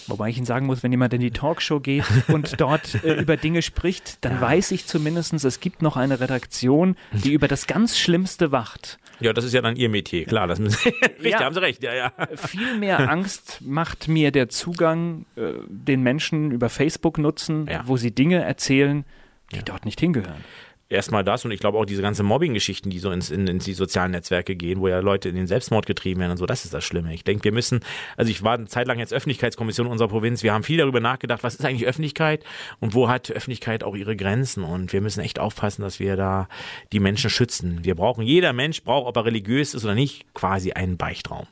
Wobei 0.06 0.28
ich 0.28 0.36
Ihnen 0.36 0.46
sagen 0.46 0.66
muss, 0.66 0.82
wenn 0.82 0.90
jemand 0.90 1.14
in 1.14 1.20
die 1.20 1.30
Talkshow 1.30 1.80
geht 1.80 2.04
und 2.28 2.54
dort 2.60 3.02
äh, 3.04 3.14
über 3.14 3.38
Dinge 3.38 3.62
spricht, 3.62 4.22
dann 4.24 4.34
ja. 4.34 4.40
weiß 4.42 4.70
ich 4.72 4.86
zumindest, 4.86 5.32
es 5.32 5.60
gibt 5.60 5.80
noch 5.80 5.96
eine 5.96 6.20
Redaktion, 6.20 6.96
die 7.12 7.32
über 7.32 7.48
das 7.48 7.66
ganz 7.66 7.98
Schlimmste 7.98 8.52
wacht. 8.52 8.98
Ja, 9.20 9.32
das 9.32 9.44
ist 9.44 9.52
ja 9.52 9.60
dann 9.60 9.76
Ihr 9.76 9.88
Metier, 9.88 10.24
klar. 10.24 10.46
Das 10.46 10.58
richtig, 10.84 11.24
ja, 11.24 11.40
haben 11.40 11.54
Sie 11.54 11.62
recht. 11.62 11.82
Ja, 11.82 11.94
ja. 11.94 12.12
Viel 12.34 12.78
mehr 12.78 13.10
Angst 13.10 13.60
macht 13.60 14.08
mir 14.08 14.30
der 14.30 14.48
Zugang, 14.48 15.26
äh, 15.36 15.52
den 15.68 16.02
Menschen 16.02 16.50
über 16.50 16.68
Facebook 16.68 17.18
nutzen, 17.18 17.66
ja. 17.70 17.82
wo 17.86 17.96
sie 17.96 18.14
Dinge 18.14 18.42
erzählen, 18.42 19.04
die 19.52 19.62
dort 19.62 19.84
nicht 19.84 20.00
hingehören 20.00 20.44
erstmal 20.90 21.24
das 21.24 21.44
und 21.44 21.52
ich 21.52 21.60
glaube 21.60 21.78
auch 21.78 21.86
diese 21.86 22.02
ganze 22.02 22.22
Mobbing-Geschichten, 22.22 22.90
die 22.90 22.98
so 22.98 23.10
ins, 23.10 23.30
in, 23.30 23.46
ins 23.46 23.64
die 23.64 23.72
sozialen 23.72 24.10
Netzwerke 24.10 24.56
gehen, 24.56 24.80
wo 24.80 24.88
ja 24.88 24.98
Leute 24.98 25.28
in 25.28 25.36
den 25.36 25.46
Selbstmord 25.46 25.86
getrieben 25.86 26.20
werden 26.20 26.32
und 26.32 26.36
so, 26.36 26.46
das 26.46 26.64
ist 26.64 26.74
das 26.74 26.84
Schlimme. 26.84 27.14
Ich 27.14 27.24
denke, 27.24 27.44
wir 27.44 27.52
müssen, 27.52 27.80
also 28.16 28.30
ich 28.30 28.42
war 28.42 28.54
eine 28.54 28.66
Zeit 28.66 28.88
lang 28.88 28.98
jetzt 28.98 29.14
Öffentlichkeitskommission 29.14 29.86
unserer 29.86 30.08
Provinz, 30.08 30.42
wir 30.42 30.52
haben 30.52 30.64
viel 30.64 30.78
darüber 30.78 31.00
nachgedacht, 31.00 31.42
was 31.44 31.54
ist 31.54 31.64
eigentlich 31.64 31.86
Öffentlichkeit 31.86 32.44
und 32.80 32.94
wo 32.94 33.08
hat 33.08 33.30
Öffentlichkeit 33.30 33.84
auch 33.84 33.94
ihre 33.94 34.16
Grenzen 34.16 34.64
und 34.64 34.92
wir 34.92 35.00
müssen 35.00 35.20
echt 35.20 35.38
aufpassen, 35.38 35.82
dass 35.82 36.00
wir 36.00 36.16
da 36.16 36.48
die 36.92 37.00
Menschen 37.00 37.30
schützen. 37.30 37.84
Wir 37.84 37.94
brauchen, 37.94 38.24
jeder 38.24 38.52
Mensch 38.52 38.82
braucht, 38.82 39.06
ob 39.06 39.16
er 39.16 39.24
religiös 39.24 39.74
ist 39.74 39.84
oder 39.84 39.94
nicht, 39.94 40.34
quasi 40.34 40.72
einen 40.72 40.96
Beichtraum. 40.96 41.46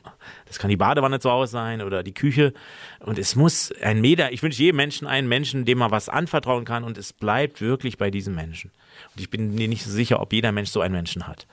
Das 0.49 0.59
kann 0.59 0.69
die 0.69 0.77
Badewanne 0.77 1.19
zu 1.19 1.31
Hause 1.31 1.51
sein 1.53 1.81
oder 1.81 2.03
die 2.03 2.13
Küche 2.13 2.53
und 2.99 3.17
es 3.17 3.35
muss 3.35 3.71
ein 3.81 4.01
Meter, 4.01 4.33
ich 4.33 4.43
wünsche 4.43 4.61
jedem 4.61 4.77
Menschen 4.77 5.07
einen 5.07 5.29
Menschen, 5.29 5.63
dem 5.63 5.77
man 5.77 5.91
was 5.91 6.09
anvertrauen 6.09 6.65
kann 6.65 6.83
und 6.83 6.97
es 6.97 7.13
bleibt 7.13 7.61
wirklich 7.61 7.97
bei 7.97 8.11
diesem 8.11 8.35
Menschen. 8.35 8.71
Und 9.15 9.21
ich 9.21 9.29
bin 9.29 9.55
mir 9.55 9.67
nicht 9.67 9.85
so 9.85 9.91
sicher, 9.91 10.19
ob 10.19 10.33
jeder 10.33 10.51
Mensch 10.51 10.71
so 10.71 10.81
einen 10.81 10.93
Menschen 10.93 11.27
hat. 11.27 11.47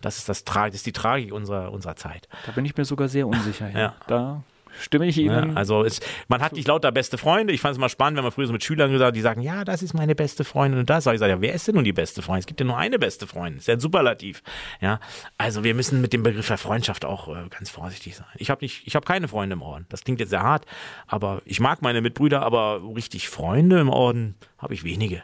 Das 0.00 0.18
ist, 0.18 0.28
das, 0.28 0.44
das 0.44 0.74
ist 0.74 0.86
die 0.86 0.92
Tragik 0.92 1.32
unserer, 1.32 1.72
unserer 1.72 1.96
Zeit. 1.96 2.28
Da 2.46 2.52
bin 2.52 2.64
ich 2.64 2.76
mir 2.76 2.84
sogar 2.84 3.08
sehr 3.08 3.26
unsicher. 3.26 3.70
Ja. 3.70 3.78
ja. 3.78 3.96
Da 4.06 4.44
stimme 4.80 5.06
ich 5.06 5.18
Ihnen. 5.18 5.50
Ja, 5.50 5.54
also 5.54 5.84
es, 5.84 6.00
man 6.28 6.40
hat 6.40 6.52
nicht 6.52 6.68
lauter 6.68 6.92
beste 6.92 7.18
Freunde. 7.18 7.52
Ich 7.52 7.60
fand 7.60 7.72
es 7.72 7.78
mal 7.78 7.88
spannend, 7.88 8.16
wenn 8.16 8.24
man 8.24 8.32
früher 8.32 8.46
so 8.46 8.52
mit 8.52 8.64
Schülern 8.64 8.90
gesagt 8.90 9.08
hat, 9.08 9.16
die 9.16 9.20
sagen, 9.20 9.42
ja, 9.42 9.64
das 9.64 9.82
ist 9.82 9.94
meine 9.94 10.14
beste 10.14 10.44
Freundin 10.44 10.80
und 10.80 10.90
das. 10.90 11.04
Sag 11.04 11.14
ich, 11.14 11.20
sage, 11.20 11.32
ja, 11.32 11.40
wer 11.40 11.54
ist 11.54 11.68
denn 11.68 11.74
nun 11.74 11.84
die 11.84 11.92
beste 11.92 12.22
Freundin? 12.22 12.40
Es 12.40 12.46
gibt 12.46 12.60
ja 12.60 12.66
nur 12.66 12.76
eine 12.76 12.98
beste 12.98 13.26
Freundin. 13.26 13.56
Das 13.56 13.64
ist 13.64 13.68
ja 13.68 13.74
ein 13.74 13.80
Superlativ. 13.80 14.42
Ja, 14.80 15.00
also 15.38 15.64
wir 15.64 15.74
müssen 15.74 16.00
mit 16.00 16.12
dem 16.12 16.22
Begriff 16.22 16.48
der 16.48 16.58
Freundschaft 16.58 17.04
auch 17.04 17.28
äh, 17.28 17.48
ganz 17.48 17.70
vorsichtig 17.70 18.16
sein. 18.16 18.26
Ich 18.36 18.50
habe 18.50 18.64
nicht, 18.64 18.86
ich 18.86 18.94
habe 18.94 19.04
keine 19.04 19.28
Freunde 19.28 19.54
im 19.54 19.62
Orden. 19.62 19.86
Das 19.88 20.04
klingt 20.04 20.20
jetzt 20.20 20.30
sehr 20.30 20.42
hart, 20.42 20.66
aber 21.06 21.42
ich 21.44 21.60
mag 21.60 21.82
meine 21.82 22.00
Mitbrüder, 22.00 22.42
aber 22.42 22.82
richtig 22.94 23.28
Freunde 23.28 23.80
im 23.80 23.88
Orden 23.88 24.34
habe 24.58 24.74
ich 24.74 24.84
wenige 24.84 25.22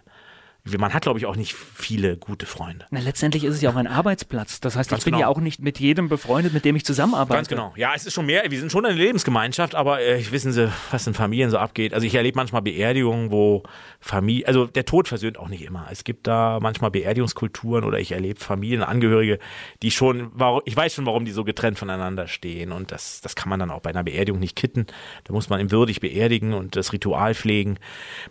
man 0.77 0.93
hat, 0.93 1.03
glaube 1.03 1.19
ich, 1.19 1.27
auch 1.27 1.37
nicht 1.37 1.55
viele 1.55 2.17
gute 2.17 2.47
Freunde. 2.47 2.87
Na, 2.91 3.01
letztendlich 3.01 3.45
ist 3.45 3.55
es 3.55 3.63
ja 3.63 3.71
auch 3.71 3.77
ein 3.77 3.87
Arbeitsplatz. 3.87 4.61
Das 4.61 4.77
heißt, 4.77 4.91
Ganz 4.91 5.01
ich 5.01 5.05
bin 5.05 5.13
genau. 5.13 5.23
ja 5.23 5.29
auch 5.29 5.41
nicht 5.41 5.61
mit 5.61 5.79
jedem 5.81 6.09
befreundet, 6.09 6.53
mit 6.53 6.65
dem 6.65 6.77
ich 6.77 6.85
zusammenarbeite. 6.85 7.39
Ganz 7.39 7.49
genau. 7.49 7.73
Ja, 7.77 7.93
es 7.95 8.07
ist 8.07 8.15
schon 8.15 8.27
mehr, 8.27 8.51
wir 8.51 8.59
sind 8.59 8.71
schon 8.71 8.85
eine 8.85 8.95
Lebensgemeinschaft, 8.95 9.75
aber 9.75 10.03
äh, 10.03 10.23
wissen 10.31 10.53
Sie, 10.53 10.71
was 10.91 11.07
in 11.07 11.15
Familien 11.15 11.51
so 11.51 11.59
abgeht. 11.59 11.95
Also 11.95 12.07
ich 12.07 12.15
erlebe 12.15 12.37
manchmal 12.37 12.63
Beerdigungen, 12.63 13.31
wo 13.31 13.63
Familie, 14.01 14.47
also 14.47 14.67
der 14.67 14.85
Tod 14.85 15.09
versöhnt 15.09 15.39
auch 15.39 15.49
nicht 15.49 15.63
immer. 15.63 15.87
Es 15.91 16.05
gibt 16.05 16.27
da 16.27 16.59
manchmal 16.61 16.91
Beerdigungskulturen 16.91 17.85
oder 17.85 17.99
ich 17.99 18.13
erlebe 18.13 18.41
Familienangehörige, 18.41 19.39
die 19.83 19.91
schon, 19.91 20.33
ich 20.65 20.77
weiß 20.77 20.95
schon, 20.95 21.07
warum 21.07 21.25
die 21.25 21.33
so 21.33 21.45
getrennt 21.45 21.79
voneinander 21.79 22.27
stehen 22.29 22.73
und 22.73 22.93
das, 22.93 23.21
das 23.21 23.35
kann 23.37 23.49
man 23.49 23.61
dann 23.61 23.71
auch 23.71 23.81
bei 23.81 23.91
einer 23.91 24.05
Beerdigung 24.05 24.41
nicht 24.41 24.57
kitten. 24.57 24.87
Da 25.25 25.33
muss 25.33 25.49
man 25.49 25.61
ihn 25.61 25.71
würdig 25.71 26.01
beerdigen 26.01 26.55
und 26.55 26.77
das 26.77 26.93
Ritual 26.93 27.35
pflegen. 27.35 27.79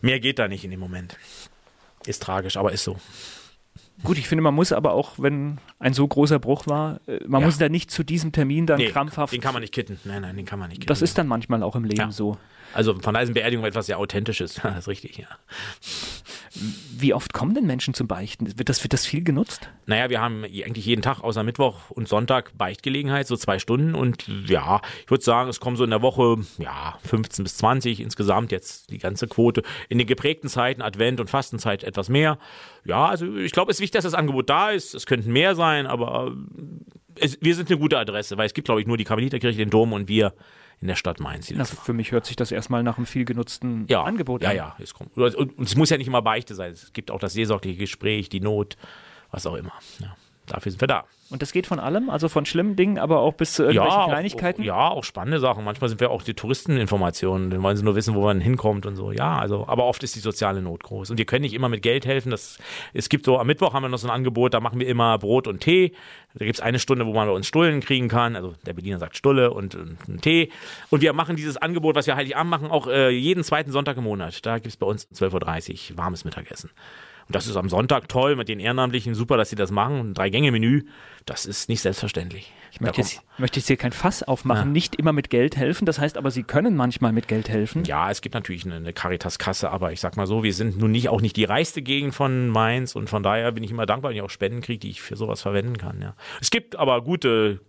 Mehr 0.02 0.20
geht 0.20 0.40
da 0.40 0.48
nicht 0.48 0.64
in 0.64 0.72
dem 0.72 0.80
Moment. 0.80 1.18
Ist 2.08 2.24
tragisch, 2.24 2.58
aber 2.58 2.72
ist 2.72 2.84
so. 2.84 2.98
Gut, 4.04 4.18
ich 4.18 4.28
finde, 4.28 4.44
man 4.44 4.54
muss 4.54 4.72
aber 4.72 4.94
auch, 4.94 5.14
wenn 5.18 5.58
ein 5.80 5.94
so 5.94 6.08
großer 6.08 6.40
Bruch 6.40 6.68
war, 6.68 7.02
äh, 7.08 7.20
man 7.28 7.42
ja. 7.42 7.48
muss 7.48 7.58
da 7.58 7.68
nicht 7.68 7.90
zu 7.90 8.04
diesem 8.04 8.32
Termin 8.32 8.68
dann 8.68 8.78
nee, 8.78 8.90
krampfhaft. 8.90 9.34
Den 9.34 9.42
kann 9.42 9.54
man 9.54 9.62
nicht 9.62 9.74
kitten. 9.74 10.00
Nein, 10.04 10.22
nein, 10.22 10.38
den 10.38 10.46
kann 10.46 10.60
man 10.60 10.70
nicht 10.70 10.82
kitten. 10.82 10.88
Das 10.88 11.02
ist 11.02 11.18
dann 11.18 11.28
manchmal 11.28 11.64
auch 11.64 11.76
im 11.76 11.84
Leben 11.84 12.00
ja. 12.00 12.12
so. 12.12 12.38
Also 12.74 12.94
von 13.00 13.14
daher 13.14 13.28
ist 13.28 13.34
Beerdigung 13.34 13.66
etwas 13.66 13.88
sehr 13.88 14.00
Authentisches. 14.00 14.56
das 14.64 14.80
ist 14.80 14.88
richtig, 14.88 15.18
ja. 15.18 15.28
Wie 16.98 17.14
oft 17.14 17.34
kommen 17.34 17.54
denn 17.54 17.66
Menschen 17.66 17.94
zum 17.94 18.08
Beichten? 18.08 18.58
Wird 18.58 18.70
das, 18.70 18.84
wird 18.84 18.94
das 18.94 19.06
viel 19.06 19.24
genutzt? 19.24 19.70
Naja, 19.86 20.10
wir 20.10 20.22
haben 20.22 20.44
eigentlich 20.44 20.86
jeden 20.86 21.02
Tag 21.02 21.22
außer 21.22 21.44
Mittwoch 21.44 21.92
und 21.92 22.08
Sonntag 22.08 22.58
Beichtgelegenheit, 22.58 23.28
so 23.28 23.36
zwei 23.36 23.60
Stunden. 23.60 23.94
Und 23.94 24.28
ja, 24.48 24.82
ich 25.04 25.12
würde 25.12 25.24
sagen, 25.24 25.50
es 25.50 25.60
kommen 25.60 25.78
so 25.78 25.84
in 25.84 25.92
der 25.92 26.02
Woche 26.02 26.38
ja 26.58 26.98
15 27.06 27.44
bis 27.44 27.58
20 27.58 28.00
insgesamt 28.00 28.52
jetzt 28.52 28.90
die 28.90 28.98
ganze 28.98 29.28
Quote. 29.28 29.62
In 29.90 29.98
den 29.98 30.08
geprägten 30.08 30.50
Zeiten, 30.50 30.82
Advent 30.82 31.20
und 31.20 31.30
Fastenzeit 31.30 31.84
etwas 31.84 32.10
mehr. 32.10 32.40
Ja, 32.86 33.06
also 33.06 33.36
ich 33.38 33.52
glaube, 33.52 33.72
es 33.72 33.78
ist 33.78 33.82
wichtig, 33.82 33.98
dass 33.98 34.06
das 34.06 34.14
Angebot 34.14 34.50
da 34.50 34.72
ist. 34.72 34.96
Es 34.96 35.06
könnten 35.06 35.32
mehr 35.32 35.56
sein, 35.56 35.86
aber 35.86 36.36
es, 37.20 37.38
wir 37.42 37.56
sind 37.56 37.70
eine 37.70 37.80
gute 37.80 37.98
Adresse, 37.98 38.38
weil 38.38 38.48
es 38.48 38.54
gibt, 38.54 38.66
glaube 38.66 38.82
ich, 38.82 38.88
nur 38.88 38.98
die 38.98 39.04
Karmeliterkirche, 39.04 39.58
den 39.58 39.70
Dom 39.70 39.94
und 39.94 40.08
wir 40.08 40.34
in 40.80 40.88
der 40.88 40.96
Stadt 40.96 41.20
Mainz. 41.20 41.50
Na, 41.52 41.66
für 41.66 41.94
mich 41.94 42.12
hört 42.12 42.26
sich 42.26 42.36
das 42.36 42.52
erstmal 42.52 42.84
nach 42.84 42.98
einem 42.98 43.08
viel 43.08 43.26
genutzten 43.26 43.86
ja, 43.88 44.04
Angebot 44.04 44.44
an. 44.44 44.52
Ja, 44.52 44.56
ja. 44.56 44.76
Es 44.80 44.94
kommt. 44.94 45.18
Und, 45.18 45.36
und, 45.36 45.60
es 45.60 45.76
muss 45.76 45.90
ja 45.90 45.98
nicht 45.98 46.08
immer 46.08 46.22
Beichte 46.22 46.54
sein. 46.54 46.72
Es 46.72 46.94
gibt 46.94 47.10
auch 47.10 47.20
das 47.20 47.34
seelsorgliche 47.34 47.80
Gespräch, 47.80 48.30
die 48.30 48.40
Not, 48.40 48.78
was 49.32 49.48
auch 49.48 49.56
immer. 49.56 49.74
Ja, 50.00 50.16
dafür 50.48 50.72
sind 50.72 50.82
wir 50.82 50.88
da. 50.88 51.06
Und 51.30 51.42
das 51.42 51.52
geht 51.52 51.68
von 51.68 51.80
allem, 51.80 52.10
also 52.10 52.30
von 52.30 52.46
schlimmen 52.46 52.78
Dingen, 52.78 52.98
aber 52.98 53.20
auch 53.20 53.34
bis 53.34 53.54
zu 53.54 53.64
irgendwelchen 53.64 54.00
ja, 54.00 54.08
Kleinigkeiten? 54.08 54.62
Auch, 54.62 54.66
ja, 54.66 54.88
auch 54.88 55.04
spannende 55.04 55.40
Sachen. 55.40 55.66
Manchmal 55.66 55.90
sind 55.90 56.00
wir 56.00 56.10
auch 56.10 56.24
die 56.24 56.34
Touristeninformationen, 56.34 57.50
dann 57.50 57.62
wollen 57.62 57.76
sie 57.76 57.84
nur 57.84 57.96
wissen, 57.96 58.16
wo 58.16 58.22
man 58.22 58.40
hinkommt 58.40 58.86
und 58.86 58.96
so. 58.96 59.12
Ja, 59.12 59.38
also, 59.38 59.68
aber 59.68 59.86
oft 59.86 60.02
ist 60.04 60.16
die 60.16 60.22
soziale 60.22 60.62
Not 60.62 60.84
groß. 60.84 61.12
Und 61.12 61.18
wir 61.18 61.26
können 61.26 61.42
nicht 61.42 61.54
immer 61.54 61.68
mit 61.68 61.82
Geld 61.82 62.06
helfen. 62.06 62.32
Das, 62.32 62.60
es 62.94 63.10
gibt 63.10 63.26
so, 63.26 63.38
am 63.40 63.48
Mittwoch 63.48 63.74
haben 63.74 63.84
wir 63.84 63.90
noch 63.90 63.98
so 63.98 64.08
ein 64.08 64.14
Angebot, 64.14 64.54
da 64.54 64.62
machen 64.62 64.80
wir 64.80 64.88
immer 64.88 65.18
Brot 65.18 65.48
und 65.48 65.60
Tee. 65.60 65.94
Da 66.34 66.46
gibt 66.46 66.60
es 66.60 66.62
eine 66.62 66.80
Stunde, 66.80 67.06
wo 67.06 67.14
man 67.14 67.28
bei 67.28 67.34
uns 67.34 67.48
Stullen 67.48 67.82
kriegen 67.82 68.08
kann. 68.08 68.38
Also 68.38 68.54
der 68.66 68.74
Berliner 68.74 69.00
sagt 69.00 69.18
Stulle 69.18 69.52
und, 69.52 69.76
und 69.76 69.98
einen 70.08 70.22
Tee. 70.22 70.52
Und 70.90 71.02
wir 71.02 71.12
machen 71.12 71.36
dieses 71.36 71.58
Angebot, 71.58 71.96
was 71.96 72.08
wir 72.08 72.16
Heiligabend 72.16 72.50
machen, 72.50 72.72
auch 72.72 72.88
äh, 72.88 73.10
jeden 73.10 73.44
zweiten 73.44 73.72
Sonntag 73.72 73.98
im 73.98 74.06
Monat. 74.06 74.46
Da 74.46 74.56
gibt 74.56 74.68
es 74.68 74.78
bei 74.78 74.88
uns 74.88 75.10
12.30 75.12 75.92
Uhr 75.92 75.98
warmes 75.98 76.24
Mittagessen. 76.24 76.70
Und 77.28 77.36
das 77.36 77.48
ist 77.48 77.58
am 77.58 77.68
Sonntag 77.68 78.08
toll 78.08 78.36
mit 78.36 78.48
den 78.48 78.60
Ehrenamtlichen. 78.60 79.14
Super, 79.14 79.36
dass 79.36 79.50
sie 79.50 79.56
das 79.58 79.70
machen. 79.70 80.00
Ein 80.00 80.14
Drei-Gänge-Menü. 80.14 80.84
Das 81.26 81.46
ist 81.46 81.68
nicht 81.68 81.82
selbstverständlich. 81.82 82.54
Ich 82.72 82.80
möchte 82.80 83.02
jetzt, 83.02 83.22
möchte 83.38 83.60
jetzt 83.60 83.68
hier 83.68 83.76
kein 83.76 83.92
Fass 83.92 84.24
aufmachen. 84.24 84.70
Ja. 84.70 84.72
Nicht 84.72 84.96
immer 84.96 85.12
mit 85.12 85.30
Geld 85.30 85.58
helfen. 85.58 85.86
Das 85.86 86.00
heißt 86.00 86.18
aber, 86.18 86.32
Sie 86.32 86.44
können 86.44 86.76
manchmal 86.78 87.12
mit 87.12 87.28
Geld 87.28 87.50
helfen. 87.50 87.84
Ja, 87.84 88.10
es 88.10 88.22
gibt 88.22 88.34
natürlich 88.34 88.66
eine, 88.66 88.76
eine 88.76 88.94
Caritas-Kasse. 88.94 89.70
Aber 89.70 89.92
ich 89.92 90.00
sag 90.00 90.16
mal 90.16 90.26
so, 90.26 90.44
wir 90.44 90.54
sind 90.54 90.78
nun 90.78 90.92
nicht, 90.92 91.10
auch 91.10 91.20
nicht 91.20 91.36
die 91.36 91.44
reichste 91.44 91.82
Gegend 91.82 92.16
von 92.16 92.48
Mainz. 92.48 92.96
Und 92.96 93.10
von 93.10 93.24
daher 93.24 93.52
bin 93.52 93.64
ich 93.64 93.72
immer 93.72 93.86
dankbar, 93.86 94.12
wenn 94.12 94.18
ich 94.18 94.24
auch 94.24 94.30
Spenden 94.30 94.62
kriege, 94.62 94.80
die 94.80 94.90
ich 94.90 95.02
für 95.02 95.18
sowas 95.18 95.42
verwenden 95.42 95.78
kann. 95.78 96.02
Ja. 96.02 96.16
Es 96.40 96.50
gibt 96.50 96.78
aber 96.78 97.02
gute 97.02 97.60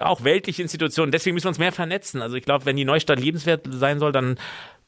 auch 0.00 0.24
weltliche 0.24 0.62
Institutionen. 0.62 1.12
Deswegen 1.12 1.34
müssen 1.34 1.44
wir 1.44 1.50
uns 1.50 1.58
mehr 1.58 1.72
vernetzen. 1.72 2.22
Also 2.22 2.36
ich 2.36 2.44
glaube, 2.44 2.66
wenn 2.66 2.76
die 2.76 2.84
Neustadt 2.84 3.20
lebenswert 3.20 3.66
sein 3.70 3.98
soll, 3.98 4.12
dann 4.12 4.36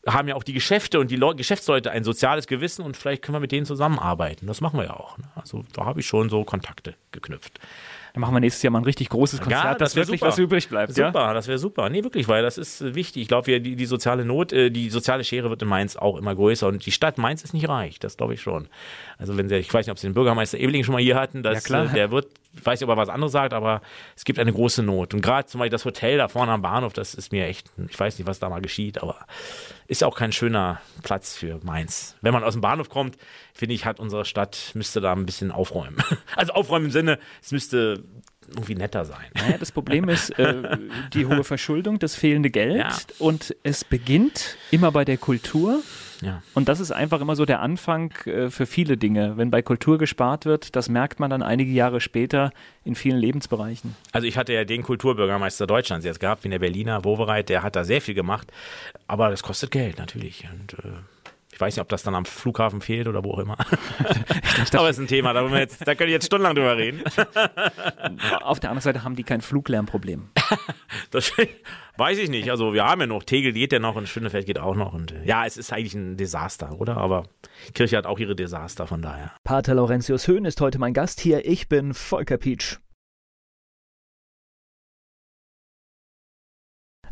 haben 0.07 0.29
ja 0.29 0.35
auch 0.35 0.43
die 0.43 0.53
Geschäfte 0.53 1.01
und 1.01 1.11
die 1.11 1.17
Le 1.17 1.35
Geschäftsleute 1.35 1.91
ein 1.91 2.05
soziales 2.05 2.47
Gewissen 2.47 2.83
und 2.83 2.97
vielleicht 2.97 3.23
können 3.23 3.35
wir 3.35 3.41
mit 3.41 3.53
denen 3.53 3.67
zusammenarbeiten. 3.67 4.47
Das 4.47 4.61
machen 4.61 4.79
wir 4.79 4.87
ja 4.87 4.95
auch. 4.95 5.19
Ne? 5.19 5.25
Also 5.35 5.65
da 5.73 5.85
habe 5.85 6.01
ich 6.01 6.07
schon 6.07 6.29
so 6.29 6.45
Kontakte 6.45 6.95
geknüpft. 7.13 7.59
Dann 8.17 8.23
machen 8.23 8.35
wir 8.35 8.41
nächstes 8.41 8.63
Jahr 8.63 8.71
mal 8.71 8.79
ein 8.79 8.85
richtig 8.85 9.11
großes 9.11 9.43
Konzert, 9.43 9.65
ja, 9.65 9.75
das 9.75 9.93
dass 9.93 9.97
wirklich 9.97 10.21
super. 10.21 10.33
was 10.33 10.39
übrig 10.39 10.69
bleibt. 10.71 10.95
Super, 10.95 11.13
ja? 11.13 11.35
das 11.35 11.49
wäre 11.49 11.59
super. 11.59 11.91
Nee, 11.91 12.03
wirklich, 12.03 12.29
weil 12.29 12.43
das 12.43 12.57
ist 12.57 12.95
wichtig. 12.95 13.21
Ich 13.21 13.29
glaube, 13.29 13.61
die, 13.61 13.77
die 13.77 13.85
soziale 13.85 14.25
Not, 14.25 14.55
äh, 14.55 14.71
die 14.71 14.89
soziale 14.89 15.23
Schere 15.23 15.51
wird 15.51 15.61
in 15.61 15.69
Mainz 15.69 15.97
auch 15.97 16.17
immer 16.17 16.35
größer 16.35 16.67
und 16.67 16.87
die 16.87 16.93
Stadt 16.93 17.19
Mainz 17.19 17.45
ist 17.45 17.53
nicht 17.53 17.69
reich, 17.69 17.99
das 17.99 18.17
glaube 18.17 18.33
ich 18.33 18.41
schon. 18.41 18.69
Also 19.19 19.37
wenn 19.37 19.51
Sie, 19.51 19.57
ich 19.57 19.73
weiß 19.73 19.85
nicht, 19.85 19.93
ob 19.93 19.99
Sie 19.99 20.07
den 20.07 20.15
Bürgermeister 20.15 20.57
Ebeling 20.57 20.83
schon 20.83 20.95
mal 20.95 21.03
hier 21.03 21.17
hatten, 21.17 21.43
dass, 21.43 21.69
ja. 21.69 21.85
Äh, 21.85 21.89
der 21.89 22.11
wird, 22.11 22.29
ich 22.55 22.65
weiß 22.65 22.81
nicht, 22.81 22.89
ob 22.89 22.97
er 22.97 22.97
was 22.97 23.11
anderes 23.11 23.33
sagt, 23.33 23.53
aber 23.53 23.83
es 24.17 24.25
gibt 24.25 24.39
eine 24.39 24.51
große 24.51 24.83
Not. 24.83 25.13
Und 25.13 25.21
gerade 25.21 25.47
zum 25.47 25.59
Beispiel 25.59 25.73
das 25.73 25.85
Hotel 25.85 26.17
da 26.17 26.29
vorne 26.29 26.53
am 26.53 26.63
Bahnhof, 26.63 26.95
das 26.95 27.13
ist 27.13 27.33
mir 27.33 27.45
echt, 27.45 27.71
ich 27.87 28.01
weiß 28.01 28.19
nicht, 28.19 28.27
was 28.27 28.39
da 28.39 28.49
mal 28.49 28.63
geschieht, 28.63 29.03
aber 29.03 29.27
ist 29.89 30.05
auch 30.05 30.16
kein 30.16 30.32
schöner 30.32 30.80
Platz 31.03 31.37
für 31.37 31.61
Mainz. 31.62 32.16
Wenn 32.20 32.32
man 32.32 32.45
aus 32.45 32.55
dem 32.55 32.61
Bahnhof 32.61 32.89
kommt, 32.89 33.16
finde 33.55 33.74
ich, 33.74 33.84
hat 33.84 34.01
unsere 34.01 34.24
Stadt, 34.24 34.72
müsste 34.74 35.01
da 35.01 35.12
ein 35.12 35.26
bisschen 35.26 35.51
aufräumen. 35.51 35.97
Also 36.37 36.53
aufräumen 36.53 36.87
im 36.87 36.91
Sinne, 36.91 37.18
es 37.43 37.53
müsste 37.53 38.05
irgendwie 38.49 38.74
netter 38.74 39.05
sein. 39.05 39.26
Naja, 39.34 39.59
das 39.59 39.72
Problem 39.72 40.09
ist 40.09 40.30
äh, 40.39 40.78
die 41.12 41.26
hohe 41.26 41.45
Verschuldung, 41.45 41.99
das 41.99 42.14
fehlende 42.14 42.51
Geld 42.51 42.78
ja. 42.78 42.97
und 43.18 43.57
es 43.62 43.84
beginnt 43.84 44.57
immer 44.70 44.93
bei 44.93 45.05
der 45.05 45.16
Kultur. 45.16 45.82
Ja. 46.21 46.43
Und 46.55 46.69
das 46.69 46.81
ist 46.81 46.93
einfach 46.93 47.21
immer 47.21 47.37
so 47.37 47.45
der 47.45 47.61
Anfang 47.61 48.12
äh, 48.27 48.51
für 48.51 48.67
viele 48.67 48.97
Dinge. 48.97 49.37
Wenn 49.37 49.51
bei 49.51 49.62
Kultur 49.62 49.99
gespart 49.99 50.45
wird, 50.47 50.77
das 50.77 50.89
merkt 50.89 51.21
man 51.21 51.31
dann 51.31 51.43
einige 51.43 51.71
Jahre 51.71 52.01
später 52.01 52.51
in 52.85 52.95
vielen 52.95 53.19
Lebensbereichen. 53.19 53.95
Also 54.12 54.27
ich 54.27 54.37
hatte 54.37 54.53
ja 54.53 54.64
den 54.64 54.83
Kulturbürgermeister 54.83 55.67
Deutschlands 55.67 56.05
jetzt 56.05 56.21
gehabt, 56.21 56.45
wie 56.45 56.49
der 56.49 56.59
Berliner 56.59 57.05
Wowereit, 57.05 57.49
der 57.49 57.62
hat 57.62 57.77
da 57.77 57.85
sehr 57.85 58.01
viel 58.01 58.14
gemacht, 58.14 58.53
aber 59.07 59.31
das 59.31 59.43
kostet 59.43 59.71
Geld 59.71 59.99
natürlich. 59.99 60.47
Und 60.53 60.75
äh, 60.85 60.93
Ich 61.57 61.61
weiß 61.63 61.75
nicht, 61.75 61.81
ob 61.81 61.89
das 61.89 62.03
dann 62.03 62.15
am 62.15 62.27
Flughafen 62.27 62.83
fehlt 62.83 63.09
oder 63.09 63.25
wo 63.25 63.31
auch 63.31 63.39
immer. 63.39 63.57
dachte, 64.59 64.79
Aber 64.79 64.91
es 64.91 64.99
ist 64.99 65.05
ein 65.05 65.07
Thema, 65.07 65.33
da, 65.33 65.49
jetzt, 65.57 65.81
da 65.87 65.95
können 65.95 66.09
wir 66.09 66.13
jetzt 66.13 66.27
stundenlang 66.27 66.55
drüber 66.55 66.77
reden. 66.77 67.03
Auf 68.43 68.61
der 68.61 68.69
anderen 68.69 68.83
Seite 68.83 69.05
haben 69.05 69.17
die 69.17 69.23
kein 69.23 69.41
Fluglärmproblem. 69.41 70.29
das 71.13 71.33
weiß 71.97 72.19
ich 72.19 72.29
nicht. 72.29 72.51
Also 72.51 72.75
wir 72.75 72.85
haben 72.85 73.01
ja 73.01 73.07
noch, 73.07 73.23
Tegel 73.23 73.55
geht 73.55 73.73
ja 73.73 73.79
noch 73.79 73.97
und 73.97 74.07
Schönefeld 74.07 74.45
geht 74.45 74.59
auch 74.59 74.77
noch. 74.77 74.93
Und 74.93 75.15
ja, 75.25 75.47
es 75.47 75.57
ist 75.57 75.73
eigentlich 75.73 75.95
ein 75.95 76.19
Desaster, 76.19 76.79
oder? 76.79 76.99
Aber 76.99 77.23
Kirche 77.73 77.97
hat 77.97 78.05
auch 78.05 78.19
ihre 78.19 78.37
Desaster, 78.37 78.87
von 78.87 79.01
daher. 79.01 79.33
Pater 79.43 79.75
Laurentius 79.75 80.29
Höhn 80.29 80.45
ist 80.45 80.61
heute 80.61 80.79
mein 80.79 80.93
Gast 80.93 81.21
hier. 81.21 81.47
Ich 81.47 81.71
bin 81.71 81.95
Volker 81.95 82.37
Pietsch. 82.37 82.77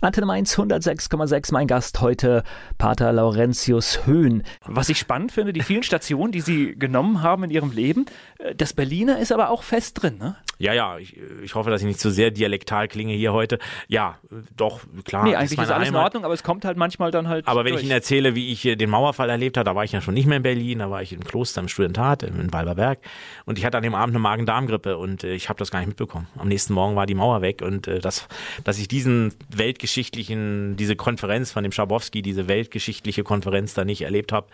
Antenne 0.05 0.26
Mainz 0.26 0.59
106,6, 0.59 1.50
mein 1.55 1.66
Gast 1.66 2.02
heute, 2.02 2.42
Pater 2.76 3.11
Laurentius 3.11 4.07
Höhn. 4.07 4.42
Was 4.66 4.90
ich 4.90 4.98
spannend 4.98 5.32
finde, 5.32 5.55
die 5.55 5.62
vielen 5.62 5.82
Stationen, 5.82 6.30
die 6.30 6.42
Sie 6.42 6.74
genommen 6.78 7.22
haben 7.22 7.44
in 7.44 7.50
Ihrem 7.50 7.72
Leben, 7.72 8.05
äh, 8.38 8.55
das 8.55 8.74
Berliner 8.74 9.18
ist 9.18 9.32
aber 9.32 9.48
auch 9.48 9.62
fest 9.62 10.02
drin, 10.02 10.18
ne? 10.18 10.36
Ja, 10.59 10.72
ja, 10.72 10.98
ich, 10.98 11.16
ich 11.42 11.55
hoffe, 11.57 11.70
dass 11.70 11.80
ich 11.80 11.86
nicht 11.86 11.98
zu 11.98 12.11
sehr 12.11 12.30
dialektal 12.30 12.86
klinge 12.86 13.12
hier 13.12 13.32
heute. 13.32 13.59
Ja, 13.88 14.18
doch, 14.57 14.82
klar. 15.05 15.24
Nee, 15.24 15.34
eigentlich 15.34 15.59
ist, 15.59 15.64
ist 15.64 15.70
alles 15.70 15.88
Heimat. 15.88 16.00
in 16.00 16.05
Ordnung, 16.05 16.24
aber 16.24 16.34
es 16.34 16.44
kommt 16.44 16.64
halt 16.64 16.76
manchmal 16.76 17.11
dann 17.11 17.28
halt. 17.28 17.48
Aber 17.48 17.64
wenn 17.64 17.72
durch. 17.72 17.82
ich 17.82 17.88
Ihnen 17.88 17.92
erzähle, 17.92 18.34
wie 18.36 18.52
ich 18.52 18.62
den 18.62 18.88
Mauerfall 18.88 19.30
erlebt 19.30 19.57
habe, 19.57 19.64
da 19.64 19.74
war 19.74 19.82
ich 19.82 19.92
ja 19.92 20.00
schon 20.00 20.14
nicht 20.14 20.26
mehr 20.26 20.36
in 20.36 20.42
Berlin, 20.44 20.78
da 20.78 20.90
war 20.90 21.02
ich 21.02 21.12
im 21.12 21.24
Kloster 21.24 21.61
im 21.61 21.68
Studentat 21.68 22.22
in 22.22 22.52
Walberberg 22.52 23.00
und 23.46 23.59
ich 23.59 23.64
hatte 23.64 23.78
an 23.78 23.82
dem 23.82 23.96
Abend 23.96 24.14
eine 24.14 24.20
Magen-Darm-Grippe 24.20 24.96
und 24.96 25.24
äh, 25.24 25.34
ich 25.34 25.48
habe 25.48 25.59
das 25.59 25.72
gar 25.72 25.80
nicht 25.80 25.88
mitbekommen. 25.88 26.28
Am 26.38 26.46
nächsten 26.48 26.72
Morgen 26.72 26.94
war 26.94 27.07
die 27.07 27.14
Mauer 27.14 27.42
weg 27.42 27.62
und 27.62 27.88
äh, 27.88 27.98
das, 27.98 28.28
dass 28.62 28.78
ich 28.78 28.86
diesen 28.86 29.34
Weltgeschichte 29.48 29.93
weltgeschichtlichen, 29.95 30.76
diese 30.76 30.97
Konferenz 30.97 31.53
von 31.53 31.62
dem 31.62 31.72
Schabowski, 31.72 32.22
diese 32.22 32.49
weltgeschichtliche 32.49 33.22
Konferenz 33.22 33.74
da 33.74 33.84
nicht 33.84 34.03
erlebt 34.03 34.32
habe, 34.32 34.49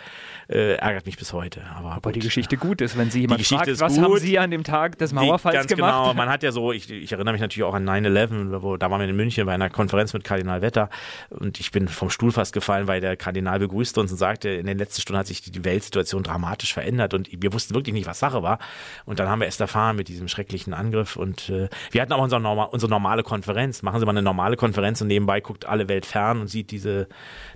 äh, 0.49 0.75
ärgert 0.75 1.07
mich 1.07 1.17
bis 1.17 1.33
heute. 1.33 1.63
Aber, 1.77 1.93
Aber 1.93 2.13
die 2.13 2.21
Geschichte 2.21 2.57
gut 2.57 2.81
ist, 2.81 2.99
wenn 2.99 3.11
Sie 3.11 3.23
jemand 3.23 3.45
fragt, 3.47 3.69
was 3.81 3.95
gut. 3.95 4.05
haben 4.05 4.19
Sie 4.19 4.39
an 4.39 4.51
dem 4.51 4.65
Tag 4.65 4.99
des 4.99 5.13
Mauerfalls 5.13 5.55
die, 5.55 5.59
ganz 5.59 5.69
gemacht? 5.69 6.03
Genau, 6.05 6.15
man 6.15 6.29
hat 6.29 6.43
ja 6.43 6.53
so, 6.53 6.73
ich, 6.73 6.91
ich 6.91 7.13
erinnere 7.13 7.33
mich 7.33 7.41
natürlich 7.41 7.65
auch 7.65 7.75
an 7.75 7.89
9-11, 7.89 8.79
da 8.79 8.91
waren 8.91 9.01
wir 9.01 9.09
in 9.09 9.17
München 9.17 9.47
bei 9.47 9.55
einer 9.55 9.71
Konferenz 9.71 10.13
mit 10.13 10.25
Kardinal 10.25 10.63
Wetter 10.63 10.91
und 11.31 11.59
ich 11.59 11.71
bin 11.71 11.89
vom 11.89 12.11
Stuhl 12.11 12.33
fast 12.33 12.53
gefallen, 12.53 12.87
weil 12.87 13.01
der 13.01 13.17
Kardinal 13.17 13.59
begrüßte 13.59 14.01
uns 14.01 14.13
und 14.13 14.19
sagte, 14.19 14.51
in 14.51 14.67
den 14.67 14.79
letzten 14.79 15.01
Stunden 15.01 15.19
hat 15.19 15.27
sich 15.27 15.43
die 15.43 15.65
Weltsituation 15.65 16.23
dramatisch 16.23 16.75
verändert 16.75 17.15
und 17.15 17.29
wir 17.31 17.53
wussten 17.53 17.75
wirklich 17.75 17.95
nicht, 17.95 18.07
was 18.07 18.19
Sache 18.19 18.43
war. 18.43 18.59
Und 19.05 19.19
dann 19.19 19.29
haben 19.29 19.41
wir 19.41 19.47
erst 19.47 19.61
erfahren 19.61 19.97
mit 19.97 20.09
diesem 20.09 20.29
schrecklichen 20.29 20.75
Angriff 20.75 21.17
und 21.17 21.49
äh, 21.49 21.69
wir 21.91 22.03
hatten 22.03 22.13
auch 22.13 22.23
unsere, 22.23 22.41
norma 22.41 22.65
unsere 22.65 22.91
normale 22.91 23.23
Konferenz. 23.23 23.83
Machen 23.83 24.01
Sie 24.01 24.07
mal 24.07 24.13
eine 24.13 24.23
normale 24.23 24.57
Konferenz 24.57 25.01
und 25.01 25.09
nebenbei 25.09 25.30
nebenbei 25.31 25.41
guckt 25.41 25.67
alle 25.67 25.89
Welt 25.89 26.07
fern 26.07 26.41
und 26.41 26.49
sieht 26.49 26.71
diese, 26.71 27.09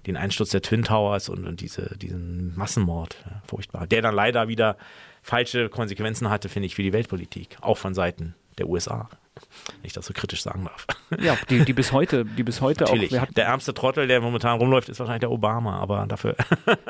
den 0.07 0.17
Einsturz 0.17 0.51
der 0.51 0.63
Twin 0.63 0.85
Towers 0.85 1.29
und, 1.29 1.47
und 1.47 1.61
diese, 1.61 1.97
diesen 1.99 2.57
Massenmord, 2.57 3.17
ja, 3.25 3.43
furchtbar, 3.47 3.87
der 3.87 4.03
dann 4.03 4.15
leider 4.15 4.49
wieder 4.49 4.77
falsche 5.23 5.69
Konsequenzen 5.69 6.31
hatte, 6.31 6.49
finde 6.49 6.67
ich, 6.67 6.75
für 6.75 6.83
die 6.83 6.93
Weltpolitik, 6.93 7.57
auch 7.61 7.79
von 7.79 7.95
Seiten 7.95 8.35
der 8.59 8.69
USA. 8.69 9.09
Wenn 9.67 9.87
ich 9.87 9.93
das 9.93 10.07
so 10.07 10.13
kritisch 10.15 10.43
sagen 10.43 10.65
darf. 10.65 10.87
Ja, 11.21 11.37
die, 11.51 11.65
die 11.65 11.73
bis 11.73 11.91
heute, 11.91 12.25
die 12.25 12.45
bis 12.45 12.61
heute 12.61 12.85
Natürlich. 12.85 13.19
auch. 13.19 13.27
Der 13.33 13.47
ärmste 13.47 13.75
Trottel, 13.75 14.07
der 14.07 14.21
momentan 14.21 14.59
rumläuft, 14.59 14.89
ist 14.89 15.01
wahrscheinlich 15.01 15.21
der 15.21 15.33
Obama, 15.33 15.81
aber 15.81 16.07
dafür. 16.07 16.37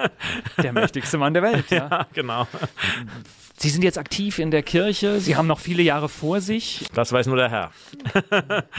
der 0.62 0.72
mächtigste 0.74 1.16
Mann 1.16 1.32
der 1.32 1.43
Welt, 1.43 1.70
ja. 1.70 1.89
ja 1.91 2.07
genau. 2.12 2.47
Sie 3.57 3.70
sind 3.70 3.82
jetzt 3.82 3.97
aktiv 3.97 4.39
in 4.39 4.51
der 4.51 4.62
Kirche, 4.62 5.20
Sie 5.20 5.37
haben 5.37 5.47
noch 5.47 5.61
viele 5.61 5.82
Jahre 5.82 6.11
vor 6.11 6.43
sich. 6.43 6.85
Das 6.93 7.12
weiß 7.12 7.28
nur 7.28 7.37
der 7.37 7.51
Herr. 7.51 7.70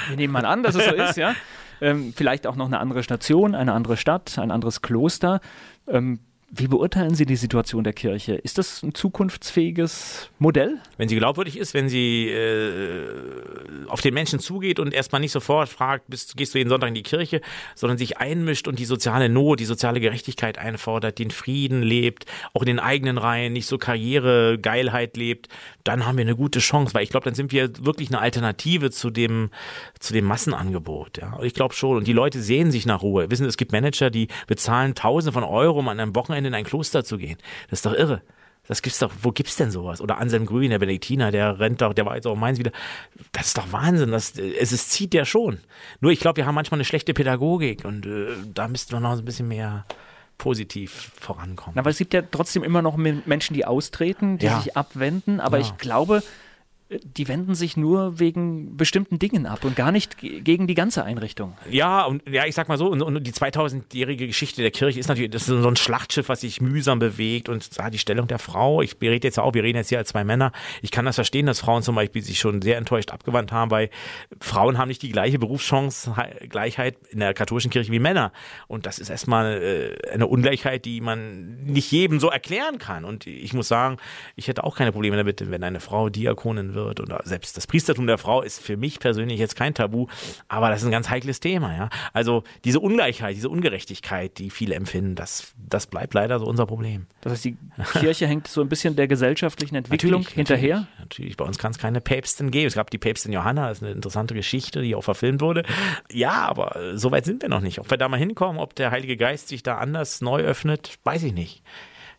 Wir 0.10 0.18
nehmen 0.18 0.34
mal 0.34 0.45
an, 0.45 0.62
dass 0.62 0.76
es 0.76 0.86
so 0.86 0.93
ist, 0.93 1.18
ja. 1.18 1.34
Ähm, 1.82 2.13
vielleicht 2.15 2.47
auch 2.47 2.55
noch 2.55 2.67
eine 2.67 2.80
andere 2.80 3.03
Station, 3.03 3.55
eine 3.55 3.73
andere 3.73 3.97
Stadt, 3.97 4.38
ein 4.38 4.51
anderes 4.51 4.82
Kloster. 4.82 5.41
Ähm, 5.88 6.19
wie 6.51 6.67
beurteilen 6.67 7.15
Sie 7.15 7.25
die 7.25 7.35
Situation 7.35 7.83
der 7.83 7.93
Kirche? 7.93 8.35
Ist 8.35 8.57
das 8.59 8.83
ein 8.83 8.93
zukunftsfähiges 8.93 10.29
Modell? 10.37 10.79
Wenn 10.97 11.09
sie 11.09 11.15
glaubwürdig 11.15 11.57
ist, 11.57 11.73
wenn 11.73 11.89
sie 11.89 12.29
äh, 12.29 13.07
auf 13.87 14.01
den 14.01 14.13
Menschen 14.13 14.39
zugeht 14.39 14.79
und 14.79 14.93
erstmal 14.93 15.21
nicht 15.21 15.31
sofort 15.31 15.69
fragt, 15.69 16.05
bist, 16.07 16.37
gehst 16.37 16.53
du 16.53 16.59
jeden 16.59 16.69
Sonntag 16.69 16.89
in 16.89 16.93
die 16.93 17.03
Kirche, 17.03 17.41
sondern 17.73 17.97
sich 17.97 18.19
einmischt 18.19 18.67
und 18.67 18.77
die 18.77 18.85
soziale 18.85 19.27
Not, 19.27 19.59
die 19.59 19.65
soziale 19.65 19.99
Gerechtigkeit 19.99 20.57
einfordert, 20.59 21.17
den 21.17 21.31
Frieden 21.31 21.81
lebt, 21.81 22.25
auch 22.53 22.61
in 22.61 22.67
den 22.67 22.79
eigenen 22.79 23.17
Reihen, 23.17 23.53
nicht 23.53 23.67
so 23.67 23.77
Karrieregeilheit 23.77 25.17
lebt, 25.17 25.49
dann 25.83 26.05
haben 26.05 26.17
wir 26.17 26.23
eine 26.23 26.35
gute 26.35 26.59
Chance, 26.59 26.93
weil 26.93 27.03
ich 27.03 27.09
glaube, 27.09 27.25
dann 27.25 27.35
sind 27.35 27.51
wir 27.51 27.69
wirklich 27.83 28.09
eine 28.09 28.19
Alternative 28.19 28.91
zu 28.91 29.09
dem, 29.09 29.49
zu 29.99 30.13
dem 30.13 30.25
Massenangebot. 30.25 31.17
Ja. 31.17 31.39
Ich 31.41 31.53
glaube 31.53 31.73
schon. 31.73 31.97
Und 31.97 32.07
die 32.07 32.13
Leute 32.13 32.41
sehen 32.41 32.71
sich 32.71 32.85
nach 32.85 33.01
Ruhe. 33.01 33.29
Wissen, 33.29 33.45
es 33.45 33.57
gibt 33.57 33.71
Manager, 33.71 34.09
die 34.09 34.27
bezahlen 34.47 34.95
Tausende 34.95 35.33
von 35.33 35.43
Euro, 35.43 35.79
um 35.79 35.87
an 35.87 35.99
einem 35.99 36.15
Wochenende 36.15 36.34
in 36.43 36.53
ein 36.53 36.65
Kloster 36.65 37.05
zu 37.05 37.17
gehen. 37.17 37.38
Das 37.69 37.79
ist 37.79 37.86
doch 37.86 37.93
irre. 37.93 38.21
Das 38.67 38.81
gibt's 38.81 38.99
doch, 38.99 39.11
wo 39.21 39.31
gibt's 39.31 39.57
denn 39.57 39.69
sowas? 39.69 40.01
Oder 40.01 40.17
Anselm 40.17 40.45
Grün, 40.45 40.71
der 40.71 40.79
Benediktiner, 40.79 41.31
der 41.31 41.59
rennt 41.59 41.81
doch, 41.81 41.93
der 41.93 42.05
war 42.05 42.15
jetzt 42.15 42.25
auch 42.25 42.36
meins 42.36 42.57
wieder. 42.57 42.71
Das 43.31 43.47
ist 43.47 43.57
doch 43.57 43.71
Wahnsinn. 43.71 44.11
Das, 44.11 44.31
es, 44.38 44.71
es 44.71 44.89
zieht 44.89 45.13
ja 45.13 45.23
schon. 45.23 45.59
Nur 45.99 46.11
ich 46.11 46.19
glaube, 46.19 46.38
wir 46.38 46.45
haben 46.45 46.55
manchmal 46.55 46.79
eine 46.79 46.86
schlechte 46.86 47.13
Pädagogik 47.13 47.86
und 47.86 48.05
äh, 48.05 48.27
da 48.53 48.67
müssten 48.67 48.93
wir 48.93 48.99
noch 48.99 49.17
ein 49.17 49.25
bisschen 49.25 49.47
mehr 49.47 49.86
positiv 50.38 51.11
vorankommen. 51.19 51.83
Weil 51.83 51.91
es 51.91 51.97
gibt 51.97 52.13
ja 52.13 52.21
trotzdem 52.21 52.63
immer 52.63 52.81
noch 52.81 52.97
Menschen, 52.97 53.53
die 53.53 53.65
austreten, 53.65 54.38
die 54.38 54.47
ja. 54.47 54.59
sich 54.59 54.75
abwenden, 54.75 55.39
aber 55.39 55.59
ja. 55.59 55.65
ich 55.65 55.77
glaube, 55.77 56.23
die 56.89 57.27
wenden 57.27 57.55
sich 57.55 57.77
nur 57.77 58.19
wegen 58.19 58.77
bestimmten 58.77 59.17
Dingen 59.17 59.47
ab 59.47 59.65
und 59.65 59.75
gar 59.75 59.91
nicht 59.91 60.17
gegen 60.19 60.67
die 60.67 60.75
ganze 60.75 61.03
Einrichtung. 61.03 61.57
Ja, 61.69 62.05
und 62.05 62.21
ja, 62.29 62.45
ich 62.45 62.53
sag 62.53 62.69
mal 62.69 62.77
so, 62.77 62.88
und, 62.88 63.01
und 63.01 63.23
die 63.23 63.31
2000-jährige 63.31 64.27
Geschichte 64.27 64.61
der 64.61 64.69
Kirche 64.69 64.99
ist 64.99 65.07
natürlich, 65.07 65.31
das 65.31 65.43
ist 65.43 65.47
so 65.47 65.67
ein 65.67 65.77
Schlachtschiff, 65.77 66.29
was 66.29 66.41
sich 66.41 66.61
mühsam 66.61 66.99
bewegt 66.99 67.49
und 67.49 67.67
ja, 67.75 67.89
die 67.89 67.97
Stellung 67.97 68.27
der 68.27 68.38
Frau, 68.38 68.83
ich 68.83 68.97
rede 69.01 69.27
jetzt 69.27 69.39
auch, 69.39 69.55
wir 69.55 69.63
reden 69.63 69.77
jetzt 69.77 69.89
hier 69.89 69.97
als 69.97 70.09
zwei 70.09 70.23
Männer, 70.23 70.51
ich 70.83 70.91
kann 70.91 71.05
das 71.05 71.15
verstehen, 71.15 71.47
dass 71.47 71.59
Frauen 71.59 71.81
zum 71.81 71.95
Beispiel 71.95 72.21
sich 72.21 72.38
schon 72.38 72.61
sehr 72.61 72.77
enttäuscht 72.77 73.09
abgewandt 73.09 73.51
haben, 73.51 73.71
weil 73.71 73.89
Frauen 74.39 74.77
haben 74.77 74.89
nicht 74.89 75.01
die 75.01 75.11
gleiche 75.11 75.39
Berufschance, 75.39 76.13
Gleichheit 76.49 76.97
in 77.09 77.19
der 77.19 77.33
katholischen 77.33 77.71
Kirche 77.71 77.91
wie 77.91 77.99
Männer. 77.99 78.31
Und 78.67 78.86
das 78.86 78.99
ist 78.99 79.09
erstmal 79.09 79.95
äh, 80.03 80.11
eine 80.11 80.27
Ungleichheit, 80.27 80.86
die 80.86 81.01
man 81.01 81.63
nicht 81.65 81.91
jedem 81.91 82.19
so 82.19 82.29
erklären 82.29 82.77
kann. 82.77 83.05
Und 83.05 83.25
ich 83.25 83.53
muss 83.53 83.67
sagen, 83.67 83.97
ich 84.36 84.47
hätte 84.47 84.63
auch 84.63 84.75
keine 84.75 84.91
Probleme 84.91 85.17
damit, 85.17 85.49
wenn 85.49 85.63
eine 85.63 85.79
Frau 85.79 86.09
Diakonin 86.09 86.74
wird 86.76 86.99
oder 86.99 87.21
selbst 87.23 87.57
das 87.57 87.67
Priestertum 87.67 88.07
der 88.07 88.17
Frau 88.17 88.41
ist 88.41 88.61
für 88.61 88.78
mich 88.78 88.99
persönlich 88.99 89.39
jetzt 89.39 89.55
kein 89.55 89.73
Tabu, 89.73 90.07
aber 90.47 90.69
das 90.69 90.82
ist 90.82 90.86
ein 90.86 90.91
ganz 90.91 91.09
heikles 91.09 91.39
Thema, 91.39 91.76
ja. 91.76 91.89
Also 92.13 92.43
diese 92.63 92.80
Ungleichheit, 92.80 93.36
diese 93.36 93.49
Ungerechtigkeit, 93.49 94.38
die 94.38 94.49
viele 94.49 94.76
empfinden, 94.76 95.15
das, 95.15 95.53
das 95.57 95.88
bleibt 95.88 96.13
leider 96.13 96.39
so 96.39 96.45
unser 96.45 96.65
Problem. 96.65 97.07
Das 97.21 97.34
heißt, 97.34 97.45
die 97.45 97.57
Kirche 97.99 98.28
hängt 98.28 98.47
so 98.47 98.61
ein 98.61 98.69
bisschen 98.69 98.95
der 98.95 99.07
gesellschaftlichen 99.07 99.76
Entwicklung 99.76 100.21
natürlich, 100.21 100.36
hinterher? 100.36 100.76
Natürlich, 100.76 100.99
natürlich, 100.99 101.38
bei 101.38 101.45
uns 101.45 101.57
kann 101.57 101.71
es 101.71 101.78
keine 101.78 102.01
Päpstin 102.01 102.51
geben. 102.51 102.67
Es 102.67 102.76
gab 102.76 102.89
die 102.89 102.97
Päpstin 102.97 103.34
Johanna, 103.34 103.69
das 103.69 103.80
ist 103.80 103.84
eine 103.84 103.93
interessante 103.93 104.34
Geschichte, 104.34 104.82
die 104.82 104.95
auch 104.95 105.03
verfilmt 105.03 105.41
wurde. 105.41 105.63
Ja, 106.11 106.34
aber 106.34 106.97
so 106.97 107.11
weit 107.11 107.26
sind 107.26 107.41
wir 107.41 107.49
noch 107.49 107.61
nicht. 107.61 107.80
Ob 107.80 107.89
wir 107.89 107.97
da 107.97 108.07
mal 108.07 108.17
hinkommen, 108.17 108.59
ob 108.59 108.76
der 108.76 108.91
Heilige 108.91 109.17
Geist 109.17 109.47
sich 109.47 109.63
da 109.63 109.78
anders 109.78 110.21
neu 110.21 110.41
öffnet, 110.41 110.97
weiß 111.03 111.23
ich 111.23 111.34
nicht 111.34 111.63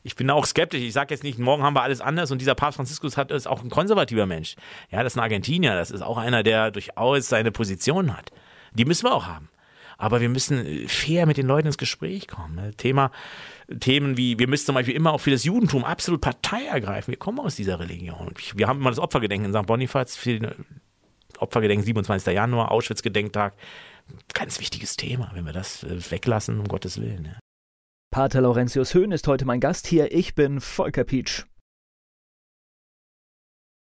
ich 0.06 0.14
bin 0.14 0.30
auch 0.30 0.46
skeptisch. 0.46 0.82
Ich 0.82 0.92
sage 0.92 1.12
jetzt 1.12 1.24
nicht, 1.24 1.38
morgen 1.38 1.64
haben 1.64 1.74
wir 1.74 1.82
alles 1.82 2.00
anders 2.00 2.30
und 2.30 2.40
dieser 2.40 2.54
Papst 2.54 2.76
Franziskus 2.76 3.16
hat 3.16 3.32
ist 3.32 3.48
auch 3.48 3.62
ein 3.62 3.70
konservativer 3.70 4.24
Mensch. 4.24 4.54
Ja, 4.90 5.02
das 5.02 5.14
ist 5.14 5.18
ein 5.18 5.22
Argentinier, 5.22 5.74
das 5.74 5.90
ist 5.90 6.00
auch 6.00 6.16
einer, 6.16 6.44
der 6.44 6.70
durchaus 6.70 7.28
seine 7.28 7.50
Position 7.50 8.16
hat. 8.16 8.30
Die 8.72 8.84
müssen 8.84 9.04
wir 9.04 9.12
auch 9.12 9.26
haben. 9.26 9.48
Aber 9.98 10.20
wir 10.20 10.28
müssen 10.28 10.86
fair 10.86 11.26
mit 11.26 11.38
den 11.38 11.46
Leuten 11.46 11.66
ins 11.66 11.78
Gespräch 11.78 12.28
kommen. 12.28 12.54
Ne? 12.54 12.74
Thema, 12.76 13.10
Themen 13.80 14.16
wie, 14.16 14.38
wir 14.38 14.46
müssen 14.46 14.66
zum 14.66 14.74
Beispiel 14.76 14.94
immer 14.94 15.12
auch 15.12 15.20
für 15.20 15.32
das 15.32 15.42
Judentum 15.42 15.84
absolut 15.84 16.20
Partei 16.20 16.66
ergreifen. 16.66 17.10
Wir 17.10 17.18
kommen 17.18 17.40
aus 17.40 17.56
dieser 17.56 17.80
Religion. 17.80 18.32
Wir 18.54 18.68
haben 18.68 18.80
immer 18.80 18.90
das 18.90 19.00
Opfergedenken 19.00 19.52
in 19.52 19.58
St. 19.58 19.66
Bonifaz, 19.66 20.22
den 20.22 20.52
Opfergedenken 21.38 21.84
27. 21.84 22.32
Januar, 22.32 22.70
Auschwitz-Gedenktag. 22.70 23.54
Ganz 24.34 24.60
wichtiges 24.60 24.96
Thema, 24.96 25.32
wenn 25.34 25.46
wir 25.46 25.52
das 25.52 25.82
äh, 25.82 26.10
weglassen, 26.12 26.60
um 26.60 26.68
Gottes 26.68 27.00
Willen. 27.00 27.24
Ja. 27.24 27.45
Pater 28.16 28.40
Laurentius 28.40 28.94
Höhn 28.94 29.12
ist 29.12 29.28
heute 29.28 29.44
mein 29.44 29.60
Gast 29.60 29.86
hier. 29.86 30.10
Ich 30.10 30.34
bin 30.34 30.62
Volker 30.62 31.04
Pietsch. 31.04 31.44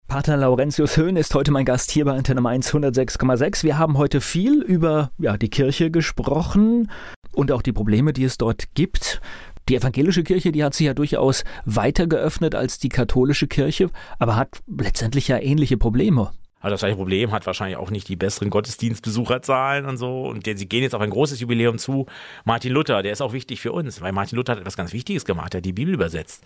Pater 0.10 0.36
Laurentius 0.36 0.98
Höhn 0.98 1.16
ist 1.16 1.34
heute 1.34 1.52
mein 1.52 1.64
Gast 1.64 1.92
hier 1.92 2.04
bei 2.04 2.12
Antenne 2.12 2.42
Mainz 2.42 2.74
106,6. 2.74 3.64
Wir 3.64 3.78
haben 3.78 3.98
heute 3.98 4.20
viel 4.20 4.62
über 4.62 5.12
ja, 5.18 5.38
die 5.38 5.50
Kirche 5.50 5.92
gesprochen 5.92 6.92
und 7.32 7.54
auch 7.54 7.62
die 7.62 7.72
Probleme, 7.72 8.12
die 8.12 8.26
es 8.26 8.38
dort 8.38 8.74
gibt. 8.74 9.22
Die 9.70 9.78
evangelische 9.78 10.24
Kirche, 10.24 10.52
die 10.52 10.66
hat 10.66 10.74
sich 10.74 10.88
ja 10.88 10.94
durchaus 10.94 11.46
weiter 11.64 12.06
geöffnet 12.06 12.54
als 12.54 12.80
die 12.80 12.90
katholische 12.90 13.48
Kirche, 13.48 13.92
aber 14.20 14.36
hat 14.36 14.60
letztendlich 14.68 15.30
ja 15.30 15.40
ähnliche 15.40 15.78
Probleme. 15.78 16.34
Also 16.68 16.74
das 16.74 16.82
gleiche 16.82 16.98
Problem 16.98 17.32
hat 17.32 17.46
wahrscheinlich 17.46 17.78
auch 17.78 17.92
nicht 17.92 18.10
die 18.10 18.18
besseren 18.18 18.50
Gottesdienstbesucherzahlen 18.50 19.86
und 19.86 19.96
so. 19.96 20.24
Und 20.24 20.46
sie 20.46 20.68
gehen 20.68 20.84
jetzt 20.84 20.94
auf 20.94 21.02
ein 21.02 21.10
großes 21.10 21.40
Jubiläum 21.40 21.78
zu. 21.78 22.08
Martin 22.44 22.74
Luther, 22.74 23.02
der 23.04 23.14
ist 23.14 23.22
auch 23.22 23.32
wichtig 23.32 23.62
für 23.62 23.72
uns, 23.72 24.02
weil 24.02 24.12
Martin 24.12 24.36
Luther 24.36 24.52
hat 24.52 24.60
etwas 24.60 24.76
ganz 24.76 24.92
Wichtiges 24.92 25.24
gemacht, 25.24 25.54
er 25.54 25.60
hat 25.60 25.66
die 25.66 25.72
Bibel 25.72 25.94
übersetzt. 25.94 26.44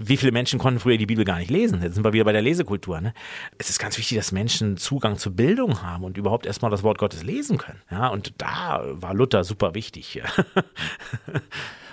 Wie 0.00 0.16
viele 0.16 0.30
Menschen 0.30 0.60
konnten 0.60 0.78
früher 0.78 0.96
die 0.96 1.06
Bibel 1.06 1.24
gar 1.24 1.38
nicht 1.38 1.50
lesen? 1.50 1.82
Jetzt 1.82 1.94
sind 1.94 2.04
wir 2.04 2.12
wieder 2.12 2.24
bei 2.24 2.30
der 2.30 2.40
Lesekultur. 2.40 3.00
Ne? 3.00 3.12
Es 3.58 3.68
ist 3.68 3.80
ganz 3.80 3.98
wichtig, 3.98 4.16
dass 4.16 4.30
Menschen 4.30 4.76
Zugang 4.76 5.18
zur 5.18 5.32
Bildung 5.32 5.82
haben 5.82 6.04
und 6.04 6.16
überhaupt 6.16 6.46
erstmal 6.46 6.70
das 6.70 6.84
Wort 6.84 6.98
Gottes 6.98 7.24
lesen 7.24 7.58
können. 7.58 7.82
Ja, 7.90 8.06
und 8.06 8.34
da 8.38 8.84
war 8.92 9.12
Luther 9.12 9.42
super 9.42 9.74
wichtig. 9.74 10.22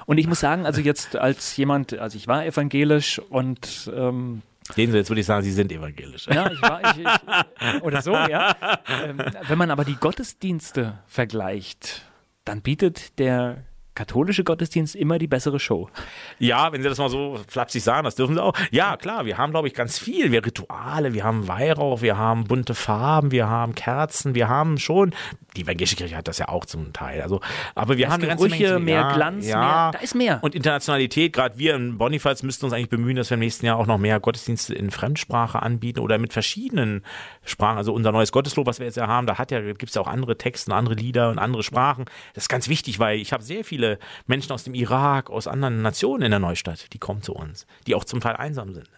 Und 0.05 0.19
ich 0.19 0.27
muss 0.27 0.39
sagen, 0.39 0.67
also 0.67 0.81
jetzt 0.81 1.15
als 1.15 1.57
jemand, 1.57 1.97
also 1.97 2.15
ich 2.15 2.27
war 2.27 2.45
evangelisch 2.45 3.19
und 3.31 3.91
ähm, 3.91 4.43
Sehen 4.73 4.91
Sie, 4.91 4.97
jetzt 4.97 5.09
würde 5.09 5.21
ich 5.21 5.27
sagen, 5.27 5.43
Sie 5.43 5.51
sind 5.51 5.71
evangelisch. 5.71 6.27
Ja, 6.27 6.51
ich 6.51 6.61
war, 6.61 6.81
ich, 6.95 7.03
ich, 7.03 7.81
oder 7.83 8.01
so, 8.01 8.13
ja. 8.13 8.55
Ähm, 9.03 9.21
wenn 9.47 9.57
man 9.57 9.69
aber 9.69 9.85
die 9.85 9.95
Gottesdienste 9.95 10.99
vergleicht, 11.05 12.01
dann 12.45 12.61
bietet 12.61 13.19
der 13.19 13.63
katholische 13.95 14.43
Gottesdienst 14.43 14.95
immer 14.95 15.17
die 15.17 15.27
bessere 15.27 15.59
Show. 15.59 15.89
Ja, 16.37 16.71
wenn 16.71 16.81
Sie 16.81 16.89
das 16.89 16.97
mal 16.97 17.09
so 17.09 17.39
flapsig 17.47 17.81
sagen, 17.83 18.03
das 18.03 18.15
dürfen 18.15 18.35
Sie 18.35 18.43
auch. 18.43 18.53
Ja, 18.71 18.97
klar, 18.97 19.25
wir 19.25 19.37
haben, 19.37 19.51
glaube 19.51 19.67
ich, 19.67 19.73
ganz 19.73 19.97
viel. 19.97 20.31
Wir 20.31 20.45
Rituale, 20.45 21.13
wir 21.13 21.23
haben 21.23 21.47
Weihrauch, 21.47 22.01
wir 22.01 22.17
haben 22.17 22.43
bunte 22.43 22.75
Farben, 22.75 23.31
wir 23.31 23.47
haben 23.47 23.73
Kerzen, 23.73 24.35
wir 24.35 24.49
haben 24.49 24.77
schon, 24.77 25.13
die 25.55 25.63
evangelische 25.63 25.95
Kirche 25.95 26.15
hat 26.15 26.27
das 26.27 26.37
ja 26.37 26.49
auch 26.49 26.65
zum 26.65 26.93
Teil. 26.93 27.21
Also, 27.21 27.41
aber 27.73 27.97
wir 27.97 28.05
das 28.05 28.13
haben 28.13 28.49
Menge, 28.49 28.79
mehr 28.79 28.95
ja, 28.95 29.13
Glanz, 29.13 29.47
ja. 29.47 29.59
mehr, 29.59 29.91
da 29.91 29.99
ist 29.99 30.15
mehr. 30.15 30.39
Und 30.41 30.55
Internationalität, 30.55 31.33
gerade 31.33 31.57
wir 31.57 31.75
in 31.75 31.97
Bonifaz 31.97 32.43
müssten 32.43 32.65
uns 32.65 32.73
eigentlich 32.73 32.89
bemühen, 32.89 33.15
dass 33.15 33.29
wir 33.29 33.35
im 33.35 33.39
nächsten 33.39 33.65
Jahr 33.65 33.77
auch 33.77 33.87
noch 33.87 33.97
mehr 33.97 34.19
Gottesdienste 34.19 34.73
in 34.73 34.91
Fremdsprache 34.91 35.61
anbieten 35.61 35.99
oder 35.99 36.17
mit 36.17 36.33
verschiedenen 36.33 37.03
Sprachen. 37.43 37.77
Also 37.77 37.93
unser 37.93 38.11
neues 38.11 38.31
Gotteslob, 38.31 38.67
was 38.67 38.79
wir 38.79 38.85
jetzt 38.85 38.97
ja 38.97 39.07
haben, 39.07 39.27
da 39.27 39.37
hat 39.37 39.51
ja, 39.51 39.61
gibt 39.61 39.89
es 39.89 39.95
ja 39.95 40.01
auch 40.01 40.07
andere 40.07 40.37
Texte, 40.37 40.73
andere 40.73 40.95
Lieder 40.95 41.29
und 41.29 41.39
andere 41.39 41.63
Sprachen. 41.63 42.05
Das 42.33 42.45
ist 42.45 42.49
ganz 42.49 42.67
wichtig, 42.67 42.99
weil 42.99 43.19
ich 43.19 43.33
habe 43.33 43.43
sehr 43.43 43.63
viele 43.63 43.99
Menschen 44.27 44.51
aus 44.51 44.63
dem 44.63 44.73
Irak, 44.73 45.29
aus 45.29 45.47
anderen 45.47 45.81
Nationen 45.81 46.23
in 46.23 46.31
der 46.31 46.39
Neustadt, 46.39 46.93
die 46.93 46.99
kommen 46.99 47.21
zu 47.21 47.33
uns, 47.33 47.65
die 47.87 47.95
auch 47.95 48.03
zum 48.03 48.19
Teil 48.19 48.35
einsam 48.35 48.73
sind. 48.73 48.89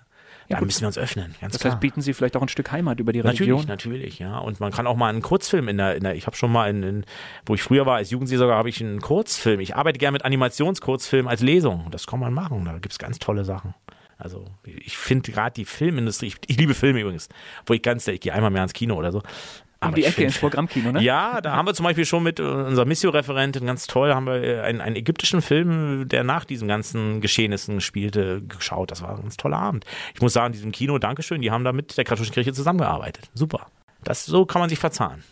Ja, 0.50 0.60
da 0.60 0.66
müssen 0.66 0.82
wir 0.82 0.88
uns 0.88 0.98
öffnen, 0.98 1.36
ganz 1.42 1.54
Das 1.54 1.62
klar. 1.62 1.74
heißt, 1.74 1.82
bieten 1.82 2.02
Sie 2.02 2.14
vielleicht 2.14 2.38
auch 2.38 2.42
ein 2.42 2.48
Stück 2.48 2.72
Heimat 2.72 3.00
über 3.00 3.12
die 3.12 3.20
Religion? 3.20 3.66
Natürlich, 3.66 4.20
natürlich, 4.20 4.20
ja. 4.20 4.38
Und 4.38 4.60
man 4.62 4.72
kann 4.72 4.88
auch 4.88 4.96
mal 4.96 5.10
einen 5.10 5.22
Kurzfilm 5.22 5.68
in 5.68 5.78
der, 5.78 5.96
in 5.96 6.04
der 6.04 6.16
ich 6.16 6.26
habe 6.26 6.38
schon 6.38 6.52
mal 6.52 6.70
in, 6.70 6.84
in, 6.84 7.06
wo 7.46 7.54
ich 7.56 7.62
früher 7.64 7.86
war 7.86 7.98
als 7.98 8.12
Jugendseelsorger, 8.12 8.56
habe 8.56 8.70
ich 8.70 8.80
einen 8.82 9.02
Kurzfilm. 9.02 9.60
Ich 9.60 9.76
arbeite 9.76 10.00
gerne 10.00 10.14
mit 10.14 10.24
Animationskurzfilmen 10.26 11.30
als 11.30 11.42
Lesung. 11.42 11.88
Das 11.92 12.08
kann 12.08 12.20
man 12.20 12.34
machen. 12.34 12.64
Da 12.66 12.78
gibt's 12.80 12.98
ganz 12.98 13.20
tolle 13.20 13.44
Sachen. 13.44 13.74
Also 14.18 14.46
ich 14.64 14.98
finde 14.98 15.32
gerade 15.32 15.54
die 15.54 15.66
Filmindustrie, 15.66 16.28
ich, 16.28 16.38
ich 16.48 16.58
liebe 16.58 16.74
Filme 16.74 17.02
übrigens, 17.02 17.30
wo 17.66 17.74
ich 17.74 17.82
ganz, 17.82 18.08
ich 18.08 18.20
gehe 18.22 18.34
einmal 18.34 18.50
mehr 18.50 18.64
ins 18.64 18.74
Kino 18.74 18.96
oder 18.96 19.12
so. 19.12 19.22
Um 19.80 19.90
Aber 19.90 19.96
die 19.96 20.06
Ecke 20.06 20.24
ins 20.24 20.40
Programmkino, 20.40 20.92
ne? 20.92 21.04
ja, 21.04 21.40
da 21.40 21.56
haben 21.56 21.68
wir 21.68 21.76
zum 21.76 21.84
Beispiel 21.84 22.06
schon 22.06 22.24
mit 22.24 22.40
äh, 22.40 22.44
unserer 22.44 22.86
Missio-Referentin 22.86 23.66
ganz 23.66 23.86
toll, 23.86 24.12
haben 24.12 24.26
wir 24.26 24.42
äh, 24.44 24.62
einen, 24.62 24.82
einen 24.82 24.96
ägyptischen 24.96 25.44
Film, 25.44 26.08
der 26.10 26.24
nach 26.24 26.46
diesen 26.46 26.68
ganzen 26.68 27.22
Geschehnissen 27.22 27.80
spielte, 27.80 28.42
geschaut. 28.42 28.90
Das 28.90 29.04
war 29.04 29.12
ein 29.12 29.22
ganz 29.22 29.38
toller 29.38 29.58
Abend. 29.58 29.86
Ich 30.16 30.22
muss 30.22 30.34
sagen, 30.34 30.48
in 30.48 30.54
diesem 30.54 30.72
Kino, 30.72 30.98
Dankeschön, 30.98 31.42
die 31.42 31.52
haben 31.52 31.64
da 31.64 31.74
mit 31.74 31.96
der 31.96 32.06
katholischen 32.06 32.34
Kirche 32.34 32.54
zusammengearbeitet. 32.54 33.30
Super. 33.36 33.68
Das, 34.04 34.26
so 34.26 34.46
kann 34.46 34.62
man 34.62 34.70
sich 34.70 34.80
verzahnen. 34.80 35.24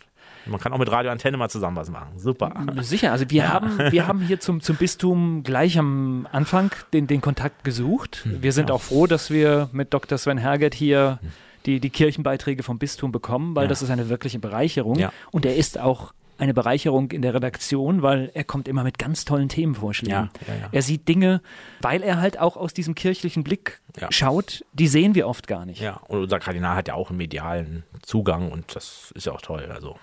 Man 0.48 0.60
kann 0.60 0.74
auch 0.74 0.78
mit 0.78 0.92
Radio 0.92 1.12
Antenne 1.12 1.38
mal 1.38 1.50
zusammen 1.50 1.76
was 1.76 1.90
machen. 1.90 2.20
Super. 2.20 2.54
Sicher, 2.82 3.12
also 3.12 3.26
wir 3.30 3.52
haben, 3.52 3.80
wir 3.92 4.06
haben 4.08 4.22
hier 4.22 4.40
zum, 4.40 4.62
zum 4.62 4.76
Bistum 4.76 5.42
gleich 5.44 5.80
am 5.80 6.28
Anfang 6.32 6.72
den, 6.94 7.08
den 7.08 7.22
Kontakt 7.22 7.64
gesucht. 7.64 8.22
Hm, 8.24 8.44
Wir 8.44 8.52
sind 8.52 8.70
auch 8.70 8.82
froh, 8.82 9.08
dass 9.08 9.32
wir 9.32 9.70
mit 9.72 9.94
Dr. 9.94 10.18
Sven 10.18 10.38
Herget 10.38 10.76
hier 10.76 11.20
die, 11.66 11.80
die 11.80 11.90
Kirchenbeiträge 11.90 12.64
vom 12.64 12.78
Bistum 12.80 13.12
bekommen, 13.12 13.56
weil 13.56 13.64
Ja. 13.64 13.70
das 13.70 13.82
ist 13.82 13.90
eine 13.90 14.10
wirkliche 14.10 14.40
Bereicherung. 14.40 14.98
Ja. 14.98 15.12
Und 15.32 15.46
er 15.46 15.56
ist 15.56 15.80
auch 15.80 16.14
eine 16.38 16.54
Bereicherung 16.54 17.12
in 17.12 17.22
der 17.22 17.34
Redaktion, 17.34 18.02
weil 18.02 18.30
er 18.34 18.44
kommt 18.44 18.68
immer 18.68 18.84
mit 18.84 18.98
ganz 19.00 19.24
tollen 19.24 19.48
Themenvorschlägen. 19.48 20.14
Ja, 20.48 20.54
ja, 20.54 20.54
ja. 20.64 20.70
Er 20.72 20.82
sieht 20.82 21.08
Dinge, 21.08 21.42
weil 21.82 22.04
er 22.04 22.20
halt 22.20 22.40
auch 22.40 22.58
aus 22.58 22.74
diesem 22.74 22.94
kirchlichen 22.94 23.44
Blick 23.46 23.80
schaut, 24.10 24.66
die 24.74 24.88
sehen 24.90 25.16
wir 25.16 25.30
oft 25.30 25.48
gar 25.48 25.66
nicht. 25.66 25.80
Ja, 25.80 26.02
und 26.10 26.20
unser 26.24 26.40
Kardinal 26.40 26.76
hat 26.76 26.90
ja 26.90 26.94
auch 26.96 27.10
einen 27.10 27.18
medialen 27.18 27.84
Zugang 28.02 28.52
und 28.52 28.76
das 28.76 29.14
ist 29.16 29.26
ja 29.28 29.32
auch 29.32 29.42
toll. 29.42 29.70
Also, 29.74 29.96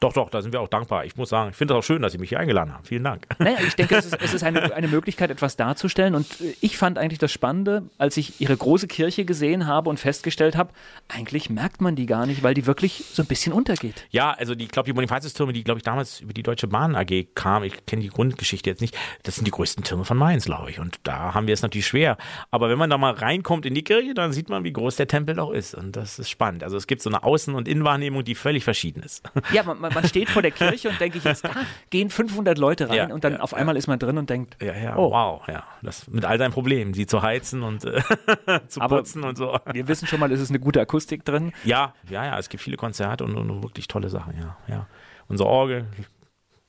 doch, 0.00 0.12
doch, 0.12 0.28
da 0.28 0.42
sind 0.42 0.52
wir 0.52 0.60
auch 0.60 0.68
dankbar. 0.68 1.04
Ich 1.04 1.16
muss 1.16 1.30
sagen, 1.30 1.50
ich 1.50 1.56
finde 1.56 1.74
es 1.74 1.78
auch 1.78 1.82
schön, 1.82 2.02
dass 2.02 2.12
Sie 2.12 2.18
mich 2.18 2.28
hier 2.28 2.38
eingeladen 2.38 2.74
haben. 2.74 2.84
Vielen 2.84 3.04
Dank. 3.04 3.26
Naja, 3.38 3.58
ich 3.66 3.74
denke, 3.74 3.96
es 3.96 4.06
ist, 4.06 4.18
es 4.20 4.34
ist 4.34 4.42
eine, 4.42 4.74
eine 4.74 4.88
Möglichkeit, 4.88 5.30
etwas 5.30 5.56
darzustellen. 5.56 6.14
Und 6.14 6.40
äh, 6.40 6.54
ich 6.60 6.76
fand 6.76 6.98
eigentlich 6.98 7.18
das 7.18 7.32
Spannende, 7.32 7.84
als 7.96 8.16
ich 8.16 8.40
ihre 8.40 8.56
große 8.56 8.86
Kirche 8.86 9.24
gesehen 9.24 9.66
habe 9.66 9.88
und 9.88 9.98
festgestellt 9.98 10.56
habe, 10.56 10.72
eigentlich 11.08 11.48
merkt 11.48 11.80
man 11.80 11.96
die 11.96 12.06
gar 12.06 12.26
nicht, 12.26 12.42
weil 12.42 12.54
die 12.54 12.66
wirklich 12.66 13.04
so 13.12 13.22
ein 13.22 13.26
bisschen 13.26 13.52
untergeht. 13.52 14.06
Ja, 14.10 14.32
also 14.32 14.54
die, 14.54 14.64
ich 14.64 14.70
glaube, 14.70 14.86
die 14.86 14.92
Bonifatiustürme, 14.92 15.52
die, 15.52 15.64
glaube 15.64 15.78
ich, 15.78 15.84
damals 15.84 16.20
über 16.20 16.32
die 16.32 16.42
Deutsche 16.42 16.66
Bahn 16.66 16.96
AG 16.96 17.26
kamen, 17.34 17.64
ich 17.64 17.86
kenne 17.86 18.02
die 18.02 18.08
Grundgeschichte 18.08 18.68
jetzt 18.68 18.80
nicht, 18.80 18.96
das 19.22 19.36
sind 19.36 19.46
die 19.46 19.52
größten 19.52 19.84
Türme 19.84 20.04
von 20.04 20.16
Mainz, 20.16 20.44
glaube 20.44 20.70
ich. 20.70 20.80
Und 20.80 20.98
da 21.04 21.34
haben 21.34 21.46
wir 21.46 21.54
es 21.54 21.62
natürlich 21.62 21.86
schwer. 21.86 22.16
Aber 22.50 22.68
wenn 22.68 22.78
man 22.78 22.90
da 22.90 22.98
mal 22.98 23.12
reinkommt 23.12 23.64
in 23.64 23.74
die 23.74 23.84
Kirche, 23.84 24.14
dann 24.14 24.32
sieht 24.32 24.48
man, 24.48 24.64
wie 24.64 24.72
groß 24.72 24.96
der 24.96 25.08
Tempel 25.08 25.34
doch 25.34 25.52
ist. 25.52 25.74
Und 25.74 25.96
das 25.96 26.18
ist 26.18 26.30
spannend. 26.30 26.62
Also 26.62 26.76
es 26.76 26.86
gibt 26.86 27.02
so 27.02 27.10
eine 27.10 27.22
Außen- 27.22 27.54
und 27.54 27.68
Innenwahrnehmung, 27.68 28.24
die 28.24 28.34
völlig 28.34 28.64
verschieden 28.64 29.02
ist. 29.02 29.22
Ja, 29.52 29.62
man, 29.62 29.80
man 29.84 29.94
man 29.94 30.06
steht 30.08 30.28
vor 30.30 30.42
der 30.42 30.50
Kirche 30.60 30.88
und 30.88 31.00
denke 31.00 31.18
ich 31.18 31.24
jetzt, 31.24 31.44
da 31.44 31.50
gehen 31.90 32.10
500 32.10 32.58
Leute 32.58 32.88
rein 32.88 32.96
Ja, 32.96 33.14
und 33.14 33.22
dann 33.24 33.34
ja, 33.34 33.40
auf 33.40 33.54
einmal 33.54 33.76
ist 33.76 33.86
man 33.86 33.98
drin 33.98 34.18
und 34.18 34.28
denkt, 34.30 34.56
Ja, 34.62 34.74
ja, 34.74 34.96
Oh. 34.96 35.10
wow, 35.10 35.46
ja. 35.48 35.64
Das 35.82 36.08
mit 36.08 36.24
all 36.24 36.38
seinen 36.38 36.52
Problemen, 36.52 36.94
sie 36.94 37.06
zu 37.06 37.22
heizen 37.22 37.62
und 37.62 37.84
äh, 37.84 38.00
zu 38.68 38.80
Aber- 38.80 38.96
putzen 38.98 39.22
und 39.24 39.36
so. 39.36 39.58
wir 39.72 39.86
wissen 39.88 40.06
schon 40.08 40.18
mal, 40.20 40.32
es 40.32 40.40
ist 40.40 40.50
eine 40.50 40.60
gute 40.60 40.80
Akustik 40.80 41.24
drin. 41.24 41.52
Ja, 41.64 41.94
ja, 42.08 42.24
ja, 42.24 42.38
es 42.38 42.48
gibt 42.48 42.62
viele 42.62 42.76
Konzerte 42.76 43.24
und, 43.24 43.36
und 43.36 43.62
wirklich 43.62 43.86
tolle 43.88 44.08
Sachen, 44.08 44.34
ja, 44.38 44.56
ja. 44.66 44.86
Unsere 45.26 45.48
Orgel 45.48 45.86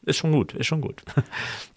ist 0.06 0.18
schon 0.18 0.32
gut, 0.32 0.54
ist 0.54 0.68
schon 0.68 0.82
gut. 0.82 1.02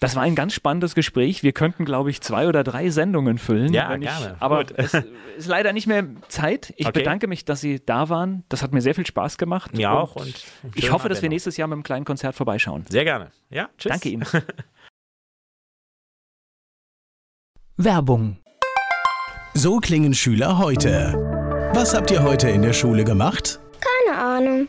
Das 0.00 0.14
war 0.14 0.22
ein 0.22 0.36
ganz 0.36 0.54
spannendes 0.54 0.94
Gespräch. 0.94 1.42
Wir 1.42 1.52
könnten, 1.52 1.84
glaube 1.84 2.10
ich, 2.10 2.20
zwei 2.20 2.46
oder 2.46 2.62
drei 2.62 2.88
Sendungen 2.90 3.38
füllen. 3.38 3.72
Ja, 3.72 3.90
wenn 3.90 4.02
ich, 4.02 4.08
gerne. 4.08 4.36
Aber 4.40 4.64
Gut. 4.64 4.74
es 4.76 4.94
ist 5.36 5.48
leider 5.48 5.72
nicht 5.72 5.88
mehr 5.88 6.06
Zeit. 6.28 6.72
Ich 6.76 6.86
Okay. 6.86 7.00
bedanke 7.00 7.26
mich, 7.26 7.44
dass 7.44 7.60
Sie 7.60 7.84
da 7.84 8.08
waren. 8.08 8.44
Das 8.48 8.62
hat 8.62 8.72
mir 8.72 8.80
sehr 8.80 8.94
viel 8.94 9.06
Spaß 9.06 9.38
gemacht. 9.38 9.74
Mir 9.74 9.90
auch 9.90 10.14
und 10.16 10.44
ich 10.76 10.92
hoffe, 10.92 11.08
dass 11.08 11.20
wir 11.20 11.28
nächstes 11.28 11.56
Jahr 11.56 11.66
mit 11.66 11.74
einem 11.74 11.82
kleinen 11.82 12.04
Konzert 12.04 12.36
vorbeischauen. 12.36 12.84
Sehr 12.88 13.04
gerne. 13.04 13.32
Ja, 13.50 13.68
tschüss. 13.76 13.90
Danke 13.90 14.08
Ihnen. 14.10 14.24
Werbung. 17.76 18.38
So 19.54 19.78
klingen 19.78 20.14
Schüler 20.14 20.58
heute. 20.58 21.14
Was 21.74 21.94
habt 21.94 22.10
ihr 22.10 22.22
heute 22.22 22.48
in 22.50 22.62
der 22.62 22.72
Schule 22.72 23.04
gemacht? 23.04 23.60
Keine 24.06 24.18
Ahnung. 24.18 24.68